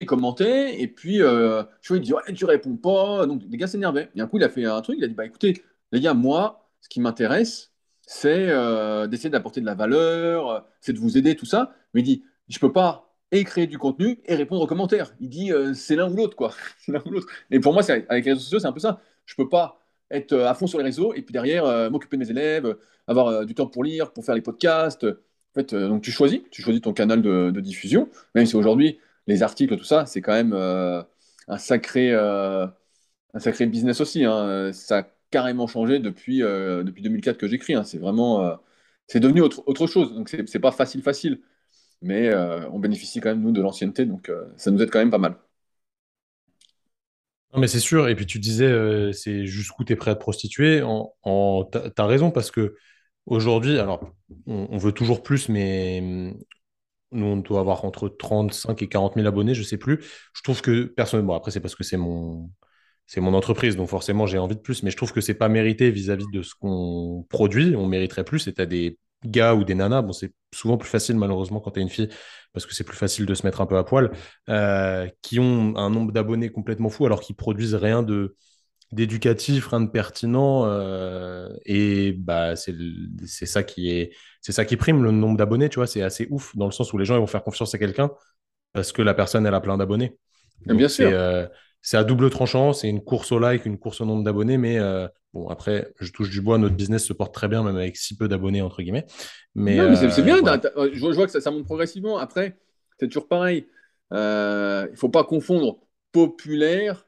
il 0.00 0.06
commentait, 0.06 0.80
et 0.80 0.88
puis 0.88 1.20
euh, 1.22 1.62
je 1.82 1.88
vois, 1.88 1.96
il 1.98 2.02
dit, 2.02 2.12
ouais, 2.14 2.32
tu 2.34 2.44
réponds 2.44 2.76
pas. 2.76 3.26
Donc 3.26 3.42
les 3.48 3.56
gars 3.58 3.66
s'énervaient. 3.66 4.10
Et 4.14 4.20
un 4.20 4.26
coup, 4.26 4.38
il 4.38 4.44
a 4.44 4.48
fait 4.48 4.64
un 4.64 4.80
truc, 4.80 4.96
il 4.98 5.04
a 5.04 5.08
dit, 5.08 5.14
bah 5.14 5.26
écoutez, 5.26 5.62
les 5.92 6.00
gars, 6.00 6.14
moi, 6.14 6.70
ce 6.80 6.88
qui 6.88 7.00
m'intéresse, 7.00 7.72
c'est 8.06 8.48
euh, 8.48 9.06
d'essayer 9.06 9.30
d'apporter 9.30 9.60
de 9.60 9.66
la 9.66 9.74
valeur, 9.74 10.66
c'est 10.80 10.92
de 10.94 10.98
vous 10.98 11.18
aider, 11.18 11.36
tout 11.36 11.44
ça. 11.46 11.74
Mais 11.94 12.00
il 12.00 12.04
dit, 12.04 12.24
je 12.48 12.58
peux 12.58 12.72
pas 12.72 13.09
et 13.32 13.44
créer 13.44 13.66
du 13.66 13.78
contenu 13.78 14.20
et 14.26 14.34
répondre 14.34 14.62
aux 14.62 14.66
commentaires. 14.66 15.14
Il 15.20 15.28
dit, 15.28 15.52
euh, 15.52 15.74
c'est 15.74 15.96
l'un 15.96 16.10
ou 16.10 16.16
l'autre, 16.16 16.36
quoi. 16.36 16.52
L'un 16.88 17.02
ou 17.06 17.10
l'autre. 17.10 17.28
Et 17.50 17.60
pour 17.60 17.72
moi, 17.72 17.82
c'est, 17.82 18.06
avec 18.08 18.24
les 18.24 18.32
réseaux 18.32 18.42
sociaux, 18.42 18.58
c'est 18.58 18.66
un 18.66 18.72
peu 18.72 18.80
ça. 18.80 19.00
Je 19.26 19.34
peux 19.36 19.48
pas 19.48 19.80
être 20.10 20.32
euh, 20.32 20.48
à 20.48 20.54
fond 20.54 20.66
sur 20.66 20.78
les 20.78 20.84
réseaux 20.84 21.14
et 21.14 21.22
puis 21.22 21.32
derrière 21.32 21.64
euh, 21.64 21.90
m'occuper 21.90 22.16
de 22.16 22.22
mes 22.22 22.30
élèves, 22.30 22.76
avoir 23.06 23.46
du 23.46 23.54
temps 23.54 23.66
pour 23.66 23.84
lire, 23.84 24.12
pour 24.12 24.24
faire 24.24 24.34
les 24.34 24.40
podcasts. 24.42 25.04
En 25.04 25.54
fait, 25.54 25.74
donc 25.74 26.02
tu 26.02 26.10
choisis, 26.12 26.40
tu 26.50 26.62
choisis 26.62 26.80
ton 26.82 26.92
canal 26.92 27.22
de, 27.22 27.60
diffusion, 27.60 28.08
même 28.34 28.46
si 28.46 28.56
aujourd'hui 28.56 28.98
les 29.26 29.42
articles, 29.42 29.76
tout 29.76 29.84
ça, 29.84 30.06
c'est 30.06 30.20
quand 30.22 30.32
même 30.32 30.52
un 30.52 31.58
sacré, 31.58 32.14
un 32.14 32.72
sacré 33.38 33.66
business 33.66 34.00
aussi. 34.00 34.24
hein. 34.24 34.70
Ça 34.72 34.98
a 34.98 35.02
carrément 35.30 35.66
changé 35.66 35.98
depuis, 35.98 36.38
depuis 36.40 37.02
2004 37.02 37.36
que 37.36 37.48
j'écris. 37.48 37.74
hein. 37.74 37.82
C'est 37.84 37.98
vraiment, 37.98 38.58
c'est 39.08 39.20
devenu 39.20 39.40
autre, 39.40 39.62
autre 39.66 39.86
chose. 39.88 40.14
Donc 40.14 40.28
c'est 40.28 40.48
c'est 40.48 40.60
pas 40.60 40.72
facile, 40.72 41.02
facile, 41.02 41.40
mais 42.02 42.28
euh, 42.28 42.68
on 42.70 42.78
bénéficie 42.78 43.20
quand 43.20 43.30
même 43.30 43.42
nous 43.42 43.52
de 43.52 43.60
l'ancienneté, 43.60 44.06
donc 44.06 44.28
euh, 44.28 44.44
ça 44.56 44.70
nous 44.70 44.80
aide 44.82 44.90
quand 44.90 44.98
même 44.98 45.10
pas 45.10 45.18
mal. 45.18 45.36
Non, 47.52 47.60
mais 47.60 47.66
c'est 47.66 47.80
sûr. 47.80 48.08
Et 48.08 48.14
puis 48.14 48.26
tu 48.26 48.38
disais, 48.38 48.66
euh, 48.66 49.12
c'est 49.12 49.46
jusqu'où 49.46 49.84
tu 49.84 49.92
es 49.92 49.96
prêt 49.96 50.12
à 50.12 50.14
te 50.14 50.20
prostituer. 50.20 50.82
En, 50.82 51.68
raison 51.98 52.30
parce 52.30 52.50
que 52.50 52.76
aujourd'hui, 53.26 53.78
alors, 53.78 54.14
on, 54.46 54.78
veut 54.78 54.92
toujours 54.92 55.22
plus, 55.22 55.48
mais 55.48 56.00
hum, 56.02 56.38
nous, 57.12 57.26
on 57.26 57.36
doit 57.38 57.60
avoir 57.60 57.84
entre 57.84 58.08
35 58.08 58.82
et 58.82 58.88
40 58.88 59.14
000 59.16 59.26
abonnés, 59.26 59.54
je 59.54 59.62
sais 59.62 59.78
plus. 59.78 60.04
Je 60.34 60.42
trouve 60.42 60.62
que 60.62 60.84
personnellement, 60.84 61.34
après, 61.34 61.50
c'est 61.50 61.60
parce 61.60 61.74
que 61.74 61.84
c'est 61.84 61.96
mon, 61.96 62.50
c'est 63.06 63.20
mon 63.20 63.34
entreprise, 63.34 63.76
donc 63.76 63.88
forcément, 63.88 64.26
j'ai 64.26 64.38
envie 64.38 64.54
de 64.56 64.60
plus, 64.60 64.82
mais 64.84 64.90
je 64.90 64.96
trouve 64.96 65.12
que 65.12 65.20
c'est 65.20 65.34
pas 65.34 65.48
mérité 65.48 65.90
vis-à-vis 65.90 66.28
de 66.32 66.42
ce 66.42 66.54
qu'on 66.54 67.26
produit. 67.28 67.74
On 67.76 67.86
mériterait 67.86 68.24
plus. 68.24 68.46
Et 68.46 68.54
t'as 68.54 68.66
des 68.66 68.98
gars 69.24 69.54
ou 69.54 69.64
des 69.64 69.74
nanas, 69.74 70.02
bon, 70.02 70.12
c'est 70.12 70.32
souvent 70.54 70.78
plus 70.78 70.88
facile, 70.88 71.16
malheureusement, 71.16 71.60
quand 71.60 71.72
t'es 71.72 71.80
une 71.80 71.88
fille, 71.88 72.08
parce 72.52 72.66
que 72.66 72.74
c'est 72.74 72.84
plus 72.84 72.96
facile 72.96 73.26
de 73.26 73.34
se 73.34 73.46
mettre 73.46 73.60
un 73.60 73.66
peu 73.66 73.76
à 73.76 73.84
poil, 73.84 74.10
euh, 74.48 75.08
qui 75.22 75.38
ont 75.38 75.76
un 75.76 75.90
nombre 75.90 76.12
d'abonnés 76.12 76.50
complètement 76.50 76.88
fou, 76.90 77.06
alors 77.06 77.20
qu'ils 77.20 77.36
produisent 77.36 77.74
rien 77.74 78.02
de 78.02 78.36
d'éducatif, 78.92 79.68
rien 79.68 79.80
de 79.82 79.90
pertinent. 79.90 80.64
euh, 80.66 81.48
et 81.64 82.12
bah, 82.12 82.56
c'est 82.56 83.46
ça 83.46 83.62
qui 83.62 83.90
est, 83.90 84.12
c'est 84.40 84.52
ça 84.52 84.64
qui 84.64 84.76
prime 84.76 85.02
le 85.04 85.12
nombre 85.12 85.36
d'abonnés, 85.36 85.68
tu 85.68 85.76
vois. 85.76 85.86
C'est 85.86 86.02
assez 86.02 86.26
ouf 86.30 86.56
dans 86.56 86.66
le 86.66 86.72
sens 86.72 86.92
où 86.92 86.98
les 86.98 87.04
gens 87.04 87.14
ils 87.16 87.20
vont 87.20 87.26
faire 87.26 87.44
confiance 87.44 87.74
à 87.74 87.78
quelqu'un 87.78 88.10
parce 88.72 88.92
que 88.92 89.02
la 89.02 89.14
personne 89.14 89.46
elle 89.46 89.54
a 89.54 89.60
plein 89.60 89.78
d'abonnés. 89.78 90.18
Bien 90.66 90.88
sûr. 90.88 91.10
euh, 91.12 91.46
c'est 91.82 91.96
à 91.96 92.04
double 92.04 92.30
tranchant, 92.30 92.72
c'est 92.72 92.88
une 92.88 93.02
course 93.02 93.32
au 93.32 93.38
like, 93.38 93.64
une 93.66 93.78
course 93.78 94.00
au 94.00 94.04
nombre 94.06 94.24
d'abonnés, 94.24 94.58
mais 94.58 94.78
bon 95.32 95.48
après 95.48 95.92
je 96.00 96.10
touche 96.12 96.30
du 96.30 96.40
bois, 96.40 96.58
notre 96.58 96.74
business 96.76 97.04
se 97.04 97.12
porte 97.12 97.34
très 97.34 97.48
bien 97.48 97.62
même 97.62 97.76
avec 97.76 97.96
si 97.96 98.16
peu 98.16 98.28
d'abonnés 98.28 98.62
entre 98.62 98.82
guillemets. 98.82 99.06
Mais 99.54 99.76
Non, 99.76 99.88
mais 99.90 99.96
c'est 99.96 100.20
euh, 100.20 100.22
bien. 100.22 100.40
voilà, 100.40 100.60
je, 100.92 101.00
vois 101.00 101.10
je 101.12 101.16
vois 101.16 101.26
que 101.26 101.32
ça, 101.32 101.40
ça 101.40 101.50
monte 101.50 101.64
progressivement. 101.64 102.18
Après, 102.18 102.58
c'est 102.98 103.08
toujours 103.08 103.28
pareil. 103.28 103.66
Euh, 104.12 104.88
il 104.90 104.96
faut 104.96 105.08
pas 105.08 105.24
confondre 105.24 105.80
populaire 106.12 107.06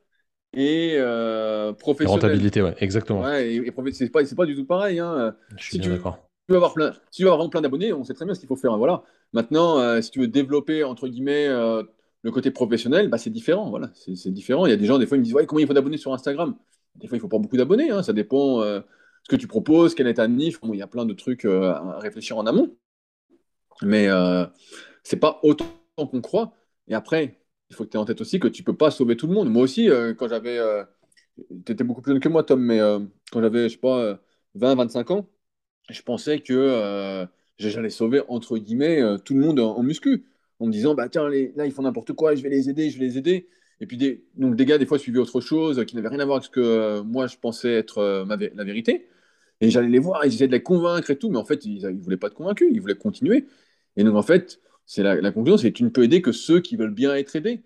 et 0.55 0.95
euh, 0.99 1.73
Et 1.73 1.75
professionnel. 1.75 2.15
rentabilité, 2.15 2.63
ouais, 2.63 2.75
exactement. 2.79 3.23
Ouais, 3.23 3.53
et, 3.55 3.57
et 3.57 3.93
c'est 3.93 4.11
pas, 4.11 4.21
pas 4.37 4.47
du 4.47 4.55
tout 4.55 4.67
pareil. 4.67 4.99
hein. 4.99 5.35
Je 5.57 5.63
suis 5.65 5.73
Si 5.73 5.79
bien 5.79 5.89
tu 5.91 5.97
d'accord. 5.97 6.19
veux 6.49 6.57
avoir 6.57 6.75
plein, 6.75 6.93
si 7.11 7.19
tu 7.19 7.25
veux 7.25 7.33
avoir 7.33 7.49
plein 7.51 7.61
d'abonnés, 7.61 7.93
on 7.93 8.05
sait 8.05 8.15
très 8.15 8.25
bien 8.25 8.35
ce 8.35 8.41
qu'il 8.41 8.49
faut 8.49 8.57
faire. 8.57 8.77
Voilà. 8.77 9.03
Maintenant, 9.33 10.01
si 10.03 10.11
tu 10.11 10.21
veux 10.21 10.29
développer 10.29 10.85
entre 10.85 11.09
guillemets 11.09 11.49
le 11.49 12.31
côté 12.31 12.51
professionnel, 12.51 13.09
bah, 13.09 13.19
c'est 13.19 13.31
différent. 13.31 13.71
Voilà, 13.71 13.91
c'est 13.95 14.15
c'est 14.17 14.31
différent. 14.31 14.67
Il 14.67 14.71
y 14.71 14.73
a 14.73 14.77
des 14.77 14.87
gens, 14.87 14.99
des 14.99 15.07
fois, 15.07 15.17
ils 15.17 15.21
me 15.21 15.25
disent 15.25 15.35
ouais, 15.35 15.47
combien 15.47 15.65
il 15.65 15.69
faut 15.69 15.75
d'abonnés 15.75 15.97
sur 15.99 16.13
Instagram? 16.13 16.57
Des 16.97 17.07
fois, 17.09 17.17
il 17.17 17.21
faut 17.21 17.29
pas 17.29 17.39
beaucoup 17.39 17.57
d'abonnés. 17.57 17.91
hein. 17.91 18.03
Ça 18.03 18.13
dépend 18.13 18.63
euh, 18.63 18.81
ce 19.25 19.29
que 19.31 19.37
tu 19.37 19.47
proposes, 19.47 19.95
quel 19.95 20.07
est 20.07 20.15
ta 20.15 20.29
niche. 20.29 20.61
Bon, 20.61 20.73
il 20.75 20.79
y 20.79 20.83
a 20.83 20.87
plein 20.87 21.05
de 21.07 21.15
trucs 21.15 21.45
euh, 21.45 21.73
à 21.73 21.99
réfléchir 21.99 22.37
en 22.39 22.47
amont. 22.47 22.77
Mais 23.83 24.09
euh, 24.09 24.47
c'est 25.03 25.19
pas 25.19 25.41
autant 25.43 25.67
qu'on 25.97 26.21
croit. 26.21 26.55
Et 26.89 26.95
après, 26.95 27.41
il 27.71 27.77
faut 27.77 27.85
que 27.85 27.91
tu 27.91 27.97
aies 27.97 28.01
en 28.01 28.05
tête 28.05 28.21
aussi 28.21 28.41
que 28.41 28.49
tu 28.49 28.63
peux 28.63 28.77
pas 28.77 28.91
sauver 28.91 29.17
tout 29.17 29.27
le 29.27 29.35
monde. 29.35 29.51
Moi 29.51 29.63
aussi, 29.63 29.91
euh, 29.91 30.15
quand 30.15 30.29
j'avais. 30.29 30.59
tu 31.67 31.73
étais 31.73 31.85
beaucoup 31.85 32.03
plus 32.03 32.13
jeune 32.13 32.21
que 32.21 32.29
moi, 32.29 32.43
Tom, 32.45 32.63
mais 32.63 32.81
euh, 32.81 33.01
quand 33.31 33.41
j'avais, 33.41 33.65
je 33.69 33.75
sais 33.75 33.79
pas, 33.81 33.99
euh, 34.01 34.17
20, 34.55 34.75
25 34.75 35.11
ans, 35.11 35.29
je 35.91 36.03
pensais 36.03 36.41
que 36.41 36.53
euh, 36.55 37.27
j'allais 37.59 37.91
sauver, 37.91 38.23
entre 38.29 38.59
guillemets, 38.59 39.03
euh, 39.03 39.19
tout 39.19 39.35
le 39.35 39.41
monde 39.41 39.61
en, 39.61 39.77
en 39.77 39.83
muscu. 39.83 40.27
En 40.61 40.67
me 40.69 40.73
disant, 40.73 40.95
bah 40.95 41.09
tiens, 41.09 41.29
les- 41.29 41.53
là, 41.57 41.67
ils 41.67 41.73
font 41.73 41.83
n'importe 41.83 42.13
quoi, 42.15 42.35
je 42.37 42.43
vais 42.43 42.51
les 42.51 42.71
aider, 42.71 42.91
je 42.91 42.99
vais 42.99 43.07
les 43.07 43.19
aider. 43.19 43.49
Et 43.83 43.87
puis, 43.87 43.97
des, 43.97 44.25
donc, 44.37 44.55
des 44.57 44.65
gars, 44.65 44.79
des 44.79 44.87
fois, 44.87 44.99
suivaient 44.99 45.19
autre 45.19 45.41
chose, 45.41 45.81
euh, 45.81 45.85
qui 45.85 45.97
n'avait 45.97 46.09
rien 46.09 46.21
à 46.21 46.25
voir 46.25 46.37
avec 46.37 46.45
ce 46.47 46.51
que 46.51 46.61
euh, 46.61 47.03
moi, 47.03 47.27
je 47.27 47.37
pensais 47.37 47.73
être 47.75 47.99
euh, 47.99 48.25
la 48.27 48.65
vérité. 48.65 49.09
Et 49.61 49.71
j'allais 49.71 49.89
les 49.89 49.99
voir, 49.99 50.25
et 50.25 50.31
j'essayais 50.31 50.47
de 50.49 50.53
les 50.53 50.63
convaincre 50.63 51.11
et 51.11 51.19
tout, 51.19 51.31
mais 51.31 51.39
en 51.39 51.45
fait, 51.45 51.65
ils 51.67 51.83
ne 51.83 52.01
voulaient 52.01 52.17
pas 52.17 52.29
être 52.29 52.35
convaincus, 52.35 52.69
ils 52.73 52.81
voulaient 52.81 52.95
continuer. 52.95 53.47
Et 53.97 54.05
donc, 54.05 54.17
en 54.17 54.23
fait, 54.23 54.61
c'est 54.87 55.03
la, 55.03 55.33
conclusion, 55.33 55.57
c'est 55.59 55.73
que 55.73 55.77
tu 55.77 55.85
ne 55.85 55.89
peux 55.91 56.05
aider 56.05 56.23
que 56.23 56.33
ceux 56.33 56.61
qui 56.61 56.77
veulent 56.77 56.95
bien 56.95 57.15
être 57.15 57.35
aidés 57.37 57.63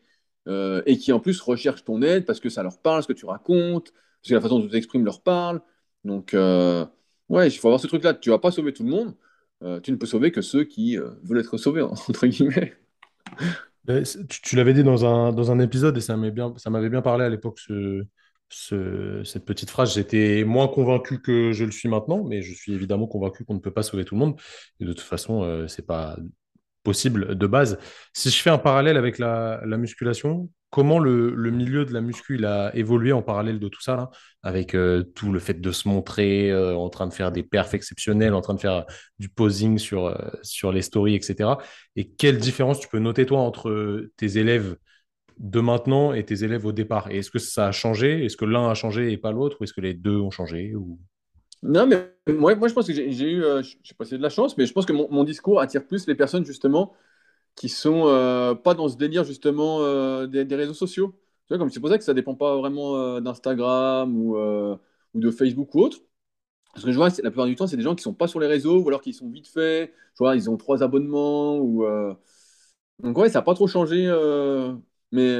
et 0.87 0.99
qui, 0.99 1.13
en 1.13 1.21
plus, 1.21 1.41
recherchent 1.41 1.85
ton 1.85 2.03
aide 2.03 2.25
parce 2.27 2.41
que 2.41 2.49
ça 2.51 2.63
leur 2.63 2.79
parle, 2.81 3.03
ce 3.03 3.09
que 3.09 3.13
tu 3.15 3.27
racontes, 3.27 3.93
parce 4.23 4.29
que 4.31 4.35
la 4.35 4.41
façon 4.41 4.59
dont 4.59 4.67
tu 4.67 4.73
t'exprimes 4.73 5.05
leur 5.05 5.23
parle. 5.23 5.61
Donc, 6.05 6.35
euh, 6.35 6.87
ouais, 7.29 7.49
il 7.49 7.53
faut 7.59 7.69
avoir 7.69 7.81
ce 7.81 7.87
truc-là. 7.89 8.15
Tu 8.15 8.31
vas 8.31 8.39
pas 8.39 8.51
sauver 8.51 8.73
tout 8.73 8.85
le 8.85 8.91
monde, 8.91 9.15
tu 9.83 9.93
ne 9.93 9.97
peux 9.97 10.07
sauver 10.07 10.33
que 10.33 10.43
ceux 10.43 10.65
qui 10.65 10.97
veulent 10.97 11.41
être 11.41 11.57
sauvés, 11.59 11.83
entre 12.09 12.27
guillemets. 12.27 12.75
Tu, 13.87 14.57
l'avais 14.57 14.75
dit 14.75 14.83
dans 14.83 15.05
un, 15.05 15.33
dans 15.33 15.51
un 15.53 15.59
épisode 15.61 15.97
et 15.97 16.01
ça 16.01 16.17
m'avait 16.17 16.33
bien, 16.33 16.53
ça 16.57 16.71
bien 16.71 17.03
parlé 17.03 17.25
à 17.25 17.29
l'époque, 17.29 17.59
ce, 17.61 18.03
ce- 18.49 19.23
cette 19.25 19.45
petite 19.45 19.71
phrase. 19.71 19.95
J'étais 19.95 20.45
moins 20.45 20.67
convaincu 20.69 21.21
que 21.21 21.53
je 21.53 21.65
le 21.65 21.71
suis 21.71 21.89
maintenant, 21.89 22.25
mais 22.25 22.43
je 22.43 22.53
suis 22.53 22.73
évidemment 22.73 23.07
convaincu 23.07 23.45
qu'on 23.45 23.55
ne 23.55 23.61
peut 23.61 23.73
pas 23.73 23.83
sauver 23.85 24.05
tout 24.05 24.15
le 24.15 24.21
monde. 24.21 24.41
Et 24.81 24.85
de 24.85 24.93
toute 24.93 25.03
façon, 25.07 25.43
euh, 25.45 25.69
c'est 25.69 25.87
pas 25.87 26.17
possible 26.91 27.35
de 27.43 27.47
base. 27.57 27.73
Si 28.13 28.31
je 28.31 28.41
fais 28.43 28.51
un 28.51 28.63
parallèle 28.69 28.97
avec 28.97 29.19
la, 29.19 29.61
la 29.73 29.77
musculation, 29.77 30.49
comment 30.71 31.01
le, 31.01 31.35
le 31.35 31.51
milieu 31.51 31.85
de 31.85 31.93
la 31.93 32.01
muscu 32.01 32.37
il 32.39 32.45
a 32.45 32.71
évolué 32.83 33.13
en 33.13 33.23
parallèle 33.23 33.59
de 33.59 33.69
tout 33.69 33.83
ça, 33.83 33.95
là, 33.97 34.11
avec 34.43 34.75
euh, 34.75 35.03
tout 35.19 35.33
le 35.33 35.41
fait 35.47 35.61
de 35.61 35.73
se 35.73 35.89
montrer 35.89 36.51
euh, 36.53 36.77
en 36.77 36.89
train 36.89 37.09
de 37.09 37.15
faire 37.15 37.33
des 37.33 37.43
perfs 37.43 37.75
exceptionnels, 37.75 38.35
en 38.35 38.41
train 38.41 38.55
de 38.55 38.61
faire 38.61 38.85
du 39.19 39.29
posing 39.29 39.79
sur, 39.79 40.07
euh, 40.07 40.15
sur 40.43 40.71
les 40.73 40.83
stories, 40.83 41.17
etc. 41.17 41.59
Et 41.97 42.05
quelle 42.21 42.39
différence 42.39 42.79
tu 42.79 42.89
peux 42.89 43.01
noter, 43.01 43.27
toi, 43.27 43.41
entre 43.41 44.07
tes 44.17 44.39
élèves 44.39 44.77
de 45.39 45.61
maintenant 45.61 46.13
et 46.15 46.25
tes 46.25 46.45
élèves 46.45 46.67
au 46.67 46.73
départ? 46.73 47.11
Et 47.11 47.19
est-ce 47.19 47.31
que 47.31 47.41
ça 47.41 47.67
a 47.67 47.73
changé? 47.73 48.25
Est-ce 48.25 48.37
que 48.37 48.47
l'un 48.47 48.69
a 48.71 48.75
changé 48.75 49.13
et 49.13 49.19
pas 49.19 49.33
l'autre? 49.33 49.57
Ou 49.61 49.65
est-ce 49.65 49.75
que 49.75 49.83
les 49.83 49.95
deux 49.95 50.19
ont 50.19 50.31
changé? 50.31 50.75
Ou... 50.77 50.99
Non, 51.63 51.87
mais 51.87 52.13
moi, 52.29 52.55
moi 52.55 52.69
je 52.69 52.75
pense 52.75 52.87
que 52.87 52.93
j'ai 52.93 53.31
eu, 53.31 53.43
euh, 53.45 53.63
je 53.63 53.77
sais 53.83 53.95
pas 53.95 54.05
si 54.05 54.11
c'est 54.11 54.19
de 54.19 54.23
la 54.23 54.29
chance, 54.29 54.57
mais 54.57 54.67
je 54.67 54.73
pense 54.73 54.87
que 54.87 54.93
mon, 54.93 55.25
discours 55.25 55.61
attire 55.61 55.87
plus 55.87 56.07
les 56.07 56.15
personnes, 56.15 56.45
justement, 56.45 56.93
qui 57.57 57.69
sont 57.69 58.07
euh, 58.07 58.55
pas 58.55 58.75
dans 58.75 58.89
ce 58.89 58.97
délire, 58.97 59.25
justement, 59.25 59.81
euh, 59.83 60.27
des, 60.27 60.57
réseaux 60.57 60.75
sociaux. 60.75 61.15
Tu 61.47 61.55
vois, 61.55 61.59
comme 61.59 61.71
c'est 61.71 61.81
pour 61.81 61.89
ça 61.91 61.99
que 61.99 62.05
ça 62.05 62.15
dépend 62.15 62.35
pas 62.35 62.57
vraiment 62.57 62.97
euh, 62.97 63.21
d'Instagram 63.21 64.17
ou, 64.17 64.37
ou 64.37 65.21
de 65.21 65.31
Facebook 65.31 65.75
ou 65.75 65.81
autre. 65.83 65.99
Parce 66.75 66.85
que 66.85 66.93
je 66.93 66.97
vois, 66.97 67.09
la 67.09 67.31
plupart 67.31 67.47
du 67.47 67.57
temps, 67.57 67.67
c'est 67.67 67.77
des 67.77 67.83
gens 67.83 67.95
qui 67.95 68.03
sont 68.03 68.15
pas 68.15 68.29
sur 68.29 68.41
les 68.41 68.47
réseaux 68.47 68.81
ou 68.83 68.89
alors 68.89 69.01
qui 69.03 69.15
sont 69.15 69.29
vite 69.31 69.49
faits. 69.49 69.93
Je 70.15 70.19
vois, 70.19 70.37
ils 70.37 70.51
ont 70.51 70.57
trois 70.57 70.83
abonnements 70.83 71.59
ou. 71.59 71.87
Donc, 73.03 73.19
ouais, 73.19 73.29
ça 73.29 73.41
n'a 73.41 73.43
pas 73.43 73.55
trop 73.55 73.67
changé. 73.67 74.07
Mais 75.13 75.39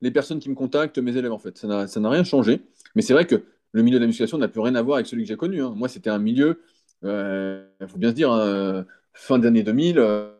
les 0.00 0.10
personnes 0.10 0.38
qui 0.40 0.50
me 0.50 0.54
contactent, 0.54 0.98
mes 0.98 1.16
élèves, 1.16 1.32
en 1.32 1.38
fait, 1.38 1.58
ça 1.58 1.66
n'a 2.00 2.10
rien 2.10 2.24
changé. 2.24 2.62
Mais 2.94 3.02
c'est 3.02 3.12
vrai 3.12 3.26
que 3.26 3.44
le 3.74 3.82
milieu 3.82 3.98
de 3.98 4.04
la 4.04 4.08
musculation 4.08 4.38
n'a 4.38 4.48
plus 4.48 4.60
rien 4.62 4.74
à 4.76 4.82
voir 4.82 4.96
avec 4.96 5.06
celui 5.08 5.24
que 5.24 5.28
j'ai 5.28 5.36
connu. 5.36 5.62
hein. 5.62 5.74
Moi, 5.76 5.88
c'était 5.88 6.10
un 6.10 6.18
milieu, 6.18 6.62
il 7.02 7.86
faut 7.88 7.98
bien 7.98 8.10
se 8.10 8.14
dire, 8.14 8.32
hein, 8.32 8.86
fin 9.12 9.38
des 9.38 9.48
années 9.48 9.62
2000, 9.62 9.98
euh, 9.98 10.30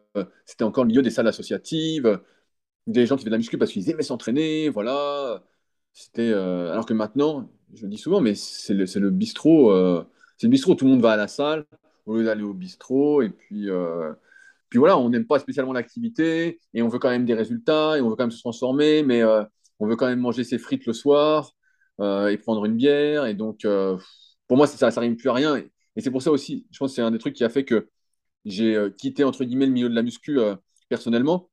c'était 0.47 0.65
encore 0.65 0.85
le 0.85 0.89
milieu 0.89 1.03
des 1.03 1.11
salles 1.11 1.29
associatives, 1.29 2.21
des 2.87 3.07
gens 3.07 3.17
qui 3.17 3.23
faisaient 3.23 3.31
de 3.31 3.35
la 3.35 3.39
muscu 3.39 3.59
parce 3.59 3.73
qu'ils 3.73 3.91
aimaient 3.91 4.03
s'entraîner, 4.03 4.69
voilà. 4.71 5.45
C'était, 5.93 6.31
euh, 6.33 6.73
alors 6.73 6.87
que 6.87 6.95
maintenant, 6.95 7.51
je 7.75 7.83
le 7.85 7.89
dis 7.91 7.99
souvent, 7.99 8.21
mais 8.21 8.35
c'est 8.35 8.75
le, 8.75 9.11
bistrot, 9.11 9.73
euh, 9.73 10.05
c'est 10.39 10.47
le 10.49 10.51
bistrot, 10.51 10.75
tout 10.75 10.85
le 10.87 10.93
monde 10.93 11.03
va 11.03 11.13
à 11.13 11.17
la 11.17 11.29
salle 11.29 11.67
au 12.07 12.17
lieu 12.17 12.25
d'aller 12.25 12.43
au 12.43 12.55
bistrot, 12.55 13.23
et 13.23 13.31
puis, 13.31 13.71
euh, 13.71 14.13
puis 14.69 14.79
voilà, 14.79 14.99
on 14.99 15.09
n'aime 15.11 15.27
pas 15.27 15.39
spécialement 15.39 15.73
l'activité, 15.73 16.61
et 16.75 16.83
on 16.83 16.89
veut 16.89 16.99
quand 16.99 17.11
même 17.11 17.25
des 17.27 17.35
résultats, 17.35 17.97
et 17.99 18.01
on 18.03 18.11
veut 18.11 18.17
quand 18.17 18.25
même 18.25 18.31
se 18.31 18.41
transformer, 18.41 19.03
mais 19.03 19.23
euh, 19.23 19.45
on 19.81 19.87
veut 19.87 19.97
quand 19.97 20.07
même 20.07 20.21
manger 20.21 20.45
ses 20.45 20.59
frites 20.59 20.87
le 20.87 20.93
soir, 20.93 21.54
euh, 21.54 21.54
et 22.01 22.39
prendre 22.39 22.65
une 22.65 22.77
bière, 22.77 23.27
et 23.27 23.35
donc, 23.35 23.65
euh, 23.65 23.97
pour 24.49 24.57
moi, 24.57 24.67
ça, 24.67 24.91
ça 24.91 25.01
rime 25.01 25.17
plus 25.17 25.29
à 25.29 25.33
rien, 25.35 25.57
et, 25.57 25.71
c'est 25.99 26.11
pour 26.11 26.23
ça 26.23 26.33
aussi, 26.33 26.67
je 26.73 26.79
pense 26.79 26.91
que 26.91 26.97
c'est 26.97 27.03
un 27.03 27.13
des 27.13 27.19
trucs 27.19 27.35
qui 27.35 27.45
a 27.45 27.49
fait 27.49 27.65
que 27.65 27.89
j'ai 28.45 28.75
euh, 28.75 28.91
quitté, 28.91 29.25
entre 29.25 29.45
guillemets, 29.45 29.67
le 29.67 29.73
milieu 29.73 29.89
de 29.89 29.95
la 29.95 30.03
muscu 30.03 30.39
euh, 30.41 30.57
personnellement, 30.89 31.51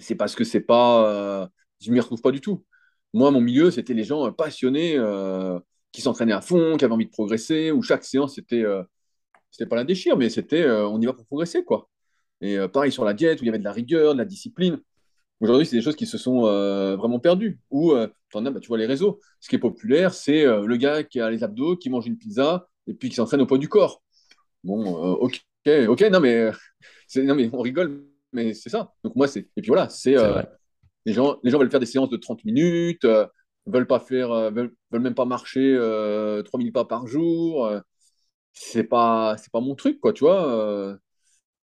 c'est 0.00 0.14
parce 0.14 0.34
que 0.34 0.44
c'est 0.44 0.60
pas, 0.60 1.42
euh, 1.42 1.46
je 1.80 1.90
m'y 1.92 2.00
retrouve 2.00 2.20
pas 2.20 2.32
du 2.32 2.40
tout. 2.40 2.64
Moi, 3.14 3.30
mon 3.30 3.40
milieu, 3.40 3.70
c'était 3.70 3.94
les 3.94 4.04
gens 4.04 4.26
euh, 4.26 4.30
passionnés 4.30 4.96
euh, 4.96 5.58
qui 5.92 6.02
s'entraînaient 6.02 6.32
à 6.32 6.40
fond, 6.40 6.76
qui 6.76 6.84
avaient 6.84 6.94
envie 6.94 7.06
de 7.06 7.10
progresser, 7.10 7.70
où 7.70 7.82
chaque 7.82 8.04
séance, 8.04 8.34
c'était 8.34 8.62
euh, 8.62 8.82
pas 9.68 9.76
la 9.76 9.84
déchire, 9.84 10.16
mais 10.16 10.30
c'était 10.30 10.62
euh, 10.62 10.88
on 10.88 11.00
y 11.00 11.06
va 11.06 11.12
pour 11.12 11.26
progresser, 11.26 11.64
quoi. 11.64 11.88
Et 12.40 12.58
euh, 12.58 12.68
pareil 12.68 12.92
sur 12.92 13.04
la 13.04 13.14
diète, 13.14 13.40
où 13.40 13.44
il 13.44 13.46
y 13.46 13.50
avait 13.50 13.58
de 13.58 13.64
la 13.64 13.72
rigueur, 13.72 14.14
de 14.14 14.18
la 14.18 14.24
discipline. 14.24 14.80
Aujourd'hui, 15.40 15.66
c'est 15.66 15.76
des 15.76 15.82
choses 15.82 15.96
qui 15.96 16.06
se 16.06 16.18
sont 16.18 16.46
euh, 16.46 16.96
vraiment 16.96 17.20
perdues. 17.20 17.60
Ou, 17.70 17.92
euh, 17.92 18.08
t'en 18.30 18.44
as, 18.44 18.50
bah, 18.50 18.60
tu 18.60 18.68
vois, 18.68 18.78
les 18.78 18.86
réseaux. 18.86 19.20
Ce 19.40 19.48
qui 19.48 19.56
est 19.56 19.58
populaire, 19.58 20.12
c'est 20.12 20.44
euh, 20.44 20.66
le 20.66 20.76
gars 20.76 21.04
qui 21.04 21.20
a 21.20 21.30
les 21.30 21.44
abdos, 21.44 21.76
qui 21.76 21.90
mange 21.90 22.06
une 22.06 22.18
pizza, 22.18 22.68
et 22.86 22.94
puis 22.94 23.08
qui 23.08 23.14
s'entraîne 23.16 23.40
au 23.40 23.46
poids 23.46 23.58
du 23.58 23.68
corps. 23.68 24.02
Bon, 24.64 25.04
euh, 25.04 25.14
ok, 25.14 25.40
ok, 25.88 26.00
non, 26.12 26.20
mais, 26.20 26.50
non, 27.16 27.34
mais 27.36 27.50
on 27.52 27.60
rigole, 27.60 28.04
mais 28.32 28.52
c'est 28.54 28.70
ça. 28.70 28.92
Donc, 29.04 29.14
moi, 29.14 29.28
c'est. 29.28 29.48
Et 29.56 29.62
puis 29.62 29.68
voilà, 29.68 29.88
c'est. 29.88 30.16
Les 31.06 31.14
gens, 31.14 31.38
les 31.42 31.50
gens 31.50 31.58
veulent 31.58 31.70
faire 31.70 31.80
des 31.80 31.86
séances 31.86 32.10
de 32.10 32.16
30 32.18 32.44
minutes, 32.44 33.06
veulent 33.66 33.86
pas 33.86 34.00
faire, 34.00 34.50
veulent, 34.50 34.74
veulent 34.90 35.02
même 35.02 35.14
pas 35.14 35.24
marcher 35.24 35.74
euh, 35.74 36.42
3000 36.42 36.72
pas 36.72 36.84
par 36.84 37.06
jour. 37.06 37.70
c'est 38.52 38.84
pas, 38.84 39.36
c'est 39.38 39.52
pas 39.52 39.60
mon 39.60 39.74
truc, 39.74 40.00
quoi, 40.00 40.12
tu 40.12 40.24
vois. 40.24 40.98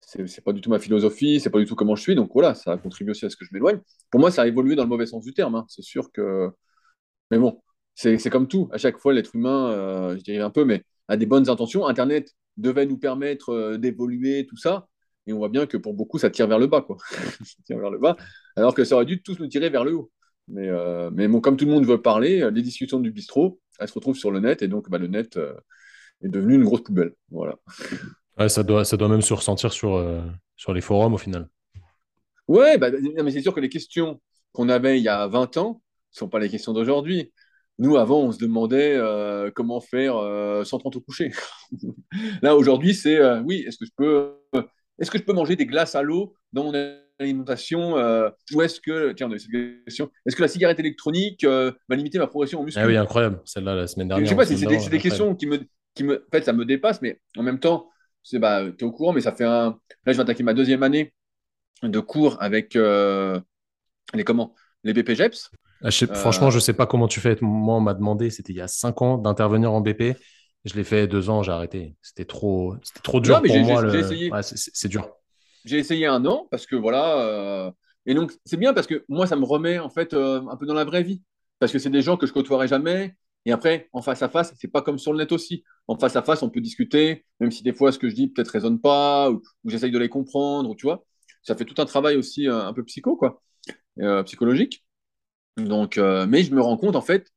C'est 0.06 0.44
pas 0.44 0.54
du 0.54 0.62
tout 0.62 0.70
ma 0.70 0.80
philosophie, 0.80 1.40
c'est 1.40 1.50
pas 1.50 1.60
du 1.60 1.66
tout 1.66 1.76
comment 1.76 1.96
je 1.96 2.02
suis. 2.02 2.16
Donc 2.16 2.32
voilà, 2.34 2.56
ça 2.56 2.74
a 2.74 2.78
contribué 2.78 3.12
aussi 3.12 3.26
à 3.26 3.30
ce 3.30 3.36
que 3.36 3.46
je 3.46 3.50
m'éloigne. 3.54 3.80
Pour 4.12 4.20
moi, 4.20 4.32
ça 4.32 4.44
a 4.44 4.48
évolué 4.48 4.76
dans 4.76 4.84
le 4.84 4.90
mauvais 4.90 5.06
sens 5.06 5.24
du 5.24 5.34
terme. 5.34 5.56
hein. 5.56 5.66
C'est 5.70 5.82
sûr 5.84 6.12
que. 6.12 6.50
Mais 7.32 7.38
bon, 7.40 7.62
c'est 7.96 8.30
comme 8.30 8.48
tout. 8.48 8.70
À 8.72 8.78
chaque 8.78 8.98
fois, 8.98 9.14
l'être 9.14 9.36
humain, 9.36 9.72
euh, 9.72 10.18
je 10.18 10.24
dirais 10.24 10.44
un 10.44 10.50
peu, 10.50 10.66
mais 10.66 10.84
a 11.08 11.18
des 11.18 11.26
bonnes 11.26 11.50
intentions. 11.50 11.88
Internet 11.88 12.32
devait 12.58 12.86
nous 12.86 12.98
permettre 12.98 13.50
euh, 13.52 13.78
d'évoluer, 13.78 14.46
tout 14.48 14.58
ça. 14.58 14.88
Et 15.28 15.34
on 15.34 15.38
voit 15.38 15.50
bien 15.50 15.66
que 15.68 15.78
pour 15.78 15.94
beaucoup, 15.94 16.20
ça 16.20 16.30
tire 16.30 16.48
vers 16.48 16.60
le 16.60 16.68
bas, 16.68 16.82
quoi. 16.82 16.98
ça 17.12 17.56
tire 17.66 17.80
vers 17.80 17.92
le 17.92 17.98
bas, 18.00 18.18
alors 18.56 18.74
que 18.74 18.84
ça 18.84 18.96
aurait 18.96 19.06
dû 19.06 19.22
tous 19.24 19.40
nous 19.40 19.48
tirer 19.48 19.70
vers 19.70 19.86
le 19.86 19.96
haut. 19.96 20.12
Mais, 20.50 20.68
euh, 20.70 21.10
mais 21.14 21.28
bon, 21.28 21.40
comme 21.42 21.56
tout 21.58 21.66
le 21.66 21.72
monde 21.72 21.86
veut 21.86 22.02
parler, 22.02 22.50
les 22.52 22.62
discussions 22.62 23.00
du 23.00 23.12
bistrot, 23.12 23.62
elles 23.80 23.88
se 23.88 23.94
retrouvent 23.94 24.18
sur 24.18 24.32
le 24.32 24.40
net, 24.42 24.62
et 24.62 24.68
donc 24.68 24.90
bah, 24.90 24.98
le 24.98 25.08
net 25.08 25.40
est 26.22 26.30
devenu 26.30 26.56
une 26.56 26.66
grosse 26.66 26.84
poubelle. 26.84 27.14
Voilà. 27.32 27.58
Ouais, 28.38 28.50
ça 28.50 28.64
doit, 28.64 28.86
ça 28.86 28.98
doit 28.98 29.10
même 29.10 29.22
se 29.22 29.34
ressentir 29.34 29.72
sur, 29.72 29.96
euh, 29.96 30.22
sur 30.56 30.74
les 30.74 30.82
forums 30.82 31.14
au 31.14 31.18
final. 31.18 31.48
Ouais, 32.48 32.78
bah, 32.78 32.90
mais 32.92 33.32
c'est 33.32 33.42
sûr 33.42 33.54
que 33.54 33.60
les 33.60 33.70
questions 33.70 34.20
qu'on 34.52 34.70
avait 34.70 35.00
il 35.00 35.04
y 35.04 35.10
a 35.10 35.28
20 35.28 35.58
ans 35.58 35.82
ne 36.14 36.18
sont 36.18 36.30
pas 36.30 36.40
les 36.40 36.50
questions 36.50 36.74
d'aujourd'hui. 36.74 37.32
Nous, 37.80 37.98
avant, 37.98 38.22
on 38.22 38.32
se 38.32 38.38
demandait 38.38 38.96
euh, 38.96 39.50
comment 39.54 39.82
faire 39.82 40.18
euh, 40.18 40.64
130 40.64 40.96
au 40.96 41.02
coucher. 41.02 41.32
Là, 42.42 42.56
aujourd'hui, 42.56 42.94
c'est 42.94 43.18
euh, 43.18 43.42
oui, 43.42 43.66
est-ce 43.68 43.78
que 43.78 43.86
je 43.86 43.92
peux, 43.98 44.34
est-ce 45.00 45.10
que 45.10 45.18
je 45.18 45.24
peux 45.24 45.34
manger 45.34 45.56
des 45.56 45.66
glaces 45.66 45.96
à 45.96 46.04
l'eau 46.04 46.36
dans 46.52 46.66
mon 46.66 46.74
alimentation 47.20 47.96
ou 48.54 48.62
est-ce 48.62 48.80
que, 48.80 49.14
tiens, 49.14 49.28
on 49.28 49.32
avait 49.32 49.40
cette 49.40 49.52
question, 49.86 50.12
est-ce 50.26 50.36
que 50.36 50.42
la 50.42 50.48
cigarette 50.48 50.80
électronique 50.80 51.46
va 51.46 51.96
limiter 51.96 52.20
ma 52.20 52.28
progression 52.28 52.62
en 52.62 52.68
Ah 52.76 52.86
oui, 52.86 52.98
incroyable. 52.98 53.42
Celle-là, 53.46 53.76
la 53.76 53.88
semaine 53.88 54.08
Je 54.08 54.10
dernière 54.10 54.28
sais 54.28 54.34
ou 54.34 54.38
la 54.38 54.44
pas, 54.44 54.48
c'est 54.48 54.58
semaine 54.58 54.70
c'est 54.70 54.78
des, 54.78 54.84
c'est 54.84 54.90
des 54.90 55.00
questions 55.00 55.36
qui 55.36 55.48
me, 55.48 55.60
qui 55.96 56.04
me, 56.04 56.18
en 56.18 56.32
fait, 56.32 56.44
ça 56.44 56.54
me 56.54 56.66
dépasse, 56.66 57.02
mais 57.02 57.20
en 57.38 57.44
même 57.44 57.60
temps, 57.60 57.90
c'est 58.24 58.40
bah, 58.40 58.64
tu 58.78 58.84
es 58.86 58.88
au 58.88 58.92
courant, 58.92 59.14
mais 59.14 59.22
ça 59.22 59.32
fait 59.34 59.46
un, 59.46 59.78
là, 60.06 60.14
je 60.14 60.18
vais 60.18 60.22
attaquer 60.22 60.44
ma 60.44 60.54
deuxième 60.54 60.84
année 60.84 61.14
de 61.84 62.00
cours 62.00 62.38
avec 62.42 62.76
euh, 62.76 63.40
les 64.14 64.24
comment, 64.24 64.54
les 64.84 64.94
BPGEPS. 64.94 65.52
Ah, 65.84 65.90
je 65.90 65.98
sais- 65.98 66.08
franchement, 66.16 66.48
Euh, 66.48 66.52
je 66.52 66.60
sais 66.60 66.74
pas 66.74 66.86
comment 66.86 67.08
tu 67.08 67.20
fais. 67.20 67.38
Moi, 67.42 67.76
on 67.76 67.82
m'a 67.82 67.94
demandé, 67.94 68.30
c'était 68.30 68.54
il 68.54 68.58
y 68.58 68.62
a 68.62 68.68
cinq 68.68 69.02
ans, 69.02 69.18
d'intervenir 69.18 69.72
en 69.74 69.82
BP. 69.82 70.16
Je 70.66 70.76
l'ai 70.76 70.84
fait 70.86 71.08
deux 71.08 71.30
ans, 71.30 71.44
j'ai 71.44 71.52
arrêté. 71.52 71.96
C'était 72.02 72.26
trop, 72.26 72.76
c'était 72.84 73.02
trop 73.02 73.20
non, 73.20 73.26
dur 73.26 73.42
mais 73.42 73.50
pour 73.50 73.60
moi. 73.60 73.82
Le... 73.82 74.32
Ouais, 74.32 74.42
c'est 74.44 74.88
dur. 74.88 75.10
J'ai 75.66 75.78
essayé 75.78 76.06
un 76.06 76.26
an 76.26 76.48
parce 76.52 76.66
que 76.66 76.76
voilà. 76.76 77.20
euh, 77.20 77.72
et 78.06 78.14
donc, 78.14 78.32
c'est 78.46 78.58
bien 78.58 78.74
parce 78.74 78.88
que 78.88 79.04
moi, 79.10 79.28
ça 79.28 79.36
me 79.36 79.46
remet 79.46 79.80
en 79.80 79.90
fait 79.90 80.14
euh, 80.14 80.42
un 80.50 80.58
peu 80.58 80.66
dans 80.66 80.74
la 80.74 80.84
vraie 80.86 81.04
vie. 81.04 81.22
Parce 81.60 81.72
que 81.72 81.80
c'est 81.80 81.90
des 81.90 82.02
gens 82.02 82.18
que 82.18 82.28
je 82.28 82.34
côtoierai 82.34 82.68
jamais. 82.68 83.16
Et 83.46 83.52
après, 83.52 83.90
en 83.94 84.02
face 84.02 84.22
à 84.22 84.30
face, 84.30 84.54
c'est 84.58 84.70
pas 84.70 84.82
comme 84.82 84.98
sur 84.98 85.12
le 85.12 85.20
net 85.20 85.32
aussi. 85.32 85.64
En 85.88 85.98
face 85.98 86.16
à 86.16 86.22
face, 86.22 86.44
on 86.44 86.50
peut 86.50 86.62
discuter, 86.62 87.26
même 87.40 87.52
si 87.52 87.64
des 87.64 87.74
fois 87.74 87.92
ce 87.92 88.00
que 88.00 88.10
je 88.10 88.16
dis 88.16 88.28
peut-être 88.30 88.50
résonne 88.50 88.80
pas, 88.80 89.32
ou, 89.32 89.42
j'essaye 89.66 89.92
de 89.92 90.00
les 90.00 90.10
comprendre, 90.10 90.70
ou 90.70 90.76
tu 90.76 90.86
vois. 90.86 91.06
Ça 91.44 91.56
fait 91.56 91.66
tout 91.66 91.82
un 91.82 91.86
travail 91.86 92.16
aussi 92.16 92.48
euh, 92.48 92.66
un 92.66 92.74
peu 92.74 92.84
psycho, 92.86 93.18
quoi, 93.18 93.42
euh, 94.00 94.24
psychologique. 94.24 94.86
Donc, 95.58 95.98
euh, 95.98 96.26
mais 96.28 96.44
je 96.44 96.54
me 96.56 96.62
rends 96.62 96.78
compte 96.78 96.96
en 96.96 97.02
fait 97.02 97.28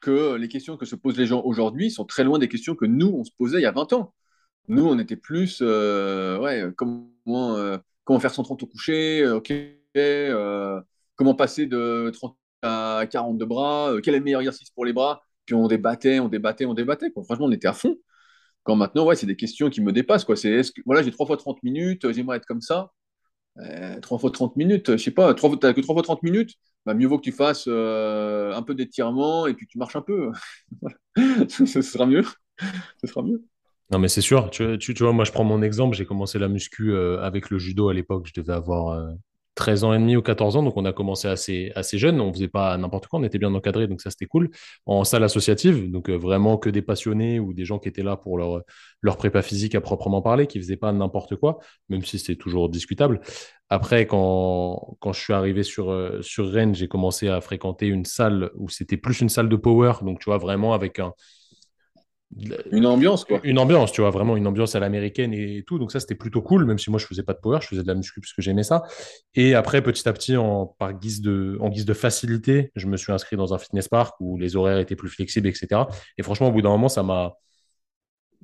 que 0.00 0.34
les 0.36 0.48
questions 0.48 0.76
que 0.76 0.86
se 0.86 0.96
posent 0.96 1.18
les 1.18 1.26
gens 1.26 1.42
aujourd'hui 1.42 1.90
sont 1.90 2.04
très 2.04 2.24
loin 2.24 2.38
des 2.38 2.48
questions 2.48 2.74
que 2.76 2.86
nous, 2.86 3.08
on 3.08 3.24
se 3.24 3.32
posait 3.36 3.58
il 3.58 3.62
y 3.62 3.66
a 3.66 3.72
20 3.72 3.92
ans. 3.94 4.14
Nous, 4.68 4.86
on 4.86 4.98
était 4.98 5.16
plus, 5.16 5.62
ouais, 5.62 6.64
comment, 6.76 7.10
faire 8.20 8.34
130 8.34 8.62
au 8.62 8.66
coucher, 8.66 9.26
ok, 9.28 9.52
comment 11.16 11.34
passer 11.34 11.66
de 11.66 12.10
30 12.12 12.36
à 12.62 13.06
40 13.10 13.38
de 13.38 13.44
bras, 13.44 13.94
quel 14.02 14.14
est 14.14 14.18
le 14.18 14.24
meilleur 14.24 14.40
exercice 14.40 14.70
pour 14.70 14.84
les 14.84 14.92
bras, 14.92 15.22
puis 15.46 15.54
on 15.54 15.68
débattait, 15.68 16.20
on 16.20 16.28
débattait, 16.28 16.66
on 16.66 16.74
débattait. 16.74 17.10
Franchement, 17.24 17.46
on 17.46 17.52
était 17.52 17.68
à 17.68 17.72
fond. 17.72 17.96
Quand 18.64 18.76
maintenant, 18.76 19.06
ouais, 19.06 19.16
c'est 19.16 19.26
des 19.26 19.36
questions 19.36 19.70
qui 19.70 19.80
me 19.80 19.92
dépassent, 19.92 20.24
quoi. 20.24 20.36
C'est, 20.36 20.50
est-ce 20.50 20.72
voilà, 20.84 21.02
j'ai 21.02 21.12
3 21.12 21.26
fois 21.26 21.36
30 21.36 21.62
minutes, 21.62 22.04
euh, 22.04 22.12
j'aimerais 22.12 22.38
être 22.38 22.46
comme 22.46 22.60
ça. 22.60 22.92
Euh, 23.58 24.00
3 24.00 24.18
fois 24.18 24.30
30 24.30 24.56
minutes, 24.56 24.92
je 24.92 25.02
sais 25.02 25.10
pas, 25.12 25.32
3 25.34 25.50
fois, 25.50 25.58
t'as 25.60 25.72
que 25.72 25.80
3 25.80 25.94
fois 25.94 26.02
30 26.02 26.22
minutes, 26.22 26.54
bah, 26.84 26.94
mieux 26.94 27.06
vaut 27.06 27.18
que 27.18 27.24
tu 27.24 27.32
fasses 27.32 27.66
euh, 27.68 28.52
un 28.54 28.62
peu 28.62 28.74
d'étirement 28.74 29.46
et 29.46 29.54
puis 29.54 29.66
tu 29.66 29.78
marches 29.78 29.96
un 29.96 30.02
peu. 30.02 30.30
Ce 31.48 31.82
sera 31.82 32.06
mieux. 32.06 32.24
Ce 33.00 33.06
sera 33.06 33.22
mieux. 33.22 33.44
Non, 33.90 33.98
mais 33.98 34.08
c'est 34.08 34.20
sûr. 34.20 34.50
Tu, 34.50 34.78
tu, 34.78 34.92
vois, 34.94 35.12
moi, 35.12 35.24
je 35.24 35.32
prends 35.32 35.44
mon 35.44 35.62
exemple. 35.62 35.96
J'ai 35.96 36.06
commencé 36.06 36.38
la 36.38 36.48
muscu 36.48 36.92
euh, 36.92 37.20
avec 37.20 37.50
le 37.50 37.58
judo 37.58 37.88
à 37.88 37.94
l'époque. 37.94 38.26
Je 38.26 38.40
devais 38.40 38.52
avoir 38.52 39.14
13 39.56 39.84
ans 39.84 39.92
et 39.94 39.98
demi 39.98 40.16
ou 40.16 40.22
14 40.22 40.56
ans. 40.56 40.62
Donc, 40.62 40.76
on 40.76 40.84
a 40.84 40.92
commencé 40.92 41.26
assez, 41.26 41.72
assez 41.74 41.98
jeune. 41.98 42.20
On 42.20 42.32
faisait 42.32 42.46
pas 42.46 42.76
n'importe 42.78 43.08
quoi. 43.08 43.18
On 43.18 43.24
était 43.24 43.38
bien 43.38 43.52
encadré. 43.54 43.88
Donc, 43.88 44.00
ça, 44.00 44.10
c'était 44.10 44.26
cool. 44.26 44.50
En 44.84 45.02
salle 45.02 45.24
associative. 45.24 45.90
Donc, 45.90 46.08
euh, 46.08 46.16
vraiment 46.16 46.58
que 46.58 46.70
des 46.70 46.82
passionnés 46.82 47.40
ou 47.40 47.54
des 47.54 47.64
gens 47.64 47.78
qui 47.78 47.88
étaient 47.88 48.02
là 48.04 48.16
pour 48.16 48.38
leur, 48.38 48.62
leur 49.02 49.16
prépa 49.16 49.42
physique 49.42 49.74
à 49.74 49.80
proprement 49.80 50.22
parler, 50.22 50.46
qui 50.46 50.58
faisaient 50.60 50.76
pas 50.76 50.92
n'importe 50.92 51.36
quoi, 51.36 51.58
même 51.88 52.04
si 52.04 52.18
c'était 52.18 52.36
toujours 52.36 52.68
discutable. 52.68 53.20
Après, 53.70 54.06
quand, 54.06 54.96
quand 55.00 55.12
je 55.12 55.20
suis 55.20 55.32
arrivé 55.32 55.62
sur, 55.62 55.90
euh, 55.90 56.20
sur 56.22 56.48
Rennes, 56.48 56.74
j'ai 56.74 56.86
commencé 56.86 57.28
à 57.28 57.40
fréquenter 57.40 57.86
une 57.86 58.04
salle 58.04 58.50
où 58.54 58.68
c'était 58.68 58.96
plus 58.96 59.20
une 59.20 59.28
salle 59.28 59.48
de 59.48 59.56
power. 59.56 59.94
Donc, 60.02 60.20
tu 60.20 60.26
vois, 60.26 60.38
vraiment 60.38 60.74
avec 60.74 61.00
un 61.00 61.14
Une 62.72 62.86
ambiance, 62.86 63.24
quoi. 63.24 63.40
une 63.44 63.58
ambiance, 63.58 63.92
tu 63.92 64.00
vois, 64.00 64.10
vraiment 64.10 64.36
une 64.36 64.46
ambiance 64.46 64.74
à 64.74 64.80
l'américaine 64.80 65.32
et 65.32 65.62
tout. 65.66 65.78
Donc 65.78 65.92
ça, 65.92 66.00
c'était 66.00 66.16
plutôt 66.16 66.42
cool, 66.42 66.64
même 66.64 66.78
si 66.78 66.90
moi, 66.90 66.98
je 66.98 67.06
faisais 67.06 67.22
pas 67.22 67.32
de 67.32 67.38
power, 67.38 67.60
je 67.62 67.68
faisais 67.68 67.82
de 67.82 67.86
la 67.86 67.94
muscu 67.94 68.20
parce 68.20 68.32
que 68.32 68.42
j'aimais 68.42 68.64
ça. 68.64 68.82
Et 69.34 69.54
après, 69.54 69.80
petit 69.80 70.06
à 70.08 70.12
petit, 70.12 70.36
en, 70.36 70.66
par 70.66 70.92
guise 70.92 71.22
de, 71.22 71.56
en 71.60 71.68
guise 71.68 71.86
de 71.86 71.94
facilité, 71.94 72.72
je 72.74 72.86
me 72.88 72.96
suis 72.96 73.12
inscrit 73.12 73.36
dans 73.36 73.54
un 73.54 73.58
fitness 73.58 73.88
park 73.88 74.16
où 74.20 74.38
les 74.38 74.56
horaires 74.56 74.78
étaient 74.78 74.96
plus 74.96 75.08
flexibles, 75.08 75.48
etc. 75.48 75.82
Et 76.18 76.22
franchement, 76.22 76.48
au 76.48 76.52
bout 76.52 76.62
d'un 76.62 76.70
moment, 76.70 76.88
ça 76.88 77.02
m'a, 77.02 77.34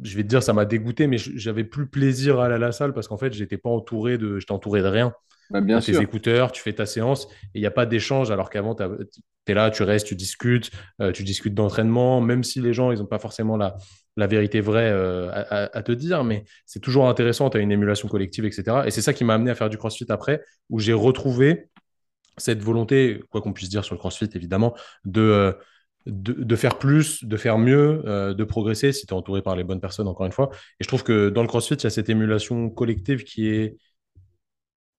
je 0.01 0.17
vais 0.17 0.23
te 0.23 0.29
dire, 0.29 0.43
ça 0.43 0.53
m'a 0.53 0.65
dégoûté, 0.65 1.07
mais 1.07 1.19
j'avais 1.19 1.65
plus 1.65 1.87
plaisir 1.89 2.41
à 2.41 2.47
aller 2.47 2.55
à 2.55 2.59
la 2.59 2.73
salle 2.73 2.93
parce 2.93 3.09
qu'en 3.09 3.19
fait, 3.19 3.33
j'étais 3.33 3.59
pas 3.59 3.71
entouré 3.71 4.17
de, 4.17 4.39
j'étais 4.39 4.53
entouré 4.53 4.81
de 4.83 4.87
rien. 4.89 5.13
Bah, 5.53 5.61
Tu 5.71 5.77
bien 5.77 5.79
as 5.79 5.83
tes 5.83 6.01
sûr. 6.01 6.03
écouteurs, 6.03 6.53
tu 6.53 6.63
fais 6.63 6.73
ta 6.75 6.87
séance 6.87 7.27
et 7.55 7.59
il 7.59 7.61
n'y 7.61 7.67
a 7.67 7.71
pas 7.71 7.87
d'échange 7.87 8.31
alors 8.31 8.51
qu'avant, 8.51 8.75
tu 8.75 8.83
es 9.49 9.55
là, 9.55 9.71
tu 9.71 9.83
restes, 9.83 10.07
tu 10.07 10.15
discutes, 10.17 10.71
euh, 11.01 11.13
tu 11.13 11.25
discutes 11.25 11.55
d'entraînement, 11.55 12.21
même 12.21 12.45
si 12.45 12.61
les 12.61 12.73
gens, 12.75 12.93
ils 12.93 12.99
n'ont 12.99 13.07
pas 13.07 13.19
forcément 13.19 13.57
la, 13.57 13.77
la 14.17 14.27
vérité 14.27 14.61
vraie 14.61 14.91
euh, 14.91 15.31
à, 15.31 15.65
à- 15.65 15.79
à 15.79 15.83
te 15.83 15.93
dire, 15.93 16.25
mais 16.25 16.45
c'est 16.67 16.81
toujours 16.81 17.09
intéressant, 17.09 17.51
tu 17.51 17.57
as 17.59 17.61
une 17.61 17.73
émulation 17.73 18.09
collective, 18.09 18.45
etc. 18.45 18.87
Et 18.87 18.91
c'est 18.91 19.03
ça 19.03 19.13
qui 19.15 19.25
m'a 19.25 19.35
amené 19.35 19.51
à 19.51 19.55
faire 19.55 19.71
du 19.71 19.79
CrossFit 19.79 20.07
après, 20.11 20.43
où 20.71 20.79
j'ai 20.79 20.93
retrouvé 20.93 21.69
cette 22.39 22.63
volonté, 22.63 23.21
quoi 23.31 23.41
qu'on 23.43 23.53
puisse 23.53 23.69
dire 23.69 23.85
sur 23.85 23.95
le 23.95 23.99
CrossFit, 23.99 24.29
évidemment, 24.35 24.75
de, 25.05 25.21
euh, 25.21 25.53
de, 26.07 26.33
de 26.33 26.57
faire 26.57 26.79
plus, 26.79 27.25
de 27.25 27.37
faire 27.37 27.59
mieux, 27.59 28.03
euh, 28.07 28.35
de 28.35 28.45
progresser 28.45 28.93
si 28.93 29.07
tu 29.07 29.13
es 29.15 29.17
entouré 29.17 29.43
par 29.43 29.55
les 29.57 29.65
bonnes 29.65 29.81
personnes, 29.81 30.09
encore 30.09 30.27
une 30.27 30.33
fois. 30.33 30.51
Et 30.81 30.85
je 30.85 30.89
trouve 30.89 31.03
que 31.05 31.29
dans 31.29 31.43
le 31.43 31.49
CrossFit, 31.49 31.75
il 31.75 31.85
y 31.85 31.87
a 31.87 31.91
cette 31.91 32.09
émulation 32.09 32.71
collective 32.71 33.25
qui 33.25 33.49
est 33.49 33.77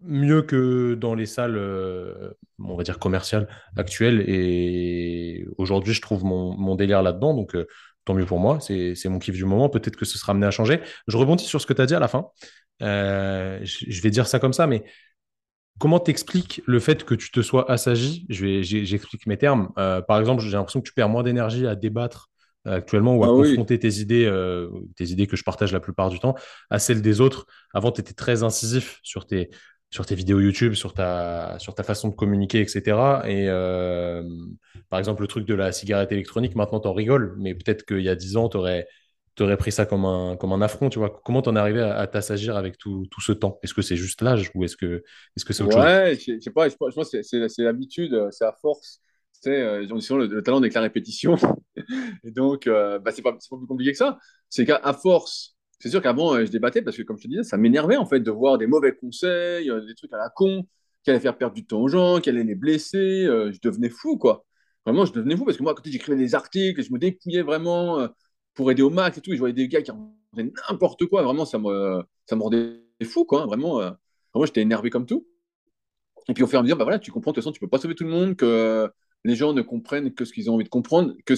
mieux 0.03 0.41
que 0.41 0.95
dans 0.95 1.15
les 1.15 1.25
salles, 1.25 1.57
euh, 1.57 2.31
on 2.59 2.75
va 2.75 2.83
dire, 2.83 2.99
commerciales 2.99 3.47
actuelles. 3.77 4.23
Et 4.27 5.45
aujourd'hui, 5.57 5.93
je 5.93 6.01
trouve 6.01 6.23
mon, 6.23 6.55
mon 6.57 6.75
délire 6.75 7.01
là-dedans. 7.01 7.33
Donc, 7.33 7.55
euh, 7.55 7.65
tant 8.05 8.13
mieux 8.13 8.25
pour 8.25 8.39
moi, 8.39 8.59
c'est 8.59 8.95
mon 9.05 9.19
kiff 9.19 9.35
du 9.35 9.45
moment, 9.45 9.69
peut-être 9.69 9.95
que 9.95 10.05
ce 10.05 10.17
sera 10.17 10.31
amené 10.31 10.45
à 10.45 10.51
changer. 10.51 10.81
Je 11.07 11.17
rebondis 11.17 11.45
sur 11.45 11.61
ce 11.61 11.65
que 11.65 11.73
tu 11.73 11.81
as 11.81 11.85
dit 11.85 11.95
à 11.95 11.99
la 11.99 12.07
fin. 12.07 12.27
Euh, 12.81 13.59
je 13.63 14.01
vais 14.01 14.09
dire 14.09 14.27
ça 14.27 14.39
comme 14.39 14.53
ça, 14.53 14.67
mais 14.67 14.83
comment 15.79 15.99
t'expliques 15.99 16.61
le 16.65 16.79
fait 16.79 17.05
que 17.05 17.15
tu 17.15 17.31
te 17.31 17.41
sois 17.41 17.71
assagi? 17.71 18.25
Je 18.29 18.45
vais, 18.45 18.63
j'explique 18.63 19.25
mes 19.25 19.37
termes. 19.37 19.71
Par 19.75 20.19
exemple, 20.19 20.41
j'ai 20.41 20.51
l'impression 20.51 20.81
que 20.81 20.87
tu 20.87 20.93
perds 20.93 21.09
moins 21.09 21.23
d'énergie 21.23 21.65
à 21.65 21.75
débattre 21.75 22.29
actuellement 22.65 23.15
ou 23.15 23.23
à 23.23 23.27
Ah 23.27 23.33
oui. 23.33 23.49
confronter 23.49 23.79
tes 23.79 23.99
idées, 23.99 24.29
tes 24.97 25.05
idées 25.05 25.27
que 25.27 25.37
je 25.37 25.43
partage 25.43 25.71
la 25.71 25.79
plupart 25.79 26.09
du 26.09 26.19
temps, 26.19 26.35
à 26.69 26.79
celles 26.79 27.01
des 27.01 27.21
autres. 27.21 27.45
Avant, 27.73 27.91
tu 27.91 28.01
étais 28.01 28.13
très 28.13 28.43
incisif 28.43 28.99
sur 29.03 29.25
tes, 29.25 29.49
sur 29.93 30.07
tes 30.07 30.15
vidéos 30.15 30.39
YouTube, 30.39 30.73
sur 30.73 30.95
ta, 30.95 31.55
sur 31.59 31.75
ta 31.75 31.83
façon 31.83 32.09
de 32.09 32.15
communiquer, 32.15 32.61
etc. 32.61 32.81
Et 33.27 33.47
par 34.89 34.97
exemple, 34.97 35.21
le 35.21 35.27
truc 35.27 35.45
de 35.45 35.53
la 35.53 35.71
cigarette 35.71 36.11
électronique, 36.11 36.55
maintenant, 36.55 36.79
t'en 36.79 36.93
rigoles, 36.93 37.35
mais 37.37 37.53
peut-être 37.53 37.85
qu'il 37.85 38.01
y 38.01 38.09
a 38.09 38.15
10 38.15 38.37
ans, 38.37 38.49
tu 38.49 38.57
aurais, 38.57 38.87
pris 39.57 39.71
ça 39.71 39.85
comme 39.85 40.05
un, 40.05 40.35
comme 40.35 40.51
un 40.51 40.61
affront, 40.61 40.89
tu 40.89 40.97
vois. 40.97 41.21
Comment 41.23 41.43
t'en 41.43 41.55
es 41.55 41.59
arrivé 41.59 41.81
à, 41.81 42.07
t'assagir 42.07 42.57
avec 42.57 42.79
tout, 42.79 43.05
tout, 43.11 43.21
ce 43.21 43.33
temps? 43.33 43.59
Est-ce 43.61 43.75
que 43.75 43.83
c'est 43.83 43.95
juste 43.95 44.23
l'âge 44.23 44.49
ou 44.55 44.63
est-ce 44.63 44.75
que 44.75 45.03
est-ce 45.37 45.45
que 45.45 45.53
c'est 45.53 45.61
autre 45.61 45.73
chose? 45.73 45.83
Ouais, 45.83 46.15
je 46.15 46.39
sais 46.39 46.49
pas, 46.49 46.69
je 46.69 46.75
pense 46.75 47.11
que 47.11 47.21
c'est 47.21 47.63
l'habitude, 47.63 48.29
c'est 48.31 48.45
à 48.45 48.53
force. 48.59 48.99
Tu 49.43 49.51
sais, 49.51 49.61
euh, 49.61 49.81
le, 49.81 50.25
le, 50.25 50.41
talent 50.41 50.59
n'est 50.59 50.69
que 50.69 50.75
la 50.75 50.81
répétition. 50.81 51.35
Et 52.23 52.31
donc, 52.31 52.65
euh, 52.65 52.97
bah, 52.97 53.11
c'est 53.11 53.21
pas, 53.21 53.33
pas 53.33 53.37
plus 53.37 53.67
compliqué 53.67 53.91
que 53.91 53.97
ça. 53.97 54.17
C'est 54.49 54.65
qu'à 54.65 54.93
force, 54.93 55.52
c'est 55.83 55.89
sûr 55.89 56.01
qu'avant, 56.01 56.33
euh, 56.33 56.45
je 56.45 56.51
débattais 56.51 56.81
parce 56.81 56.95
que, 56.95 57.01
comme 57.01 57.17
je 57.17 57.23
te 57.23 57.27
disais, 57.27 57.43
ça 57.43 57.57
m'énervait 57.57 57.97
en 57.97 58.05
fait 58.05 58.21
de 58.21 58.31
voir 58.31 58.57
des 58.57 58.67
mauvais 58.67 58.95
conseils, 58.95 59.69
euh, 59.69 59.85
des 59.85 59.95
trucs 59.95 60.13
à 60.13 60.17
la 60.17 60.29
con, 60.29 60.65
qui 61.03 61.09
allaient 61.09 61.19
faire 61.19 61.37
perdre 61.37 61.53
du 61.53 61.65
temps 61.65 61.81
aux 61.81 61.89
gens, 61.89 62.21
qui 62.21 62.29
allaient 62.29 62.45
les 62.45 62.55
blesser. 62.55 63.25
Euh, 63.25 63.51
je 63.51 63.59
devenais 63.61 63.89
fou, 63.89 64.17
quoi. 64.17 64.45
Vraiment, 64.85 65.03
je 65.03 65.11
devenais 65.11 65.35
fou 65.35 65.43
parce 65.43 65.57
que 65.57 65.63
moi, 65.63 65.73
à 65.73 65.75
côté, 65.75 65.91
j'écrivais 65.91 66.17
des 66.17 66.35
articles, 66.35 66.81
je 66.81 66.93
me 66.93 66.99
dépouillais 66.99 67.41
vraiment 67.41 68.07
pour 68.53 68.71
aider 68.71 68.81
au 68.81 68.89
max 68.89 69.17
et 69.17 69.21
tout. 69.21 69.31
Et 69.33 69.35
je 69.35 69.39
voyais 69.39 69.53
des 69.53 69.67
gars 69.67 69.81
qui 69.81 69.91
faisaient 70.31 70.53
n'importe 70.69 71.05
quoi. 71.07 71.21
Vraiment, 71.21 71.43
ça 71.43 71.59
me, 71.59 72.01
ça 72.27 72.37
me 72.37 72.43
rendait 72.43 72.79
fou, 73.03 73.25
quoi. 73.25 73.45
Vraiment, 73.45 73.81
euh, 73.81 73.91
vraiment 74.33 74.45
j'étais 74.45 74.61
énervé 74.61 74.89
comme 74.89 75.05
tout. 75.05 75.27
Et 76.29 76.33
puis, 76.33 76.43
au 76.43 76.47
fur 76.47 76.59
et 76.59 76.61
à 76.61 76.63
mesure, 76.63 76.77
bah 76.77 76.85
voilà, 76.85 76.99
tu 76.99 77.11
comprends, 77.11 77.31
de 77.31 77.35
toute 77.35 77.43
façon, 77.43 77.51
tu 77.51 77.59
peux 77.59 77.67
pas 77.67 77.77
sauver 77.79 77.95
tout 77.95 78.05
le 78.05 78.09
monde, 78.09 78.37
que 78.37 78.89
les 79.25 79.35
gens 79.35 79.51
ne 79.51 79.61
comprennent 79.61 80.13
que 80.13 80.23
ce 80.23 80.31
qu'ils 80.31 80.49
ont 80.49 80.53
envie 80.53 80.63
de 80.63 80.69
comprendre, 80.69 81.13
que 81.25 81.35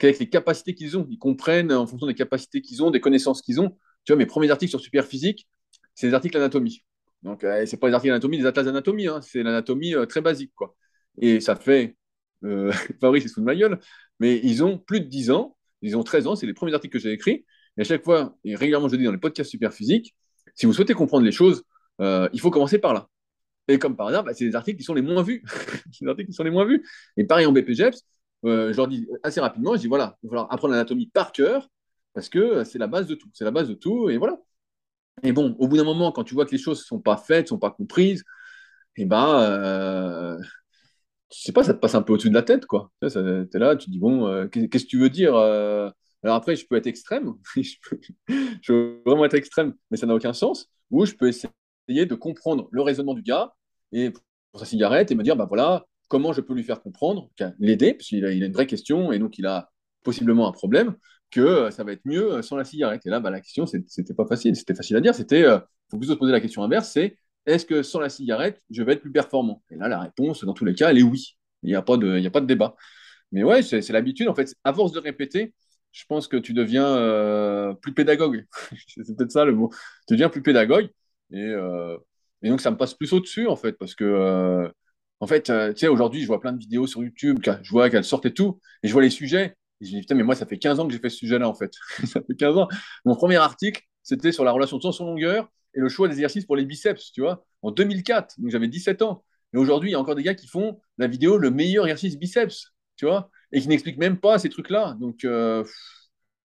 qu'avec 0.00 0.18
les 0.18 0.28
capacités 0.28 0.74
qu'ils 0.74 0.98
ont. 0.98 1.06
Ils 1.10 1.18
comprennent 1.18 1.72
en 1.72 1.86
fonction 1.86 2.06
des 2.06 2.14
capacités 2.14 2.60
qu'ils 2.60 2.82
ont, 2.82 2.90
des 2.90 3.00
connaissances 3.00 3.42
qu'ils 3.42 3.60
ont. 3.60 3.76
Tu 4.04 4.12
vois, 4.12 4.16
mes 4.16 4.26
premiers 4.26 4.50
articles 4.50 4.70
sur 4.70 4.80
Superphysique, 4.80 5.48
c'est 5.94 6.08
des 6.08 6.14
articles 6.14 6.34
d'anatomie. 6.34 6.84
Donc, 7.22 7.44
euh, 7.44 7.64
c'est 7.66 7.76
pas 7.76 7.88
des 7.88 7.94
articles 7.94 8.10
d'anatomie, 8.10 8.38
des 8.38 8.46
atlas 8.46 8.64
d'anatomie, 8.64 9.06
hein. 9.06 9.20
c'est 9.22 9.42
l'anatomie 9.42 9.94
euh, 9.94 10.06
très 10.06 10.22
basique, 10.22 10.52
quoi. 10.54 10.74
Et 11.18 11.40
ça 11.40 11.54
fait, 11.54 11.96
euh, 12.44 12.72
Fabrice, 13.00 13.24
c'est 13.24 13.28
sous 13.28 13.40
de 13.40 13.44
ma 13.44 13.54
gueule, 13.54 13.78
mais 14.18 14.40
ils 14.42 14.64
ont 14.64 14.78
plus 14.78 15.00
de 15.00 15.06
10 15.06 15.30
ans, 15.30 15.56
ils 15.82 15.96
ont 15.96 16.02
13 16.02 16.26
ans, 16.26 16.36
c'est 16.36 16.46
les 16.46 16.54
premiers 16.54 16.74
articles 16.74 16.92
que 16.92 16.98
j'ai 16.98 17.12
écrits. 17.12 17.44
Et 17.76 17.82
à 17.82 17.84
chaque 17.84 18.02
fois, 18.02 18.36
et 18.44 18.54
régulièrement, 18.56 18.88
je 18.88 18.96
dis 18.96 19.04
dans 19.04 19.12
les 19.12 19.18
podcasts 19.18 19.50
Superphysique, 19.50 20.14
si 20.54 20.66
vous 20.66 20.72
souhaitez 20.72 20.94
comprendre 20.94 21.24
les 21.24 21.32
choses, 21.32 21.62
euh, 22.00 22.28
il 22.32 22.40
faut 22.40 22.50
commencer 22.50 22.78
par 22.78 22.94
là. 22.94 23.08
Et 23.68 23.78
comme 23.78 23.96
par 23.96 24.08
hasard, 24.08 24.24
bah, 24.24 24.34
c'est 24.34 24.44
les 24.44 24.56
articles 24.56 24.78
qui 24.78 24.84
sont 24.84 24.94
les 24.94 25.02
moins 25.02 25.22
vus. 25.22 25.44
les 26.00 26.08
articles 26.08 26.30
qui 26.30 26.34
sont 26.34 26.44
les 26.44 26.50
moins 26.50 26.64
vus. 26.64 26.84
Et 27.16 27.24
pareil 27.24 27.46
en 27.46 27.52
BPGEPS, 27.52 28.04
je 28.44 28.76
leur 28.76 28.88
dis 28.88 29.08
assez 29.22 29.40
rapidement, 29.40 29.74
je 29.74 29.80
dis 29.80 29.86
voilà, 29.88 30.16
il 30.22 30.26
va 30.26 30.30
falloir 30.30 30.52
apprendre 30.52 30.72
l'anatomie 30.72 31.06
par 31.06 31.32
cœur, 31.32 31.68
parce 32.14 32.28
que 32.28 32.64
c'est 32.64 32.78
la 32.78 32.86
base 32.86 33.06
de 33.06 33.14
tout. 33.14 33.28
C'est 33.34 33.44
la 33.44 33.50
base 33.50 33.68
de 33.68 33.74
tout, 33.74 34.10
et 34.10 34.18
voilà. 34.18 34.38
Et 35.22 35.32
bon, 35.32 35.56
au 35.58 35.68
bout 35.68 35.76
d'un 35.76 35.84
moment, 35.84 36.12
quand 36.12 36.24
tu 36.24 36.34
vois 36.34 36.46
que 36.46 36.52
les 36.52 36.58
choses 36.58 36.80
ne 36.80 36.84
sont 36.84 37.00
pas 37.00 37.16
faites, 37.16 37.46
ne 37.46 37.48
sont 37.50 37.58
pas 37.58 37.70
comprises, 37.70 38.24
et 38.96 39.02
eh 39.02 39.04
ben, 39.06 39.40
euh, 39.40 40.38
sais 41.30 41.52
pas, 41.52 41.64
ça 41.64 41.74
te 41.74 41.78
passe 41.78 41.94
un 41.94 42.02
peu 42.02 42.12
au-dessus 42.12 42.30
de 42.30 42.34
la 42.34 42.42
tête, 42.42 42.66
quoi. 42.66 42.90
Tu 43.00 43.06
es 43.08 43.58
là, 43.58 43.76
tu 43.76 43.86
te 43.86 43.90
dis, 43.90 43.98
bon, 43.98 44.26
euh, 44.26 44.46
qu'est-ce 44.48 44.84
que 44.84 44.90
tu 44.90 44.98
veux 44.98 45.10
dire 45.10 45.34
euh 45.36 45.90
Alors 46.22 46.36
après, 46.36 46.56
je 46.56 46.66
peux 46.66 46.76
être 46.76 46.86
extrême, 46.86 47.34
je, 47.56 47.76
peux, 48.66 49.00
vraiment 49.06 49.24
être 49.24 49.34
extrême, 49.34 49.74
mais 49.90 49.96
ça 49.96 50.06
n'a 50.06 50.14
aucun 50.14 50.32
sens, 50.32 50.68
ou 50.90 51.06
je 51.06 51.14
peux 51.14 51.28
essayer 51.28 51.50
de 51.88 52.14
comprendre 52.14 52.68
le 52.72 52.82
raisonnement 52.82 53.14
du 53.14 53.22
gars, 53.22 53.54
et 53.92 54.10
pour 54.10 54.60
sa 54.60 54.66
cigarette, 54.66 55.10
et 55.10 55.14
me 55.14 55.22
dire, 55.22 55.36
ben 55.36 55.46
voilà, 55.46 55.86
comment 56.10 56.32
je 56.32 56.40
peux 56.42 56.54
lui 56.54 56.64
faire 56.64 56.82
comprendre, 56.82 57.30
l'aider, 57.60 57.94
parce 57.94 58.08
qu'il 58.08 58.26
a, 58.26 58.32
une 58.32 58.52
vraie 58.52 58.66
question 58.66 59.12
et 59.12 59.18
donc 59.18 59.38
il 59.38 59.46
a 59.46 59.70
possiblement 60.02 60.48
un 60.48 60.52
problème, 60.52 60.96
que 61.30 61.40
euh, 61.40 61.70
ça 61.70 61.84
va 61.84 61.92
être 61.92 62.04
mieux 62.04 62.32
euh, 62.32 62.42
sans 62.42 62.56
la 62.56 62.64
cigarette. 62.64 63.06
Et 63.06 63.10
là, 63.10 63.20
bah, 63.20 63.30
la 63.30 63.40
question, 63.40 63.64
c'était 63.64 64.14
pas 64.14 64.26
facile, 64.26 64.56
c'était 64.56 64.74
facile 64.74 64.96
à 64.96 65.00
dire, 65.00 65.14
c'était, 65.14 65.44
euh, 65.44 65.60
faut 65.88 65.98
plutôt 65.98 66.14
se 66.14 66.18
poser 66.18 66.32
la 66.32 66.40
question 66.40 66.64
inverse, 66.64 66.90
c'est 66.90 67.16
est-ce 67.46 67.64
que 67.64 67.82
sans 67.82 68.00
la 68.00 68.08
cigarette, 68.08 68.60
je 68.70 68.82
vais 68.82 68.94
être 68.94 69.02
plus 69.02 69.12
performant? 69.12 69.62
Et 69.70 69.76
là, 69.76 69.86
la 69.88 70.00
réponse, 70.00 70.44
dans 70.44 70.52
tous 70.52 70.64
les 70.64 70.74
cas, 70.74 70.90
elle 70.90 70.98
est 70.98 71.02
oui. 71.02 71.36
Il 71.62 71.68
n'y 71.68 71.76
a, 71.76 71.82
pas 71.82 71.96
de, 71.96 72.26
a 72.26 72.30
pas 72.30 72.40
de 72.40 72.46
débat. 72.46 72.74
Mais 73.32 73.44
ouais, 73.44 73.62
c'est 73.62 73.88
l'habitude, 73.90 74.28
en 74.28 74.34
fait, 74.34 74.52
à 74.64 74.74
force 74.74 74.92
de 74.92 74.98
répéter, 74.98 75.54
je 75.92 76.04
pense 76.08 76.26
que 76.26 76.36
tu 76.36 76.52
deviens 76.52 77.74
plus 77.82 77.94
pédagogue. 77.94 78.46
c'est 78.88 79.16
peut-être 79.16 79.30
ça 79.30 79.44
le 79.44 79.54
mot. 79.54 79.70
Tu 80.08 80.14
deviens 80.14 80.28
plus 80.28 80.42
pédagogue. 80.42 80.90
Et, 81.32 81.54
donc, 82.42 82.60
ça 82.60 82.70
me 82.70 82.76
passe 82.76 82.94
plus 82.94 83.12
au-dessus, 83.12 83.46
en 83.46 83.56
fait, 83.56 83.72
parce 83.72 83.94
que 83.94 84.70
en 85.20 85.26
fait, 85.26 85.50
euh, 85.50 85.72
tu 85.72 85.80
sais, 85.80 85.88
aujourd'hui, 85.88 86.22
je 86.22 86.26
vois 86.26 86.40
plein 86.40 86.52
de 86.52 86.58
vidéos 86.58 86.86
sur 86.86 87.02
YouTube, 87.02 87.38
je 87.62 87.70
vois 87.70 87.90
qu'elles 87.90 88.04
sortent 88.04 88.26
et 88.26 88.34
tout, 88.34 88.58
et 88.82 88.88
je 88.88 88.92
vois 88.92 89.02
les 89.02 89.10
sujets, 89.10 89.54
et 89.80 89.84
je 89.84 89.90
me 89.90 89.96
dis, 89.96 90.00
putain, 90.00 90.14
mais 90.14 90.22
moi, 90.22 90.34
ça 90.34 90.46
fait 90.46 90.58
15 90.58 90.80
ans 90.80 90.86
que 90.86 90.92
j'ai 90.92 90.98
fait 90.98 91.10
ce 91.10 91.18
sujet-là, 91.18 91.48
en 91.48 91.54
fait. 91.54 91.72
ça 92.06 92.20
fait 92.22 92.34
15 92.34 92.56
ans. 92.56 92.68
Mon 93.04 93.14
premier 93.14 93.36
article, 93.36 93.82
c'était 94.02 94.32
sur 94.32 94.44
la 94.44 94.52
relation 94.52 94.78
de 94.78 94.82
tension-longueur 94.82 95.50
et 95.74 95.80
le 95.80 95.88
choix 95.88 96.08
des 96.08 96.14
exercices 96.14 96.46
pour 96.46 96.56
les 96.56 96.64
biceps, 96.64 97.12
tu 97.12 97.20
vois, 97.20 97.44
en 97.62 97.70
2004, 97.70 98.40
donc 98.40 98.50
j'avais 98.50 98.68
17 98.68 99.02
ans. 99.02 99.24
Et 99.52 99.58
aujourd'hui, 99.58 99.90
il 99.90 99.92
y 99.92 99.96
a 99.96 100.00
encore 100.00 100.14
des 100.14 100.22
gars 100.22 100.34
qui 100.34 100.46
font 100.46 100.80
la 100.98 101.06
vidéo 101.06 101.36
le 101.36 101.50
meilleur 101.50 101.84
exercice 101.86 102.18
biceps, 102.18 102.72
tu 102.96 103.06
vois, 103.06 103.30
et 103.52 103.60
qui 103.60 103.68
n'expliquent 103.68 103.98
même 103.98 104.18
pas 104.18 104.38
ces 104.38 104.48
trucs-là. 104.48 104.96
Donc, 105.00 105.24
euh, 105.24 105.64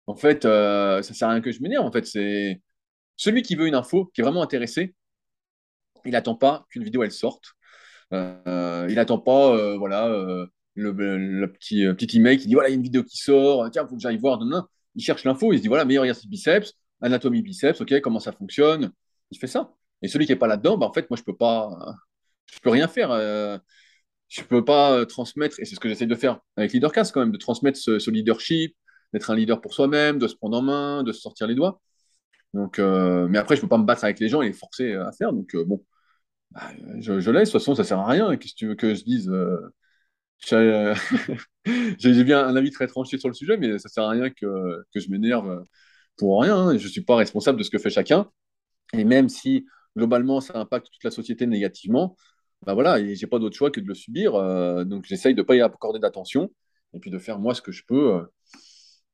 en 0.07 0.17
fait, 0.17 0.45
euh, 0.45 1.03
ça 1.03 1.15
sert 1.15 1.29
à 1.29 1.33
rien 1.33 1.41
que 1.41 1.53
je 1.53 1.61
m'énerve. 1.63 1.85
En 1.85 1.93
fait, 1.93 2.07
c'est 2.07 2.61
celui 3.17 3.43
qui 3.43 3.55
veut 3.57 3.67
une 3.67 3.75
info, 3.75 4.11
qui 4.15 4.21
est 4.21 4.25
vraiment 4.25 4.43
intéressé, 4.43 4.95
il 6.05 6.13
n'attend 6.13 6.35
pas 6.37 6.67
qu'une 6.71 6.85
vidéo 6.85 7.03
elle 7.03 7.13
sorte. 7.13 7.55
Euh, 8.13 8.87
il 8.89 8.95
n'attend 8.97 9.19
pas, 9.19 9.55
euh, 9.57 9.77
voilà, 9.77 10.09
euh, 10.09 10.47
le, 10.75 11.47
petit, 11.47 11.85
petit 11.97 12.19
email 12.19 12.39
qui 12.39 12.47
dit 12.47 12.55
voilà, 12.55 12.69
il 12.69 12.73
y 12.73 12.75
a 12.75 12.77
une 12.77 12.83
vidéo 12.83 13.03
qui 13.03 13.17
sort, 13.19 13.69
tiens, 13.71 13.85
il 13.85 13.89
faut 13.89 13.97
que 13.97 14.03
j'aille 14.03 14.19
voir 14.19 14.39
demain. 14.39 14.69
Il 14.95 15.03
cherche 15.03 15.25
l'info, 15.25 15.53
il 15.53 15.59
se 15.59 15.63
dit 15.63 15.69
voilà, 15.69 15.85
meilleur 15.85 16.05
exercice 16.05 16.29
biceps, 16.29 16.73
anatomie 17.01 17.43
biceps, 17.43 17.81
ok, 17.81 18.01
comment 18.01 18.21
ça 18.21 18.33
fonctionne. 18.33 18.93
Il 19.31 19.39
fait 19.39 19.47
ça. 19.47 19.73
Et 20.03 20.09
celui 20.09 20.27
qui 20.27 20.33
n'est 20.33 20.39
pas 20.39 20.47
là-dedans, 20.47 20.79
bah, 20.79 20.87
en 20.87 20.93
fait, 20.93 21.11
moi, 21.11 21.17
je 21.19 21.23
peux 21.23 21.35
peux 22.63 22.71
rien 22.71 22.89
faire. 22.89 23.11
Euh, 23.11 23.59
je 24.29 24.43
peux 24.43 24.65
pas 24.65 25.07
transmettre, 25.07 25.61
et 25.61 25.65
c'est 25.65 25.75
ce 25.77 25.81
que 25.81 25.89
j'essaie 25.89 26.07
de 26.07 26.15
faire 26.15 26.41
avec 26.57 26.73
Leadercast 26.73 27.13
quand 27.13 27.21
même, 27.21 27.31
de 27.33 27.39
transmettre 27.39 27.79
ce, 27.79 28.11
leadership, 28.11 28.77
d'être 29.13 29.31
un 29.31 29.37
leader 29.37 29.61
pour 29.61 29.73
soi-même, 29.75 30.19
de 30.19 30.27
se 30.29 30.35
prendre 30.35 30.59
en 30.59 30.63
main, 30.63 31.03
de 31.05 31.13
se 31.13 31.21
sortir 31.21 31.47
les 31.47 31.55
doigts. 31.55 31.81
Donc, 32.55 32.79
mais 32.79 33.39
après, 33.39 33.57
je 33.57 33.61
peux 33.61 33.69
pas 33.69 33.79
me 33.79 33.85
battre 33.85 34.05
avec 34.05 34.21
les 34.21 34.29
gens 34.29 34.43
et 34.43 34.49
les 34.49 34.53
forcer 34.53 34.95
à 34.95 35.13
faire. 35.13 35.33
Donc, 35.33 35.55
bon, 35.57 35.85
bah, 36.57 36.73
je, 37.01 37.21
je, 37.21 37.31
laisse. 37.31 37.49
De 37.49 37.53
toute 37.53 37.61
façon, 37.61 37.75
ça 37.75 37.85
sert 37.85 37.99
à 37.99 38.07
rien. 38.07 38.37
Qu'est-ce 38.37 38.55
que 38.55 38.59
tu 38.59 38.67
veux 38.69 38.75
que 38.75 38.95
je 38.95 39.05
dise 39.05 39.31
euh, 39.31 39.61
J'ai 41.99 42.25
bien 42.25 42.47
un 42.47 42.57
avis 42.57 42.71
très 42.71 42.87
tranché 42.87 43.19
sur 43.19 43.29
le 43.29 43.35
sujet, 43.35 43.57
mais 43.57 43.79
ça 43.79 43.89
sert 43.89 44.05
à 44.05 44.11
rien 44.11 44.31
que, 44.31 44.83
que 44.93 45.01
je 45.01 45.11
m'énerve 45.11 45.65
pour 46.17 46.41
rien. 46.43 46.57
Hein. 46.57 46.79
Je 46.79 46.89
suis 46.89 47.03
pas 47.03 47.17
responsable 47.17 47.59
de 47.59 47.63
ce 47.63 47.71
que 47.71 47.79
fait 47.79 47.91
chacun. 47.91 48.31
Et 48.93 49.05
même 49.05 49.29
si 49.29 49.67
globalement 49.97 50.41
ça 50.41 50.59
impacte 50.59 50.87
toute 50.93 51.05
la 51.05 51.11
société 51.11 51.47
négativement, 51.47 52.17
bah 52.63 52.75
voilà, 52.75 52.99
et 52.99 53.15
j'ai 53.15 53.27
pas 53.27 53.39
d'autre 53.39 53.57
choix 53.57 53.71
que 53.71 53.81
de 53.81 53.87
le 53.87 53.95
subir. 53.95 54.35
Euh, 54.35 54.85
donc 54.85 55.05
j'essaye 55.05 55.35
de 55.35 55.43
pas 55.43 55.57
y 55.57 55.61
accorder 55.61 55.99
d'attention 55.99 56.51
et 56.95 56.99
puis 56.99 57.11
de 57.11 57.19
faire 57.19 57.39
moi 57.39 57.55
ce 57.55 57.63
que 57.63 57.73
je 57.73 57.85
peux 57.87 58.15
euh, 58.15 58.23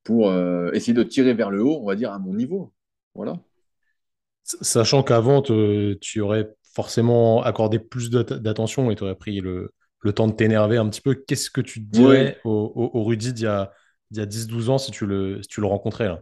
pour 0.04 0.30
euh, 0.30 0.70
essayer 0.72 0.94
de 0.94 1.02
tirer 1.02 1.34
vers 1.34 1.50
le 1.50 1.62
haut, 1.62 1.80
on 1.82 1.86
va 1.86 1.96
dire 1.96 2.12
à 2.12 2.18
mon 2.18 2.34
niveau. 2.34 2.72
Voilà. 3.14 3.38
Sachant 4.44 5.02
qu'avant, 5.02 5.42
tu 5.42 6.20
aurais 6.20 6.52
forcément 6.72 7.42
accordé 7.42 7.78
plus 7.78 8.10
d'attention 8.10 8.90
et 8.90 8.96
tu 8.96 9.04
aurais 9.04 9.16
pris 9.16 9.40
le, 9.40 9.72
le 10.00 10.12
temps 10.12 10.28
de 10.28 10.34
t'énerver 10.34 10.78
un 10.78 10.88
petit 10.88 11.00
peu. 11.00 11.14
Qu'est-ce 11.14 11.50
que 11.50 11.60
tu 11.60 11.80
dirais 11.80 12.38
oui. 12.44 12.50
au, 12.50 12.72
au, 12.74 13.00
au, 13.00 13.04
Rudy 13.04 13.32
d'il 13.32 13.44
y 13.44 13.46
a, 13.46 13.72
a 14.16 14.26
10-12 14.26 14.70
ans 14.70 14.78
si 14.78 14.90
tu, 14.90 15.06
le, 15.06 15.42
si 15.42 15.48
tu 15.48 15.60
le 15.60 15.66
rencontrais 15.66 16.08
là? 16.08 16.20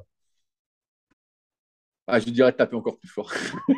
Ah, 2.07 2.19
Je 2.19 2.31
dirais 2.31 2.53
de 2.53 2.57
taper 2.57 2.77
encore 2.77 2.99
plus 2.99 3.09
fort. 3.09 3.33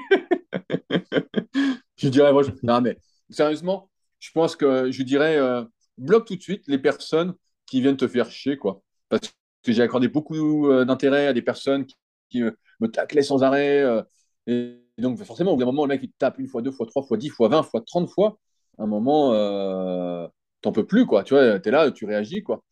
je 1.96 2.08
dirais, 2.08 2.32
moi, 2.32 2.42
je... 2.42 2.50
non, 2.62 2.80
mais 2.80 2.96
sérieusement, 3.30 3.90
je 4.18 4.30
pense 4.32 4.56
que 4.56 4.90
je 4.90 5.02
dirais 5.02 5.36
euh, 5.36 5.64
bloque 5.98 6.26
tout 6.26 6.36
de 6.36 6.42
suite 6.42 6.64
les 6.66 6.78
personnes 6.78 7.34
qui 7.66 7.80
viennent 7.80 7.96
te 7.96 8.08
faire 8.08 8.30
chier, 8.30 8.56
quoi. 8.56 8.82
Parce 9.08 9.28
que 9.62 9.72
j'ai 9.72 9.82
accordé 9.82 10.08
beaucoup 10.08 10.68
euh, 10.68 10.84
d'intérêt 10.84 11.26
à 11.26 11.32
des 11.32 11.42
personnes 11.42 11.86
qui, 11.86 11.96
qui 12.30 12.42
me, 12.42 12.56
me 12.80 12.88
taclaient 12.88 13.22
sans 13.22 13.42
arrêt. 13.42 13.82
Euh, 13.82 14.02
et 14.46 14.78
donc, 14.98 15.22
forcément, 15.22 15.52
au 15.52 15.56
bout 15.56 15.60
d'un 15.60 15.66
moment, 15.66 15.84
le 15.84 15.88
mec, 15.90 16.00
il 16.02 16.10
te 16.10 16.18
tape 16.18 16.38
une 16.38 16.48
fois, 16.48 16.62
deux 16.62 16.72
fois, 16.72 16.86
trois 16.86 17.02
fois, 17.02 17.16
dix 17.16 17.28
fois, 17.28 17.48
vingt 17.48 17.62
fois, 17.62 17.80
trente 17.82 18.08
fois. 18.10 18.38
À 18.78 18.84
un 18.84 18.86
moment, 18.86 19.32
euh, 19.34 20.26
t'en 20.62 20.72
peux 20.72 20.86
plus, 20.86 21.06
quoi. 21.06 21.24
Tu 21.24 21.34
vois, 21.34 21.58
t'es 21.60 21.70
là, 21.70 21.90
tu 21.90 22.04
réagis, 22.06 22.42
quoi. 22.42 22.62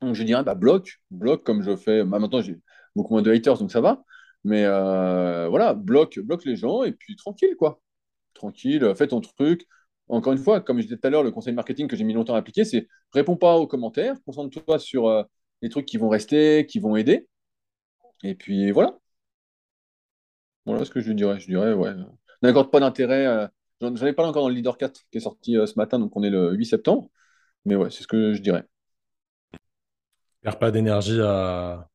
Donc, 0.00 0.14
je 0.14 0.22
dirais, 0.24 0.44
bah, 0.44 0.54
bloque, 0.54 1.00
bloque 1.10 1.44
comme 1.44 1.62
je 1.62 1.76
fais. 1.76 2.04
Bah, 2.04 2.18
maintenant, 2.18 2.40
j'ai 2.42 2.60
beaucoup 2.96 3.14
moins 3.14 3.22
de 3.22 3.32
haters, 3.32 3.58
donc 3.58 3.70
ça 3.72 3.80
va. 3.80 4.04
Mais 4.44 4.64
euh, 4.64 5.48
voilà, 5.48 5.74
bloque, 5.74 6.18
bloque 6.20 6.44
les 6.44 6.56
gens 6.56 6.84
et 6.84 6.92
puis 6.92 7.16
tranquille, 7.16 7.56
quoi. 7.58 7.80
Tranquille, 8.34 8.94
fais 8.96 9.08
ton 9.08 9.20
truc. 9.20 9.66
Encore 10.08 10.32
une 10.32 10.38
fois, 10.38 10.60
comme 10.60 10.78
je 10.78 10.84
disais 10.84 10.96
tout 10.96 11.06
à 11.06 11.10
l'heure, 11.10 11.22
le 11.24 11.32
conseil 11.32 11.54
marketing 11.54 11.88
que 11.88 11.96
j'ai 11.96 12.04
mis 12.04 12.14
longtemps 12.14 12.34
à 12.34 12.38
appliquer, 12.38 12.64
c'est 12.64 12.88
réponds 13.12 13.36
pas 13.36 13.56
aux 13.56 13.66
commentaires, 13.66 14.16
concentre-toi 14.24 14.78
sur 14.78 15.08
euh, 15.08 15.22
les 15.62 15.68
trucs 15.68 15.86
qui 15.86 15.98
vont 15.98 16.08
rester, 16.08 16.66
qui 16.66 16.78
vont 16.80 16.96
aider. 16.96 17.28
Et 18.22 18.34
puis 18.34 18.70
voilà. 18.70 18.98
Voilà 20.68 20.84
ce 20.84 20.90
que 20.90 21.00
je 21.00 21.12
dirais. 21.12 21.38
Je 21.40 21.46
dirais, 21.46 21.72
ouais. 21.72 21.92
N'accorde 22.42 22.70
pas 22.70 22.80
d'intérêt. 22.80 23.26
euh, 23.26 23.46
J'en 23.80 23.94
ai 24.06 24.12
parlé 24.12 24.30
encore 24.30 24.42
dans 24.42 24.48
le 24.48 24.54
Leader 24.54 24.76
4 24.76 25.02
qui 25.10 25.18
est 25.18 25.20
sorti 25.20 25.56
euh, 25.56 25.66
ce 25.66 25.74
matin, 25.76 25.98
donc 25.98 26.16
on 26.16 26.22
est 26.22 26.30
le 26.30 26.52
8 26.52 26.66
septembre. 26.66 27.08
Mais 27.64 27.76
ouais, 27.76 27.90
c'est 27.90 28.02
ce 28.02 28.08
que 28.08 28.34
je 28.34 28.42
dirais. 28.42 28.64
Perds 30.42 30.58
pas 30.58 30.70
d'énergie 30.70 31.20
à, 31.20 31.88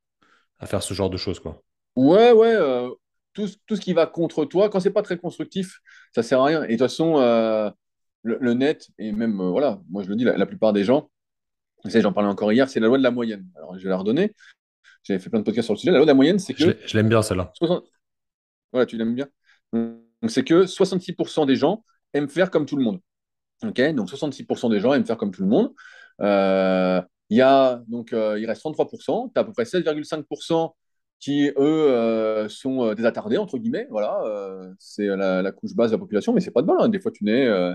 à 0.59 0.65
faire 0.65 0.83
ce 0.83 0.93
genre 0.93 1.09
de 1.09 1.17
choses, 1.17 1.39
quoi. 1.39 1.61
Ouais, 1.95 2.31
ouais. 2.31 2.53
euh, 2.55 2.89
tout, 3.33 3.47
ce- 3.47 3.57
tout 3.67 3.75
ce 3.75 3.81
qui 3.81 3.93
va 3.93 4.05
contre 4.05 4.45
toi, 4.45 4.69
quand 4.69 4.79
c'est 4.79 4.91
pas 4.91 5.01
très 5.01 5.17
constructif, 5.17 5.79
ça 6.13 6.23
sert 6.23 6.39
à 6.41 6.45
rien. 6.45 6.63
Et 6.63 6.67
de 6.67 6.71
toute 6.73 6.79
façon, 6.79 7.19
euh, 7.19 7.69
le, 8.23 8.37
le 8.39 8.53
net, 8.53 8.87
et 8.97 9.11
même, 9.11 9.37
voilà, 9.41 9.81
moi 9.89 10.03
je 10.03 10.09
le 10.09 10.15
dis, 10.15 10.23
la, 10.23 10.37
la 10.37 10.45
plupart 10.45 10.73
des 10.73 10.83
gens, 10.83 11.09
j'en 11.85 12.13
parlais 12.13 12.29
encore 12.29 12.51
hier, 12.53 12.69
c'est 12.69 12.79
la 12.79 12.87
loi 12.87 12.97
de 12.97 13.03
la 13.03 13.11
moyenne. 13.11 13.45
Alors 13.57 13.77
je 13.77 13.83
vais 13.83 13.89
la 13.89 13.97
redonner. 13.97 14.33
J'avais 15.03 15.19
fait 15.19 15.29
plein 15.29 15.39
de 15.39 15.45
podcasts 15.45 15.65
sur 15.65 15.73
le 15.73 15.79
sujet. 15.79 15.91
La 15.91 15.97
loi 15.97 16.05
de 16.05 16.11
la 16.11 16.15
moyenne, 16.15 16.39
c'est 16.39 16.53
que 16.53 16.77
je 16.85 16.97
l'aime 16.97 17.09
bien, 17.09 17.21
celle-là. 17.21 17.51
60 17.55 17.85
Voilà, 18.73 18.85
tu 18.85 18.97
l'aimes 18.97 19.15
bien. 19.15 19.27
Donc, 19.73 20.01
c'est 20.29 20.43
que 20.43 20.65
66% 20.65 21.45
des 21.45 21.55
gens 21.55 21.83
aiment 22.13 22.29
faire 22.29 22.51
comme 22.51 22.65
tout 22.65 22.75
le 22.75 22.83
monde. 22.83 22.99
Ok, 23.63 23.81
donc 23.93 24.09
66% 24.09 24.69
des 24.69 24.79
gens 24.79 24.93
aiment 24.93 25.05
faire 25.05 25.17
comme 25.17 25.31
tout 25.31 25.41
le 25.43 25.47
monde. 25.47 25.73
Euh, 26.21 27.01
y 27.29 27.41
a, 27.41 27.81
donc, 27.87 28.13
euh, 28.13 28.39
il 28.39 28.45
reste 28.45 28.61
33%. 28.61 29.31
Tu 29.33 29.39
as 29.39 29.41
à 29.41 29.45
peu 29.45 29.53
près 29.53 29.65
16,5% 29.65 30.75
qui, 31.19 31.49
eux, 31.49 31.53
euh, 31.57 32.49
sont 32.49 32.83
euh, 32.85 32.95
des 32.95 33.05
attardés, 33.05 33.37
entre 33.37 33.57
guillemets. 33.57 33.87
Voilà, 33.89 34.21
c'est 34.79 35.07
la, 35.07 35.51
couche 35.51 35.73
basse 35.75 35.91
de 35.91 35.95
la 35.95 35.99
population, 35.99 36.33
mais 36.33 36.41
c'est 36.41 36.51
pas 36.51 36.61
de 36.61 36.67
mal. 36.67 36.77
hein. 36.79 36.89
Des 36.89 36.99
fois, 36.99 37.11
tu 37.11 37.23
euh, 37.29 37.73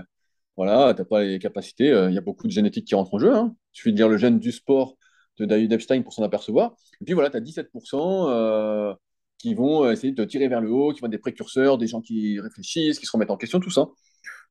voilà, 0.57 0.93
tu 0.93 1.01
n'as 1.01 1.05
pas 1.05 1.23
les 1.23 1.39
capacités. 1.39 1.87
Il 2.09 2.13
y 2.13 2.17
a 2.17 2.21
beaucoup 2.21 2.47
de 2.47 2.51
génétique 2.51 2.85
qui 2.87 2.95
rentre 2.95 3.13
en 3.13 3.19
jeu. 3.19 3.33
Hein. 3.33 3.55
Il 3.73 3.77
suffit 3.77 3.91
de 3.91 3.97
dire 3.97 4.09
le 4.09 4.17
gène 4.17 4.39
du 4.39 4.51
sport 4.51 4.95
de 5.37 5.45
David 5.45 5.71
Epstein 5.73 6.01
pour 6.03 6.13
s'en 6.13 6.23
apercevoir. 6.23 6.75
Et 7.01 7.05
puis 7.05 7.13
voilà, 7.13 7.29
tu 7.29 7.37
as 7.37 7.41
17% 7.41 8.29
euh, 8.29 8.93
qui 9.39 9.55
vont 9.55 9.85
euh, 9.85 9.91
essayer 9.91 10.13
de 10.13 10.25
tirer 10.25 10.47
vers 10.47 10.61
le 10.61 10.71
haut, 10.71 10.93
qui 10.93 11.01
vont 11.01 11.07
être 11.07 11.11
des 11.11 11.17
précurseurs, 11.17 11.77
des 11.79 11.87
gens 11.87 12.01
qui 12.01 12.39
réfléchissent, 12.39 12.99
qui 12.99 13.05
se 13.05 13.11
remettent 13.11 13.31
en 13.31 13.37
question, 13.37 13.59
tout 13.59 13.71
ça. 13.71 13.87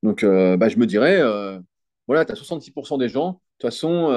Donc, 0.02 0.24
euh, 0.24 0.56
bah, 0.56 0.68
je 0.68 0.78
me 0.78 0.86
dirais, 0.86 1.20
euh, 1.20 1.60
voilà, 2.06 2.24
tu 2.24 2.32
as 2.32 2.36
66% 2.36 2.98
des 2.98 3.08
gens, 3.08 3.32
de 3.32 3.38
toute 3.58 3.70
façon, 3.70 4.08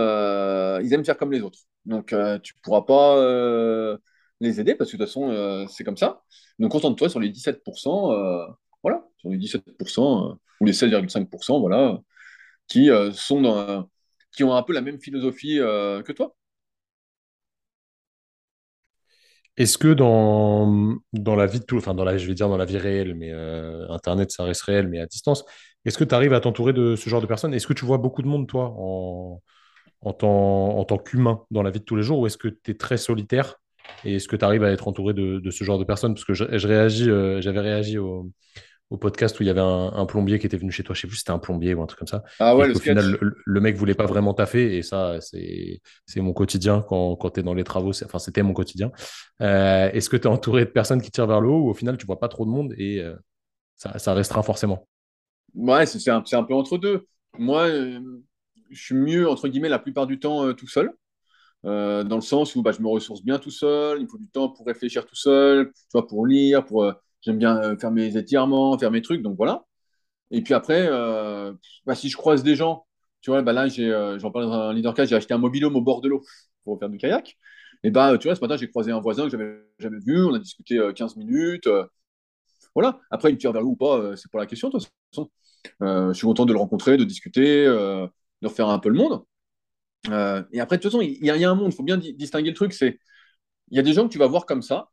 ils 0.84 0.94
aiment 0.94 1.06
faire 1.06 1.18
comme 1.18 1.32
les 1.32 1.42
autres. 1.42 1.60
Donc, 1.86 2.08
tu 2.08 2.16
ne 2.16 2.62
pourras 2.64 2.84
pas 2.84 3.98
les 4.40 4.60
aider 4.60 4.76
parce 4.76 4.92
que 4.92 4.98
de 4.98 5.04
toute 5.04 5.08
façon, 5.08 5.68
c'est 5.70 5.84
comme 5.84 5.98
ça. 5.98 6.24
Donc, 6.60 6.72
concentre-toi 6.72 7.10
sur 7.10 7.20
les 7.20 7.30
17%, 7.30 8.14
euh, 8.14 8.48
voilà, 8.84 9.04
sur 9.18 9.30
les 9.30 9.38
17% 9.38 10.32
euh, 10.32 10.36
ou 10.62 10.66
les 10.66 10.74
16,5%, 10.74 11.60
voilà, 11.60 12.00
qui, 12.68 12.90
sont 13.14 13.42
dans, 13.42 13.90
qui 14.32 14.44
ont 14.44 14.56
un 14.56 14.64
peu 14.64 14.74
la 14.74 14.82
même 14.82 15.00
philosophie 15.00 15.58
que 15.58 16.12
toi. 16.12 16.36
Est-ce 19.58 19.78
que 19.78 19.94
dans, 19.94 20.66
la 21.14 21.46
vie 21.46 21.60
de 21.60 21.66
tout, 21.66 21.78
enfin 21.78 21.94
dans 21.94 22.04
la, 22.04 22.18
je 22.18 22.32
dans 22.34 22.58
la 22.58 22.66
vie 22.66 22.78
réelle, 22.78 23.16
mais 23.16 23.32
euh, 23.32 23.88
Internet, 23.90 24.32
ça 24.32 24.44
reste 24.44 24.62
réel, 24.64 24.88
mais 24.88 25.00
à 25.00 25.06
distance, 25.06 25.44
est-ce 25.86 25.98
que 25.98 26.04
tu 26.04 26.16
arrives 26.16 26.34
à 26.34 26.40
t'entourer 26.40 26.74
de 26.74 26.96
ce 26.96 27.10
genre 27.10 27.22
de 27.22 27.26
personnes? 27.26 27.54
Est-ce 27.54 27.68
que 27.68 27.74
tu 27.74 27.86
vois 27.86 27.98
beaucoup 27.98 28.22
de 28.22 28.28
monde, 28.28 28.48
toi, 28.48 28.74
en, 30.02 30.14
tant, 30.14 30.98
qu'humain 30.98 31.42
dans 31.52 31.64
la 31.64 31.72
vie 31.72 31.80
de 31.80 31.86
tous 31.86 31.96
les 31.96 32.04
jours, 32.04 32.20
ou 32.20 32.28
est-ce 32.28 32.38
que 32.38 32.48
tu 32.48 32.72
es 32.72 32.74
très 32.76 32.98
solitaire? 32.98 33.58
Et 34.06 34.16
est-ce 34.16 34.28
que 34.28 34.36
tu 34.36 34.46
arrives 34.46 34.64
à 34.64 34.72
être 34.72 34.88
entouré 34.88 35.14
de, 35.14 35.50
ce 35.50 35.64
genre 35.64 35.80
de 35.80 35.84
personnes? 35.84 36.14
Parce 36.14 36.26
que 36.26 36.34
je, 36.34 36.46
euh, 36.46 37.42
j'avais 37.42 37.60
réagi 37.60 37.98
au, 37.98 38.32
au 38.92 38.98
podcast 38.98 39.40
où 39.40 39.44
il 39.44 39.48
y 39.48 39.50
avait 39.50 39.62
un, 39.62 39.94
un 39.94 40.06
plombier 40.06 40.38
qui 40.38 40.46
était 40.46 40.58
venu 40.58 40.70
chez 40.70 40.84
toi, 40.84 40.94
je 40.94 41.02
sais 41.02 41.08
plus 41.08 41.16
c'était 41.16 41.32
un 41.32 41.40
plombier 41.40 41.74
ou 41.74 41.82
un 41.82 41.86
truc 41.86 42.00
comme 42.00 42.10
ça, 42.10 42.24
Ah 42.40 42.58
ouais, 42.58 42.68
le 42.68 42.74
qu'au 42.74 42.80
final, 42.80 43.18
le, 43.22 43.38
le 43.44 43.62
mec 43.62 43.78
voulait 43.78 43.96
pas 43.96 44.06
vraiment 44.06 44.34
taffer, 44.34 44.78
et 44.78 44.84
ça, 44.84 45.18
c'est, 45.22 45.80
mon 46.18 46.34
quotidien 46.34 46.84
quand, 46.88 47.16
quand 47.16 47.32
tu 47.32 47.40
es 47.40 47.44
dans 47.44 47.54
les 47.54 47.64
travaux, 47.64 47.92
enfin, 48.04 48.20
c'était 48.20 48.44
mon 48.44 48.54
quotidien. 48.54 48.92
Euh, 49.42 49.90
est-ce 49.94 50.10
que 50.10 50.18
tu 50.18 50.24
es 50.24 50.28
entouré 50.28 50.66
de 50.66 50.70
personnes 50.70 51.02
qui 51.02 51.10
tirent 51.10 51.26
vers 51.26 51.40
le 51.40 51.48
haut, 51.48 51.62
ou 51.62 51.70
au 51.70 51.74
final, 51.74 51.98
tu 51.98 52.06
vois 52.06 52.20
pas 52.20 52.28
trop 52.28 52.46
de 52.46 52.52
monde 52.52 52.74
et 52.78 53.00
euh, 53.00 53.16
ça, 53.78 53.98
ça 53.98 54.14
restreint 54.14 54.44
forcément? 54.44 54.88
Ouais, 55.56 55.86
c'est 55.86 56.10
un, 56.10 56.22
peu 56.44 56.54
entre 56.54 56.78
deux. 56.78 57.08
Moi, 57.40 57.68
euh, 57.70 58.00
je 58.70 58.82
suis 58.82 58.96
mieux, 58.96 59.30
entre 59.30 59.48
guillemets, 59.48 59.70
la 59.70 59.80
plupart 59.80 60.06
du 60.06 60.20
temps 60.20 60.54
tout 60.54 60.68
seul. 60.68 60.92
dans 61.64 62.04
le 62.16 62.22
sens 62.22 62.58
où 62.58 62.62
bah, 62.62 62.74
je 62.74 62.82
me 62.82 62.90
ressource 62.90 63.24
bien 63.24 63.40
tout 63.40 63.52
seul, 63.52 64.00
il 64.00 64.04
me 64.04 64.10
faut 64.10 64.18
du 64.18 64.28
temps 64.28 64.50
pour 64.50 64.66
réfléchir 64.66 65.06
tout 65.06 65.16
seul, 65.16 65.72
tu 65.72 65.88
vois, 65.94 66.06
pour 66.06 66.28
lire, 66.28 66.66
pour, 66.66 66.94
j'aime 67.22 67.38
bien 67.38 67.58
euh, 67.62 67.78
faire 67.78 67.92
mes 67.92 68.18
étirements, 68.18 68.78
faire 68.78 68.92
mes 68.92 69.02
trucs, 69.02 69.22
donc 69.22 69.38
voilà. 69.38 69.66
Et 70.32 70.42
puis 70.42 70.54
après, 70.54 70.88
euh, 70.90 71.54
bah, 71.86 71.96
si 71.96 72.10
je 72.10 72.18
croise 72.18 72.44
des 72.44 72.56
gens, 72.56 72.88
tu 73.22 73.32
vois, 73.32 73.42
bah 73.42 73.54
là, 73.54 73.68
j'ai, 73.68 73.92
euh, 73.92 74.20
j'en 74.20 74.32
parle 74.32 74.46
dans 74.48 74.54
un 74.54 74.74
leader 74.74 74.96
j'ai 75.06 75.16
acheté 75.16 75.34
un 75.34 75.38
mobilhome 75.40 75.76
au 75.76 75.82
bord 75.82 76.02
de 76.02 76.10
l'eau 76.10 76.24
pour 76.64 76.80
faire 76.80 76.90
du 76.90 76.98
kayak. 76.98 77.38
Et 77.84 77.92
bah, 77.92 78.18
tu 78.20 78.28
vois, 78.28 78.36
ce 78.36 78.42
matin, 78.42 78.58
j'ai 78.58 78.70
croisé 78.70 78.92
un 78.92 79.00
voisin 79.02 79.26
que 79.26 79.32
j'avais 79.32 79.62
jamais 79.80 80.00
vu, 80.00 80.24
on 80.26 80.34
a 80.36 80.40
discuté 80.40 80.78
euh, 80.80 80.94
15 80.94 81.16
minutes, 81.18 81.68
voilà. 82.76 83.00
Après, 83.10 83.30
il 83.30 83.34
me 83.34 83.38
tire 83.38 83.52
vers 83.52 83.62
le 83.62 83.68
haut 83.68 83.72
ou 83.72 83.76
pas, 83.76 84.16
c'est 84.18 84.32
pas 84.32 84.40
la 84.40 84.46
question, 84.46 84.70
de 84.70 84.78
toute 84.80 84.90
façon. 85.14 85.30
Je 85.82 86.14
suis 86.14 86.28
content 86.28 86.46
de 86.46 86.54
le 86.54 86.60
rencontrer, 86.60 86.98
de 86.98 87.04
discuter, 87.04 87.66
de 87.66 88.10
refaire 88.48 88.70
un 88.70 88.80
peu 88.80 88.90
le 88.90 88.96
monde. 88.98 89.24
Et 90.54 90.60
après, 90.60 90.78
de 90.78 90.82
toute 90.82 90.92
façon, 90.92 91.02
il 91.02 91.12
y, 91.24 91.26
y 91.28 91.46
a 91.46 91.50
un 91.50 91.56
monde, 91.56 91.72
il 91.72 91.76
faut 91.76 91.84
bien 91.84 91.98
di- 91.98 92.14
distinguer 92.14 92.50
le 92.50 92.56
truc. 92.56 92.74
C'est, 92.74 93.00
il 93.72 93.78
y 93.78 93.80
a 93.80 93.84
des 93.84 93.94
gens 93.94 94.08
que 94.08 94.14
tu 94.14 94.20
vas 94.20 94.28
voir 94.28 94.46
comme 94.48 94.62
ça, 94.62 94.90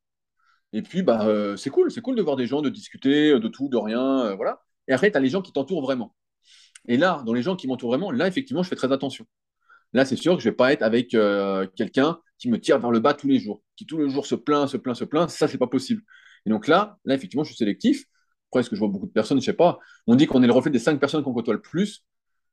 et 0.72 0.82
puis 0.82 1.02
bah, 1.02 1.26
euh, 1.26 1.56
c'est 1.56 1.70
cool, 1.70 1.90
c'est 1.90 2.00
cool 2.00 2.16
de 2.16 2.22
voir 2.22 2.36
des 2.36 2.46
gens, 2.46 2.60
de 2.62 2.68
discuter 2.68 3.30
euh, 3.32 3.40
de 3.40 3.48
tout, 3.48 3.68
de 3.68 3.76
rien, 3.76 4.26
euh, 4.26 4.34
voilà. 4.34 4.62
Et 4.86 4.92
après, 4.92 5.10
tu 5.10 5.16
as 5.16 5.20
les 5.20 5.28
gens 5.30 5.42
qui 5.42 5.52
t'entourent 5.52 5.82
vraiment. 5.82 6.14
Et 6.86 6.96
là, 6.96 7.22
dans 7.26 7.32
les 7.32 7.42
gens 7.42 7.56
qui 7.56 7.66
m'entourent 7.66 7.90
vraiment, 7.90 8.10
là, 8.10 8.26
effectivement, 8.26 8.62
je 8.62 8.68
fais 8.68 8.76
très 8.76 8.92
attention. 8.92 9.26
Là, 9.92 10.04
c'est 10.04 10.16
sûr 10.16 10.36
que 10.36 10.42
je 10.42 10.48
vais 10.48 10.54
pas 10.56 10.72
être 10.72 10.82
avec 10.82 11.10
quelqu'un 11.76 12.20
qui 12.38 12.50
me 12.50 12.60
tire 12.60 12.78
vers 12.78 12.90
le 12.90 13.00
bas 13.00 13.14
tous 13.14 13.28
les 13.28 13.38
jours, 13.38 13.62
qui 13.76 13.86
tous 13.86 13.98
les 13.98 14.08
jours 14.10 14.26
se 14.26 14.34
plaint, 14.34 14.68
se 14.68 14.76
plaint, 14.76 14.96
se 14.96 15.04
plaint. 15.04 15.28
Ça, 15.28 15.48
c'est 15.48 15.58
pas 15.58 15.66
possible. 15.66 16.02
Et 16.46 16.50
donc 16.50 16.68
là, 16.68 16.98
là, 17.04 17.14
effectivement, 17.14 17.44
je 17.44 17.50
suis 17.50 17.56
sélectif. 17.56 18.04
Après, 18.48 18.60
est-ce 18.60 18.70
que 18.70 18.76
je 18.76 18.80
vois 18.80 18.88
beaucoup 18.88 19.06
de 19.06 19.12
personnes? 19.12 19.40
Je 19.40 19.44
sais 19.44 19.52
pas. 19.52 19.78
On 20.06 20.14
dit 20.14 20.26
qu'on 20.26 20.42
est 20.42 20.46
le 20.46 20.52
reflet 20.52 20.70
des 20.70 20.78
cinq 20.78 20.98
personnes 21.00 21.22
qu'on 21.22 21.34
côtoie 21.34 21.54
le 21.54 21.60
plus. 21.60 22.04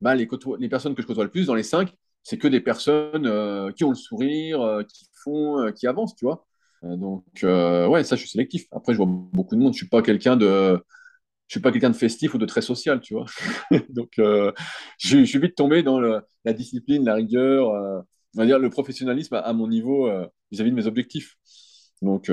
Bah, 0.01 0.15
les, 0.15 0.27
les 0.59 0.69
personnes 0.69 0.95
que 0.95 1.01
je 1.01 1.07
côtoie 1.07 1.23
le 1.23 1.31
plus, 1.31 1.45
dans 1.45 1.55
les 1.55 1.63
cinq, 1.63 1.93
c'est 2.23 2.37
que 2.37 2.47
des 2.49 2.59
personnes 2.61 3.73
qui 3.73 3.83
ont 3.85 3.89
le 3.89 3.95
sourire, 3.95 4.83
qui 4.89 5.05
font, 5.23 5.71
qui 5.73 5.87
avancent, 5.87 6.15
tu 6.15 6.25
vois. 6.25 6.45
Euh, 6.83 6.95
donc, 6.95 7.23
euh, 7.43 7.87
ouais, 7.87 8.03
ça, 8.03 8.15
je 8.15 8.21
suis 8.21 8.29
sélectif. 8.29 8.65
Après, 8.71 8.93
je 8.93 8.97
vois 8.97 9.07
beaucoup 9.07 9.55
de 9.55 9.61
monde. 9.61 9.73
Je 9.73 9.77
suis 9.77 9.87
pas 9.87 10.01
quelqu'un 10.01 10.35
de, 10.35 10.79
je 11.47 11.53
suis 11.53 11.59
pas 11.61 11.71
quelqu'un 11.71 11.89
de 11.89 11.95
festif 11.95 12.33
ou 12.33 12.37
de 12.37 12.45
très 12.45 12.61
social, 12.61 13.01
tu 13.01 13.13
vois. 13.13 13.25
Donc, 13.89 14.19
euh, 14.19 14.51
je, 14.99 15.23
suis 15.23 15.39
vite 15.39 15.55
tombé 15.55 15.83
dans 15.83 15.99
la 15.99 16.53
discipline, 16.53 17.05
la 17.05 17.15
rigueur, 17.15 17.69
euh, 17.69 17.99
on 18.35 18.39
va 18.41 18.45
dire 18.45 18.59
le 18.59 18.69
professionnalisme 18.69 19.35
à, 19.35 19.53
mon 19.53 19.67
niveau 19.67 20.09
vis-à-vis 20.51 20.71
de 20.71 20.75
mes 20.75 20.87
objectifs. 20.87 21.35
Donc, 22.01 22.29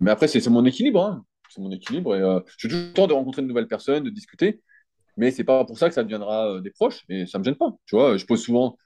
mais 0.00 0.10
après, 0.10 0.28
c'est 0.28 0.44
mon 0.48 0.64
équilibre. 0.64 1.04
hein. 1.04 1.24
C'est 1.48 1.60
mon 1.60 1.70
équilibre. 1.70 2.16
Et, 2.16 2.40
je 2.58 2.58
suis 2.58 2.68
toujours 2.68 2.88
content 2.88 3.06
de 3.06 3.12
rencontrer 3.12 3.42
de 3.42 3.46
nouvelles 3.46 3.68
personnes, 3.68 4.02
de 4.02 4.10
discuter, 4.10 4.60
mais 5.16 5.30
c'est 5.30 5.44
pas 5.44 5.64
pour 5.64 5.78
ça 5.78 5.88
que 5.88 5.94
ça 5.94 6.02
deviendra 6.02 6.60
des 6.60 6.70
proches 6.70 7.04
et 7.08 7.26
ça 7.26 7.38
me 7.38 7.44
gêne 7.44 7.54
pas. 7.54 7.72
Tu 7.86 7.94
vois, 7.94 8.16
je 8.16 8.26
pose 8.26 8.42
souvent, 8.42 8.76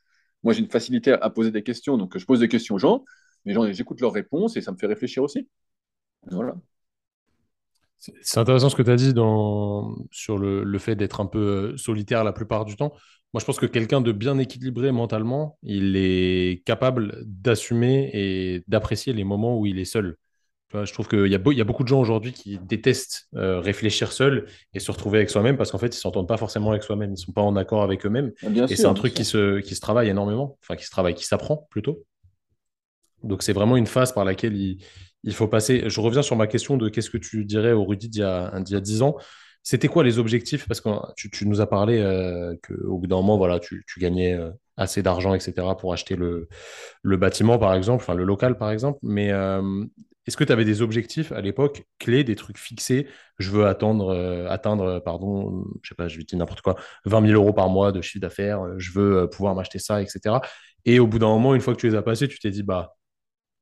moi 0.43 0.53
j'ai 0.53 0.61
une 0.61 0.69
facilité 0.71 1.13
à 1.13 1.31
poser 1.31 1.51
des 1.51 1.63
questions, 1.63 1.97
donc 1.97 2.19
je 2.19 2.27
pose 2.27 2.41
des 2.41 2.49
questions 2.49 2.75
aux 2.75 2.79
gens, 2.79 3.05
les 3.49 3.55
gens, 3.55 3.71
j'écoute 3.73 4.01
leurs 4.03 4.13
réponses 4.15 4.57
et 4.57 4.63
ça 4.63 4.73
me 4.73 4.79
fait 4.79 4.87
réfléchir 4.89 5.23
aussi. 5.25 5.49
Voilà. 6.31 6.55
C'est 8.23 8.39
intéressant 8.39 8.71
ce 8.71 8.77
que 8.77 8.83
tu 8.83 8.91
as 8.91 8.97
dit 8.97 9.13
dans, 9.13 9.97
sur 10.13 10.39
le, 10.39 10.63
le 10.63 10.79
fait 10.79 10.95
d'être 10.95 11.21
un 11.21 11.27
peu 11.27 11.73
euh, 11.75 11.77
solitaire 11.77 12.23
la 12.23 12.33
plupart 12.33 12.65
du 12.65 12.77
temps. 12.77 12.93
Moi, 13.35 13.41
je 13.41 13.45
pense 13.45 13.59
que 13.59 13.67
quelqu'un 13.67 14.01
de 14.01 14.13
bien 14.13 14.39
équilibré 14.39 14.93
mentalement, 14.93 15.59
il 15.65 15.97
est 15.97 16.63
capable 16.65 17.23
d'assumer 17.27 18.09
et 18.15 18.63
d'apprécier 18.69 19.13
les 19.13 19.25
moments 19.25 19.59
où 19.59 19.67
il 19.67 19.79
est 19.81 19.85
seul. 19.85 20.17
Je 20.75 20.93
trouve 20.93 21.09
qu'il 21.09 21.29
y 21.29 21.35
a, 21.35 21.39
beau- 21.39 21.53
il 21.53 21.59
y 21.59 21.63
a 21.63 21.65
beaucoup 21.65 21.85
de 21.85 21.89
gens 21.89 22.01
aujourd'hui 22.01 22.33
qui 22.33 22.59
détestent 22.59 23.29
euh, 23.37 23.61
réfléchir 23.61 24.13
seul 24.13 24.47
et 24.75 24.81
se 24.81 24.91
retrouver 24.93 25.19
avec 25.19 25.31
soi-même 25.31 25.57
parce 25.57 25.73
qu'en 25.73 25.79
fait, 25.79 25.95
ils 25.97 26.01
s'entendent 26.01 26.29
pas 26.29 26.39
forcément 26.39 26.71
avec 26.71 26.83
soi-même. 26.85 27.13
Ils 27.13 27.19
sont 27.19 27.33
pas 27.33 27.43
en 27.43 27.57
accord 27.57 27.83
avec 27.83 28.07
eux-mêmes. 28.07 28.33
Ah, 28.43 28.49
Et 28.69 28.77
c'est 28.77 28.87
un 28.89 28.95
truc 28.95 29.15
qui 29.15 29.25
se, 29.25 29.61
qui 29.61 29.75
se 29.77 29.81
travaille 29.81 30.09
énormément, 30.11 30.59
enfin, 30.63 30.77
qui 30.77 30.85
se 30.87 30.91
travaille, 30.91 31.15
qui 31.15 31.25
s'apprend 31.27 31.67
plutôt. 31.71 32.05
Donc, 33.23 33.43
c'est 33.43 33.53
vraiment 33.53 33.77
une 33.77 33.87
phase 33.87 34.13
par 34.13 34.25
laquelle 34.25 34.57
il, 34.57 34.83
il 35.25 35.35
faut 35.35 35.49
passer. 35.49 35.85
Je 35.89 36.01
reviens 36.01 36.23
sur 36.23 36.37
ma 36.37 36.47
question 36.47 36.77
de 36.77 36.89
qu'est-ce 36.89 37.11
que 37.11 37.19
tu 37.19 37.45
dirais 37.45 37.73
au 37.73 37.85
Rudy 37.85 38.09
d'il 38.09 38.21
y 38.21 38.25
a, 38.25 38.47
a 38.47 38.61
10 38.81 39.03
ans. 39.03 39.17
C'était 39.63 39.89
quoi 39.89 40.05
les 40.05 40.19
objectifs? 40.19 40.67
Parce 40.67 40.81
que 40.81 40.89
tu, 41.17 41.31
tu 41.31 41.47
nous 41.47 41.61
as 41.61 41.67
parlé 41.67 41.99
euh, 41.99 42.55
qu'au 42.67 42.99
bout 42.99 43.07
d'un 43.07 43.17
moment, 43.17 43.37
voilà, 43.37 43.59
tu, 43.59 43.85
tu 43.87 44.01
gagnais 44.01 44.35
euh, 44.35 44.51
assez 44.77 45.03
d'argent, 45.03 45.35
etc., 45.35 45.67
pour 45.79 45.93
acheter 45.93 46.17
le, 46.17 46.49
le 47.03 47.17
bâtiment, 47.17 47.59
par 47.59 47.75
exemple, 47.75 48.03
enfin 48.03 48.15
le 48.15 48.25
local, 48.25 48.57
par 48.57 48.71
exemple. 48.71 48.99
Mais 49.03 49.31
euh, 49.33 49.85
est-ce 50.27 50.37
que 50.37 50.45
tu 50.45 50.53
avais 50.53 50.65
des 50.65 50.81
objectifs 50.81 51.33
à 51.33 51.41
l'époque 51.41 51.85
clés, 51.99 52.25
des 52.25 52.37
trucs 52.37 52.59
fixés? 52.59 53.09
Je 53.39 53.51
veux 53.51 53.67
attendre, 53.67 54.11
euh, 54.15 54.49
atteindre, 54.49 55.01
pardon, 55.01 55.65
je 55.83 55.89
sais 55.91 55.95
pas, 55.95 56.09
je 56.09 56.17
vais 56.19 56.25
dire 56.25 56.39
n'importe 56.39 56.63
quoi, 56.63 56.77
20 57.05 57.27
000 57.27 57.33
euros 57.43 57.53
par 57.53 57.69
mois 57.69 57.93
de 57.93 58.01
chiffre 58.01 58.23
d'affaires. 58.23 58.63
Je 58.79 58.93
veux 58.93 59.29
pouvoir 59.29 59.55
m'acheter 59.55 59.79
ça, 59.79 60.01
etc. 60.01 60.37
Et 60.85 61.01
au 61.01 61.07
bout 61.07 61.19
d'un 61.19 61.29
moment, 61.29 61.55
une 61.55 61.61
fois 61.61 61.75
que 61.75 61.81
tu 61.81 61.89
les 61.89 61.95
as 61.95 62.03
passés, 62.03 62.29
tu 62.29 62.39
t'es 62.39 62.51
dit, 62.51 62.63
bah, 62.63 62.97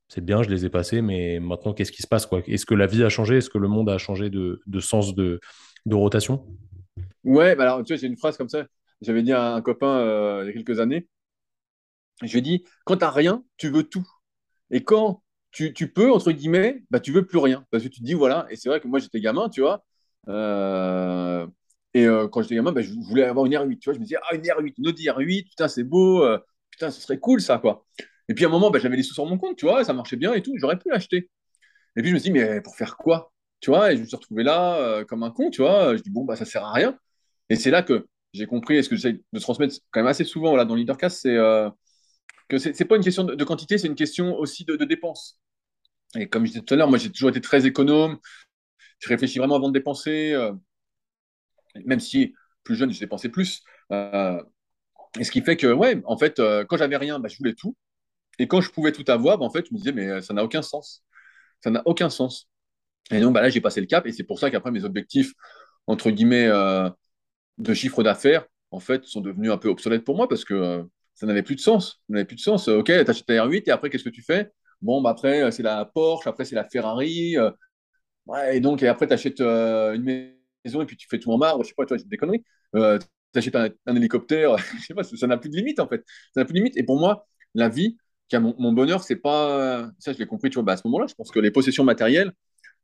c'est 0.09 0.25
bien, 0.25 0.43
je 0.43 0.51
les 0.51 0.65
ai 0.65 0.71
passés, 0.71 1.03
mais 1.03 1.41
maintenant, 1.41 1.73
qu'est-ce 1.73 1.91
qui 1.91 2.03
se 2.03 2.07
passe? 2.07 2.29
Est-ce 2.47 2.67
que 2.67 2.75
la 2.75 2.87
vie 2.87 3.03
a 3.03 3.09
changé? 3.09 3.39
Est-ce 3.39 3.51
que 3.51 3.59
le 3.59 3.69
monde 3.69 3.91
a 3.91 3.99
changé 3.99 4.31
de, 4.31 4.61
sens 4.81 5.15
de, 5.15 5.41
rotation? 5.91 6.47
Ouais, 7.25 7.57
bah 7.57 7.65
alors, 7.65 7.83
tu 7.83 7.93
vois, 7.93 8.01
j'ai 8.01 8.07
une 8.07 8.17
phrase 8.17 8.37
comme 8.37 8.49
ça. 8.49 8.67
J'avais 9.01 9.23
dit 9.23 9.33
à 9.33 9.55
un 9.55 9.63
copain 9.63 9.99
euh, 9.99 10.43
il 10.45 10.47
y 10.47 10.51
a 10.51 10.53
quelques 10.53 10.81
années. 10.81 11.09
Je 12.23 12.31
lui 12.33 12.39
ai 12.39 12.43
dit, 12.43 12.65
quand 12.85 12.97
t'as 12.99 13.11
rien, 13.11 13.45
tu 13.57 13.69
veux 13.69 13.83
tout. 13.83 14.07
Et 14.71 14.83
quand 14.83 15.23
tu, 15.51 15.75
tu 15.75 15.93
peux, 15.93 16.11
entre 16.13 16.33
guillemets, 16.33 16.85
bah, 16.91 17.01
tu 17.01 17.13
veux 17.13 17.27
plus 17.27 17.39
rien. 17.39 17.67
Parce 17.71 17.83
que 17.83 17.89
tu 17.89 18.01
te 18.01 18.05
dis, 18.05 18.15
voilà, 18.15 18.47
et 18.51 18.57
c'est 18.57 18.69
vrai 18.69 18.81
que 18.81 18.89
moi, 18.89 19.01
j'étais 19.01 19.21
gamin, 19.21 19.49
tu 19.49 19.61
vois. 19.61 19.85
euh, 20.29 21.47
et 21.95 22.07
euh, 22.07 22.29
quand 22.29 22.43
j'étais 22.43 22.55
gamin, 22.55 22.73
bah, 22.73 22.83
je 22.83 22.93
voulais 22.93 23.25
avoir 23.25 23.47
une 23.47 23.55
R8, 23.55 23.79
tu 23.79 23.87
vois. 23.87 23.95
Je 23.95 23.99
me 23.99 24.05
disais, 24.05 24.19
ah, 24.31 24.35
une 24.35 24.43
R8, 24.43 24.75
une 24.79 24.89
Audi 24.89 25.09
R8, 25.09 25.49
putain, 25.49 25.69
c'est 25.69 25.85
beau, 25.85 26.25
putain, 26.71 26.91
ce 26.91 27.01
serait 27.01 27.19
cool, 27.19 27.41
ça, 27.41 27.59
quoi. 27.59 27.85
Et 28.29 28.35
puis 28.35 28.45
à 28.45 28.49
un 28.49 28.51
moment, 28.51 28.71
bah, 28.71 28.79
j'avais 28.79 28.97
les 28.97 29.03
sous 29.03 29.15
sur 29.15 29.27
mon 29.27 29.39
compte, 29.39 29.57
tu 29.57 29.67
vois, 29.67 29.85
ça 29.85 29.93
marchait 29.93 30.17
bien 30.17 30.35
et 30.35 30.43
tout, 30.43 30.53
j'aurais 30.57 30.79
pu 30.79 30.89
l'acheter. 30.91 31.31
Et 31.97 32.03
puis 32.03 32.11
je 32.11 32.15
me 32.15 32.19
suis 32.19 32.31
dit, 32.33 32.39
mais 32.39 32.61
pour 32.61 32.77
faire 32.77 32.97
quoi? 32.97 33.33
Tu 33.61 33.71
vois, 33.71 33.93
et 33.93 33.97
je 33.97 34.03
me 34.03 34.07
suis 34.07 34.17
retrouvé 34.17 34.43
là 34.43 34.77
euh, 34.79 35.05
comme 35.05 35.23
un 35.23 35.31
con, 35.31 35.51
tu 35.51 35.63
vois. 35.63 35.97
Je 35.97 36.03
dis, 36.03 36.11
bon, 36.11 36.25
bah, 36.25 36.37
ça 36.37 36.45
sert 36.45 36.65
à 36.65 36.73
rien. 36.73 36.99
Et 37.49 37.57
c'est 37.57 37.71
là 37.71 37.83
que 37.83 38.07
j'ai 38.35 38.47
compris, 38.47 38.77
et 38.77 38.83
ce 38.83 38.89
que 38.89 38.97
j'essaie 38.97 39.21
de 39.33 39.41
transmettre 39.41 39.77
quand 39.91 40.01
même 40.01 40.09
assez 40.09 40.25
souvent 40.25 40.57
dans 40.65 40.75
le 40.75 40.81
Leadercast, 40.81 41.21
c'est 41.23 41.37
euh, 41.37 41.71
que 42.49 42.59
c'est 42.59 42.75
c'est 42.77 42.85
pas 42.85 42.97
une 42.97 43.05
question 43.05 43.25
de, 43.25 43.45
quantité, 43.45 43.79
c'est 43.79 43.89
une 43.89 43.95
question 43.95 44.37
aussi 44.39 44.65
de, 44.65 44.77
de 44.77 44.85
dépenses. 44.85 45.41
Et 46.17 46.29
comme 46.29 46.45
je 46.47 46.53
disais 46.53 46.63
tout 46.65 46.75
à 46.75 46.77
l'heure, 46.77 46.89
moi 46.89 46.99
j'ai 46.99 47.11
toujours 47.11 47.31
été 47.31 47.41
très 47.41 47.67
économe, 47.67 48.19
je 49.01 49.09
réfléchis 49.09 49.39
vraiment 49.39 49.57
avant 49.57 49.69
de 49.69 49.75
dépenser, 49.75 50.33
euh, 50.35 50.53
même 51.85 52.01
si 52.01 52.35
plus 52.65 52.77
jeune, 52.77 52.93
je 52.93 53.01
dépensais 53.01 53.29
plus. 53.31 53.63
Et 55.19 55.25
ce 55.25 55.31
qui 55.31 55.41
fait 55.43 55.57
que, 55.57 55.73
ouais, 55.73 56.03
en 56.05 56.19
fait, 56.19 56.41
quand 56.69 56.77
j'avais 56.77 56.97
rien, 56.97 57.19
bah, 57.19 57.29
je 57.29 57.39
voulais 57.39 57.55
tout. 57.55 57.77
Et 58.39 58.47
quand 58.49 58.61
je 58.61 58.71
pouvais 58.71 58.93
tout 58.93 59.05
avoir, 59.11 59.39
bah, 59.39 59.45
en 59.47 59.51
fait, 59.51 59.67
je 59.69 59.73
me 59.75 59.79
disais, 59.79 59.93
mais 59.93 60.07
euh, 60.09 60.21
ça 60.21 60.35
n'a 60.35 60.45
aucun 60.45 60.63
sens. 60.63 61.05
Ça 61.63 61.71
n'a 61.71 61.83
aucun 61.87 62.11
sens. 62.11 62.49
Et 63.13 63.21
donc, 63.21 63.35
bah, 63.35 63.43
là, 63.43 63.51
j'ai 63.51 63.61
passé 63.63 63.81
le 63.81 63.87
cap. 63.89 64.07
Et 64.07 64.13
c'est 64.13 64.25
pour 64.25 64.39
ça 64.41 64.51
qu'après, 64.51 64.71
mes 64.73 64.85
objectifs, 64.85 65.33
entre 65.87 66.11
guillemets, 66.11 66.47
euh, 66.49 66.91
de 67.59 67.75
chiffre 67.75 68.03
d'affaires, 68.03 68.47
en 68.71 68.81
fait, 68.81 69.05
sont 69.05 69.21
devenus 69.21 69.51
un 69.53 69.59
peu 69.59 69.69
obsolètes 69.69 70.05
pour 70.05 70.17
moi 70.17 70.29
parce 70.29 70.45
que 70.45 70.55
euh, 70.55 70.85
ça 71.15 71.27
n'avait 71.27 71.43
plus 71.43 71.57
de 71.57 71.61
sens. 71.61 72.03
Ça 72.09 72.15
n'avait 72.15 72.25
plus 72.27 72.37
de 72.37 72.41
sens. 72.43 72.69
Ok, 72.69 72.87
tu 72.87 72.93
achètes 72.95 73.27
ta 73.27 73.35
R8 73.35 73.69
et 73.69 73.73
après, 73.73 73.91
qu'est-ce 73.91 74.05
que 74.05 74.11
tu 74.11 74.23
fais? 74.23 74.53
Bon, 74.83 75.03
bah, 75.03 75.11
après, 75.11 75.51
c'est 75.53 75.63
la 75.65 75.85
Porsche, 75.87 76.27
après, 76.29 76.45
c'est 76.45 76.57
la 76.57 76.65
Ferrari. 76.65 77.37
ouais, 78.27 78.57
et 78.57 78.61
donc, 78.61 78.83
et 78.83 78.89
après, 78.89 79.07
tu 79.07 79.13
achètes 79.15 79.41
une 79.41 80.03
maison 80.65 80.83
et 80.83 80.87
puis 80.87 80.97
tu 80.97 81.07
fais 81.09 81.19
tout 81.19 81.33
en 81.33 81.39
marbre. 81.39 81.63
Je 81.65 81.69
sais 81.69 81.75
pas, 81.75 81.87
toi, 81.87 81.99
c'est 81.99 82.09
des 82.09 82.17
conneries. 82.17 82.45
Euh, 82.75 82.99
tu 83.33 83.39
achètes 83.39 83.57
un, 83.57 83.69
un 83.87 83.97
hélicoptère. 83.97 84.57
je 84.81 84.85
sais 84.87 84.95
pas, 84.95 85.05
ça 85.05 85.27
n'a 85.27 85.37
plus 85.39 85.51
de 85.51 85.57
limite, 85.57 85.81
en 85.81 85.89
fait. 85.89 86.05
Ça 86.35 86.41
n'a 86.41 86.45
plus 86.45 86.53
de 86.55 86.59
limite. 86.59 86.77
Et 86.77 86.83
pour 86.83 86.99
moi, 86.99 87.27
la 87.55 87.69
vie, 87.69 87.97
mon, 88.35 88.73
bonheur, 88.73 89.03
c'est 89.03 89.17
pas. 89.17 89.91
Ça, 89.99 90.13
je 90.13 90.19
l'ai 90.19 90.27
compris, 90.27 90.51
tu 90.51 90.55
vois, 90.55 90.65
bah, 90.65 90.73
à 90.73 90.77
ce 90.77 90.83
moment-là, 90.87 91.07
je 91.09 91.15
pense 91.15 91.31
que 91.31 91.39
les 91.41 91.51
possessions 91.51 91.85
matérielles, 91.85 92.33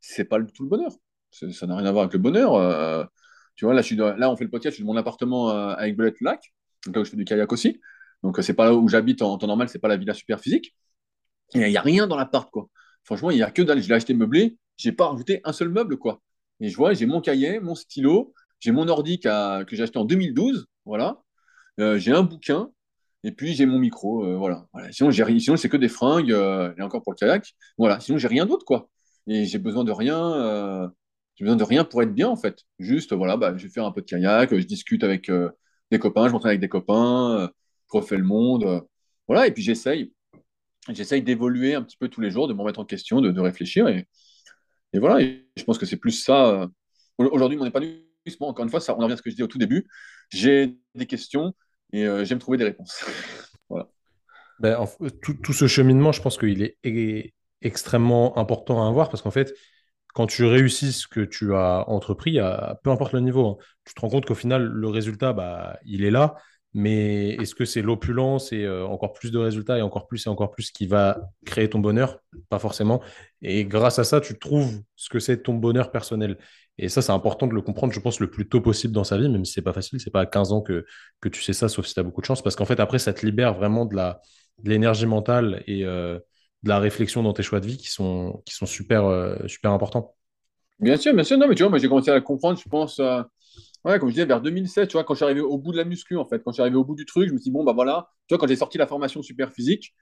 c'est 0.01 0.25
pas 0.25 0.39
tout 0.41 0.63
le 0.65 0.69
bonheur. 0.69 0.93
Ça 1.31 1.67
n'a 1.67 1.77
rien 1.77 1.87
à 1.87 1.93
voir 1.93 2.03
avec 2.03 2.13
le 2.13 2.19
bonheur. 2.19 2.55
Euh, 2.55 3.05
tu 3.57 3.65
vois, 3.65 3.75
là, 3.75 3.83
je 3.83 3.95
on 3.95 4.37
fait 4.37 4.45
le 4.45 4.51
podcast, 4.51 4.75
je 4.75 4.77
suis 4.77 4.85
dans 4.85 4.93
mon 4.93 4.99
appartement 4.99 5.51
euh, 5.51 5.75
avec 5.75 5.97
Belette-le-Lac, 5.97 6.53
donc 6.87 6.97
là 6.97 7.03
où 7.03 7.05
je 7.05 7.11
fais 7.11 7.17
du 7.17 7.25
kayak 7.25 7.51
aussi. 7.53 7.81
Donc, 8.23 8.39
euh, 8.39 8.43
c'est 8.43 8.55
pas 8.55 8.67
là 8.67 8.75
où 8.75 8.89
j'habite 8.89 9.23
en 9.23 9.39
temps 9.39 9.47
normal, 9.47 9.69
c'est 9.69 9.79
pas 9.79 9.89
la 9.89 9.97
villa 9.97 10.15
super 10.15 10.41
physique. 10.41 10.75
Et 11.55 11.61
il 11.61 11.71
n'y 11.71 11.77
a 11.77 11.83
rien 11.83 12.07
dans 12.07 12.17
l'appart, 12.17 12.51
quoi. 12.51 12.69
Franchement, 13.05 13.31
il 13.31 13.37
n'y 13.37 13.43
a 13.43 13.51
que 13.51 13.63
dalle. 13.63 13.83
Je 13.83 13.89
l'ai 13.89 13.95
acheté 13.95 14.15
meublé, 14.15 14.59
j'ai 14.77 14.93
pas 14.93 15.09
rajouté 15.09 15.41
un 15.45 15.53
seul 15.53 15.71
meuble, 15.71 15.97
quoi. 15.97 16.21
Et 16.61 16.69
je 16.69 16.77
vois, 16.77 16.95
j'ai 16.95 17.07
mon 17.07 17.21
cahier, 17.21 17.61
mon 17.61 17.75
stylo, 17.75 18.35
j'ai 18.61 18.73
mon 18.73 18.89
ordi 18.89 19.19
que 19.21 19.65
j'ai 19.73 19.83
acheté 19.83 19.99
en 19.99 20.05
2012, 20.05 20.67
voilà. 20.85 21.23
J'ai 21.79 22.13
un 22.13 22.23
bouquin, 22.23 22.71
et 23.25 23.33
puis 23.33 23.55
j'ai 23.55 23.67
mon 23.67 23.79
micro, 23.79 24.25
euh, 24.25 24.37
voilà. 24.37 24.67
Sinon, 24.91 25.11
j'ai 25.11 25.39
sinon 25.39 25.57
c'est 25.57 25.69
que 25.69 25.77
des 25.77 25.89
fringues, 25.89 26.33
euh, 26.33 26.73
et 26.77 26.83
encore 26.83 27.03
pour 27.03 27.13
le 27.13 27.17
kayak. 27.17 27.53
Voilà. 27.79 28.01
Sinon, 28.01 28.19
j'ai 28.19 28.29
rien 28.29 28.47
d'autre, 28.47 28.65
quoi. 28.65 28.89
Et 29.29 29.45
j'ai 29.45 29.59
besoin 29.59 29.85
de 29.85 29.93
rien, 29.93 30.19
euh, 30.35 30.89
j'ai 31.37 31.45
besoin 31.45 31.57
de 31.57 31.65
rien 31.65 31.85
pour 31.85 32.03
être 32.03 32.15
bien, 32.15 32.29
en 32.29 32.37
fait. 32.37 32.63
Juste, 32.79 33.13
voilà, 33.13 33.37
bah, 33.37 33.55
je 33.57 33.65
vais 33.65 33.73
faire 33.73 33.87
un 33.87 33.93
peu 33.93 34.01
de 34.01 34.07
kayak, 34.07 34.55
je 34.55 34.67
discute 34.67 35.05
avec 35.05 35.29
euh, 35.29 35.51
des 35.91 35.99
copains, 35.99 36.27
je 36.29 36.33
m'entraîne 36.33 36.51
avec 36.51 36.61
des 36.61 36.69
copains, 36.69 37.51
je 37.93 37.99
refais 37.99 38.17
le 38.17 38.25
monde, 38.25 38.83
voilà. 39.29 39.47
Et 39.47 39.53
puis 39.53 39.63
j'essaye, 39.63 40.13
j'essaye 40.89 41.23
d'évoluer 41.23 41.75
un 41.75 41.83
petit 41.83 41.97
peu 41.97 42.09
tous 42.09 42.21
les 42.21 42.31
jours, 42.31 42.49
de 42.49 42.55
me 42.55 42.61
remettre 42.61 42.81
en 42.81 42.85
question, 42.85 43.21
de, 43.21 43.41
réfléchir, 43.41 43.89
et, 43.89 44.07
voilà. 44.95 45.25
Je 45.57 45.65
pense 45.65 45.79
que 45.79 45.87
c'est 45.87 45.97
plus 45.97 46.13
ça. 46.13 46.69
Aujourd'hui, 47.19 47.59
mon 47.59 47.67
épanouissement, 47.67 48.49
encore 48.49 48.65
une 48.65 48.71
fois, 48.71 48.81
ça, 48.81 48.95
on 48.97 48.99
revient 48.99 49.15
à 49.15 49.17
ce 49.17 49.23
que 49.23 49.31
je 49.31 49.37
disais 49.37 49.45
au 49.45 49.49
tout 49.49 49.59
début. 49.59 49.87
J'ai 50.31 50.77
des 50.95 51.07
questions 51.07 51.55
et 51.93 52.07
euh, 52.07 52.25
j'aime 52.25 52.39
trouver 52.39 52.59
des 52.59 52.65
réponses. 52.65 53.05
Voilà. 53.69 53.89
Ben, 54.61 54.77
en 54.77 54.87
tout, 55.23 55.35
tout 55.35 55.53
ce 55.53 55.67
cheminement, 55.67 56.13
je 56.13 56.23
pense 56.23 56.39
qu'il 56.39 56.63
est 56.63 56.77
e- 56.85 57.31
extrêmement 57.63 58.39
important 58.39 58.85
à 58.85 58.89
avoir 58.89 59.09
parce 59.09 59.23
qu'en 59.23 59.31
fait, 59.31 59.55
quand 60.15 60.27
tu 60.27 60.45
réussis 60.45 60.93
ce 60.93 61.09
que 61.09 61.21
tu 61.21 61.55
as 61.55 61.89
entrepris, 61.89 62.39
à, 62.39 62.79
peu 62.85 62.91
importe 62.91 63.13
le 63.13 63.21
niveau, 63.21 63.47
hein, 63.47 63.65
tu 63.85 63.95
te 63.95 64.01
rends 64.01 64.11
compte 64.11 64.27
qu'au 64.27 64.35
final, 64.35 64.65
le 64.65 64.89
résultat, 64.89 65.33
bah, 65.33 65.79
il 65.85 66.05
est 66.05 66.11
là. 66.11 66.37
Mais 66.75 67.31
est-ce 67.35 67.55
que 67.55 67.65
c'est 67.67 67.83
l'opulence 67.83 68.53
et 68.53 68.65
euh, 68.65 68.87
encore 68.87 69.13
plus 69.13 69.31
de 69.31 69.39
résultats 69.39 69.77
et 69.79 69.83
encore 69.83 70.07
plus 70.07 70.27
et 70.27 70.31
encore 70.31 70.51
plus 70.51 70.71
qui 70.71 70.87
va 70.87 71.21
créer 71.45 71.69
ton 71.69 71.81
bonheur? 71.81 72.21
Pas 72.49 72.59
forcément. 72.59 73.03
Et 73.43 73.65
grâce 73.67 73.99
à 73.99 74.05
ça, 74.05 74.21
tu 74.21 74.39
trouves 74.39 74.81
ce 74.97 75.11
que 75.11 75.19
c'est 75.19 75.43
ton 75.43 75.55
bonheur 75.55 75.91
personnel. 75.91 76.39
Et 76.79 76.89
ça, 76.89 77.03
c'est 77.03 77.13
important 77.13 77.47
de 77.47 77.53
le 77.55 77.61
comprendre, 77.61 77.93
je 77.93 78.01
pense, 78.01 78.21
le 78.21 78.31
plus 78.31 78.49
tôt 78.49 78.63
possible 78.63 78.95
dans 78.95 79.05
sa 79.05 79.19
vie, 79.19 79.29
même 79.29 79.45
si 79.45 79.53
c'est 79.53 79.63
pas 79.63 79.75
facile. 79.75 80.01
C'est 80.01 80.11
pas 80.11 80.23
à 80.23 80.27
15 80.27 80.53
ans 80.53 80.63
que, 80.63 80.87
que 81.21 81.29
tu 81.29 81.43
sais 81.43 81.53
ça, 81.53 81.69
sauf 81.69 81.87
si 81.87 81.93
tu 81.95 82.01
as 82.01 82.03
beaucoup 82.03 82.23
de 82.23 82.27
chance. 82.27 82.43
Parce 82.43 82.57
qu'en 82.57 82.65
fait, 82.65 82.81
après, 82.81 82.99
ça 82.99 83.13
te 83.13 83.25
libère 83.27 83.53
vraiment 83.55 83.85
de 83.85 83.95
la, 83.95 84.23
de 84.63 84.71
l'énergie 84.71 85.07
mentale 85.07 85.63
et 85.67 85.85
euh, 85.85 86.19
de 86.63 86.69
la 86.71 86.79
réflexion 86.79 87.23
dans 87.23 87.35
tes 87.35 87.43
choix 87.43 87.61
de 87.61 87.67
vie 87.67 87.77
qui 87.77 87.91
sont, 87.91 88.43
qui 88.47 88.55
sont 88.55 88.67
super, 88.67 89.05
euh, 89.05 89.37
super 89.47 89.73
importants. 89.73 90.15
Bien 90.81 90.97
sûr, 90.97 91.15
bien 91.15 91.25
sûr. 91.25 91.37
Non, 91.37 91.47
mais 91.49 91.55
tu 91.55 91.63
vois, 91.63 91.71
moi, 91.71 91.79
j'ai 91.79 91.89
commencé 91.89 92.11
à 92.11 92.15
le 92.15 92.23
comprendre, 92.23 92.59
je 92.59 92.69
pense, 92.69 93.01
ouais, 93.85 93.99
comme 93.99 94.09
je 94.09 94.15
disais, 94.15 94.27
vers 94.27 94.41
2007, 94.41 94.89
tu 94.89 94.93
vois, 94.95 95.05
quand 95.05 95.15
je 95.15 95.19
suis 95.19 95.25
arrivé 95.25 95.41
au 95.41 95.59
bout 95.59 95.73
de 95.73 95.77
la 95.77 95.85
muscu, 95.85 96.17
en 96.17 96.27
fait. 96.27 96.43
Quand 96.43 96.53
je 96.53 96.55
suis 96.55 96.63
arrivé 96.63 96.77
au 96.77 96.85
bout 96.85 96.95
du 96.95 97.07
truc, 97.07 97.29
je 97.29 97.33
me 97.35 97.39
suis 97.39 97.45
dit, 97.45 97.51
bon, 97.51 97.65
bah 97.65 97.73
voilà, 97.73 98.09
tu 98.29 98.35
vois, 98.35 98.39
quand 98.39 98.47
j'ai 98.47 98.57
sorti 98.57 98.79
la 98.79 98.87
formation 98.87 99.23
super 99.23 99.53
physique, 99.53 99.95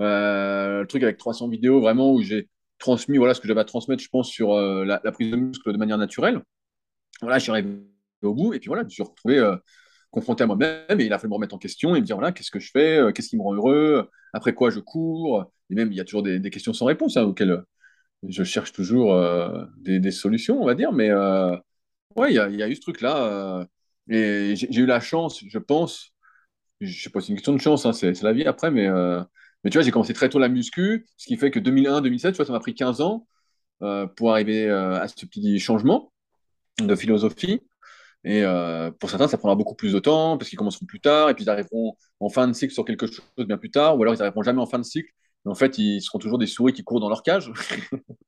euh, 0.00 0.80
le 0.80 0.86
truc 0.86 1.02
avec 1.02 1.18
300 1.18 1.48
vidéos, 1.48 1.80
vraiment, 1.80 2.12
où 2.12 2.22
j'ai 2.22 2.48
transmis, 2.78 3.18
voilà, 3.18 3.34
ce 3.34 3.40
que 3.40 3.48
j'avais 3.48 3.60
à 3.60 3.64
transmettre, 3.64 4.02
je 4.02 4.08
pense, 4.08 4.28
sur 4.30 4.52
euh, 4.52 4.84
la, 4.84 4.98
prise 5.12 5.30
de 5.30 5.36
muscle 5.36 5.72
de 5.72 5.78
manière 5.78 5.98
naturelle. 5.98 6.42
Voilà, 7.20 7.38
je 7.38 7.44
suis 7.44 7.52
arrivé 7.52 7.70
au 8.22 8.34
bout, 8.34 8.54
et 8.54 8.60
puis 8.60 8.68
voilà, 8.68 8.82
je 8.82 8.86
me 8.86 8.90
suis 8.90 9.02
retrouvé 9.02 9.38
euh, 9.38 9.56
confronté 10.10 10.44
à 10.44 10.46
moi-même, 10.46 11.00
et 11.00 11.04
il 11.04 11.12
a 11.12 11.18
fallu 11.18 11.30
me 11.30 11.34
remettre 11.34 11.54
en 11.54 11.58
question 11.58 11.96
et 11.96 12.00
me 12.00 12.06
dire, 12.06 12.16
voilà, 12.16 12.32
qu'est-ce 12.32 12.50
que 12.50 12.60
je 12.60 12.70
fais, 12.70 13.00
qu'est-ce 13.14 13.28
qui 13.28 13.36
me 13.36 13.42
rend 13.42 13.54
heureux, 13.54 14.10
après 14.32 14.54
quoi 14.54 14.70
je 14.70 14.80
cours, 14.80 15.50
et 15.70 15.74
même, 15.74 15.92
il 15.92 15.96
y 15.96 16.00
a 16.00 16.04
toujours 16.04 16.22
des, 16.22 16.40
questions 16.50 16.72
sans 16.72 16.86
réponse, 16.86 17.16
hein, 17.16 17.24
auxquelles 17.24 17.62
je 18.28 18.44
cherche 18.44 18.72
toujours 18.72 19.18
des, 19.78 19.98
des 20.00 20.10
solutions, 20.10 20.60
on 20.60 20.66
va 20.66 20.74
dire, 20.74 20.92
mais 20.92 21.10
ouais, 22.16 22.32
il 22.32 22.34
y 22.34 22.62
a, 22.62 22.68
eu 22.68 22.74
ce 22.74 22.80
truc-là, 22.80 23.24
euh, 23.26 23.64
et 24.08 24.56
j'ai 24.56 24.80
eu 24.80 24.86
la 24.86 25.00
chance, 25.00 25.42
je 25.46 25.58
pense, 25.58 26.12
je 26.80 27.02
sais 27.02 27.10
pas, 27.10 27.20
si 27.20 27.28
c'est 27.28 27.32
une 27.32 27.38
question 27.38 27.54
de 27.54 27.60
chance, 27.60 27.86
hein, 27.86 27.92
c'est 27.92 28.22
la 28.22 28.32
vie 28.32 28.44
après, 28.46 28.70
mais, 28.70 28.86
euh, 28.88 29.22
mais 29.64 29.70
tu 29.70 29.78
vois, 29.78 29.84
j'ai 29.84 29.90
commencé 29.90 30.14
très 30.14 30.28
tôt 30.28 30.38
la 30.38 30.48
muscu, 30.48 31.06
ce 31.16 31.26
qui 31.26 31.36
fait 31.36 31.50
que 31.50 31.60
2001-2007, 31.60 32.32
tu 32.32 32.36
vois, 32.38 32.46
ça 32.46 32.52
m'a 32.52 32.60
pris 32.60 32.74
15 32.74 33.00
ans 33.00 33.26
euh, 33.82 34.06
pour 34.06 34.32
arriver 34.32 34.70
à 34.70 35.06
ce 35.08 35.26
petit 35.26 35.58
changement 35.60 36.12
de 36.80 36.94
philosophie. 36.96 37.62
Et 38.24 38.44
pour 38.98 39.10
certains, 39.10 39.28
ça 39.28 39.38
prendra 39.38 39.54
beaucoup 39.56 39.74
plus 39.74 39.92
de 39.92 39.98
temps 40.00 40.36
parce 40.36 40.48
qu'ils 40.50 40.58
commenceront 40.58 40.86
plus 40.86 41.00
tard 41.00 41.30
et 41.30 41.34
puis 41.34 41.44
ils 41.44 41.50
arriveront 41.50 41.96
en 42.20 42.28
fin 42.28 42.48
de 42.48 42.52
cycle 42.54 42.74
sur 42.74 42.84
quelque 42.84 43.06
chose 43.06 43.24
bien 43.38 43.58
plus 43.58 43.70
tard, 43.70 43.98
ou 43.98 44.02
alors 44.02 44.14
ils 44.14 44.18
n'arriveront 44.18 44.42
jamais 44.42 44.60
en 44.60 44.66
fin 44.66 44.78
de 44.78 44.84
cycle. 44.84 45.10
En 45.46 45.54
fait, 45.54 45.78
ils 45.78 46.00
seront 46.02 46.18
toujours 46.18 46.38
des 46.38 46.46
souris 46.46 46.72
qui 46.72 46.82
courent 46.84 47.00
dans 47.00 47.08
leur 47.08 47.22
cage 47.22 47.52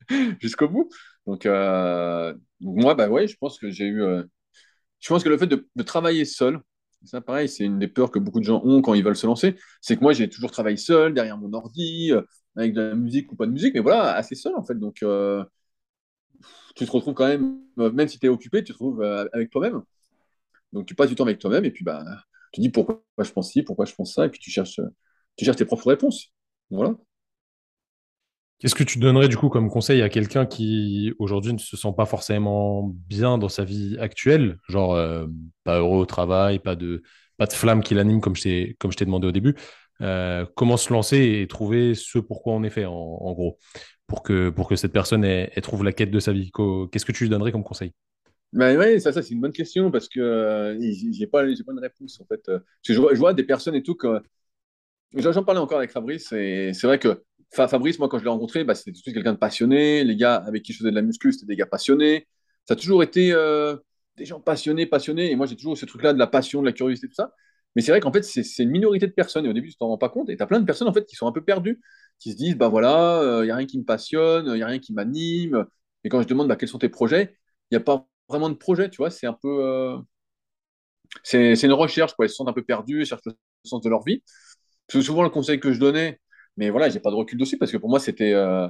jusqu'au 0.41 0.69
bout. 0.69 0.89
Donc, 1.27 1.47
euh, 1.47 2.35
moi, 2.61 2.95
bah 2.95 3.09
je 3.27 3.37
pense 3.37 3.59
que 3.59 3.71
j'ai 3.71 3.87
eu. 3.87 4.03
euh, 4.03 4.23
je 5.01 5.09
pense 5.09 5.25
que 5.25 5.29
le 5.29 5.39
fait 5.39 5.47
de, 5.47 5.67
travailler 5.83 6.25
seul, 6.25 6.61
ça, 7.05 7.21
pareil, 7.21 7.49
c'est 7.49 7.65
une 7.65 7.79
des 7.79 7.89
peurs 7.89 8.11
que 8.11 8.19
beaucoup 8.19 8.41
de 8.41 8.45
gens 8.45 8.61
ont 8.65 8.83
quand 8.83 8.95
ils 8.95 9.05
veulent 9.05 9.17
se 9.17 9.27
lancer. 9.27 9.57
C'est 9.81 9.97
que 9.97 10.01
moi, 10.03 10.13
j'ai 10.13 10.29
toujours 10.29 10.51
travaillé 10.51 10.77
seul, 10.77 11.15
derrière 11.15 11.39
mon 11.39 11.53
ordi, 11.53 12.13
euh, 12.13 12.23
avec 12.57 12.73
de 12.73 12.83
la 12.83 12.95
musique 12.95 13.33
ou 13.33 13.37
pas 13.37 13.47
de 13.47 13.53
musique, 13.53 13.75
mais 13.75 13.81
voilà, 13.81 14.15
assez 14.15 14.35
seul 14.35 14.55
en 14.57 14.65
fait. 14.65 14.75
Donc, 14.79 14.97
tu 16.77 16.87
te 16.87 16.91
retrouves 16.91 17.15
quand 17.15 17.27
même, 17.27 17.59
même 17.77 18.09
si 18.09 18.19
tu 18.19 18.27
es 18.27 18.29
occupé, 18.29 18.63
tu 18.65 18.73
te 18.73 18.79
retrouves 18.79 19.03
avec 19.33 19.51
toi-même. 19.51 19.83
Donc, 20.73 20.87
tu 20.87 20.95
passes 20.95 21.09
du 21.09 21.15
temps 21.15 21.25
avec 21.25 21.39
toi-même 21.39 21.65
et 21.65 21.71
puis 21.71 21.85
bah, 21.85 22.05
tu 22.53 22.61
dis 22.61 22.71
pourquoi 22.71 23.03
je 23.19 23.31
pense 23.33 23.53
ci, 23.53 23.63
pourquoi 23.63 23.85
je 23.87 23.95
pense 23.95 24.15
ça, 24.15 24.27
et 24.27 24.29
puis 24.29 24.41
tu 24.41 24.51
cherches, 24.51 24.81
tu 25.37 25.45
cherches 25.45 25.57
tes 25.57 25.65
propres 25.65 25.89
réponses. 25.89 26.33
Voilà. 26.71 26.97
Qu'est-ce 28.59 28.75
que 28.75 28.85
tu 28.85 28.99
donnerais 28.99 29.29
du 29.29 29.37
coup 29.37 29.49
comme 29.49 29.71
conseil 29.71 30.03
à 30.03 30.09
quelqu'un 30.09 30.45
qui 30.45 31.13
aujourd'hui 31.21 31.53
ne 31.53 31.59
se 31.59 31.77
sent 31.77 31.93
pas 31.97 32.07
forcément 32.07 32.93
bien 33.09 33.39
dans 33.39 33.49
sa 33.49 33.65
vie 33.65 33.97
actuelle, 34.01 34.59
genre 34.69 34.95
euh, 34.95 35.27
pas 35.63 35.79
heureux 35.79 35.99
au 35.99 36.07
travail, 36.07 36.59
pas 36.59 36.75
de, 36.75 37.03
pas 37.37 37.47
de 37.47 37.53
flamme 37.53 37.83
qui 37.83 37.95
l'anime 37.95 38.21
comme 38.21 38.35
je 38.35 38.43
t'ai, 38.43 38.77
comme 38.81 38.91
je 38.91 38.97
t'ai 38.97 39.05
demandé 39.05 39.29
au 39.29 39.33
début. 39.33 39.55
Euh, 40.01 40.45
comment 40.55 40.77
se 40.77 40.93
lancer 40.93 41.41
et 41.41 41.47
trouver 41.47 41.95
ce 41.95 42.19
pourquoi 42.19 42.53
on 42.55 42.63
est 42.63 42.71
fait 42.71 42.85
en, 42.85 43.33
gros, 43.33 43.59
pour 44.07 44.23
que, 44.23 44.51
pour 44.51 44.69
que 44.69 44.77
cette 44.77 44.93
personne 44.93 45.25
elle, 45.25 45.51
trouve 45.63 45.85
la 45.85 45.93
quête 45.93 46.11
de 46.11 46.21
sa 46.21 46.33
vie? 46.33 46.51
Qu'est-ce 46.91 47.05
que 47.05 47.13
tu 47.13 47.25
lui 47.25 47.31
donnerais 47.31 47.53
comme 47.53 47.65
conseil? 47.65 47.93
Mais 48.53 48.77
ouais, 48.77 48.99
ça, 48.99 49.13
ça 49.13 49.23
c'est 49.23 49.35
une 49.35 49.41
bonne 49.41 49.53
question 49.53 49.91
parce 49.91 50.09
que 50.09 50.21
euh, 50.21 50.81
j'ai 51.13 51.27
pas, 51.27 51.47
j'ai 51.53 51.63
pas 51.65 51.73
une 51.73 51.81
réponse 51.81 52.21
en 52.21 52.25
fait. 52.25 52.49
Euh, 52.49 52.61
je 52.83 52.95
je 52.95 53.19
vois 53.19 53.35
des 53.35 53.45
personnes 53.45 53.75
et 53.75 53.83
tout 53.83 53.95
que 53.95 54.23
J'en 55.15 55.43
parlais 55.43 55.61
encore 55.61 55.79
avec 55.79 55.91
Fabrice, 55.91 56.33
et 56.33 56.73
c'est 56.75 56.87
vrai 56.87 56.99
que 56.99 57.23
Fa- 57.55 57.67
Fabrice, 57.69 57.99
moi, 57.99 58.09
quand 58.09 58.19
je 58.19 58.25
l'ai 58.25 58.31
rencontré, 58.31 58.63
bah, 58.65 58.75
c'était 58.75 58.91
tout 58.93 58.99
de 58.99 59.03
suite 59.03 59.15
quelqu'un 59.15 59.33
de 59.33 59.39
passionné. 59.39 60.05
Les 60.05 60.17
gars 60.17 60.35
avec 60.37 60.63
qui 60.63 60.73
je 60.75 60.79
faisais 60.79 60.91
de 60.91 60.95
la 60.95 61.03
muscu, 61.03 61.33
c'était 61.33 61.47
des 61.47 61.57
gars 61.57 61.67
passionnés. 61.67 62.29
Ça 62.67 62.75
a 62.75 62.77
toujours 62.77 63.03
été 63.03 63.33
euh, 63.33 63.77
des 64.19 64.27
gens 64.27 64.39
passionnés, 64.41 64.85
passionnés. 64.87 65.31
Et 65.31 65.37
moi, 65.37 65.47
j'ai 65.47 65.57
toujours 65.57 65.77
ce 65.79 65.87
truc-là 65.87 66.13
de 66.13 66.19
la 66.19 66.27
passion, 66.27 66.61
de 66.61 66.67
la 66.67 66.73
curiosité, 66.73 67.09
tout 67.09 67.15
ça. 67.15 67.33
Mais 67.75 67.81
c'est 67.83 67.91
vrai 67.91 68.01
qu'en 68.01 68.13
fait, 68.13 68.23
c'est 68.23 68.63
une 68.63 68.71
minorité 68.71 69.07
de 69.07 69.13
personnes. 69.13 69.47
Et 69.47 69.49
au 69.49 69.53
début, 69.55 69.71
tu 69.71 69.77
t'en 69.79 69.89
rends 69.89 69.97
pas 69.99 70.11
compte. 70.11 70.29
Et 70.29 70.37
tu 70.37 70.43
as 70.43 70.47
plein 70.47 70.61
de 70.61 70.67
personnes 70.67 70.89
en 70.89 70.93
fait, 70.93 71.07
qui 71.07 71.17
sont 71.17 71.27
un 71.27 71.33
peu 71.33 71.43
perdues, 71.43 71.81
qui 72.19 72.33
se 72.33 72.37
disent 72.37 72.57
bah 72.57 72.69
voilà, 72.69 73.21
il 73.23 73.27
euh, 73.27 73.45
n'y 73.45 73.51
a 73.51 73.57
rien 73.57 73.67
qui 73.67 73.79
me 73.79 73.85
passionne, 73.85 74.47
il 74.49 74.53
n'y 74.55 74.63
a 74.63 74.67
rien 74.67 74.79
qui 74.79 74.93
m'anime. 74.93 75.65
Et 76.05 76.09
quand 76.11 76.21
je 76.23 76.29
demande 76.29 76.49
bah, 76.49 76.57
quels 76.57 76.69
sont 76.69 76.79
tes 76.79 76.89
projets, 76.91 77.35
il 77.71 77.77
n'y 77.77 77.83
a 77.83 77.85
pas 77.85 78.07
vraiment 78.29 78.51
de 78.51 78.55
projet, 78.57 78.91
tu 78.91 78.99
vois. 78.99 79.11
C'est 79.11 79.27
un 79.27 79.33
peu. 79.41 79.49
Euh, 79.65 79.97
c'est 81.23 81.63
une 81.63 81.73
recherche, 81.73 82.15
quoi. 82.15 82.27
Ils 82.27 82.29
se 82.29 82.35
sentent 82.37 82.49
un 82.49 82.53
peu 82.53 82.63
perdus, 82.65 83.01
ils 83.03 83.07
cherchent 83.07 83.23
le 83.27 83.33
sens 83.65 83.83
de 83.83 83.89
leur 83.89 84.03
vie. 84.05 84.23
C'est 84.89 85.03
souvent 85.03 85.23
le 85.23 85.31
conseil 85.31 85.61
que 85.61 85.73
je 85.73 85.81
donnais, 85.81 86.21
mais 86.57 86.71
voilà, 86.71 86.89
j'ai 86.89 87.01
pas 87.01 87.11
de 87.11 87.17
recul 87.17 87.39
dessus 87.39 87.59
parce 87.59 87.73
que 87.73 87.77
pour 87.77 87.91
moi, 87.91 88.01
c'était. 88.01 88.33
Euh, 88.33 88.69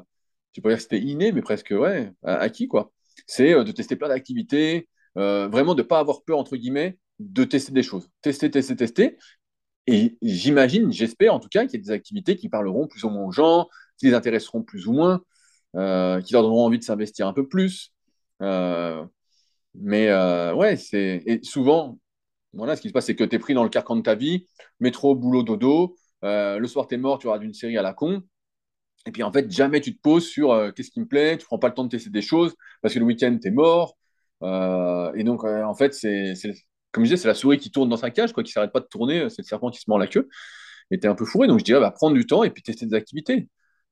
peux 0.62 0.70
dire 0.70 0.78
que 0.78 0.82
c'était 0.82 1.01
inné, 1.01 1.31
mais 1.31 1.43
presque, 1.43 1.70
ouais, 1.70 2.12
acquis, 2.24 2.66
quoi. 2.66 2.93
C'est 3.28 3.55
de 3.65 3.70
tester 3.73 3.95
plein 3.95 4.09
d'activités, 4.09 4.89
vraiment 5.15 5.77
de 5.77 5.82
ne 5.82 5.86
pas 5.86 6.01
avoir 6.01 6.24
peur, 6.24 6.39
entre 6.39 6.57
guillemets, 6.57 6.99
de 7.20 7.45
tester 7.45 7.73
des 7.73 7.85
choses. 7.85 8.09
Tester, 8.23 8.51
tester, 8.51 8.74
tester. 8.74 9.19
Et 9.86 10.19
j'imagine, 10.20 10.93
j'espère 10.93 11.32
en 11.35 11.40
tout 11.40 11.49
cas, 11.49 11.65
qu'il 11.65 11.81
y 11.81 11.82
a 11.82 11.85
des 11.86 11.90
activités 11.90 12.36
qui 12.36 12.51
parleront 12.51 12.86
plus 12.86 13.05
ou 13.05 13.11
moins 13.11 13.24
aux 13.24 13.32
gens, 13.32 13.69
qui 13.97 14.07
les 14.07 14.15
intéresseront 14.15 14.62
plus 14.62 14.86
ou 14.86 14.93
moins, 14.93 15.23
euh, 15.77 16.20
qui 16.20 16.35
leur 16.35 16.43
donneront 16.43 16.66
envie 16.66 16.78
de 16.78 16.85
s'investir 16.85 17.27
un 17.27 17.32
peu 17.32 17.49
plus. 17.49 17.93
Euh, 18.43 19.03
mais 19.74 20.09
euh, 20.09 20.55
ouais, 20.55 20.77
c'est 20.77 21.23
et 21.27 21.40
souvent, 21.43 21.99
voilà, 22.53 22.77
ce 22.77 22.82
qui 22.82 22.89
se 22.89 22.93
passe, 22.93 23.07
c'est 23.07 23.16
que 23.16 23.24
tu 23.24 23.36
es 23.36 23.39
pris 23.39 23.55
dans 23.55 23.65
le 23.65 23.70
carcan 23.70 23.97
de 23.97 24.03
ta 24.03 24.15
vie, 24.15 24.47
métro, 24.81 25.15
boulot, 25.15 25.43
dodo. 25.43 25.97
Le 26.23 26.66
soir, 26.66 26.86
tu 26.86 26.97
mort, 26.97 27.19
tu 27.19 27.27
auras 27.28 27.39
d'une 27.39 27.55
série 27.55 27.78
à 27.78 27.82
la 27.82 27.95
con. 27.95 28.23
Et 29.07 29.12
puis 29.12 29.23
en 29.23 29.32
fait, 29.32 29.51
jamais 29.51 29.81
tu 29.81 29.97
te 29.97 30.01
poses 30.01 30.27
sur 30.27 30.73
qu'est-ce 30.74 30.90
qui 30.90 31.01
me 31.01 31.07
plaît, 31.07 31.39
tu 31.39 31.47
prends 31.47 31.59
pas 31.59 31.69
le 31.69 31.74
temps 31.74 31.85
de 31.85 31.89
tester 31.90 32.11
des 32.11 32.23
choses 32.23 32.55
parce 32.82 32.95
que 32.95 32.99
le 32.99 33.05
week-end, 33.07 33.36
tu 33.40 33.49
es 33.49 33.51
mort. 33.51 33.97
et 34.43 35.24
donc, 35.24 35.45
en 35.45 35.74
fait, 35.74 35.95
c'est 35.95 36.35
comme 36.93 37.05
je 37.05 37.11
disais, 37.11 37.23
c'est 37.23 37.28
la 37.28 37.35
souris 37.35 37.59
qui 37.59 37.70
tourne 37.70 37.89
dans 37.89 37.97
sa 37.97 38.11
cage, 38.11 38.32
quoi, 38.32 38.43
qui 38.43 38.53
s'arrête 38.53 38.73
pas 38.73 38.81
de 38.81 38.86
tourner, 38.86 39.28
c'est 39.31 39.43
le 39.43 39.47
serpent 39.47 39.70
qui 39.70 39.81
se 39.81 39.85
mord 39.89 39.99
la 39.99 40.07
queue. 40.07 40.28
Et 40.90 40.99
tu 40.99 41.07
es 41.07 41.11
un 41.11 41.15
peu 41.15 41.24
fourré. 41.24 41.49
Donc 41.49 41.59
je 41.61 41.65
dirais, 41.65 41.81
bah, 41.81 41.90
prendre 41.90 42.15
du 42.16 42.27
temps 42.27 42.45
et 42.45 42.51
puis 42.51 42.62
tester 42.62 42.86
des 42.86 42.95
activités. 42.95 43.49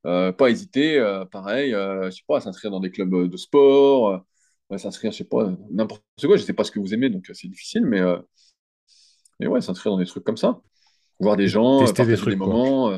Euh, 0.06 0.32
pas 0.32 0.50
hésiter, 0.50 0.98
euh, 0.98 1.24
pareil, 1.24 1.74
euh, 1.74 2.10
je 2.10 2.16
sais 2.16 2.22
pas, 2.28 2.38
à 2.38 2.40
s'inscrire 2.40 2.70
dans 2.70 2.80
des 2.80 2.90
clubs 2.90 3.28
de 3.28 3.36
sport, 3.36 4.24
s'inscrire, 4.76 5.12
je 5.12 5.18
sais 5.18 5.24
pas, 5.24 5.50
n'importe 5.70 6.02
quoi. 6.22 6.36
Je 6.36 6.42
sais 6.44 6.52
pas 6.52 6.64
ce 6.64 6.70
que 6.70 6.80
vous 6.80 6.94
aimez, 6.94 7.10
donc 7.10 7.28
c'est 7.32 7.48
difficile, 7.48 7.84
mais, 7.86 8.00
mais 9.40 9.46
ouais, 9.46 9.60
s'inscrire 9.60 9.92
dans 9.92 9.98
des 9.98 10.06
trucs 10.06 10.24
comme 10.24 10.36
ça. 10.36 10.60
Voir 11.20 11.36
des 11.36 11.48
gens, 11.48 11.80
tester 11.80 12.04
des, 12.04 12.16
trucs, 12.16 12.34
des 12.34 12.36
moments, 12.36 12.96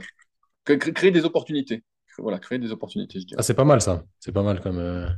créer, 0.65 1.11
des 1.11 1.24
opportunités. 1.24 1.85
Voilà, 2.19 2.39
créer 2.39 2.59
des 2.59 2.73
opportunités, 2.73 3.20
je 3.20 3.27
dirais. 3.27 3.39
Ah, 3.39 3.43
c'est 3.43 3.55
pas 3.55 3.65
mal 3.65 3.81
ça. 3.81 4.05
C'est 4.19 4.32
pas 4.32 4.43
mal 4.43 4.61
comme, 4.61 5.16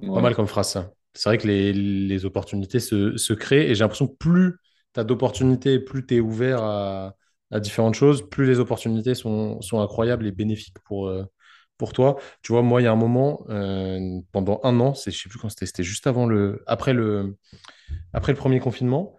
pas 0.00 0.20
mal 0.20 0.34
comme 0.34 0.46
phrase 0.46 0.70
ça 0.70 0.90
c'est 1.18 1.28
vrai 1.28 1.38
que 1.38 1.48
les, 1.48 2.24
opportunités 2.24 2.78
se, 2.78 3.32
créent 3.32 3.68
et 3.68 3.74
j'ai 3.74 3.82
l'impression 3.82 4.06
que 4.06 4.16
plus 4.16 4.56
tu 4.94 5.00
as 5.00 5.04
d'opportunités, 5.04 5.80
plus 5.80 6.06
tu 6.06 6.16
es 6.16 6.20
ouvert 6.20 6.62
à, 6.62 7.14
différentes 7.60 7.94
choses, 7.94 8.28
plus 8.28 8.46
les 8.46 8.60
opportunités 8.60 9.14
sont, 9.14 9.58
incroyables 9.72 10.26
et 10.26 10.32
bénéfiques 10.32 10.78
pour, 10.84 11.08
euh, 11.08 11.24
pour 11.76 11.92
toi. 11.92 12.18
Tu 12.42 12.52
vois, 12.52 12.62
moi, 12.62 12.80
il 12.80 12.84
y 12.84 12.86
a 12.86 12.92
un 12.92 12.96
moment, 12.96 13.44
euh, 13.48 14.20
pendant 14.32 14.60
un 14.62 14.78
an, 14.80 14.94
je 14.94 15.10
ne 15.10 15.14
sais 15.14 15.28
plus 15.28 15.38
quand 15.38 15.48
c'était, 15.48 15.66
c'était 15.66 15.82
juste 15.82 16.06
avant 16.06 16.26
le, 16.26 16.62
après, 16.66 16.92
le, 16.92 17.36
après 18.12 18.32
le 18.32 18.38
premier 18.38 18.60
confinement, 18.60 19.17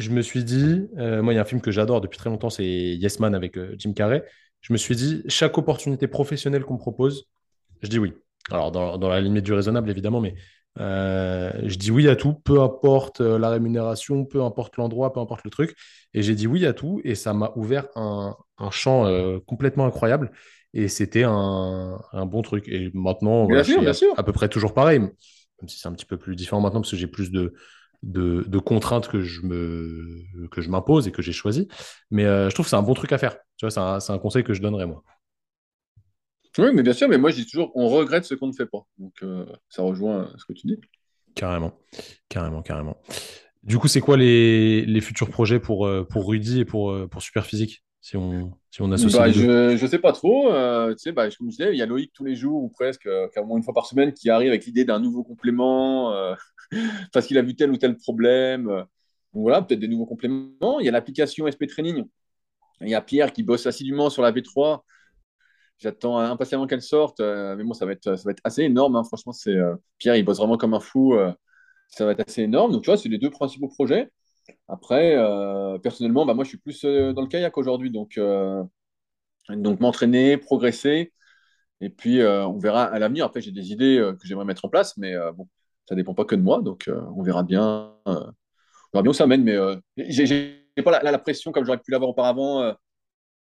je 0.00 0.10
me 0.10 0.22
suis 0.22 0.44
dit, 0.44 0.88
euh, 0.98 1.22
moi, 1.22 1.32
il 1.32 1.36
y 1.36 1.38
a 1.38 1.42
un 1.42 1.46
film 1.46 1.60
que 1.60 1.70
j'adore 1.70 2.00
depuis 2.00 2.18
très 2.18 2.30
longtemps, 2.30 2.50
c'est 2.50 2.64
Yes 2.64 3.20
Man 3.20 3.34
avec 3.34 3.58
Jim 3.78 3.92
Carrey. 3.92 4.24
Je 4.60 4.72
me 4.72 4.78
suis 4.78 4.96
dit, 4.96 5.22
chaque 5.28 5.56
opportunité 5.58 6.06
professionnelle 6.06 6.64
qu'on 6.64 6.74
me 6.74 6.78
propose, 6.78 7.28
je 7.82 7.88
dis 7.88 7.98
oui. 7.98 8.12
Alors, 8.50 8.72
dans, 8.72 8.98
dans 8.98 9.08
la 9.08 9.20
limite 9.20 9.44
du 9.44 9.52
raisonnable, 9.52 9.90
évidemment, 9.90 10.20
mais 10.20 10.34
euh, 10.78 11.50
je 11.64 11.76
dis 11.76 11.90
oui 11.90 12.08
à 12.08 12.16
tout, 12.16 12.34
peu 12.34 12.60
importe 12.60 13.20
euh, 13.20 13.38
la 13.38 13.50
rémunération, 13.50 14.24
peu 14.24 14.42
importe 14.42 14.76
l'endroit, 14.76 15.12
peu 15.12 15.20
importe 15.20 15.44
le 15.44 15.50
truc. 15.50 15.74
Et 16.14 16.22
j'ai 16.22 16.34
dit 16.34 16.46
oui 16.46 16.64
à 16.66 16.72
tout 16.72 17.00
et 17.04 17.14
ça 17.14 17.34
m'a 17.34 17.52
ouvert 17.56 17.88
un, 17.96 18.36
champ 18.70 19.06
euh, 19.06 19.38
complètement 19.46 19.86
incroyable. 19.86 20.30
Et 20.72 20.86
c'était 20.88 21.24
un, 21.24 21.98
bon 22.26 22.42
truc. 22.42 22.68
Et 22.68 22.90
maintenant, 22.94 23.48
à, 24.16 24.22
peu 24.22 24.32
près 24.32 24.48
toujours 24.48 24.72
pareil, 24.72 25.00
même 25.00 25.10
si 25.66 25.78
c'est 25.78 25.88
un 25.88 25.92
petit 25.92 26.06
peu 26.06 26.16
plus 26.16 26.36
différent 26.36 26.60
maintenant 26.60 26.80
parce 26.80 26.92
que 26.92 26.96
j'ai 26.96 27.08
plus 27.08 27.32
de, 27.32 27.54
de, 28.02 28.58
contraintes 28.58 29.08
que 29.08 29.20
je 29.20 29.42
me 29.42 30.48
que 30.50 30.60
je 30.60 30.70
m'impose 30.70 31.06
et 31.08 31.12
que 31.12 31.22
j'ai 31.22 31.32
choisi. 31.32 31.68
Mais 32.10 32.24
je 32.24 32.54
trouve 32.54 32.66
que 32.66 32.70
c'est 32.70 32.76
un 32.76 32.82
bon 32.82 32.94
truc 32.94 33.12
à 33.12 33.18
faire. 33.18 33.36
Tu 33.56 33.66
vois, 33.66 33.70
c'est 33.70 33.80
un, 33.80 34.14
un, 34.14 34.18
conseil 34.18 34.44
que 34.44 34.54
je 34.54 34.62
donnerais 34.62 34.86
moi. 34.86 35.02
Oui, 36.58 36.70
mais 36.74 36.82
bien 36.82 36.92
sûr, 36.92 37.08
mais 37.08 37.18
moi 37.18 37.30
je 37.30 37.36
dis 37.36 37.46
toujours, 37.46 37.70
on 37.74 37.88
regrette 37.88 38.24
ce 38.24 38.34
qu'on 38.34 38.48
ne 38.48 38.52
fait 38.52 38.66
pas. 38.66 38.86
Donc 38.98 39.14
euh, 39.22 39.46
ça 39.68 39.82
rejoint 39.82 40.32
ce 40.36 40.44
que 40.44 40.52
tu 40.52 40.66
dis. 40.66 40.78
Carrément, 41.34 41.72
carrément, 42.28 42.62
carrément. 42.62 42.96
Du 43.62 43.78
coup, 43.78 43.88
c'est 43.88 44.00
quoi 44.00 44.16
les, 44.16 44.84
les, 44.84 45.00
futurs 45.00 45.28
projets 45.28 45.60
pour, 45.60 45.86
euh, 45.86 46.04
pour 46.08 46.28
Rudy 46.28 46.60
et 46.60 46.64
pour, 46.64 46.90
euh, 46.90 47.06
pour 47.06 47.22
Superphysique? 47.22 47.84
Si 48.00 48.16
on, 48.16 48.52
si 48.70 48.82
on 48.82 48.90
associe 48.92 49.20
bah, 49.20 49.30
Je 49.30 49.82
ne 49.82 49.86
sais 49.88 49.98
pas 49.98 50.12
trop. 50.12 50.48
tu 50.92 50.98
sais, 50.98 51.12
bah, 51.12 51.28
comme 51.30 51.50
je 51.50 51.56
disais, 51.56 51.72
il 51.72 51.78
y 51.78 51.82
a 51.82 51.86
Loïc 51.86 52.12
tous 52.12 52.24
les 52.24 52.34
jours 52.34 52.62
ou 52.62 52.68
presque, 52.68 53.08
carrément 53.34 53.56
une 53.56 53.62
fois 53.62 53.74
par 53.74 53.86
semaine, 53.86 54.12
qui 54.12 54.30
arrive 54.30 54.48
avec 54.48 54.64
l'idée 54.64 54.84
d'un 54.84 55.00
nouveau 55.00 55.22
complément 55.22 56.14
parce 57.12 57.26
qu'il 57.26 57.38
a 57.38 57.42
vu 57.42 57.54
tel 57.56 57.70
ou 57.70 57.76
tel 57.76 57.96
problème. 57.96 58.66
Donc, 58.66 59.42
voilà, 59.42 59.62
peut-être 59.62 59.80
des 59.80 59.88
nouveaux 59.88 60.06
compléments. 60.06 60.80
Il 60.80 60.86
y 60.86 60.88
a 60.88 60.92
l'application 60.92 61.46
SP 61.46 61.66
Training. 61.66 62.04
Il 62.80 62.88
y 62.88 62.94
a 62.94 63.02
Pierre 63.02 63.32
qui 63.32 63.42
bosse 63.42 63.66
assidûment 63.66 64.08
sur 64.08 64.22
la 64.22 64.32
V3 64.32 64.80
J'attends 65.80 66.18
impatiemment 66.18 66.66
qu'elle 66.66 66.82
sorte, 66.82 67.20
euh, 67.20 67.56
mais 67.56 67.64
bon, 67.64 67.72
ça 67.72 67.86
va 67.86 67.92
être, 67.92 68.14
ça 68.14 68.22
va 68.26 68.32
être 68.32 68.42
assez 68.44 68.62
énorme. 68.62 68.96
Hein. 68.96 69.04
Franchement, 69.04 69.32
c'est 69.32 69.56
euh, 69.56 69.74
Pierre, 69.96 70.14
il 70.14 70.22
bosse 70.22 70.36
vraiment 70.36 70.58
comme 70.58 70.74
un 70.74 70.80
fou. 70.80 71.14
Euh, 71.14 71.32
ça 71.88 72.04
va 72.04 72.12
être 72.12 72.28
assez 72.28 72.42
énorme. 72.42 72.72
Donc, 72.72 72.82
tu 72.82 72.90
vois, 72.90 72.98
c'est 72.98 73.08
les 73.08 73.16
deux 73.16 73.30
principaux 73.30 73.68
projets. 73.68 74.10
Après, 74.68 75.16
personnellement, 75.82 76.26
bah, 76.26 76.34
moi, 76.34 76.44
je 76.44 76.50
suis 76.50 76.58
plus 76.58 76.82
dans 76.84 77.22
le 77.22 77.26
kayak 77.26 77.56
aujourd'hui. 77.58 77.90
Donc, 77.90 78.18
donc 79.48 79.80
m'entraîner, 79.80 80.36
progresser. 80.36 81.12
Et 81.80 81.90
puis, 81.90 82.22
on 82.22 82.58
verra 82.58 82.84
à 82.84 82.98
l'avenir. 82.98 83.24
Après, 83.26 83.40
j'ai 83.40 83.52
des 83.52 83.72
idées 83.72 83.98
que 84.20 84.26
j'aimerais 84.26 84.44
mettre 84.44 84.64
en 84.64 84.68
place, 84.68 84.96
mais 84.96 85.14
bon, 85.34 85.48
ça 85.88 85.94
dépend 85.94 86.14
pas 86.14 86.24
que 86.24 86.34
de 86.34 86.42
moi. 86.42 86.62
Donc, 86.62 86.90
on 87.16 87.22
verra 87.22 87.42
bien. 87.42 87.94
on 88.06 88.32
verra 88.92 89.02
bien 89.02 89.10
où 89.10 89.14
ça 89.14 89.26
mène. 89.26 89.44
Mais 89.44 89.56
j'ai 89.96 90.64
pas 90.84 91.02
la, 91.02 91.10
la, 91.10 91.18
pression 91.18 91.52
comme 91.52 91.64
j'aurais 91.64 91.78
pu 91.78 91.90
l'avoir 91.90 92.10
auparavant 92.10 92.74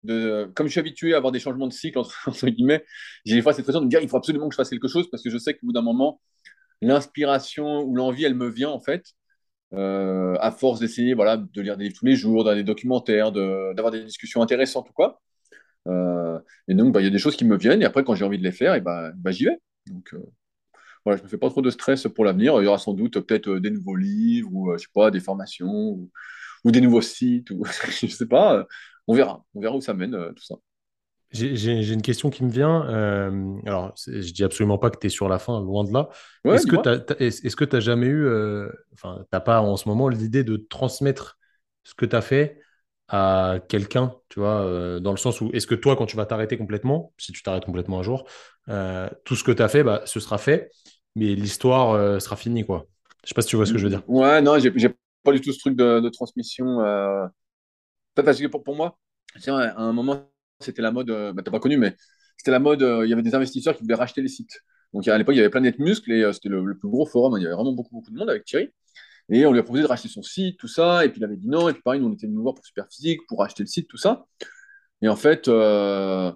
comme 0.05 0.67
je 0.67 0.71
suis 0.71 0.79
habitué 0.79 1.13
à 1.13 1.17
avoir 1.17 1.31
des 1.31 1.39
changements 1.39 1.67
de 1.67 1.73
cycle, 1.73 1.97
entre, 2.25 2.47
guillemets, 2.47 2.85
j'ai 3.25 3.35
des 3.35 3.41
fois 3.41 3.53
cette 3.53 3.63
pression 3.63 3.81
de 3.81 3.85
me 3.85 3.89
dire 3.89 4.01
il 4.01 4.09
faut 4.09 4.17
absolument 4.17 4.47
que 4.49 4.53
je 4.53 4.57
fasse 4.57 4.69
quelque 4.69 4.87
chose 4.87 5.09
parce 5.09 5.23
que 5.23 5.29
je 5.29 5.37
sais 5.37 5.53
qu'au 5.53 5.67
bout 5.67 5.73
d'un 5.73 5.81
moment, 5.81 6.21
l'inspiration 6.81 7.81
ou 7.83 7.95
l'envie, 7.95 8.23
elle 8.23 8.35
me 8.35 8.49
vient 8.49 8.69
en 8.69 8.79
fait, 8.79 9.13
euh, 9.73 10.35
à 10.39 10.51
force 10.51 10.79
d'essayer 10.79 11.13
voilà, 11.13 11.37
de 11.37 11.61
lire 11.61 11.77
des 11.77 11.85
livres 11.85 11.95
tous 11.97 12.05
les 12.05 12.15
jours, 12.15 12.43
d'avoir 12.43 12.55
des 12.55 12.63
documentaires, 12.63 13.31
d'avoir 13.31 13.91
des 13.91 14.03
discussions 14.03 14.41
intéressantes 14.41 14.89
ou 14.89 14.93
quoi. 14.93 15.21
Euh, 15.87 16.39
et 16.67 16.75
donc, 16.75 16.93
bah, 16.93 17.01
il 17.01 17.05
y 17.05 17.07
a 17.07 17.11
des 17.11 17.19
choses 17.19 17.37
qui 17.37 17.45
me 17.45 17.57
viennent 17.57 17.81
et 17.81 17.85
après, 17.85 18.03
quand 18.03 18.15
j'ai 18.15 18.25
envie 18.25 18.37
de 18.39 18.43
les 18.43 18.51
faire, 18.51 18.79
bah, 18.81 19.11
bah, 19.15 19.31
j'y 19.31 19.45
vais. 19.45 19.59
Donc, 19.87 20.13
euh, 20.13 20.19
voilà, 21.05 21.17
je 21.17 21.23
me 21.23 21.29
fais 21.29 21.37
pas 21.37 21.49
trop 21.49 21.61
de 21.61 21.69
stress 21.71 22.07
pour 22.15 22.25
l'avenir. 22.25 22.59
Il 22.61 22.65
y 22.65 22.67
aura 22.67 22.77
sans 22.79 22.93
doute 22.93 23.19
peut-être 23.21 23.57
des 23.59 23.71
nouveaux 23.71 23.95
livres 23.95 24.49
ou 24.53 24.73
je 24.73 24.79
sais 24.79 24.87
pas, 24.93 25.11
des 25.11 25.19
formations 25.21 25.67
ou, 25.71 26.11
ou 26.65 26.71
des 26.71 26.81
nouveaux 26.81 27.01
sites 27.01 27.51
ou 27.51 27.63
je 28.01 28.07
sais 28.07 28.27
pas 28.27 28.65
on 29.07 29.15
verra. 29.15 29.45
On 29.55 29.61
verra 29.61 29.75
où 29.77 29.81
ça 29.81 29.93
mène, 29.93 30.33
tout 30.35 30.43
ça. 30.43 30.55
J'ai 31.31 31.93
une 31.93 32.01
question 32.01 32.29
qui 32.29 32.43
me 32.43 32.49
vient. 32.49 32.87
Euh, 32.89 33.53
alors, 33.65 33.93
je 34.07 34.31
dis 34.31 34.43
absolument 34.43 34.77
pas 34.77 34.89
que 34.89 34.97
tu 34.97 35.07
es 35.07 35.09
sur 35.09 35.27
la 35.27 35.39
fin, 35.39 35.59
loin 35.61 35.83
de 35.83 35.93
là. 35.93 36.09
est-ce 36.45 36.65
que 37.55 37.65
tu 37.65 37.75
n'as 37.75 37.79
jamais 37.81 38.07
eu, 38.07 38.25
euh, 38.25 38.69
enfin, 38.93 39.19
tu 39.19 39.27
n'as 39.33 39.39
pas 39.39 39.61
en 39.61 39.75
ce 39.75 39.89
moment 39.89 40.07
l'idée 40.07 40.43
de 40.43 40.55
transmettre 40.55 41.37
ce 41.83 41.93
que 41.95 42.05
tu 42.05 42.15
as 42.15 42.21
fait 42.21 42.61
à 43.09 43.59
quelqu'un, 43.69 44.13
tu 44.29 44.39
vois, 44.39 44.99
dans 44.99 45.11
le 45.11 45.17
sens 45.17 45.39
où, 45.41 45.49
est-ce 45.53 45.67
que 45.67 45.75
toi, 45.75 45.95
quand 45.95 46.05
tu 46.05 46.17
vas 46.17 46.25
t'arrêter 46.25 46.57
complètement, 46.57 47.13
si 47.17 47.31
tu 47.31 47.41
t'arrêtes 47.43 47.65
complètement 47.65 47.99
un 47.99 48.03
jour, 48.03 48.25
tout 49.23 49.35
ce 49.35 49.43
que 49.43 49.51
tu 49.51 49.61
as 49.61 49.67
fait, 49.67 49.83
bah, 49.83 50.01
ce 50.05 50.19
sera 50.19 50.37
fait, 50.37 50.71
mais 51.15 51.35
l'histoire 51.35 52.21
sera 52.21 52.35
finie, 52.35 52.65
quoi. 52.65 52.85
Je 53.23 53.29
sais 53.29 53.35
pas 53.35 53.41
si 53.41 53.49
tu 53.49 53.55
vois 53.57 53.65
ce 53.65 53.73
que 53.73 53.77
je 53.77 53.83
veux 53.83 53.89
dire. 53.89 54.03
Ouais, 54.07 54.41
non, 54.41 54.59
j'ai 54.59 54.71
pas 55.23 55.31
du 55.33 55.41
tout 55.41 55.51
ce 55.51 55.59
truc 55.59 55.75
de, 55.75 55.99
de 55.99 56.09
transmission 56.09 56.79
parce 58.23 58.39
que 58.39 58.47
pour, 58.47 58.75
moi, 58.75 58.97
à 59.47 59.81
un 59.81 59.93
moment, 59.93 60.29
c'était 60.59 60.81
la 60.81 60.91
mode, 60.91 61.09
euh, 61.09 61.33
bah, 61.33 61.41
tu 61.43 61.49
n'as 61.49 61.51
pas 61.51 61.59
connu, 61.59 61.77
mais 61.77 61.95
c'était 62.37 62.51
la 62.51 62.59
mode, 62.59 62.83
euh, 62.83 63.05
il 63.05 63.09
y 63.09 63.13
avait 63.13 63.21
des 63.21 63.35
investisseurs 63.35 63.75
qui 63.75 63.83
voulaient 63.83 63.95
racheter 63.95 64.21
les 64.21 64.27
sites. 64.27 64.61
Donc 64.93 65.07
à 65.07 65.17
l'époque, 65.17 65.35
il 65.35 65.37
y 65.37 65.41
avait 65.41 65.49
Planète 65.49 65.79
Muscle 65.79 66.11
et 66.11 66.23
euh, 66.23 66.33
c'était 66.33 66.49
le, 66.49 66.77
plus 66.77 66.89
gros 66.89 67.05
forum, 67.05 67.37
il 67.37 67.43
y 67.43 67.45
avait 67.45 67.55
vraiment 67.55 67.73
beaucoup, 67.73 67.95
beaucoup 67.95 68.11
de 68.11 68.17
monde 68.17 68.29
avec 68.29 68.45
Thierry. 68.45 68.69
Et 69.29 69.45
on 69.45 69.51
lui 69.51 69.59
a 69.59 69.63
proposé 69.63 69.83
de 69.83 69.87
racheter 69.87 70.07
son 70.09 70.23
site, 70.23 70.57
tout 70.57 70.69
ça, 70.69 71.05
et 71.05 71.09
puis 71.09 71.19
il 71.19 71.23
avait 71.25 71.35
dit 71.37 71.49
non, 71.49 71.67
et 71.69 71.73
puis 71.73 71.81
pareil, 71.81 71.99
nous 72.01 72.07
on 72.07 72.13
était 72.13 72.27
venus 72.27 72.39
voir 72.39 72.55
pour 72.55 72.65
Superphysique, 72.65 73.21
pour 73.27 73.39
racheter 73.39 73.63
le 73.63 73.67
site, 73.67 73.87
tout 73.89 73.97
ça. 73.97 74.25
Et 75.01 75.09
en 75.09 75.15
fait, 75.17 75.47
bah, 75.47 76.35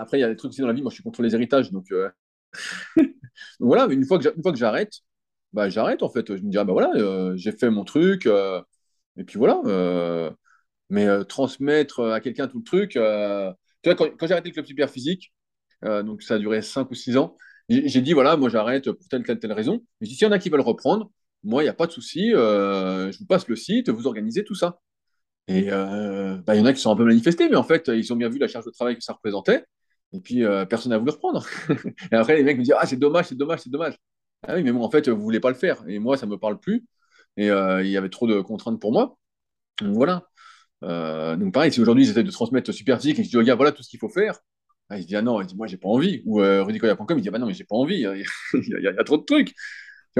après, 0.00 0.18
il 0.18 0.20
y 0.20 0.24
a 0.24 0.28
des 0.28 0.36
trucs 0.36 0.50
aussi 0.50 0.60
dans 0.60 0.66
la 0.66 0.72
vie, 0.72 0.82
moi 0.82 0.90
je 0.90 0.94
suis 0.94 1.04
contre 1.04 1.22
les 1.22 1.34
héritages, 1.34 1.70
donc, 1.70 1.92
voilà, 3.60 3.86
une 3.92 4.04
fois 4.04 4.18
que 4.18 4.56
j'arrête, 4.56 4.92
bah, 5.52 5.68
j'arrête 5.68 6.02
en 6.02 6.08
fait. 6.08 6.36
Je 6.36 6.42
me 6.42 6.50
dis, 6.50 6.58
ah, 6.58 6.64
bah 6.64 6.72
voilà, 6.72 7.36
j'ai 7.36 7.52
fait 7.52 7.70
mon 7.70 7.84
truc, 7.84 8.26
et 8.26 9.24
puis 9.24 9.38
voilà. 9.38 10.34
Euh, 10.90 10.94
mais 10.94 11.06
euh, 11.06 11.24
transmettre 11.24 12.00
à 12.00 12.20
quelqu'un 12.20 12.48
tout 12.48 12.58
le 12.58 12.64
truc. 12.64 12.96
Euh, 12.96 13.52
tu 13.82 13.90
vois, 13.90 14.08
quand, 14.08 14.26
j'ai 14.26 14.32
arrêté 14.32 14.48
le 14.48 14.54
club 14.54 14.66
super 14.66 14.90
physique, 14.90 15.32
donc 15.82 16.22
ça 16.22 16.34
a 16.34 16.38
duré 16.38 16.62
5 16.62 16.90
ou 16.90 16.94
6 16.94 17.16
ans, 17.16 17.36
j'ai 17.68 18.00
dit 18.00 18.12
voilà, 18.12 18.36
moi 18.36 18.48
j'arrête 18.48 18.90
pour 18.90 19.08
telle, 19.08 19.22
telle, 19.24 19.38
telle 19.38 19.52
raison. 19.52 19.84
Mais 20.00 20.06
s'il 20.06 20.20
y 20.22 20.26
en 20.26 20.32
a 20.32 20.38
qui 20.38 20.50
veulent 20.50 20.60
reprendre, 20.60 21.10
moi, 21.44 21.62
il 21.62 21.66
n'y 21.66 21.70
a 21.70 21.74
pas 21.74 21.86
de 21.86 21.92
souci, 21.92 22.34
euh, 22.34 23.12
je 23.12 23.18
vous 23.18 23.26
passe 23.26 23.48
le 23.48 23.56
site, 23.56 23.88
vous 23.90 24.06
organisez 24.06 24.44
tout 24.44 24.54
ça. 24.54 24.80
Et 25.48 25.72
euh, 25.72 26.38
bah, 26.46 26.54
il 26.54 26.58
y 26.60 26.62
en 26.62 26.66
a 26.66 26.72
qui 26.72 26.80
sont 26.80 26.90
un 26.92 26.96
peu 26.96 27.04
manifestés, 27.04 27.48
mais 27.48 27.56
en 27.56 27.62
fait, 27.64 27.88
ils 27.88 28.12
ont 28.12 28.16
bien 28.16 28.28
vu 28.28 28.38
la 28.38 28.48
charge 28.48 28.66
de 28.66 28.70
travail 28.70 28.96
que 28.96 29.04
ça 29.04 29.14
représentait. 29.14 29.64
Et 30.12 30.20
puis, 30.20 30.44
euh, 30.44 30.66
personne 30.66 30.90
n'a 30.90 30.98
voulu 30.98 31.12
reprendre. 31.12 31.46
et 32.12 32.16
après, 32.16 32.36
les 32.36 32.42
mecs 32.44 32.58
me 32.58 32.64
disent 32.64 32.74
Ah, 32.78 32.86
c'est 32.86 32.96
dommage, 32.96 33.26
c'est 33.26 33.36
dommage, 33.36 33.60
c'est 33.60 33.70
dommage. 33.70 33.96
Ah 34.46 34.54
oui, 34.56 34.62
mais 34.62 34.72
bon, 34.72 34.82
en 34.84 34.90
fait, 34.90 35.08
vous 35.08 35.16
ne 35.16 35.22
voulez 35.22 35.40
pas 35.40 35.50
le 35.50 35.56
faire. 35.56 35.82
Et 35.88 35.98
moi, 35.98 36.16
ça 36.16 36.26
ne 36.26 36.32
me 36.32 36.38
parle 36.38 36.58
plus. 36.60 36.86
Et 37.36 37.50
euh, 37.50 37.82
il 37.84 37.90
y 37.90 37.96
avait 37.96 38.10
trop 38.10 38.26
de 38.26 38.40
contraintes 38.40 38.80
pour 38.80 38.92
moi. 38.92 39.18
Donc 39.80 39.94
voilà. 39.94 40.24
Euh, 40.84 41.36
donc 41.36 41.52
pareil, 41.52 41.72
si 41.72 41.80
aujourd'hui 41.80 42.04
j'essaie 42.04 42.22
de 42.22 42.30
transmettre 42.30 42.72
super 42.72 42.98
physique 43.00 43.18
et 43.18 43.24
je 43.24 43.36
dis 43.36 43.44
gars, 43.44 43.54
voilà 43.54 43.72
tout 43.72 43.82
ce 43.82 43.88
qu'il 43.88 43.98
faut 43.98 44.08
faire, 44.08 44.40
ah, 44.90 44.96
il 44.98 45.02
se 45.02 45.08
dit, 45.08 45.16
ah 45.16 45.22
non, 45.22 45.40
il 45.40 45.46
dit, 45.46 45.54
moi, 45.56 45.66
j'ai 45.66 45.76
pas 45.76 45.88
envie. 45.88 46.22
Ou 46.24 46.40
euh, 46.40 46.62
rudicoya.com, 46.62 47.18
il 47.18 47.22
dit, 47.22 47.28
ah 47.28 47.32
bah 47.32 47.38
non, 47.38 47.46
mais 47.46 47.54
j'ai 47.54 47.64
pas 47.64 47.76
envie. 47.76 48.06
Il 48.54 48.82
y, 48.82 48.86
a, 48.86 49.04
trop 49.04 49.18
de 49.18 49.24
trucs. 49.24 49.48
Tu 49.48 49.54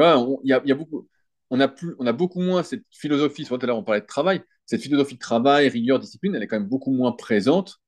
vois, 0.01 0.19
on, 0.19 0.41
il 0.45 0.51
y 0.51 0.53
a, 0.53 0.75
beaucoup, 0.75 1.09
on, 1.51 1.61
a 1.61 1.69
plus, 1.69 1.95
on 1.99 2.07
a 2.07 2.13
beaucoup 2.13 2.41
moins 2.41 2.63
cette 2.63 2.85
philosophie, 2.91 3.45
tout 3.45 3.55
à 3.55 3.67
l'heure 3.67 3.79
on 3.79 3.83
parlait 3.85 4.03
de 4.03 4.07
travail, 4.07 4.43
cette 4.67 4.83
philosophie 4.83 5.15
de 5.15 5.21
travail, 5.21 5.69
rigueur, 5.69 5.99
discipline, 5.99 6.35
elle 6.35 6.43
est 6.43 6.47
quand 6.47 6.59
même 6.59 6.69
beaucoup 6.69 6.93
moins 6.93 7.13
présente. 7.13 7.79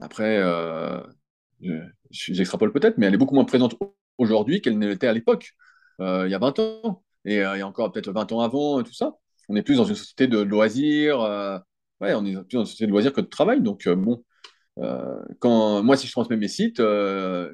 Après, 0.00 0.38
euh, 0.38 1.00
j'extrapole 2.10 2.72
peut-être, 2.72 2.98
mais 2.98 3.06
elle 3.06 3.14
est 3.14 3.18
beaucoup 3.18 3.36
moins 3.36 3.44
présente 3.44 3.76
aujourd'hui 4.18 4.60
qu'elle 4.60 4.78
ne 4.78 4.88
l'était 4.88 5.06
à 5.06 5.12
l'époque, 5.12 5.52
euh, 6.00 6.26
il 6.26 6.32
y 6.32 6.34
a 6.34 6.38
20 6.38 6.58
ans, 6.58 7.04
et 7.24 7.44
encore 7.44 7.92
peut-être 7.92 8.10
20 8.12 8.32
ans 8.32 8.40
avant, 8.40 8.82
tout 8.82 8.92
ça. 8.92 9.16
On 9.48 9.54
est 9.56 9.62
plus 9.62 9.76
dans 9.76 9.84
une 9.84 9.94
société 9.94 10.26
de 10.26 10.38
loisirs, 10.38 11.20
ouais, 12.02 12.14
on 12.14 12.24
est 12.26 12.34
plus 12.34 12.56
dans 12.56 12.60
une 12.60 12.66
société 12.66 12.86
de 12.86 12.90
loisirs 12.90 13.12
que 13.12 13.20
de 13.20 13.26
travail, 13.26 13.62
donc 13.62 13.86
euh, 13.86 13.96
bon. 13.96 14.24
Euh, 14.78 15.22
quand 15.38 15.82
moi, 15.82 15.96
si 15.96 16.06
je 16.06 16.12
transmets 16.12 16.36
mes 16.36 16.48
sites, 16.48 16.82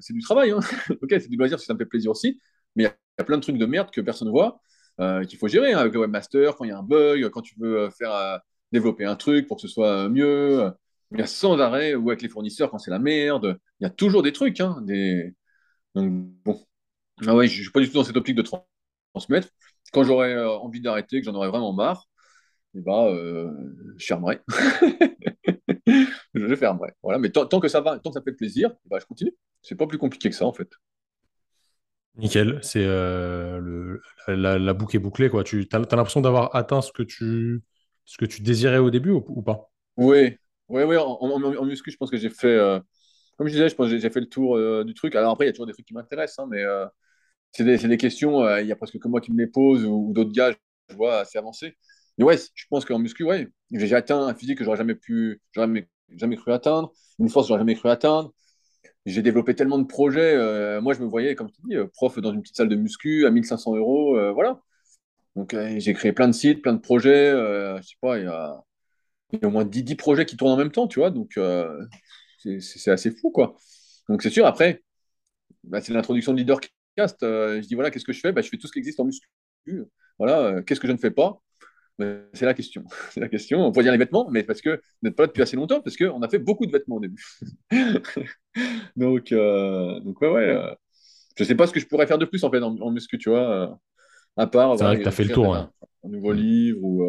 c'est 0.01 0.13
du 0.13 0.21
travail. 0.21 0.51
Hein. 0.53 0.61
ok, 1.03 1.09
c'est 1.11 1.29
du 1.29 1.37
loisir 1.37 1.59
que 1.59 1.65
ça 1.65 1.75
me 1.75 1.79
fait 1.79 1.87
plaisir 1.87 2.11
aussi, 2.11 2.41
mais 2.77 2.85
il 2.85 2.87
y, 2.87 2.91
a 3.21 3.25
plein 3.25 3.37
de 3.37 3.43
trucs 3.43 3.59
de 3.59 3.67
merde 3.67 3.91
que 3.91 4.01
personne 4.01 4.29
ne 4.29 4.33
voit. 4.33 4.61
Euh, 5.01 5.25
qu'il 5.25 5.39
faut 5.39 5.47
gérer 5.47 5.73
hein, 5.73 5.79
avec 5.79 5.93
le 5.95 6.01
webmaster, 6.01 6.57
quand 6.57 6.65
il 6.65 6.69
y 6.69 6.73
a 6.73 6.79
un 6.79 6.83
bug, 6.83 7.29
quand 7.31 7.43
tu 7.43 7.55
veux 7.59 7.83
euh, 7.83 7.91
faire 7.91 8.13
euh, 8.13 8.37
développer 8.73 9.05
un 9.05 9.15
truc 9.15 9.47
pour 9.47 9.57
que 9.59 9.63
ce 9.63 9.69
soit 9.69 10.09
mieux. 10.09 10.73
Il 11.13 11.19
y 11.19 11.23
a 11.23 11.27
sans 11.27 11.59
arrêt, 11.61 11.95
ou 11.95 12.11
avec 12.11 12.23
les 12.23 12.29
fournisseurs 12.29 12.71
quand 12.71 12.79
c'est 12.79 12.91
la 12.91 12.99
merde. 12.99 13.59
Il 13.81 13.85
y 13.85 13.87
a 13.87 13.91
toujours 13.91 14.23
des 14.23 14.33
trucs. 14.33 14.61
Hein. 14.61 14.85
Donc, 15.95 16.13
bon. 16.45 16.61
Ah 17.27 17.35
ouais, 17.35 17.47
je 17.49 17.59
ne 17.59 17.63
suis 17.63 17.73
pas 17.73 17.81
du 17.81 17.89
tout 17.89 17.95
dans 17.95 18.05
cette 18.05 18.17
optique 18.17 18.37
de 18.37 18.45
transmettre. 19.15 19.49
Quand 19.93 20.05
j'aurai 20.05 20.37
envie 20.45 20.81
d'arrêter, 20.81 21.21
que 21.21 21.25
j'en 21.27 21.35
aurai 21.35 21.49
vraiment 21.49 21.73
marre, 21.73 22.08
eh 22.75 22.81
ben, 22.81 23.07
euh, 23.07 23.51
je 23.97 24.07
fermerai. 24.07 24.41
je 26.35 26.55
fermerai. 26.55 26.93
Voilà. 27.03 27.19
Mais 27.19 27.31
tant, 27.31 27.47
que 27.61 27.69
ça 27.69 27.81
va, 27.81 27.99
tant 27.99 28.11
que 28.11 28.15
ça 28.15 28.23
fait 28.23 28.33
plaisir, 28.33 28.75
bah, 28.87 28.99
je 29.01 29.07
continue. 29.07 29.35
C'est 29.63 29.75
pas 29.75 29.87
plus 29.87 29.99
compliqué 29.99 30.31
que 30.31 30.37
ça, 30.37 30.47
en 30.47 30.53
fait. 30.53 30.71
Nickel, 32.17 32.59
c'est 32.63 32.85
euh, 32.85 33.59
le, 33.61 34.01
la, 34.27 34.75
boucle 34.75 34.97
est 34.97 35.01
bouclée. 35.01 35.31
Quoi. 35.31 35.45
Tu 35.45 35.69
as, 35.73 35.79
l'impression 35.79 36.21
d'avoir 36.21 36.55
atteint 36.55 36.83
ce 36.83 36.93
que, 36.93 37.05
tu, 37.05 37.63
ce 38.05 38.19
que 38.19 38.25
tu 38.25 38.43
désirais 38.43 38.79
au 38.79 38.91
début 38.91 39.11
ou, 39.11 39.43
pas? 39.43 39.71
Oui, 39.97 40.37
oui, 40.69 40.83
oui. 40.83 40.97
En, 40.97 41.19
en, 41.21 41.65
muscu, 41.65 41.91
je 41.91 41.97
pense 41.97 42.11
que 42.11 42.17
j'ai 42.17 42.31
fait, 42.31 42.49
euh, 42.49 42.81
comme 43.37 43.47
je 43.47 43.53
disais, 43.53 43.69
je 43.69 43.77
pense 43.77 43.89
j'ai 43.89 44.11
fait 44.11 44.21
le 44.21 44.29
tour 44.29 44.57
euh, 44.57 44.85
du 44.85 44.95
truc. 44.95 45.15
Alors 45.15 45.33
après, 45.33 45.45
il 45.45 45.49
y 45.49 45.51
a 45.51 45.53
toujours 45.53 45.67
des 45.67 45.73
trucs 45.73 45.87
qui 45.87 45.95
m'intéressent, 45.95 46.41
hein, 46.41 46.49
mais 46.51 46.65
c'est 47.53 47.65
des, 47.65 47.79
des, 47.79 47.97
questions, 47.97 48.47
il 48.59 48.67
y 48.67 48.73
a 48.73 48.77
presque 48.77 48.99
que 48.99 49.09
moi 49.09 49.21
qui 49.21 49.33
me 49.33 49.39
les 49.39 49.47
pose 49.47 49.85
ou, 49.85 50.13
d'autres 50.13 50.33
gars, 50.33 50.53
je 50.89 50.97
vois, 50.97 51.21
assez 51.21 51.39
avancés. 51.39 51.77
Ouais, 52.19 52.37
je 52.55 52.65
pense 52.69 52.85
qu'en 52.85 52.99
muscu, 52.99 53.23
ouais, 53.25 53.49
j'ai 53.71 53.95
atteint 53.95 54.27
un 54.27 54.35
physique 54.35 54.59
que 54.59 54.65
j'aurais 54.65 54.77
jamais 54.77 54.95
pu, 54.97 55.41
jamais, 55.55 55.89
jamais 56.11 56.37
cru 56.37 56.53
atteindre, 56.53 56.93
une 57.21 57.29
force 57.29 57.47
que 57.47 57.49
j'aurais 57.49 57.61
jamais 57.61 57.75
cru 57.77 57.89
atteindre 57.89 58.33
j'ai 59.07 59.23
développé 59.23 59.55
tellement 59.55 59.79
de 59.79 59.87
projets. 59.87 60.35
Euh, 60.35 60.81
moi, 60.81 60.95
je 60.95 61.01
me 61.01 61.07
voyais, 61.07 61.35
comme 61.35 61.51
tu 61.51 61.61
dis, 61.65 61.77
euh, 61.77 61.87
prof 61.95 62.19
dans 62.21 62.33
une 62.33 62.43
petite 62.43 62.57
salle 62.57 62.69
de 62.69 62.77
muscu 62.77 63.27
à 63.27 63.31
1500 63.31 63.59
euros. 63.59 64.17
Euh, 64.17 64.33
voilà. 64.33 64.61
Donc, 65.37 65.57
j'ai 65.79 65.95
créé 65.95 66.13
plein 66.13 66.29
de 66.29 66.33
sites, 66.35 66.63
plein 66.63 66.75
de 66.75 66.81
projets. 66.81 67.31
je 67.33 67.83
sais 67.83 67.97
pas, 68.01 68.19
il 68.19 68.25
y 68.25 68.27
a, 68.29 68.63
au 69.45 69.51
moins 69.51 69.65
10, 69.65 69.85
10, 69.85 69.97
projets 69.97 70.27
qui 70.27 70.37
tournent 70.37 70.53
en 70.53 70.57
même 70.57 70.73
temps, 70.73 70.89
tu 70.89 71.01
vois. 71.01 71.11
Donc, 71.11 71.39
c'est 72.61 72.91
assez 72.91 73.11
fou, 73.11 73.31
quoi. 73.31 73.57
Donc, 74.09 74.23
c'est 74.23 74.31
sûr, 74.31 74.47
après, 74.47 74.83
bah, 75.65 75.81
c'est 75.81 75.93
l'introduction 75.95 76.33
de 76.35 76.39
Leadercast. 76.39 77.19
je 77.23 77.61
dis, 77.67 77.75
voilà, 77.75 77.91
qu'est-ce 77.91 78.05
que 78.07 78.13
je 78.15 78.21
fais? 78.21 78.33
Bah, 78.33 78.43
Je 78.43 78.49
fais 78.51 78.59
tout 78.59 78.67
ce 78.69 78.73
qui 78.73 78.81
existe 78.81 79.01
en 79.01 79.05
muscu. 79.07 79.29
Voilà, 80.19 80.63
qu'est-ce 80.63 80.81
que 80.81 80.89
je 80.89 80.93
ne 80.93 80.99
fais 80.99 81.11
pas? 81.11 81.43
C'est 82.33 82.47
la 82.47 82.55
question. 82.55 82.85
C'est 83.11 83.21
la 83.21 83.29
question. 83.29 83.67
On 83.67 83.73
pourrait 83.73 83.85
dire 83.85 83.93
les 83.93 83.99
vêtements, 83.99 84.29
mais 84.31 84.43
parce 84.43 84.61
que 84.61 84.71
vous 84.71 85.09
n'êtes 85.09 85.17
pas 85.17 85.25
là 85.25 85.27
depuis 85.29 85.43
assez 85.43 85.57
longtemps, 85.57 85.81
parce 85.81 85.97
qu'on 85.97 86.23
a 86.23 86.29
fait 86.29 86.39
beaucoup 86.39 86.67
de 86.67 86.73
vêtements 86.73 86.97
au 86.97 87.01
début. 87.01 87.25
donc, 88.97 89.33
euh, 89.33 89.99
donc, 90.01 90.21
ouais, 90.21 90.31
ouais. 90.31 90.49
Euh, 90.49 90.75
je 91.37 91.45
sais 91.45 91.55
pas 91.55 91.67
ce 91.67 91.73
que 91.73 91.81
je 91.81 91.87
pourrais 91.87 92.07
faire 92.07 92.19
de 92.19 92.25
plus 92.25 92.43
en 92.43 92.51
fait 92.51 92.61
en, 92.61 92.91
muscu, 92.91 93.19
tu 93.19 93.31
vois, 93.31 93.51
euh, 93.51 93.69
à 94.37 94.47
part. 94.47 94.77
C'est 94.79 94.85
vrai 94.85 94.99
que 94.99 95.03
tu 95.03 95.09
as 95.09 95.13
fait 95.13 95.25
le 95.25 95.33
tour. 95.33 95.55
Un, 95.55 95.71
nouveau 96.05 96.33
livre 96.33 96.79
ou. 96.83 97.05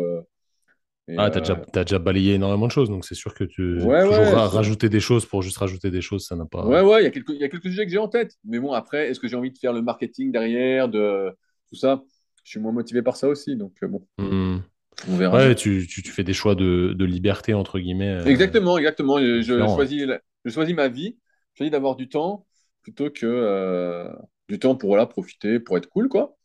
ah, 1.18 1.30
tu 1.30 1.52
as, 1.52 1.84
déjà 1.84 2.00
balayé 2.00 2.34
énormément 2.34 2.68
de 2.68 2.72
choses, 2.72 2.90
donc 2.90 3.06
c'est 3.06 3.16
sûr 3.16 3.34
que 3.34 3.44
tu 3.44 3.82
ouais, 3.82 4.04
toujours 4.04 4.38
rajouter 4.38 4.90
des 4.90 5.00
choses 5.00 5.26
pour 5.26 5.42
juste 5.42 5.58
rajouter 5.58 5.90
des 5.90 6.02
choses, 6.02 6.26
ça 6.26 6.36
n'a 6.36 6.46
pas. 6.46 6.66
Ouais, 6.66 6.82
ouais, 6.82 7.02
il 7.02 7.04
y, 7.06 7.08
a 7.08 7.12
quelques, 7.12 7.32
y 7.32 7.44
a 7.44 7.50
quelques 7.50 7.70
sujets 7.70 7.86
que 7.86 7.92
j'ai 7.92 7.98
en 7.98 8.08
tête. 8.08 8.36
Mais 8.44 8.60
bon, 8.60 8.74
après, 8.74 9.10
est-ce 9.10 9.20
que 9.20 9.28
j'ai 9.28 9.36
envie 9.36 9.52
de 9.52 9.58
faire 9.58 9.74
le 9.74 9.82
marketing 9.82 10.32
derrière, 10.32 10.90
de 10.90 11.32
tout 11.68 11.76
ça? 11.76 12.04
Je 12.44 12.52
suis 12.52 12.60
moins 12.60 12.72
motivé 12.72 13.02
par 13.02 13.16
ça 13.16 13.28
aussi, 13.28 13.56
donc 13.56 13.74
bon. 13.84 14.06
Mmh. 14.18 14.60
On 15.08 15.16
verra. 15.16 15.38
Ouais, 15.38 15.56
tu, 15.56 15.88
tu, 15.88 16.02
tu, 16.04 16.12
fais 16.12 16.24
des 16.24 16.34
choix 16.34 16.56
de, 16.56 16.94
de 16.94 17.06
liberté, 17.06 17.54
entre 17.54 17.80
guillemets. 17.80 18.10
Euh, 18.10 18.26
exactement, 18.26 18.78
exactement. 18.78 19.20
Je, 19.20 19.42
je 19.42 19.58
choisis, 19.68 20.06
je 20.46 20.52
choisis 20.52 20.76
ma 20.76 20.88
vie. 20.88 21.18
Je 21.54 21.60
choisis 21.60 21.72
d'avoir 21.72 21.96
du 21.96 22.10
temps 22.10 22.46
plutôt 22.82 23.10
que 23.10 23.26
euh, 23.26 24.12
du 24.48 24.60
temps 24.60 24.76
pour 24.76 24.98
profiter, 25.10 25.60
pour 25.60 25.78
être 25.78 25.88
cool, 25.88 26.10
quoi. 26.10 26.36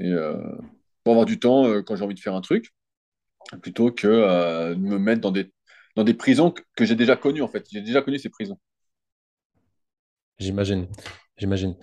Et 0.00 0.10
euh, 0.10 0.36
pour 1.04 1.12
avoir 1.12 1.26
du 1.26 1.38
temps 1.38 1.82
quand 1.82 1.96
j'ai 1.96 2.04
envie 2.04 2.14
de 2.14 2.20
faire 2.20 2.34
un 2.34 2.40
truc, 2.40 2.72
plutôt 3.62 3.90
que 3.90 4.74
de 4.74 4.78
me 4.78 4.98
mettre 4.98 5.20
dans 5.20 5.32
des, 5.32 5.52
dans 5.96 6.04
des 6.04 6.14
prisons 6.14 6.50
que, 6.50 6.62
que 6.76 6.84
j'ai 6.84 6.94
déjà 6.94 7.16
connues, 7.16 7.42
en 7.42 7.48
fait. 7.48 7.66
J'ai 7.70 7.82
déjà 7.82 8.00
connu 8.00 8.18
ces 8.18 8.30
prisons. 8.30 8.58
J'imagine. 10.38 10.86
J'imagine. 11.36 11.76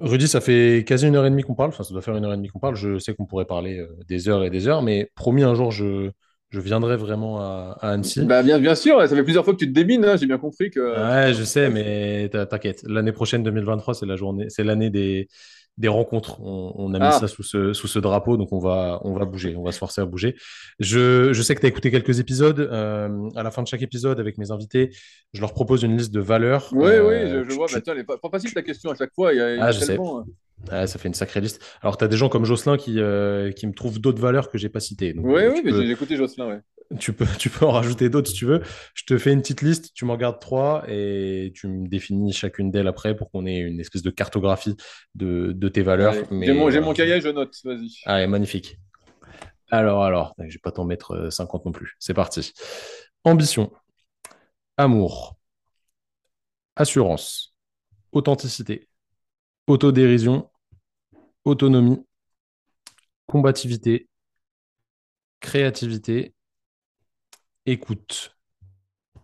Rudy, 0.00 0.28
ça 0.28 0.40
fait 0.40 0.84
quasi 0.86 1.06
une 1.06 1.16
heure 1.16 1.26
et 1.26 1.30
demie 1.30 1.42
qu'on 1.42 1.54
parle. 1.54 1.68
Enfin, 1.68 1.84
ça 1.84 1.92
doit 1.92 2.02
faire 2.02 2.16
une 2.16 2.24
heure 2.24 2.32
et 2.32 2.36
demie 2.36 2.48
qu'on 2.48 2.58
parle. 2.58 2.74
Je 2.74 2.98
sais 2.98 3.14
qu'on 3.14 3.26
pourrait 3.26 3.44
parler 3.44 3.78
euh, 3.78 3.88
des 4.08 4.28
heures 4.28 4.44
et 4.44 4.50
des 4.50 4.66
heures, 4.66 4.82
mais 4.82 5.10
promis, 5.14 5.42
un 5.42 5.54
jour, 5.54 5.70
je, 5.70 6.10
je 6.48 6.60
viendrai 6.60 6.96
vraiment 6.96 7.40
à, 7.40 7.76
Annecy. 7.82 8.24
Bah, 8.24 8.42
bien, 8.42 8.58
bien 8.58 8.74
sûr, 8.74 9.00
ça 9.00 9.08
fait 9.08 9.22
plusieurs 9.22 9.44
fois 9.44 9.52
que 9.52 9.58
tu 9.58 9.66
te 9.66 9.72
débines, 9.72 10.04
hein, 10.04 10.16
j'ai 10.16 10.26
bien 10.26 10.38
compris 10.38 10.70
que. 10.70 10.80
Ouais, 10.80 11.34
je 11.34 11.44
sais, 11.44 11.68
mais 11.70 12.28
t'inquiète. 12.28 12.82
L'année 12.86 13.12
prochaine, 13.12 13.42
2023, 13.42 13.94
c'est 13.94 14.06
la 14.06 14.16
journée, 14.16 14.46
c'est 14.48 14.64
l'année 14.64 14.90
des, 14.90 15.28
des 15.80 15.88
rencontres. 15.88 16.40
On, 16.42 16.92
a 16.92 16.98
mis 16.98 17.06
ah. 17.06 17.12
ça 17.12 17.26
sous 17.26 17.42
ce, 17.42 17.72
sous 17.72 17.88
ce 17.88 17.98
drapeau, 17.98 18.36
donc 18.36 18.52
on 18.52 18.58
va, 18.58 19.00
on 19.02 19.14
va 19.14 19.24
bouger, 19.24 19.56
on 19.56 19.62
va 19.62 19.72
se 19.72 19.78
forcer 19.78 20.02
à 20.02 20.04
bouger. 20.04 20.36
Je, 20.78 21.32
je 21.32 21.42
sais 21.42 21.54
que 21.54 21.60
tu 21.60 21.66
as 21.66 21.70
écouté 21.70 21.90
quelques 21.90 22.20
épisodes. 22.20 22.60
Euh, 22.60 23.08
à 23.34 23.42
la 23.42 23.50
fin 23.50 23.62
de 23.62 23.66
chaque 23.66 23.80
épisode, 23.80 24.20
avec 24.20 24.36
mes 24.36 24.50
invités, 24.50 24.90
je 25.32 25.40
leur 25.40 25.54
propose 25.54 25.82
une 25.82 25.96
liste 25.96 26.12
de 26.12 26.20
valeurs. 26.20 26.68
Oui, 26.72 26.82
oui, 26.82 26.90
euh, 26.92 27.44
je, 27.48 27.54
vois. 27.54 27.66
Tu... 27.66 27.80
Bah, 27.80 27.94
pas, 28.06 28.18
pas, 28.18 28.28
facile 28.30 28.52
ta 28.52 28.60
question 28.60 28.90
à 28.90 28.94
chaque 28.94 29.14
fois. 29.14 29.32
Il 29.32 29.38
y 29.38 29.40
a, 29.40 29.64
ah, 29.64 29.72
je 29.72 29.80
sais. 29.80 29.98
Hein. 30.70 30.86
ça 30.86 30.98
fait 30.98 31.08
une 31.08 31.14
sacrée 31.14 31.40
liste. 31.40 31.62
Alors, 31.82 31.96
tu 31.96 32.04
as 32.04 32.08
des 32.08 32.16
gens 32.16 32.28
comme 32.28 32.44
Jocelyn 32.44 32.76
qui, 32.76 33.00
euh, 33.00 33.52
qui 33.52 33.66
me 33.66 33.72
trouvent 33.72 34.00
d'autres 34.00 34.20
valeurs 34.20 34.50
que 34.50 34.58
j'ai 34.58 34.68
pas 34.68 34.80
citées. 34.80 35.14
oui, 35.16 35.42
oui, 35.52 35.62
mais 35.64 35.72
j'ai 35.72 35.90
écouté 35.90 36.16
Jocelyn, 36.16 36.48
ouais. 36.48 36.60
Tu 36.98 37.12
peux, 37.12 37.26
tu 37.38 37.50
peux 37.50 37.64
en 37.66 37.70
rajouter 37.70 38.08
d'autres 38.08 38.28
si 38.28 38.34
tu 38.34 38.46
veux. 38.46 38.62
Je 38.94 39.04
te 39.04 39.16
fais 39.16 39.32
une 39.32 39.42
petite 39.42 39.62
liste, 39.62 39.92
tu 39.94 40.04
m'en 40.04 40.16
gardes 40.16 40.40
trois 40.40 40.84
et 40.88 41.52
tu 41.54 41.68
me 41.68 41.86
définis 41.86 42.32
chacune 42.32 42.72
d'elles 42.72 42.88
après 42.88 43.14
pour 43.14 43.30
qu'on 43.30 43.46
ait 43.46 43.60
une 43.60 43.78
espèce 43.78 44.02
de 44.02 44.10
cartographie 44.10 44.76
de, 45.14 45.52
de 45.54 45.68
tes 45.68 45.82
valeurs. 45.82 46.14
J'ai 46.14 46.52
mon, 46.52 46.68
mon, 46.82 46.92
cahier, 46.92 47.20
je 47.20 47.28
note, 47.28 47.54
vas-y. 47.64 47.90
Allez, 48.06 48.26
magnifique. 48.26 48.78
Alors, 49.70 50.02
alors, 50.02 50.34
je 50.38 50.52
vais 50.52 50.60
pas 50.60 50.72
t'en 50.72 50.84
mettre 50.84 51.30
50 51.30 51.60
euh, 51.60 51.64
non 51.66 51.72
plus. 51.72 51.94
C'est 52.00 52.14
parti. 52.14 52.52
Ambition, 53.22 53.70
amour, 54.76 55.36
assurance, 56.74 57.54
authenticité, 58.10 58.88
autodérision, 59.68 60.49
autonomie, 61.44 62.04
combativité, 63.26 64.08
créativité, 65.40 66.34
écoute, 67.66 68.36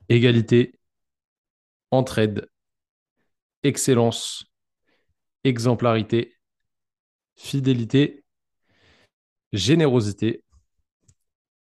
égalité, 0.08 0.78
entraide, 1.90 2.48
excellence, 3.62 4.46
exemplarité, 5.44 6.36
fidélité, 7.36 8.24
générosité, 9.52 10.42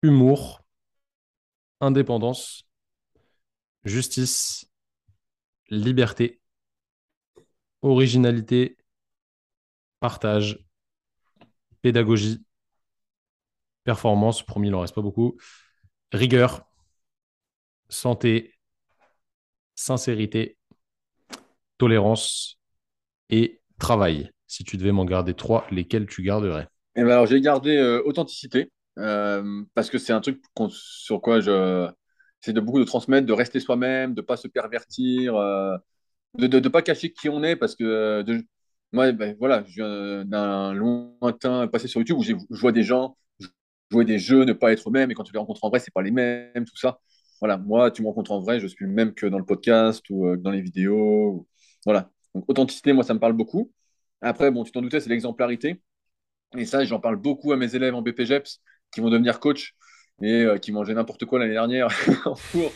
humour, 0.02 0.62
indépendance, 1.82 2.68
justice, 3.84 4.70
liberté, 5.70 6.42
originalité, 7.82 8.78
partage, 10.06 10.60
pédagogie, 11.82 12.46
performance, 13.84 14.46
promis, 14.46 14.68
il 14.68 14.72
n'en 14.72 14.82
reste 14.82 14.94
pas 14.94 15.02
beaucoup, 15.02 15.36
rigueur, 16.12 16.68
santé, 17.90 18.54
sincérité, 19.74 20.60
tolérance 21.80 22.60
et 23.32 23.62
travail. 23.80 24.30
Si 24.46 24.64
tu 24.64 24.78
devais 24.78 24.92
m'en 24.92 25.06
garder 25.06 25.34
trois, 25.34 25.66
lesquels 25.72 26.06
tu 26.06 26.22
garderais? 26.22 26.68
Et 26.96 27.02
ben 27.02 27.10
alors, 27.10 27.26
j'ai 27.26 27.42
gardé 27.42 27.76
euh, 27.76 28.04
authenticité 28.06 28.72
euh, 29.00 29.64
parce 29.74 29.90
que 29.90 29.98
c'est 29.98 30.14
un 30.14 30.22
truc 30.22 30.40
sur 30.70 31.20
quoi 31.20 31.40
je 31.40 31.90
c'est 32.42 32.54
de 32.54 32.62
beaucoup 32.62 32.80
de 32.80 32.84
transmettre, 32.84 33.26
de 33.26 33.34
rester 33.34 33.60
soi-même, 33.60 34.14
de 34.14 34.22
pas 34.22 34.38
se 34.38 34.48
pervertir, 34.48 35.36
euh, 35.36 35.76
de 36.38 36.60
ne 36.60 36.70
pas 36.70 36.84
cacher 36.84 37.12
qui 37.12 37.28
on 37.28 37.42
est 37.42 37.56
parce 37.56 37.76
que 37.76 38.22
moi, 38.96 39.12
ben, 39.12 39.36
voilà, 39.40 39.64
je 39.68 39.76
viens 39.76 40.26
d'un 40.26 40.74
lointain 40.74 41.68
passé 41.68 41.88
sur 41.88 42.00
YouTube 42.00 42.18
où 42.18 42.24
je 42.24 42.62
vois 42.62 42.72
des 42.72 42.84
gens 42.84 43.18
jouer 43.92 44.06
des 44.06 44.20
jeux, 44.20 44.46
ne 44.46 44.54
pas 44.54 44.72
être 44.72 44.90
eux-mêmes, 44.90 45.12
et 45.12 45.14
quand 45.14 45.24
tu 45.24 45.34
les 45.34 45.40
rencontres 45.40 45.64
en 45.64 45.70
vrai, 45.70 45.80
c'est 45.80 45.94
pas 45.94 46.02
les 46.02 46.12
mêmes, 46.12 46.66
tout 46.66 46.78
ça. 46.78 47.00
Voilà, 47.40 47.58
moi, 47.58 47.92
tu 47.92 48.02
me 48.02 48.08
rencontres 48.08 48.32
en 48.32 48.40
vrai, 48.40 48.60
je 48.60 48.68
suis 48.68 48.86
le 48.86 48.92
même 48.92 49.14
que 49.14 49.28
dans 49.28 49.38
le 49.38 49.46
podcast 49.46 50.04
ou 50.10 50.36
dans 50.38 50.52
les 50.52 50.62
vidéos. 50.62 51.48
Voilà. 51.86 52.10
Donc, 52.34 52.46
authenticité, 52.48 52.94
moi, 52.94 53.04
ça 53.04 53.14
me 53.14 53.20
parle 53.20 53.34
beaucoup. 53.34 53.72
Après, 54.22 54.52
bon, 54.52 54.64
tu 54.64 54.72
t'en 54.72 54.82
doutais, 54.82 55.00
c'est 55.00 55.10
l'exemplarité. 55.10 55.82
Et 56.58 56.66
ça, 56.66 56.84
j'en 56.86 57.00
parle 57.00 57.18
beaucoup 57.18 57.52
à 57.52 57.58
mes 57.58 57.76
élèves 57.76 57.96
en 57.96 58.02
BPGEPS 58.02 58.62
qui 58.94 59.02
vont 59.02 59.10
devenir 59.10 59.40
coach 59.40 59.76
et 60.22 60.44
euh, 60.44 60.58
qui 60.58 60.72
mangeaient 60.72 60.94
n'importe 60.94 61.26
quoi 61.26 61.40
l'année 61.40 61.54
dernière 61.54 61.90
en 62.26 62.36
cours. 62.52 62.72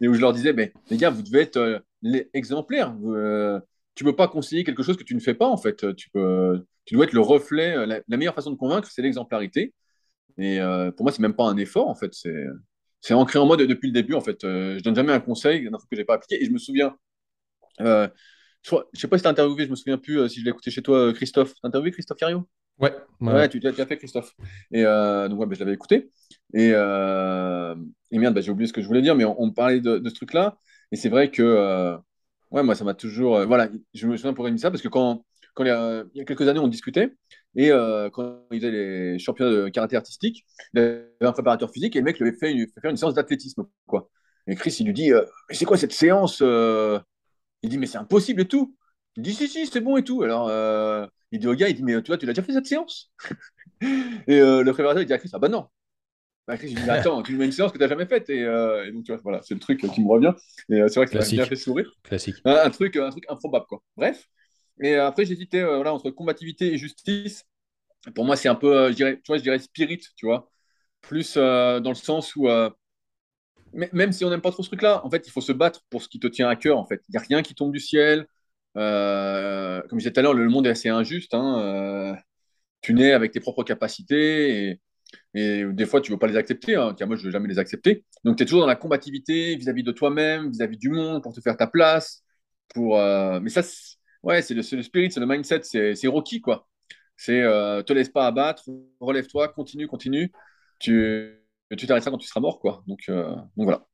et 0.00 0.08
où 0.08 0.14
je 0.14 0.20
leur 0.20 0.32
disais, 0.32 0.52
mais, 0.52 0.72
les 0.90 0.96
gars, 0.96 1.10
vous 1.10 1.22
devez 1.22 1.40
être 1.40 1.56
euh, 1.56 1.80
exemplaires. 2.32 2.94
Euh, 3.04 3.60
tu 3.94 4.04
ne 4.04 4.10
peux 4.10 4.16
pas 4.16 4.28
conseiller 4.28 4.64
quelque 4.64 4.82
chose 4.82 4.96
que 4.96 5.04
tu 5.04 5.14
ne 5.14 5.20
fais 5.20 5.34
pas, 5.34 5.48
en 5.48 5.56
fait. 5.56 5.94
Tu, 5.96 6.10
peux, 6.10 6.64
tu 6.84 6.94
dois 6.94 7.04
être 7.04 7.12
le 7.12 7.20
reflet. 7.20 7.86
La, 7.86 8.16
meilleure 8.16 8.34
façon 8.34 8.50
de 8.50 8.56
convaincre, 8.56 8.88
c'est 8.90 9.02
l'exemplarité. 9.02 9.74
Et 10.38 10.58
pour 10.96 11.04
moi, 11.04 11.12
c'est 11.12 11.22
même 11.22 11.34
pas 11.34 11.44
un 11.44 11.56
effort, 11.56 11.88
en 11.88 11.94
fait. 11.94 12.12
C'est, 12.14 12.44
c'est 13.00 13.14
ancré 13.14 13.38
en 13.38 13.46
moi 13.46 13.56
depuis 13.56 13.88
le 13.88 13.92
début, 13.92 14.14
en 14.14 14.20
fait. 14.20 14.38
je 14.42 14.82
donne 14.82 14.96
jamais 14.96 15.12
un 15.12 15.20
conseil, 15.20 15.66
un 15.66 15.78
truc 15.78 15.90
que 15.90 15.96
j'ai 15.96 16.04
pas 16.04 16.14
appliqué. 16.14 16.42
Et 16.42 16.46
je 16.46 16.50
me 16.50 16.58
souviens, 16.58 16.96
je 17.78 17.84
ne 17.84 18.80
sais 18.94 19.08
pas 19.08 19.18
si 19.18 19.22
tu 19.22 19.28
as 19.28 19.30
interviewé, 19.30 19.64
je 19.64 19.70
me 19.70 19.76
souviens 19.76 19.98
plus 19.98 20.28
si 20.28 20.40
je 20.40 20.44
l'ai 20.44 20.50
écouté 20.50 20.70
chez 20.70 20.82
toi, 20.82 21.12
Christophe. 21.12 21.54
Tu 21.54 21.60
as 21.62 21.68
interviewé 21.68 21.92
Christophe 21.92 22.18
Cario 22.18 22.48
Ouais, 22.78 22.92
ouais, 23.20 23.48
tu, 23.48 23.60
as 23.64 23.86
fait 23.86 23.96
Christophe. 23.96 24.34
Et 24.72 24.84
euh, 24.84 25.28
donc, 25.28 25.38
ouais, 25.38 25.46
bah, 25.46 25.54
je 25.54 25.60
l'avais 25.60 25.74
écouté. 25.74 26.10
Et, 26.54 26.70
euh, 26.72 27.74
et 28.10 28.18
merde, 28.18 28.34
bah, 28.34 28.40
j'ai 28.40 28.50
oublié 28.50 28.66
ce 28.66 28.72
que 28.72 28.82
je 28.82 28.86
voulais 28.86 29.02
dire, 29.02 29.14
mais 29.14 29.24
on, 29.24 29.52
parlait 29.52 29.80
de, 29.80 30.02
ce 30.04 30.14
truc-là. 30.14 30.58
Et 30.90 30.96
c'est 30.96 31.08
vrai 31.08 31.30
que, 31.30 31.42
euh, 31.42 31.96
ouais, 32.50 32.62
moi, 32.62 32.74
ça 32.74 32.84
m'a 32.84 32.94
toujours. 32.94 33.44
voilà, 33.46 33.68
je 33.92 34.06
me 34.06 34.16
souviens 34.16 34.34
pour 34.34 34.48
dire 34.48 34.58
ça 34.58 34.70
parce 34.70 34.82
que 34.82 34.88
quand, 34.88 35.24
quand 35.54 35.64
il, 35.64 35.68
y 35.68 36.20
a, 36.20 36.24
quelques 36.24 36.48
années, 36.48 36.60
on 36.60 36.68
discutait. 36.68 37.14
Et 37.56 37.70
quand 38.12 38.40
il 38.50 38.60
faisait 38.60 38.70
les 38.70 39.18
championnats 39.18 39.52
de 39.52 39.68
karaté 39.68 39.96
artistique, 39.96 40.44
il 40.72 40.80
avait 40.80 41.06
un 41.20 41.32
préparateur 41.32 41.70
physique 41.70 41.96
et 41.96 42.00
le 42.00 42.04
mec 42.04 42.18
lui 42.18 42.28
avait 42.28 42.36
fait, 42.36 42.52
une, 42.52 42.66
faire 42.80 42.90
une 42.90 42.96
séance 42.96 43.14
d'athlétisme. 43.14 43.64
Quoi. 43.86 44.10
Et 44.46 44.56
Chris, 44.56 44.76
il 44.80 44.86
lui 44.86 44.94
dit 44.94 45.12
Mais 45.48 45.54
c'est 45.54 45.64
quoi 45.64 45.76
cette 45.76 45.92
séance 45.92 46.40
Il 46.40 47.68
dit 47.68 47.78
Mais 47.78 47.86
c'est 47.86 47.98
impossible 47.98 48.42
et 48.42 48.48
tout. 48.48 48.76
Il 49.16 49.22
dit 49.22 49.34
Si, 49.34 49.48
si, 49.48 49.66
c'est 49.66 49.80
bon 49.80 49.96
et 49.96 50.04
tout. 50.04 50.22
Alors 50.22 50.50
il 51.34 51.40
dit 51.40 51.48
au 51.48 51.54
gars, 51.54 51.68
il 51.68 51.74
dit, 51.74 51.82
mais 51.82 52.00
tu 52.00 52.12
vois, 52.12 52.16
tu 52.16 52.26
l'as 52.26 52.32
déjà 52.32 52.44
fait 52.44 52.52
cette 52.52 52.66
séance? 52.66 53.12
Et 54.28 54.40
euh, 54.40 54.62
le 54.62 54.72
préparateur, 54.72 55.02
il 55.02 55.06
dit 55.06 55.12
à 55.12 55.18
Chris, 55.18 55.30
ah 55.32 55.40
bah 55.40 55.48
non. 55.48 55.66
Bah, 56.46 56.58
Chris, 56.58 56.68
il 56.70 56.82
dit, 56.82 56.90
attends, 56.90 57.22
tu 57.22 57.32
nous 57.32 57.38
mets 57.38 57.46
une 57.46 57.52
séance 57.52 57.72
que 57.72 57.78
tu 57.78 57.82
n'as 57.82 57.88
jamais 57.88 58.06
faite. 58.06 58.28
Euh, 58.30 58.84
et, 58.84 58.92
donc, 58.92 59.04
tu 59.04 59.12
vois, 59.12 59.20
voilà, 59.22 59.40
c'est 59.42 59.54
le 59.54 59.60
truc 59.60 59.80
qui 59.80 60.02
me 60.02 60.08
revient. 60.08 60.32
Et 60.68 60.80
euh, 60.80 60.88
c'est 60.88 61.00
vrai 61.00 61.06
que 61.06 61.12
ça 61.12 61.18
m'a 61.18 61.42
bien 61.42 61.46
fait 61.46 61.56
sourire. 61.56 61.90
Classique. 62.02 62.36
Un, 62.44 62.70
truc, 62.70 62.96
un 62.96 63.10
truc 63.10 63.24
improbable, 63.28 63.66
quoi. 63.66 63.82
Bref. 63.96 64.28
Et 64.80 64.96
après, 64.96 65.24
j'hésitais 65.24 65.62
voilà, 65.62 65.94
entre 65.94 66.10
combativité 66.10 66.72
et 66.72 66.78
justice. 66.78 67.44
Pour 68.14 68.24
moi, 68.24 68.36
c'est 68.36 68.48
un 68.48 68.54
peu, 68.54 68.90
je 68.90 68.94
dirais, 68.94 69.16
tu 69.16 69.22
vois, 69.28 69.38
je 69.38 69.42
dirais 69.42 69.58
spirit, 69.58 70.00
tu 70.16 70.26
vois. 70.26 70.50
Plus 71.00 71.36
dans 71.36 71.80
le 71.82 71.94
sens 71.94 72.34
où 72.36 72.48
même 73.74 74.12
si 74.12 74.24
on 74.24 74.30
n'aime 74.30 74.40
pas 74.40 74.50
trop 74.50 74.62
ce 74.62 74.68
truc-là, 74.68 75.04
en 75.04 75.10
fait, 75.10 75.26
il 75.26 75.30
faut 75.30 75.40
se 75.40 75.52
battre 75.52 75.80
pour 75.90 76.02
ce 76.02 76.08
qui 76.08 76.20
te 76.20 76.26
tient 76.26 76.48
à 76.48 76.56
cœur. 76.56 76.78
En 76.78 76.86
fait, 76.86 77.02
il 77.08 77.12
n'y 77.12 77.16
a 77.16 77.20
rien 77.20 77.42
qui 77.42 77.54
tombe 77.54 77.72
du 77.72 77.80
ciel. 77.80 78.26
Euh, 78.76 79.80
comme 79.82 79.98
je 79.98 80.04
disais 80.04 80.12
tout 80.12 80.20
à 80.20 80.22
l'heure, 80.22 80.34
le 80.34 80.48
monde 80.48 80.66
est 80.66 80.70
assez 80.70 80.88
injuste. 80.88 81.34
Hein, 81.34 81.58
euh, 81.60 82.14
tu 82.80 82.94
nais 82.94 83.12
avec 83.12 83.32
tes 83.32 83.40
propres 83.40 83.64
capacités 83.64 84.70
et, 84.70 84.80
des 85.34 85.86
fois, 85.86 86.00
tu 86.00 86.10
ne 86.10 86.14
veux 86.14 86.18
pas 86.18 86.26
les 86.26 86.36
accepter. 86.36 86.76
Hein. 86.76 86.94
moi, 87.06 87.16
je 87.16 87.22
ne 87.22 87.26
veux 87.26 87.30
jamais 87.30 87.48
les 87.48 87.58
accepter. 87.58 88.04
Donc, 88.24 88.36
tu 88.36 88.42
es 88.42 88.46
toujours 88.46 88.60
dans 88.60 88.66
la 88.66 88.76
combativité 88.76 89.56
vis-à-vis 89.56 89.82
de 89.82 89.92
toi-même, 89.92 90.50
vis-à-vis 90.50 90.78
du 90.78 90.90
monde, 90.90 91.22
pour 91.22 91.34
te 91.34 91.40
faire 91.40 91.56
ta 91.56 91.66
place. 91.66 92.22
Pour, 92.74 92.98
euh, 92.98 93.40
mais 93.40 93.50
ça, 93.50 93.62
ouais, 94.22 94.42
c'est 94.42 94.54
le, 94.54 94.62
le, 94.76 94.82
spirit, 94.82 95.10
c'est 95.10 95.20
le 95.20 95.26
mindset, 95.26 95.62
c'est 95.62 96.06
Rocky, 96.06 96.40
quoi. 96.40 96.68
C'est 97.16 97.42
te 97.42 97.92
laisse 97.92 98.08
pas 98.08 98.26
abattre, 98.26 98.64
relève-toi, 99.00 99.48
continue, 99.48 99.86
continue. 99.86 100.32
Tu 100.80 101.40
tu 101.76 101.86
t'arrêteras 101.86 102.10
quand 102.10 102.18
tu 102.18 102.28
seras 102.28 102.40
mort, 102.40 102.60
quoi. 102.60 102.84
Donc, 102.86 103.06
donc 103.08 103.64
voilà. 103.64 103.86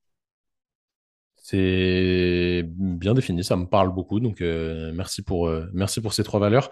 C'est 1.43 2.63
bien 2.67 3.15
défini, 3.15 3.43
ça 3.43 3.57
me 3.57 3.67
parle 3.67 3.93
beaucoup. 3.95 4.21
Donc, 4.21 4.41
euh, 4.43 4.93
merci, 4.95 5.23
pour, 5.23 5.49
euh, 5.49 5.67
merci 5.73 6.01
pour 6.01 6.13
ces 6.13 6.23
trois 6.23 6.39
valeurs. 6.39 6.71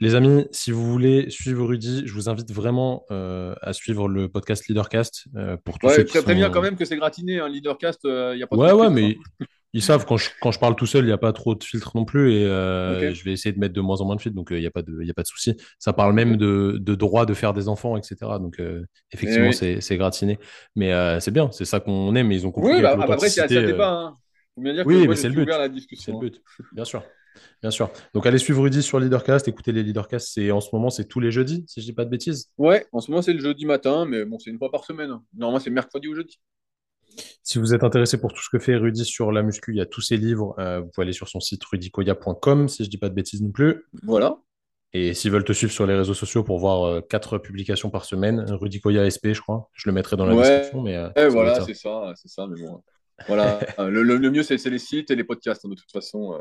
Les 0.00 0.14
amis, 0.14 0.46
si 0.50 0.72
vous 0.72 0.84
voulez 0.84 1.30
suivre 1.30 1.66
Rudy, 1.66 2.02
je 2.04 2.12
vous 2.12 2.28
invite 2.28 2.52
vraiment 2.52 3.04
euh, 3.10 3.54
à 3.62 3.72
suivre 3.72 4.08
le 4.08 4.28
podcast 4.28 4.66
Leadercast. 4.68 5.26
pour 5.64 5.78
tous 5.78 5.86
ouais, 5.86 5.96
ceux 5.96 6.02
qui 6.04 6.18
préviens 6.18 6.50
quand 6.50 6.60
même 6.60 6.76
que 6.76 6.84
c'est 6.84 6.96
gratiné, 6.96 7.40
un 7.40 7.48
Leadercast, 7.48 8.00
il 8.04 8.36
n'y 8.36 8.42
a 8.42 8.46
pas 8.46 8.56
ouais, 8.56 8.68
de 8.68 8.74
Ouais, 8.74 8.90
mais 8.90 9.16
hein. 9.40 9.46
ils 9.72 9.80
savent, 9.80 10.04
quand 10.04 10.18
je, 10.18 10.28
quand 10.40 10.50
je 10.50 10.58
parle 10.58 10.76
tout 10.76 10.84
seul, 10.84 11.04
il 11.04 11.06
n'y 11.06 11.12
a 11.12 11.18
pas 11.18 11.32
trop 11.32 11.54
de 11.54 11.64
filtres 11.64 11.92
non 11.94 12.04
plus. 12.04 12.32
Et 12.32 12.42
je 12.44 13.24
vais 13.24 13.32
essayer 13.32 13.52
de 13.52 13.58
mettre 13.58 13.72
de 13.72 13.80
moins 13.80 14.00
en 14.02 14.04
moins 14.04 14.16
de 14.16 14.20
filtres, 14.20 14.36
donc 14.36 14.48
il 14.50 14.58
n'y 14.58 14.66
a 14.66 14.70
pas 14.70 14.82
de, 14.82 15.02
y 15.02 15.10
a 15.10 15.14
pas 15.14 15.22
de 15.22 15.28
souci. 15.28 15.56
Ça 15.78 15.94
parle 15.94 16.12
même 16.12 16.36
de, 16.36 16.76
de, 16.78 16.94
droit 16.94 17.24
de 17.24 17.32
faire 17.32 17.54
des 17.54 17.68
enfants, 17.68 17.96
etc. 17.96 18.16
Donc 18.38 18.60
effectivement, 19.12 19.50
eh 19.62 19.80
c'est 19.80 19.96
gratiné. 19.96 20.38
Mais 20.74 20.92
c'est 21.20 21.30
bien, 21.30 21.50
c'est 21.52 21.64
ça 21.64 21.80
qu'on 21.80 22.14
aime, 22.14 22.26
mais 22.26 22.36
ils 22.36 22.46
ont 22.46 22.52
compris. 22.52 22.74
Oui, 22.74 22.82
bah, 22.82 22.98
après, 23.00 23.30
c'est 23.30 23.40
un 23.40 23.46
débat. 23.46 23.90
Hein 23.90 24.14
oui, 24.56 25.06
mais 25.08 25.16
c'est 25.16 25.28
le 25.28 25.44
but. 25.44 25.50
C'est 25.94 26.12
le 26.12 26.18
but, 26.18 26.42
bien 26.72 26.84
sûr. 26.84 27.02
Bien 27.62 27.70
sûr. 27.70 27.90
Donc 28.14 28.26
allez 28.26 28.38
suivre 28.38 28.62
Rudy 28.62 28.82
sur 28.82 29.00
Leadercast, 29.00 29.48
écoutez 29.48 29.72
les 29.72 29.82
Leadercast, 29.82 30.28
c'est 30.32 30.50
en 30.50 30.60
ce 30.60 30.68
moment 30.72 30.90
c'est 30.90 31.06
tous 31.06 31.20
les 31.20 31.30
jeudis, 31.30 31.64
si 31.66 31.80
je 31.80 31.86
dis 31.86 31.92
pas 31.92 32.04
de 32.04 32.10
bêtises. 32.10 32.50
Ouais, 32.58 32.86
en 32.92 33.00
ce 33.00 33.10
moment 33.10 33.22
c'est 33.22 33.32
le 33.32 33.40
jeudi 33.40 33.66
matin, 33.66 34.04
mais 34.06 34.24
bon 34.24 34.38
c'est 34.38 34.50
une 34.50 34.58
fois 34.58 34.70
par 34.70 34.84
semaine. 34.84 35.18
Normalement 35.34 35.60
c'est 35.60 35.70
mercredi 35.70 36.08
ou 36.08 36.14
jeudi. 36.14 36.38
Si 37.42 37.58
vous 37.58 37.74
êtes 37.74 37.84
intéressé 37.84 38.18
pour 38.20 38.32
tout 38.32 38.42
ce 38.42 38.50
que 38.50 38.58
fait 38.58 38.76
Rudy 38.76 39.04
sur 39.04 39.32
la 39.32 39.42
muscu, 39.42 39.72
il 39.72 39.78
y 39.78 39.80
a 39.80 39.86
tous 39.86 40.00
ses 40.00 40.16
livres. 40.16 40.54
Euh, 40.58 40.80
vous 40.80 40.88
pouvez 40.88 41.04
aller 41.04 41.12
sur 41.12 41.28
son 41.28 41.40
site 41.40 41.64
rudicoya.com 41.64 42.68
si 42.68 42.84
je 42.84 42.90
dis 42.90 42.98
pas 42.98 43.08
de 43.08 43.14
bêtises 43.14 43.42
non 43.42 43.50
plus. 43.50 43.84
Voilà. 44.02 44.36
Et 44.92 45.14
s'ils 45.14 45.30
veulent 45.30 45.44
te 45.44 45.52
suivre 45.52 45.72
sur 45.72 45.86
les 45.86 45.94
réseaux 45.94 46.14
sociaux 46.14 46.42
pour 46.42 46.58
voir 46.58 46.84
euh, 46.84 47.00
quatre 47.00 47.38
publications 47.38 47.90
par 47.90 48.04
semaine, 48.04 48.44
Rudy 48.48 48.80
Koya 48.80 49.08
SP, 49.10 49.32
je 49.32 49.40
crois. 49.40 49.68
Je 49.74 49.88
le 49.88 49.92
mettrai 49.92 50.16
dans 50.16 50.26
la 50.26 50.34
description. 50.34 50.82
Mais, 50.82 50.96
euh, 50.96 51.28
voilà, 51.28 51.60
c'est 51.60 51.74
ça, 51.74 52.12
c'est 52.16 52.28
ça. 52.28 52.46
Mais 52.46 52.60
bon, 52.62 52.82
voilà, 53.26 53.58
le, 53.78 54.30
mieux, 54.30 54.42
c'est 54.42 54.64
les 54.68 54.78
sites 54.78 55.10
et 55.10 55.16
les 55.16 55.24
podcasts, 55.24 55.64
hein, 55.64 55.68
de 55.68 55.74
toute 55.74 55.90
façon. 55.90 56.40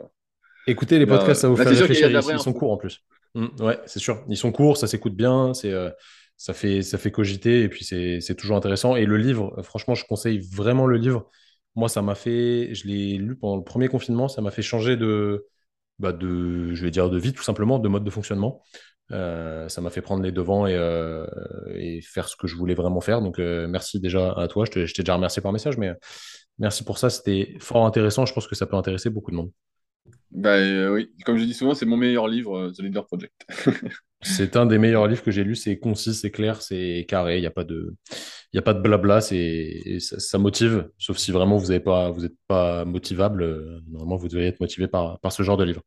Euh. 0.67 0.71
Écoutez 0.71 0.99
les 0.99 1.05
podcasts, 1.05 1.41
ça 1.41 1.49
vous 1.49 1.55
fait 1.55 1.63
réfléchir. 1.63 2.09
Ils, 2.09 2.39
sont 2.39 2.53
courts 2.53 2.71
en 2.71 2.77
plus. 2.77 3.01
Mmh, 3.33 3.47
ouais, 3.59 3.79
c'est 3.85 3.99
sûr. 3.99 4.23
Ils 4.29 4.37
sont 4.37 4.51
courts, 4.51 4.77
ça 4.77 4.87
s'écoute 4.87 5.15
bien, 5.15 5.53
c'est, 5.53 5.71
euh, 5.71 5.89
ça, 6.37 6.53
fait, 6.53 6.81
ça 6.81 6.97
fait 6.97 7.11
cogiter 7.11 7.63
et 7.63 7.69
puis 7.69 7.83
c'est 7.85 8.35
toujours 8.35 8.57
intéressant. 8.57 8.95
Et 8.95 9.05
le 9.05 9.17
livre, 9.17 9.61
franchement, 9.63 9.95
je 9.95 10.05
conseille 10.05 10.39
vraiment 10.39 10.87
le 10.87 10.97
livre. 10.97 11.29
Moi, 11.75 11.89
ça 11.89 12.01
m'a 12.01 12.15
fait, 12.15 12.73
je 12.73 12.87
l'ai 12.87 13.17
lu 13.17 13.35
pendant 13.35 13.57
le 13.57 13.63
premier 13.63 13.87
confinement, 13.87 14.27
ça 14.27 14.41
m'a 14.41 14.51
fait 14.51 14.61
changer 14.61 14.95
de, 14.95 15.47
bah 15.99 16.13
de, 16.13 16.73
je 16.73 16.81
vais 16.83 16.91
dire, 16.91 17.09
de 17.09 17.17
vie 17.17 17.33
tout 17.33 17.43
simplement, 17.43 17.79
de 17.79 17.89
mode 17.89 18.03
de 18.03 18.09
fonctionnement. 18.09 18.63
ça 19.09 19.81
m'a 19.81 19.89
fait 19.89 20.01
prendre 20.01 20.23
les 20.23 20.31
devants 20.31 20.67
et, 20.67 20.75
et, 21.75 22.01
faire 22.01 22.29
ce 22.29 22.35
que 22.37 22.47
je 22.47 22.55
voulais 22.55 22.75
vraiment 22.75 23.01
faire. 23.01 23.21
Donc, 23.21 23.39
merci 23.39 23.99
déjà 23.99 24.31
à 24.33 24.47
toi. 24.47 24.65
Je 24.65 24.71
t'ai 24.71 25.03
déjà 25.03 25.15
remercié 25.15 25.41
par 25.41 25.51
message, 25.51 25.77
mais 25.77 25.93
Merci 26.57 26.83
pour 26.83 26.97
ça, 26.97 27.09
c'était 27.09 27.57
fort 27.59 27.85
intéressant. 27.85 28.25
Je 28.25 28.33
pense 28.33 28.47
que 28.47 28.55
ça 28.55 28.65
peut 28.65 28.77
intéresser 28.77 29.09
beaucoup 29.09 29.31
de 29.31 29.35
monde. 29.35 29.51
Bah, 30.35 30.57
euh, 30.57 30.93
oui, 30.93 31.09
comme 31.23 31.37
je 31.37 31.45
dis 31.45 31.53
souvent, 31.53 31.73
c'est 31.73 31.85
mon 31.85 31.95
meilleur 31.95 32.27
livre, 32.27 32.57
euh, 32.57 32.71
The 32.71 32.79
Leader 32.79 33.05
Project. 33.05 33.33
c'est 34.21 34.57
un 34.57 34.65
des 34.65 34.77
meilleurs 34.77 35.07
livres 35.07 35.23
que 35.23 35.31
j'ai 35.31 35.45
lu. 35.45 35.55
C'est 35.55 35.79
concis, 35.79 36.13
c'est 36.13 36.29
clair, 36.29 36.61
c'est 36.61 37.05
carré. 37.07 37.37
Il 37.37 37.41
n'y 37.41 37.47
a 37.47 37.51
pas 37.51 37.63
de, 37.63 37.95
il 38.51 38.59
a 38.59 38.61
pas 38.61 38.73
de 38.73 38.81
blabla. 38.81 39.21
C'est, 39.21 39.97
ça, 39.99 40.37
motive. 40.37 40.89
Sauf 40.97 41.17
si 41.17 41.31
vraiment 41.31 41.55
vous 41.55 41.71
n'êtes 41.71 41.85
pas, 41.85 42.09
vous 42.11 42.25
êtes 42.25 42.35
pas 42.49 42.83
motivable. 42.83 43.43
Euh, 43.43 43.79
normalement, 43.87 44.17
vous 44.17 44.27
devez 44.27 44.47
être 44.47 44.59
motivé 44.59 44.89
par, 44.89 45.21
par 45.21 45.31
ce 45.31 45.41
genre 45.41 45.55
de 45.55 45.63
livre. 45.63 45.81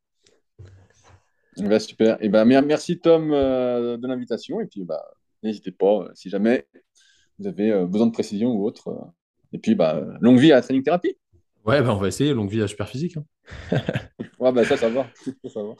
Bah, 1.58 1.78
super. 1.78 2.16
Et 2.22 2.30
ben 2.30 2.46
merci 2.46 2.98
Tom 3.00 3.30
de 3.30 4.06
l'invitation. 4.06 4.62
Et 4.62 4.66
puis, 4.66 4.82
bah, 4.84 5.04
n'hésitez 5.42 5.72
pas 5.72 6.08
si 6.14 6.30
jamais 6.30 6.66
vous 7.38 7.48
avez 7.48 7.84
besoin 7.84 8.06
de 8.06 8.12
précision 8.12 8.52
ou 8.52 8.64
autre 8.64 9.12
et 9.52 9.58
puis, 9.58 9.74
bah, 9.74 10.06
longue 10.20 10.38
vie 10.38 10.52
à 10.52 10.56
la 10.56 10.62
training 10.62 10.82
thérapie. 10.82 11.16
Ouais, 11.68 11.82
bah, 11.82 11.94
on 11.94 11.98
va 11.98 12.08
essayer, 12.08 12.32
longue 12.32 12.48
vie 12.48 12.62
à 12.62 12.66
super 12.66 12.88
physique. 12.88 13.18
Hein. 13.18 13.76
ouais, 14.40 14.52
bah, 14.52 14.64
ça, 14.64 14.78
ça 14.78 14.88
va. 14.88 15.06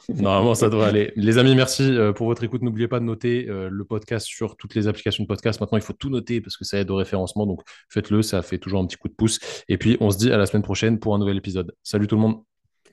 Normalement, 0.09 0.53
ça 0.53 0.69
devrait 0.69 0.89
aller. 0.89 1.11
Les 1.15 1.39
amis, 1.39 1.55
merci 1.55 1.81
euh, 1.81 2.13
pour 2.13 2.27
votre 2.27 2.43
écoute. 2.43 2.61
N'oubliez 2.61 2.87
pas 2.87 2.99
de 2.99 3.05
noter 3.05 3.49
euh, 3.49 3.69
le 3.71 3.85
podcast 3.85 4.27
sur 4.27 4.55
toutes 4.55 4.75
les 4.75 4.87
applications 4.87 5.23
de 5.23 5.27
podcast. 5.27 5.59
Maintenant, 5.59 5.79
il 5.79 5.83
faut 5.83 5.93
tout 5.93 6.11
noter 6.11 6.41
parce 6.41 6.57
que 6.57 6.63
ça 6.63 6.77
aide 6.77 6.91
au 6.91 6.95
référencement. 6.95 7.47
Donc, 7.47 7.61
faites-le, 7.89 8.21
ça 8.21 8.43
fait 8.43 8.59
toujours 8.59 8.79
un 8.81 8.85
petit 8.85 8.97
coup 8.97 9.07
de 9.07 9.15
pouce. 9.15 9.39
Et 9.67 9.79
puis, 9.79 9.97
on 9.99 10.11
se 10.11 10.19
dit 10.19 10.31
à 10.31 10.37
la 10.37 10.45
semaine 10.45 10.61
prochaine 10.61 10.99
pour 10.99 11.15
un 11.15 11.17
nouvel 11.17 11.37
épisode. 11.37 11.73
Salut 11.81 12.05
tout 12.05 12.17
le 12.17 12.21
monde. 12.21 12.43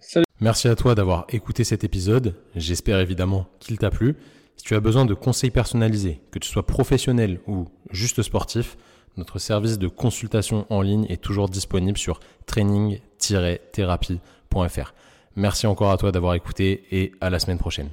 Salut. 0.01 0.25
Merci 0.41 0.69
à 0.69 0.75
toi 0.75 0.95
d'avoir 0.95 1.27
écouté 1.29 1.65
cet 1.65 1.85
épisode. 1.85 2.35
J'espère 2.55 2.99
évidemment 3.01 3.47
qu'il 3.61 3.77
t'a 3.77 3.91
plu. 3.91 4.17
Si 4.57 4.65
tu 4.65 4.75
as 4.75 4.81
besoin 4.81 5.05
de 5.05 5.13
conseils 5.13 5.51
personnalisés, 5.51 6.23
que 6.31 6.39
tu 6.39 6.49
sois 6.49 6.65
professionnel 6.65 7.41
ou 7.47 7.67
juste 7.91 8.23
sportif, 8.23 8.79
notre 9.17 9.39
service 9.39 9.79
de 9.79 9.89
consultation 9.89 10.67
en 10.71 10.83
ligne 10.83 11.07
est 11.09 11.23
toujours 11.23 11.49
disponible 11.49 11.99
sur 11.99 12.21
training-thérapie.fr. 12.47 14.95
Merci 15.37 15.67
encore 15.67 15.91
à 15.91 15.97
toi 15.97 16.13
d'avoir 16.13 16.35
écouté 16.35 16.85
et 16.91 17.13
à 17.21 17.31
la 17.31 17.39
semaine 17.39 17.59
prochaine. 17.59 17.91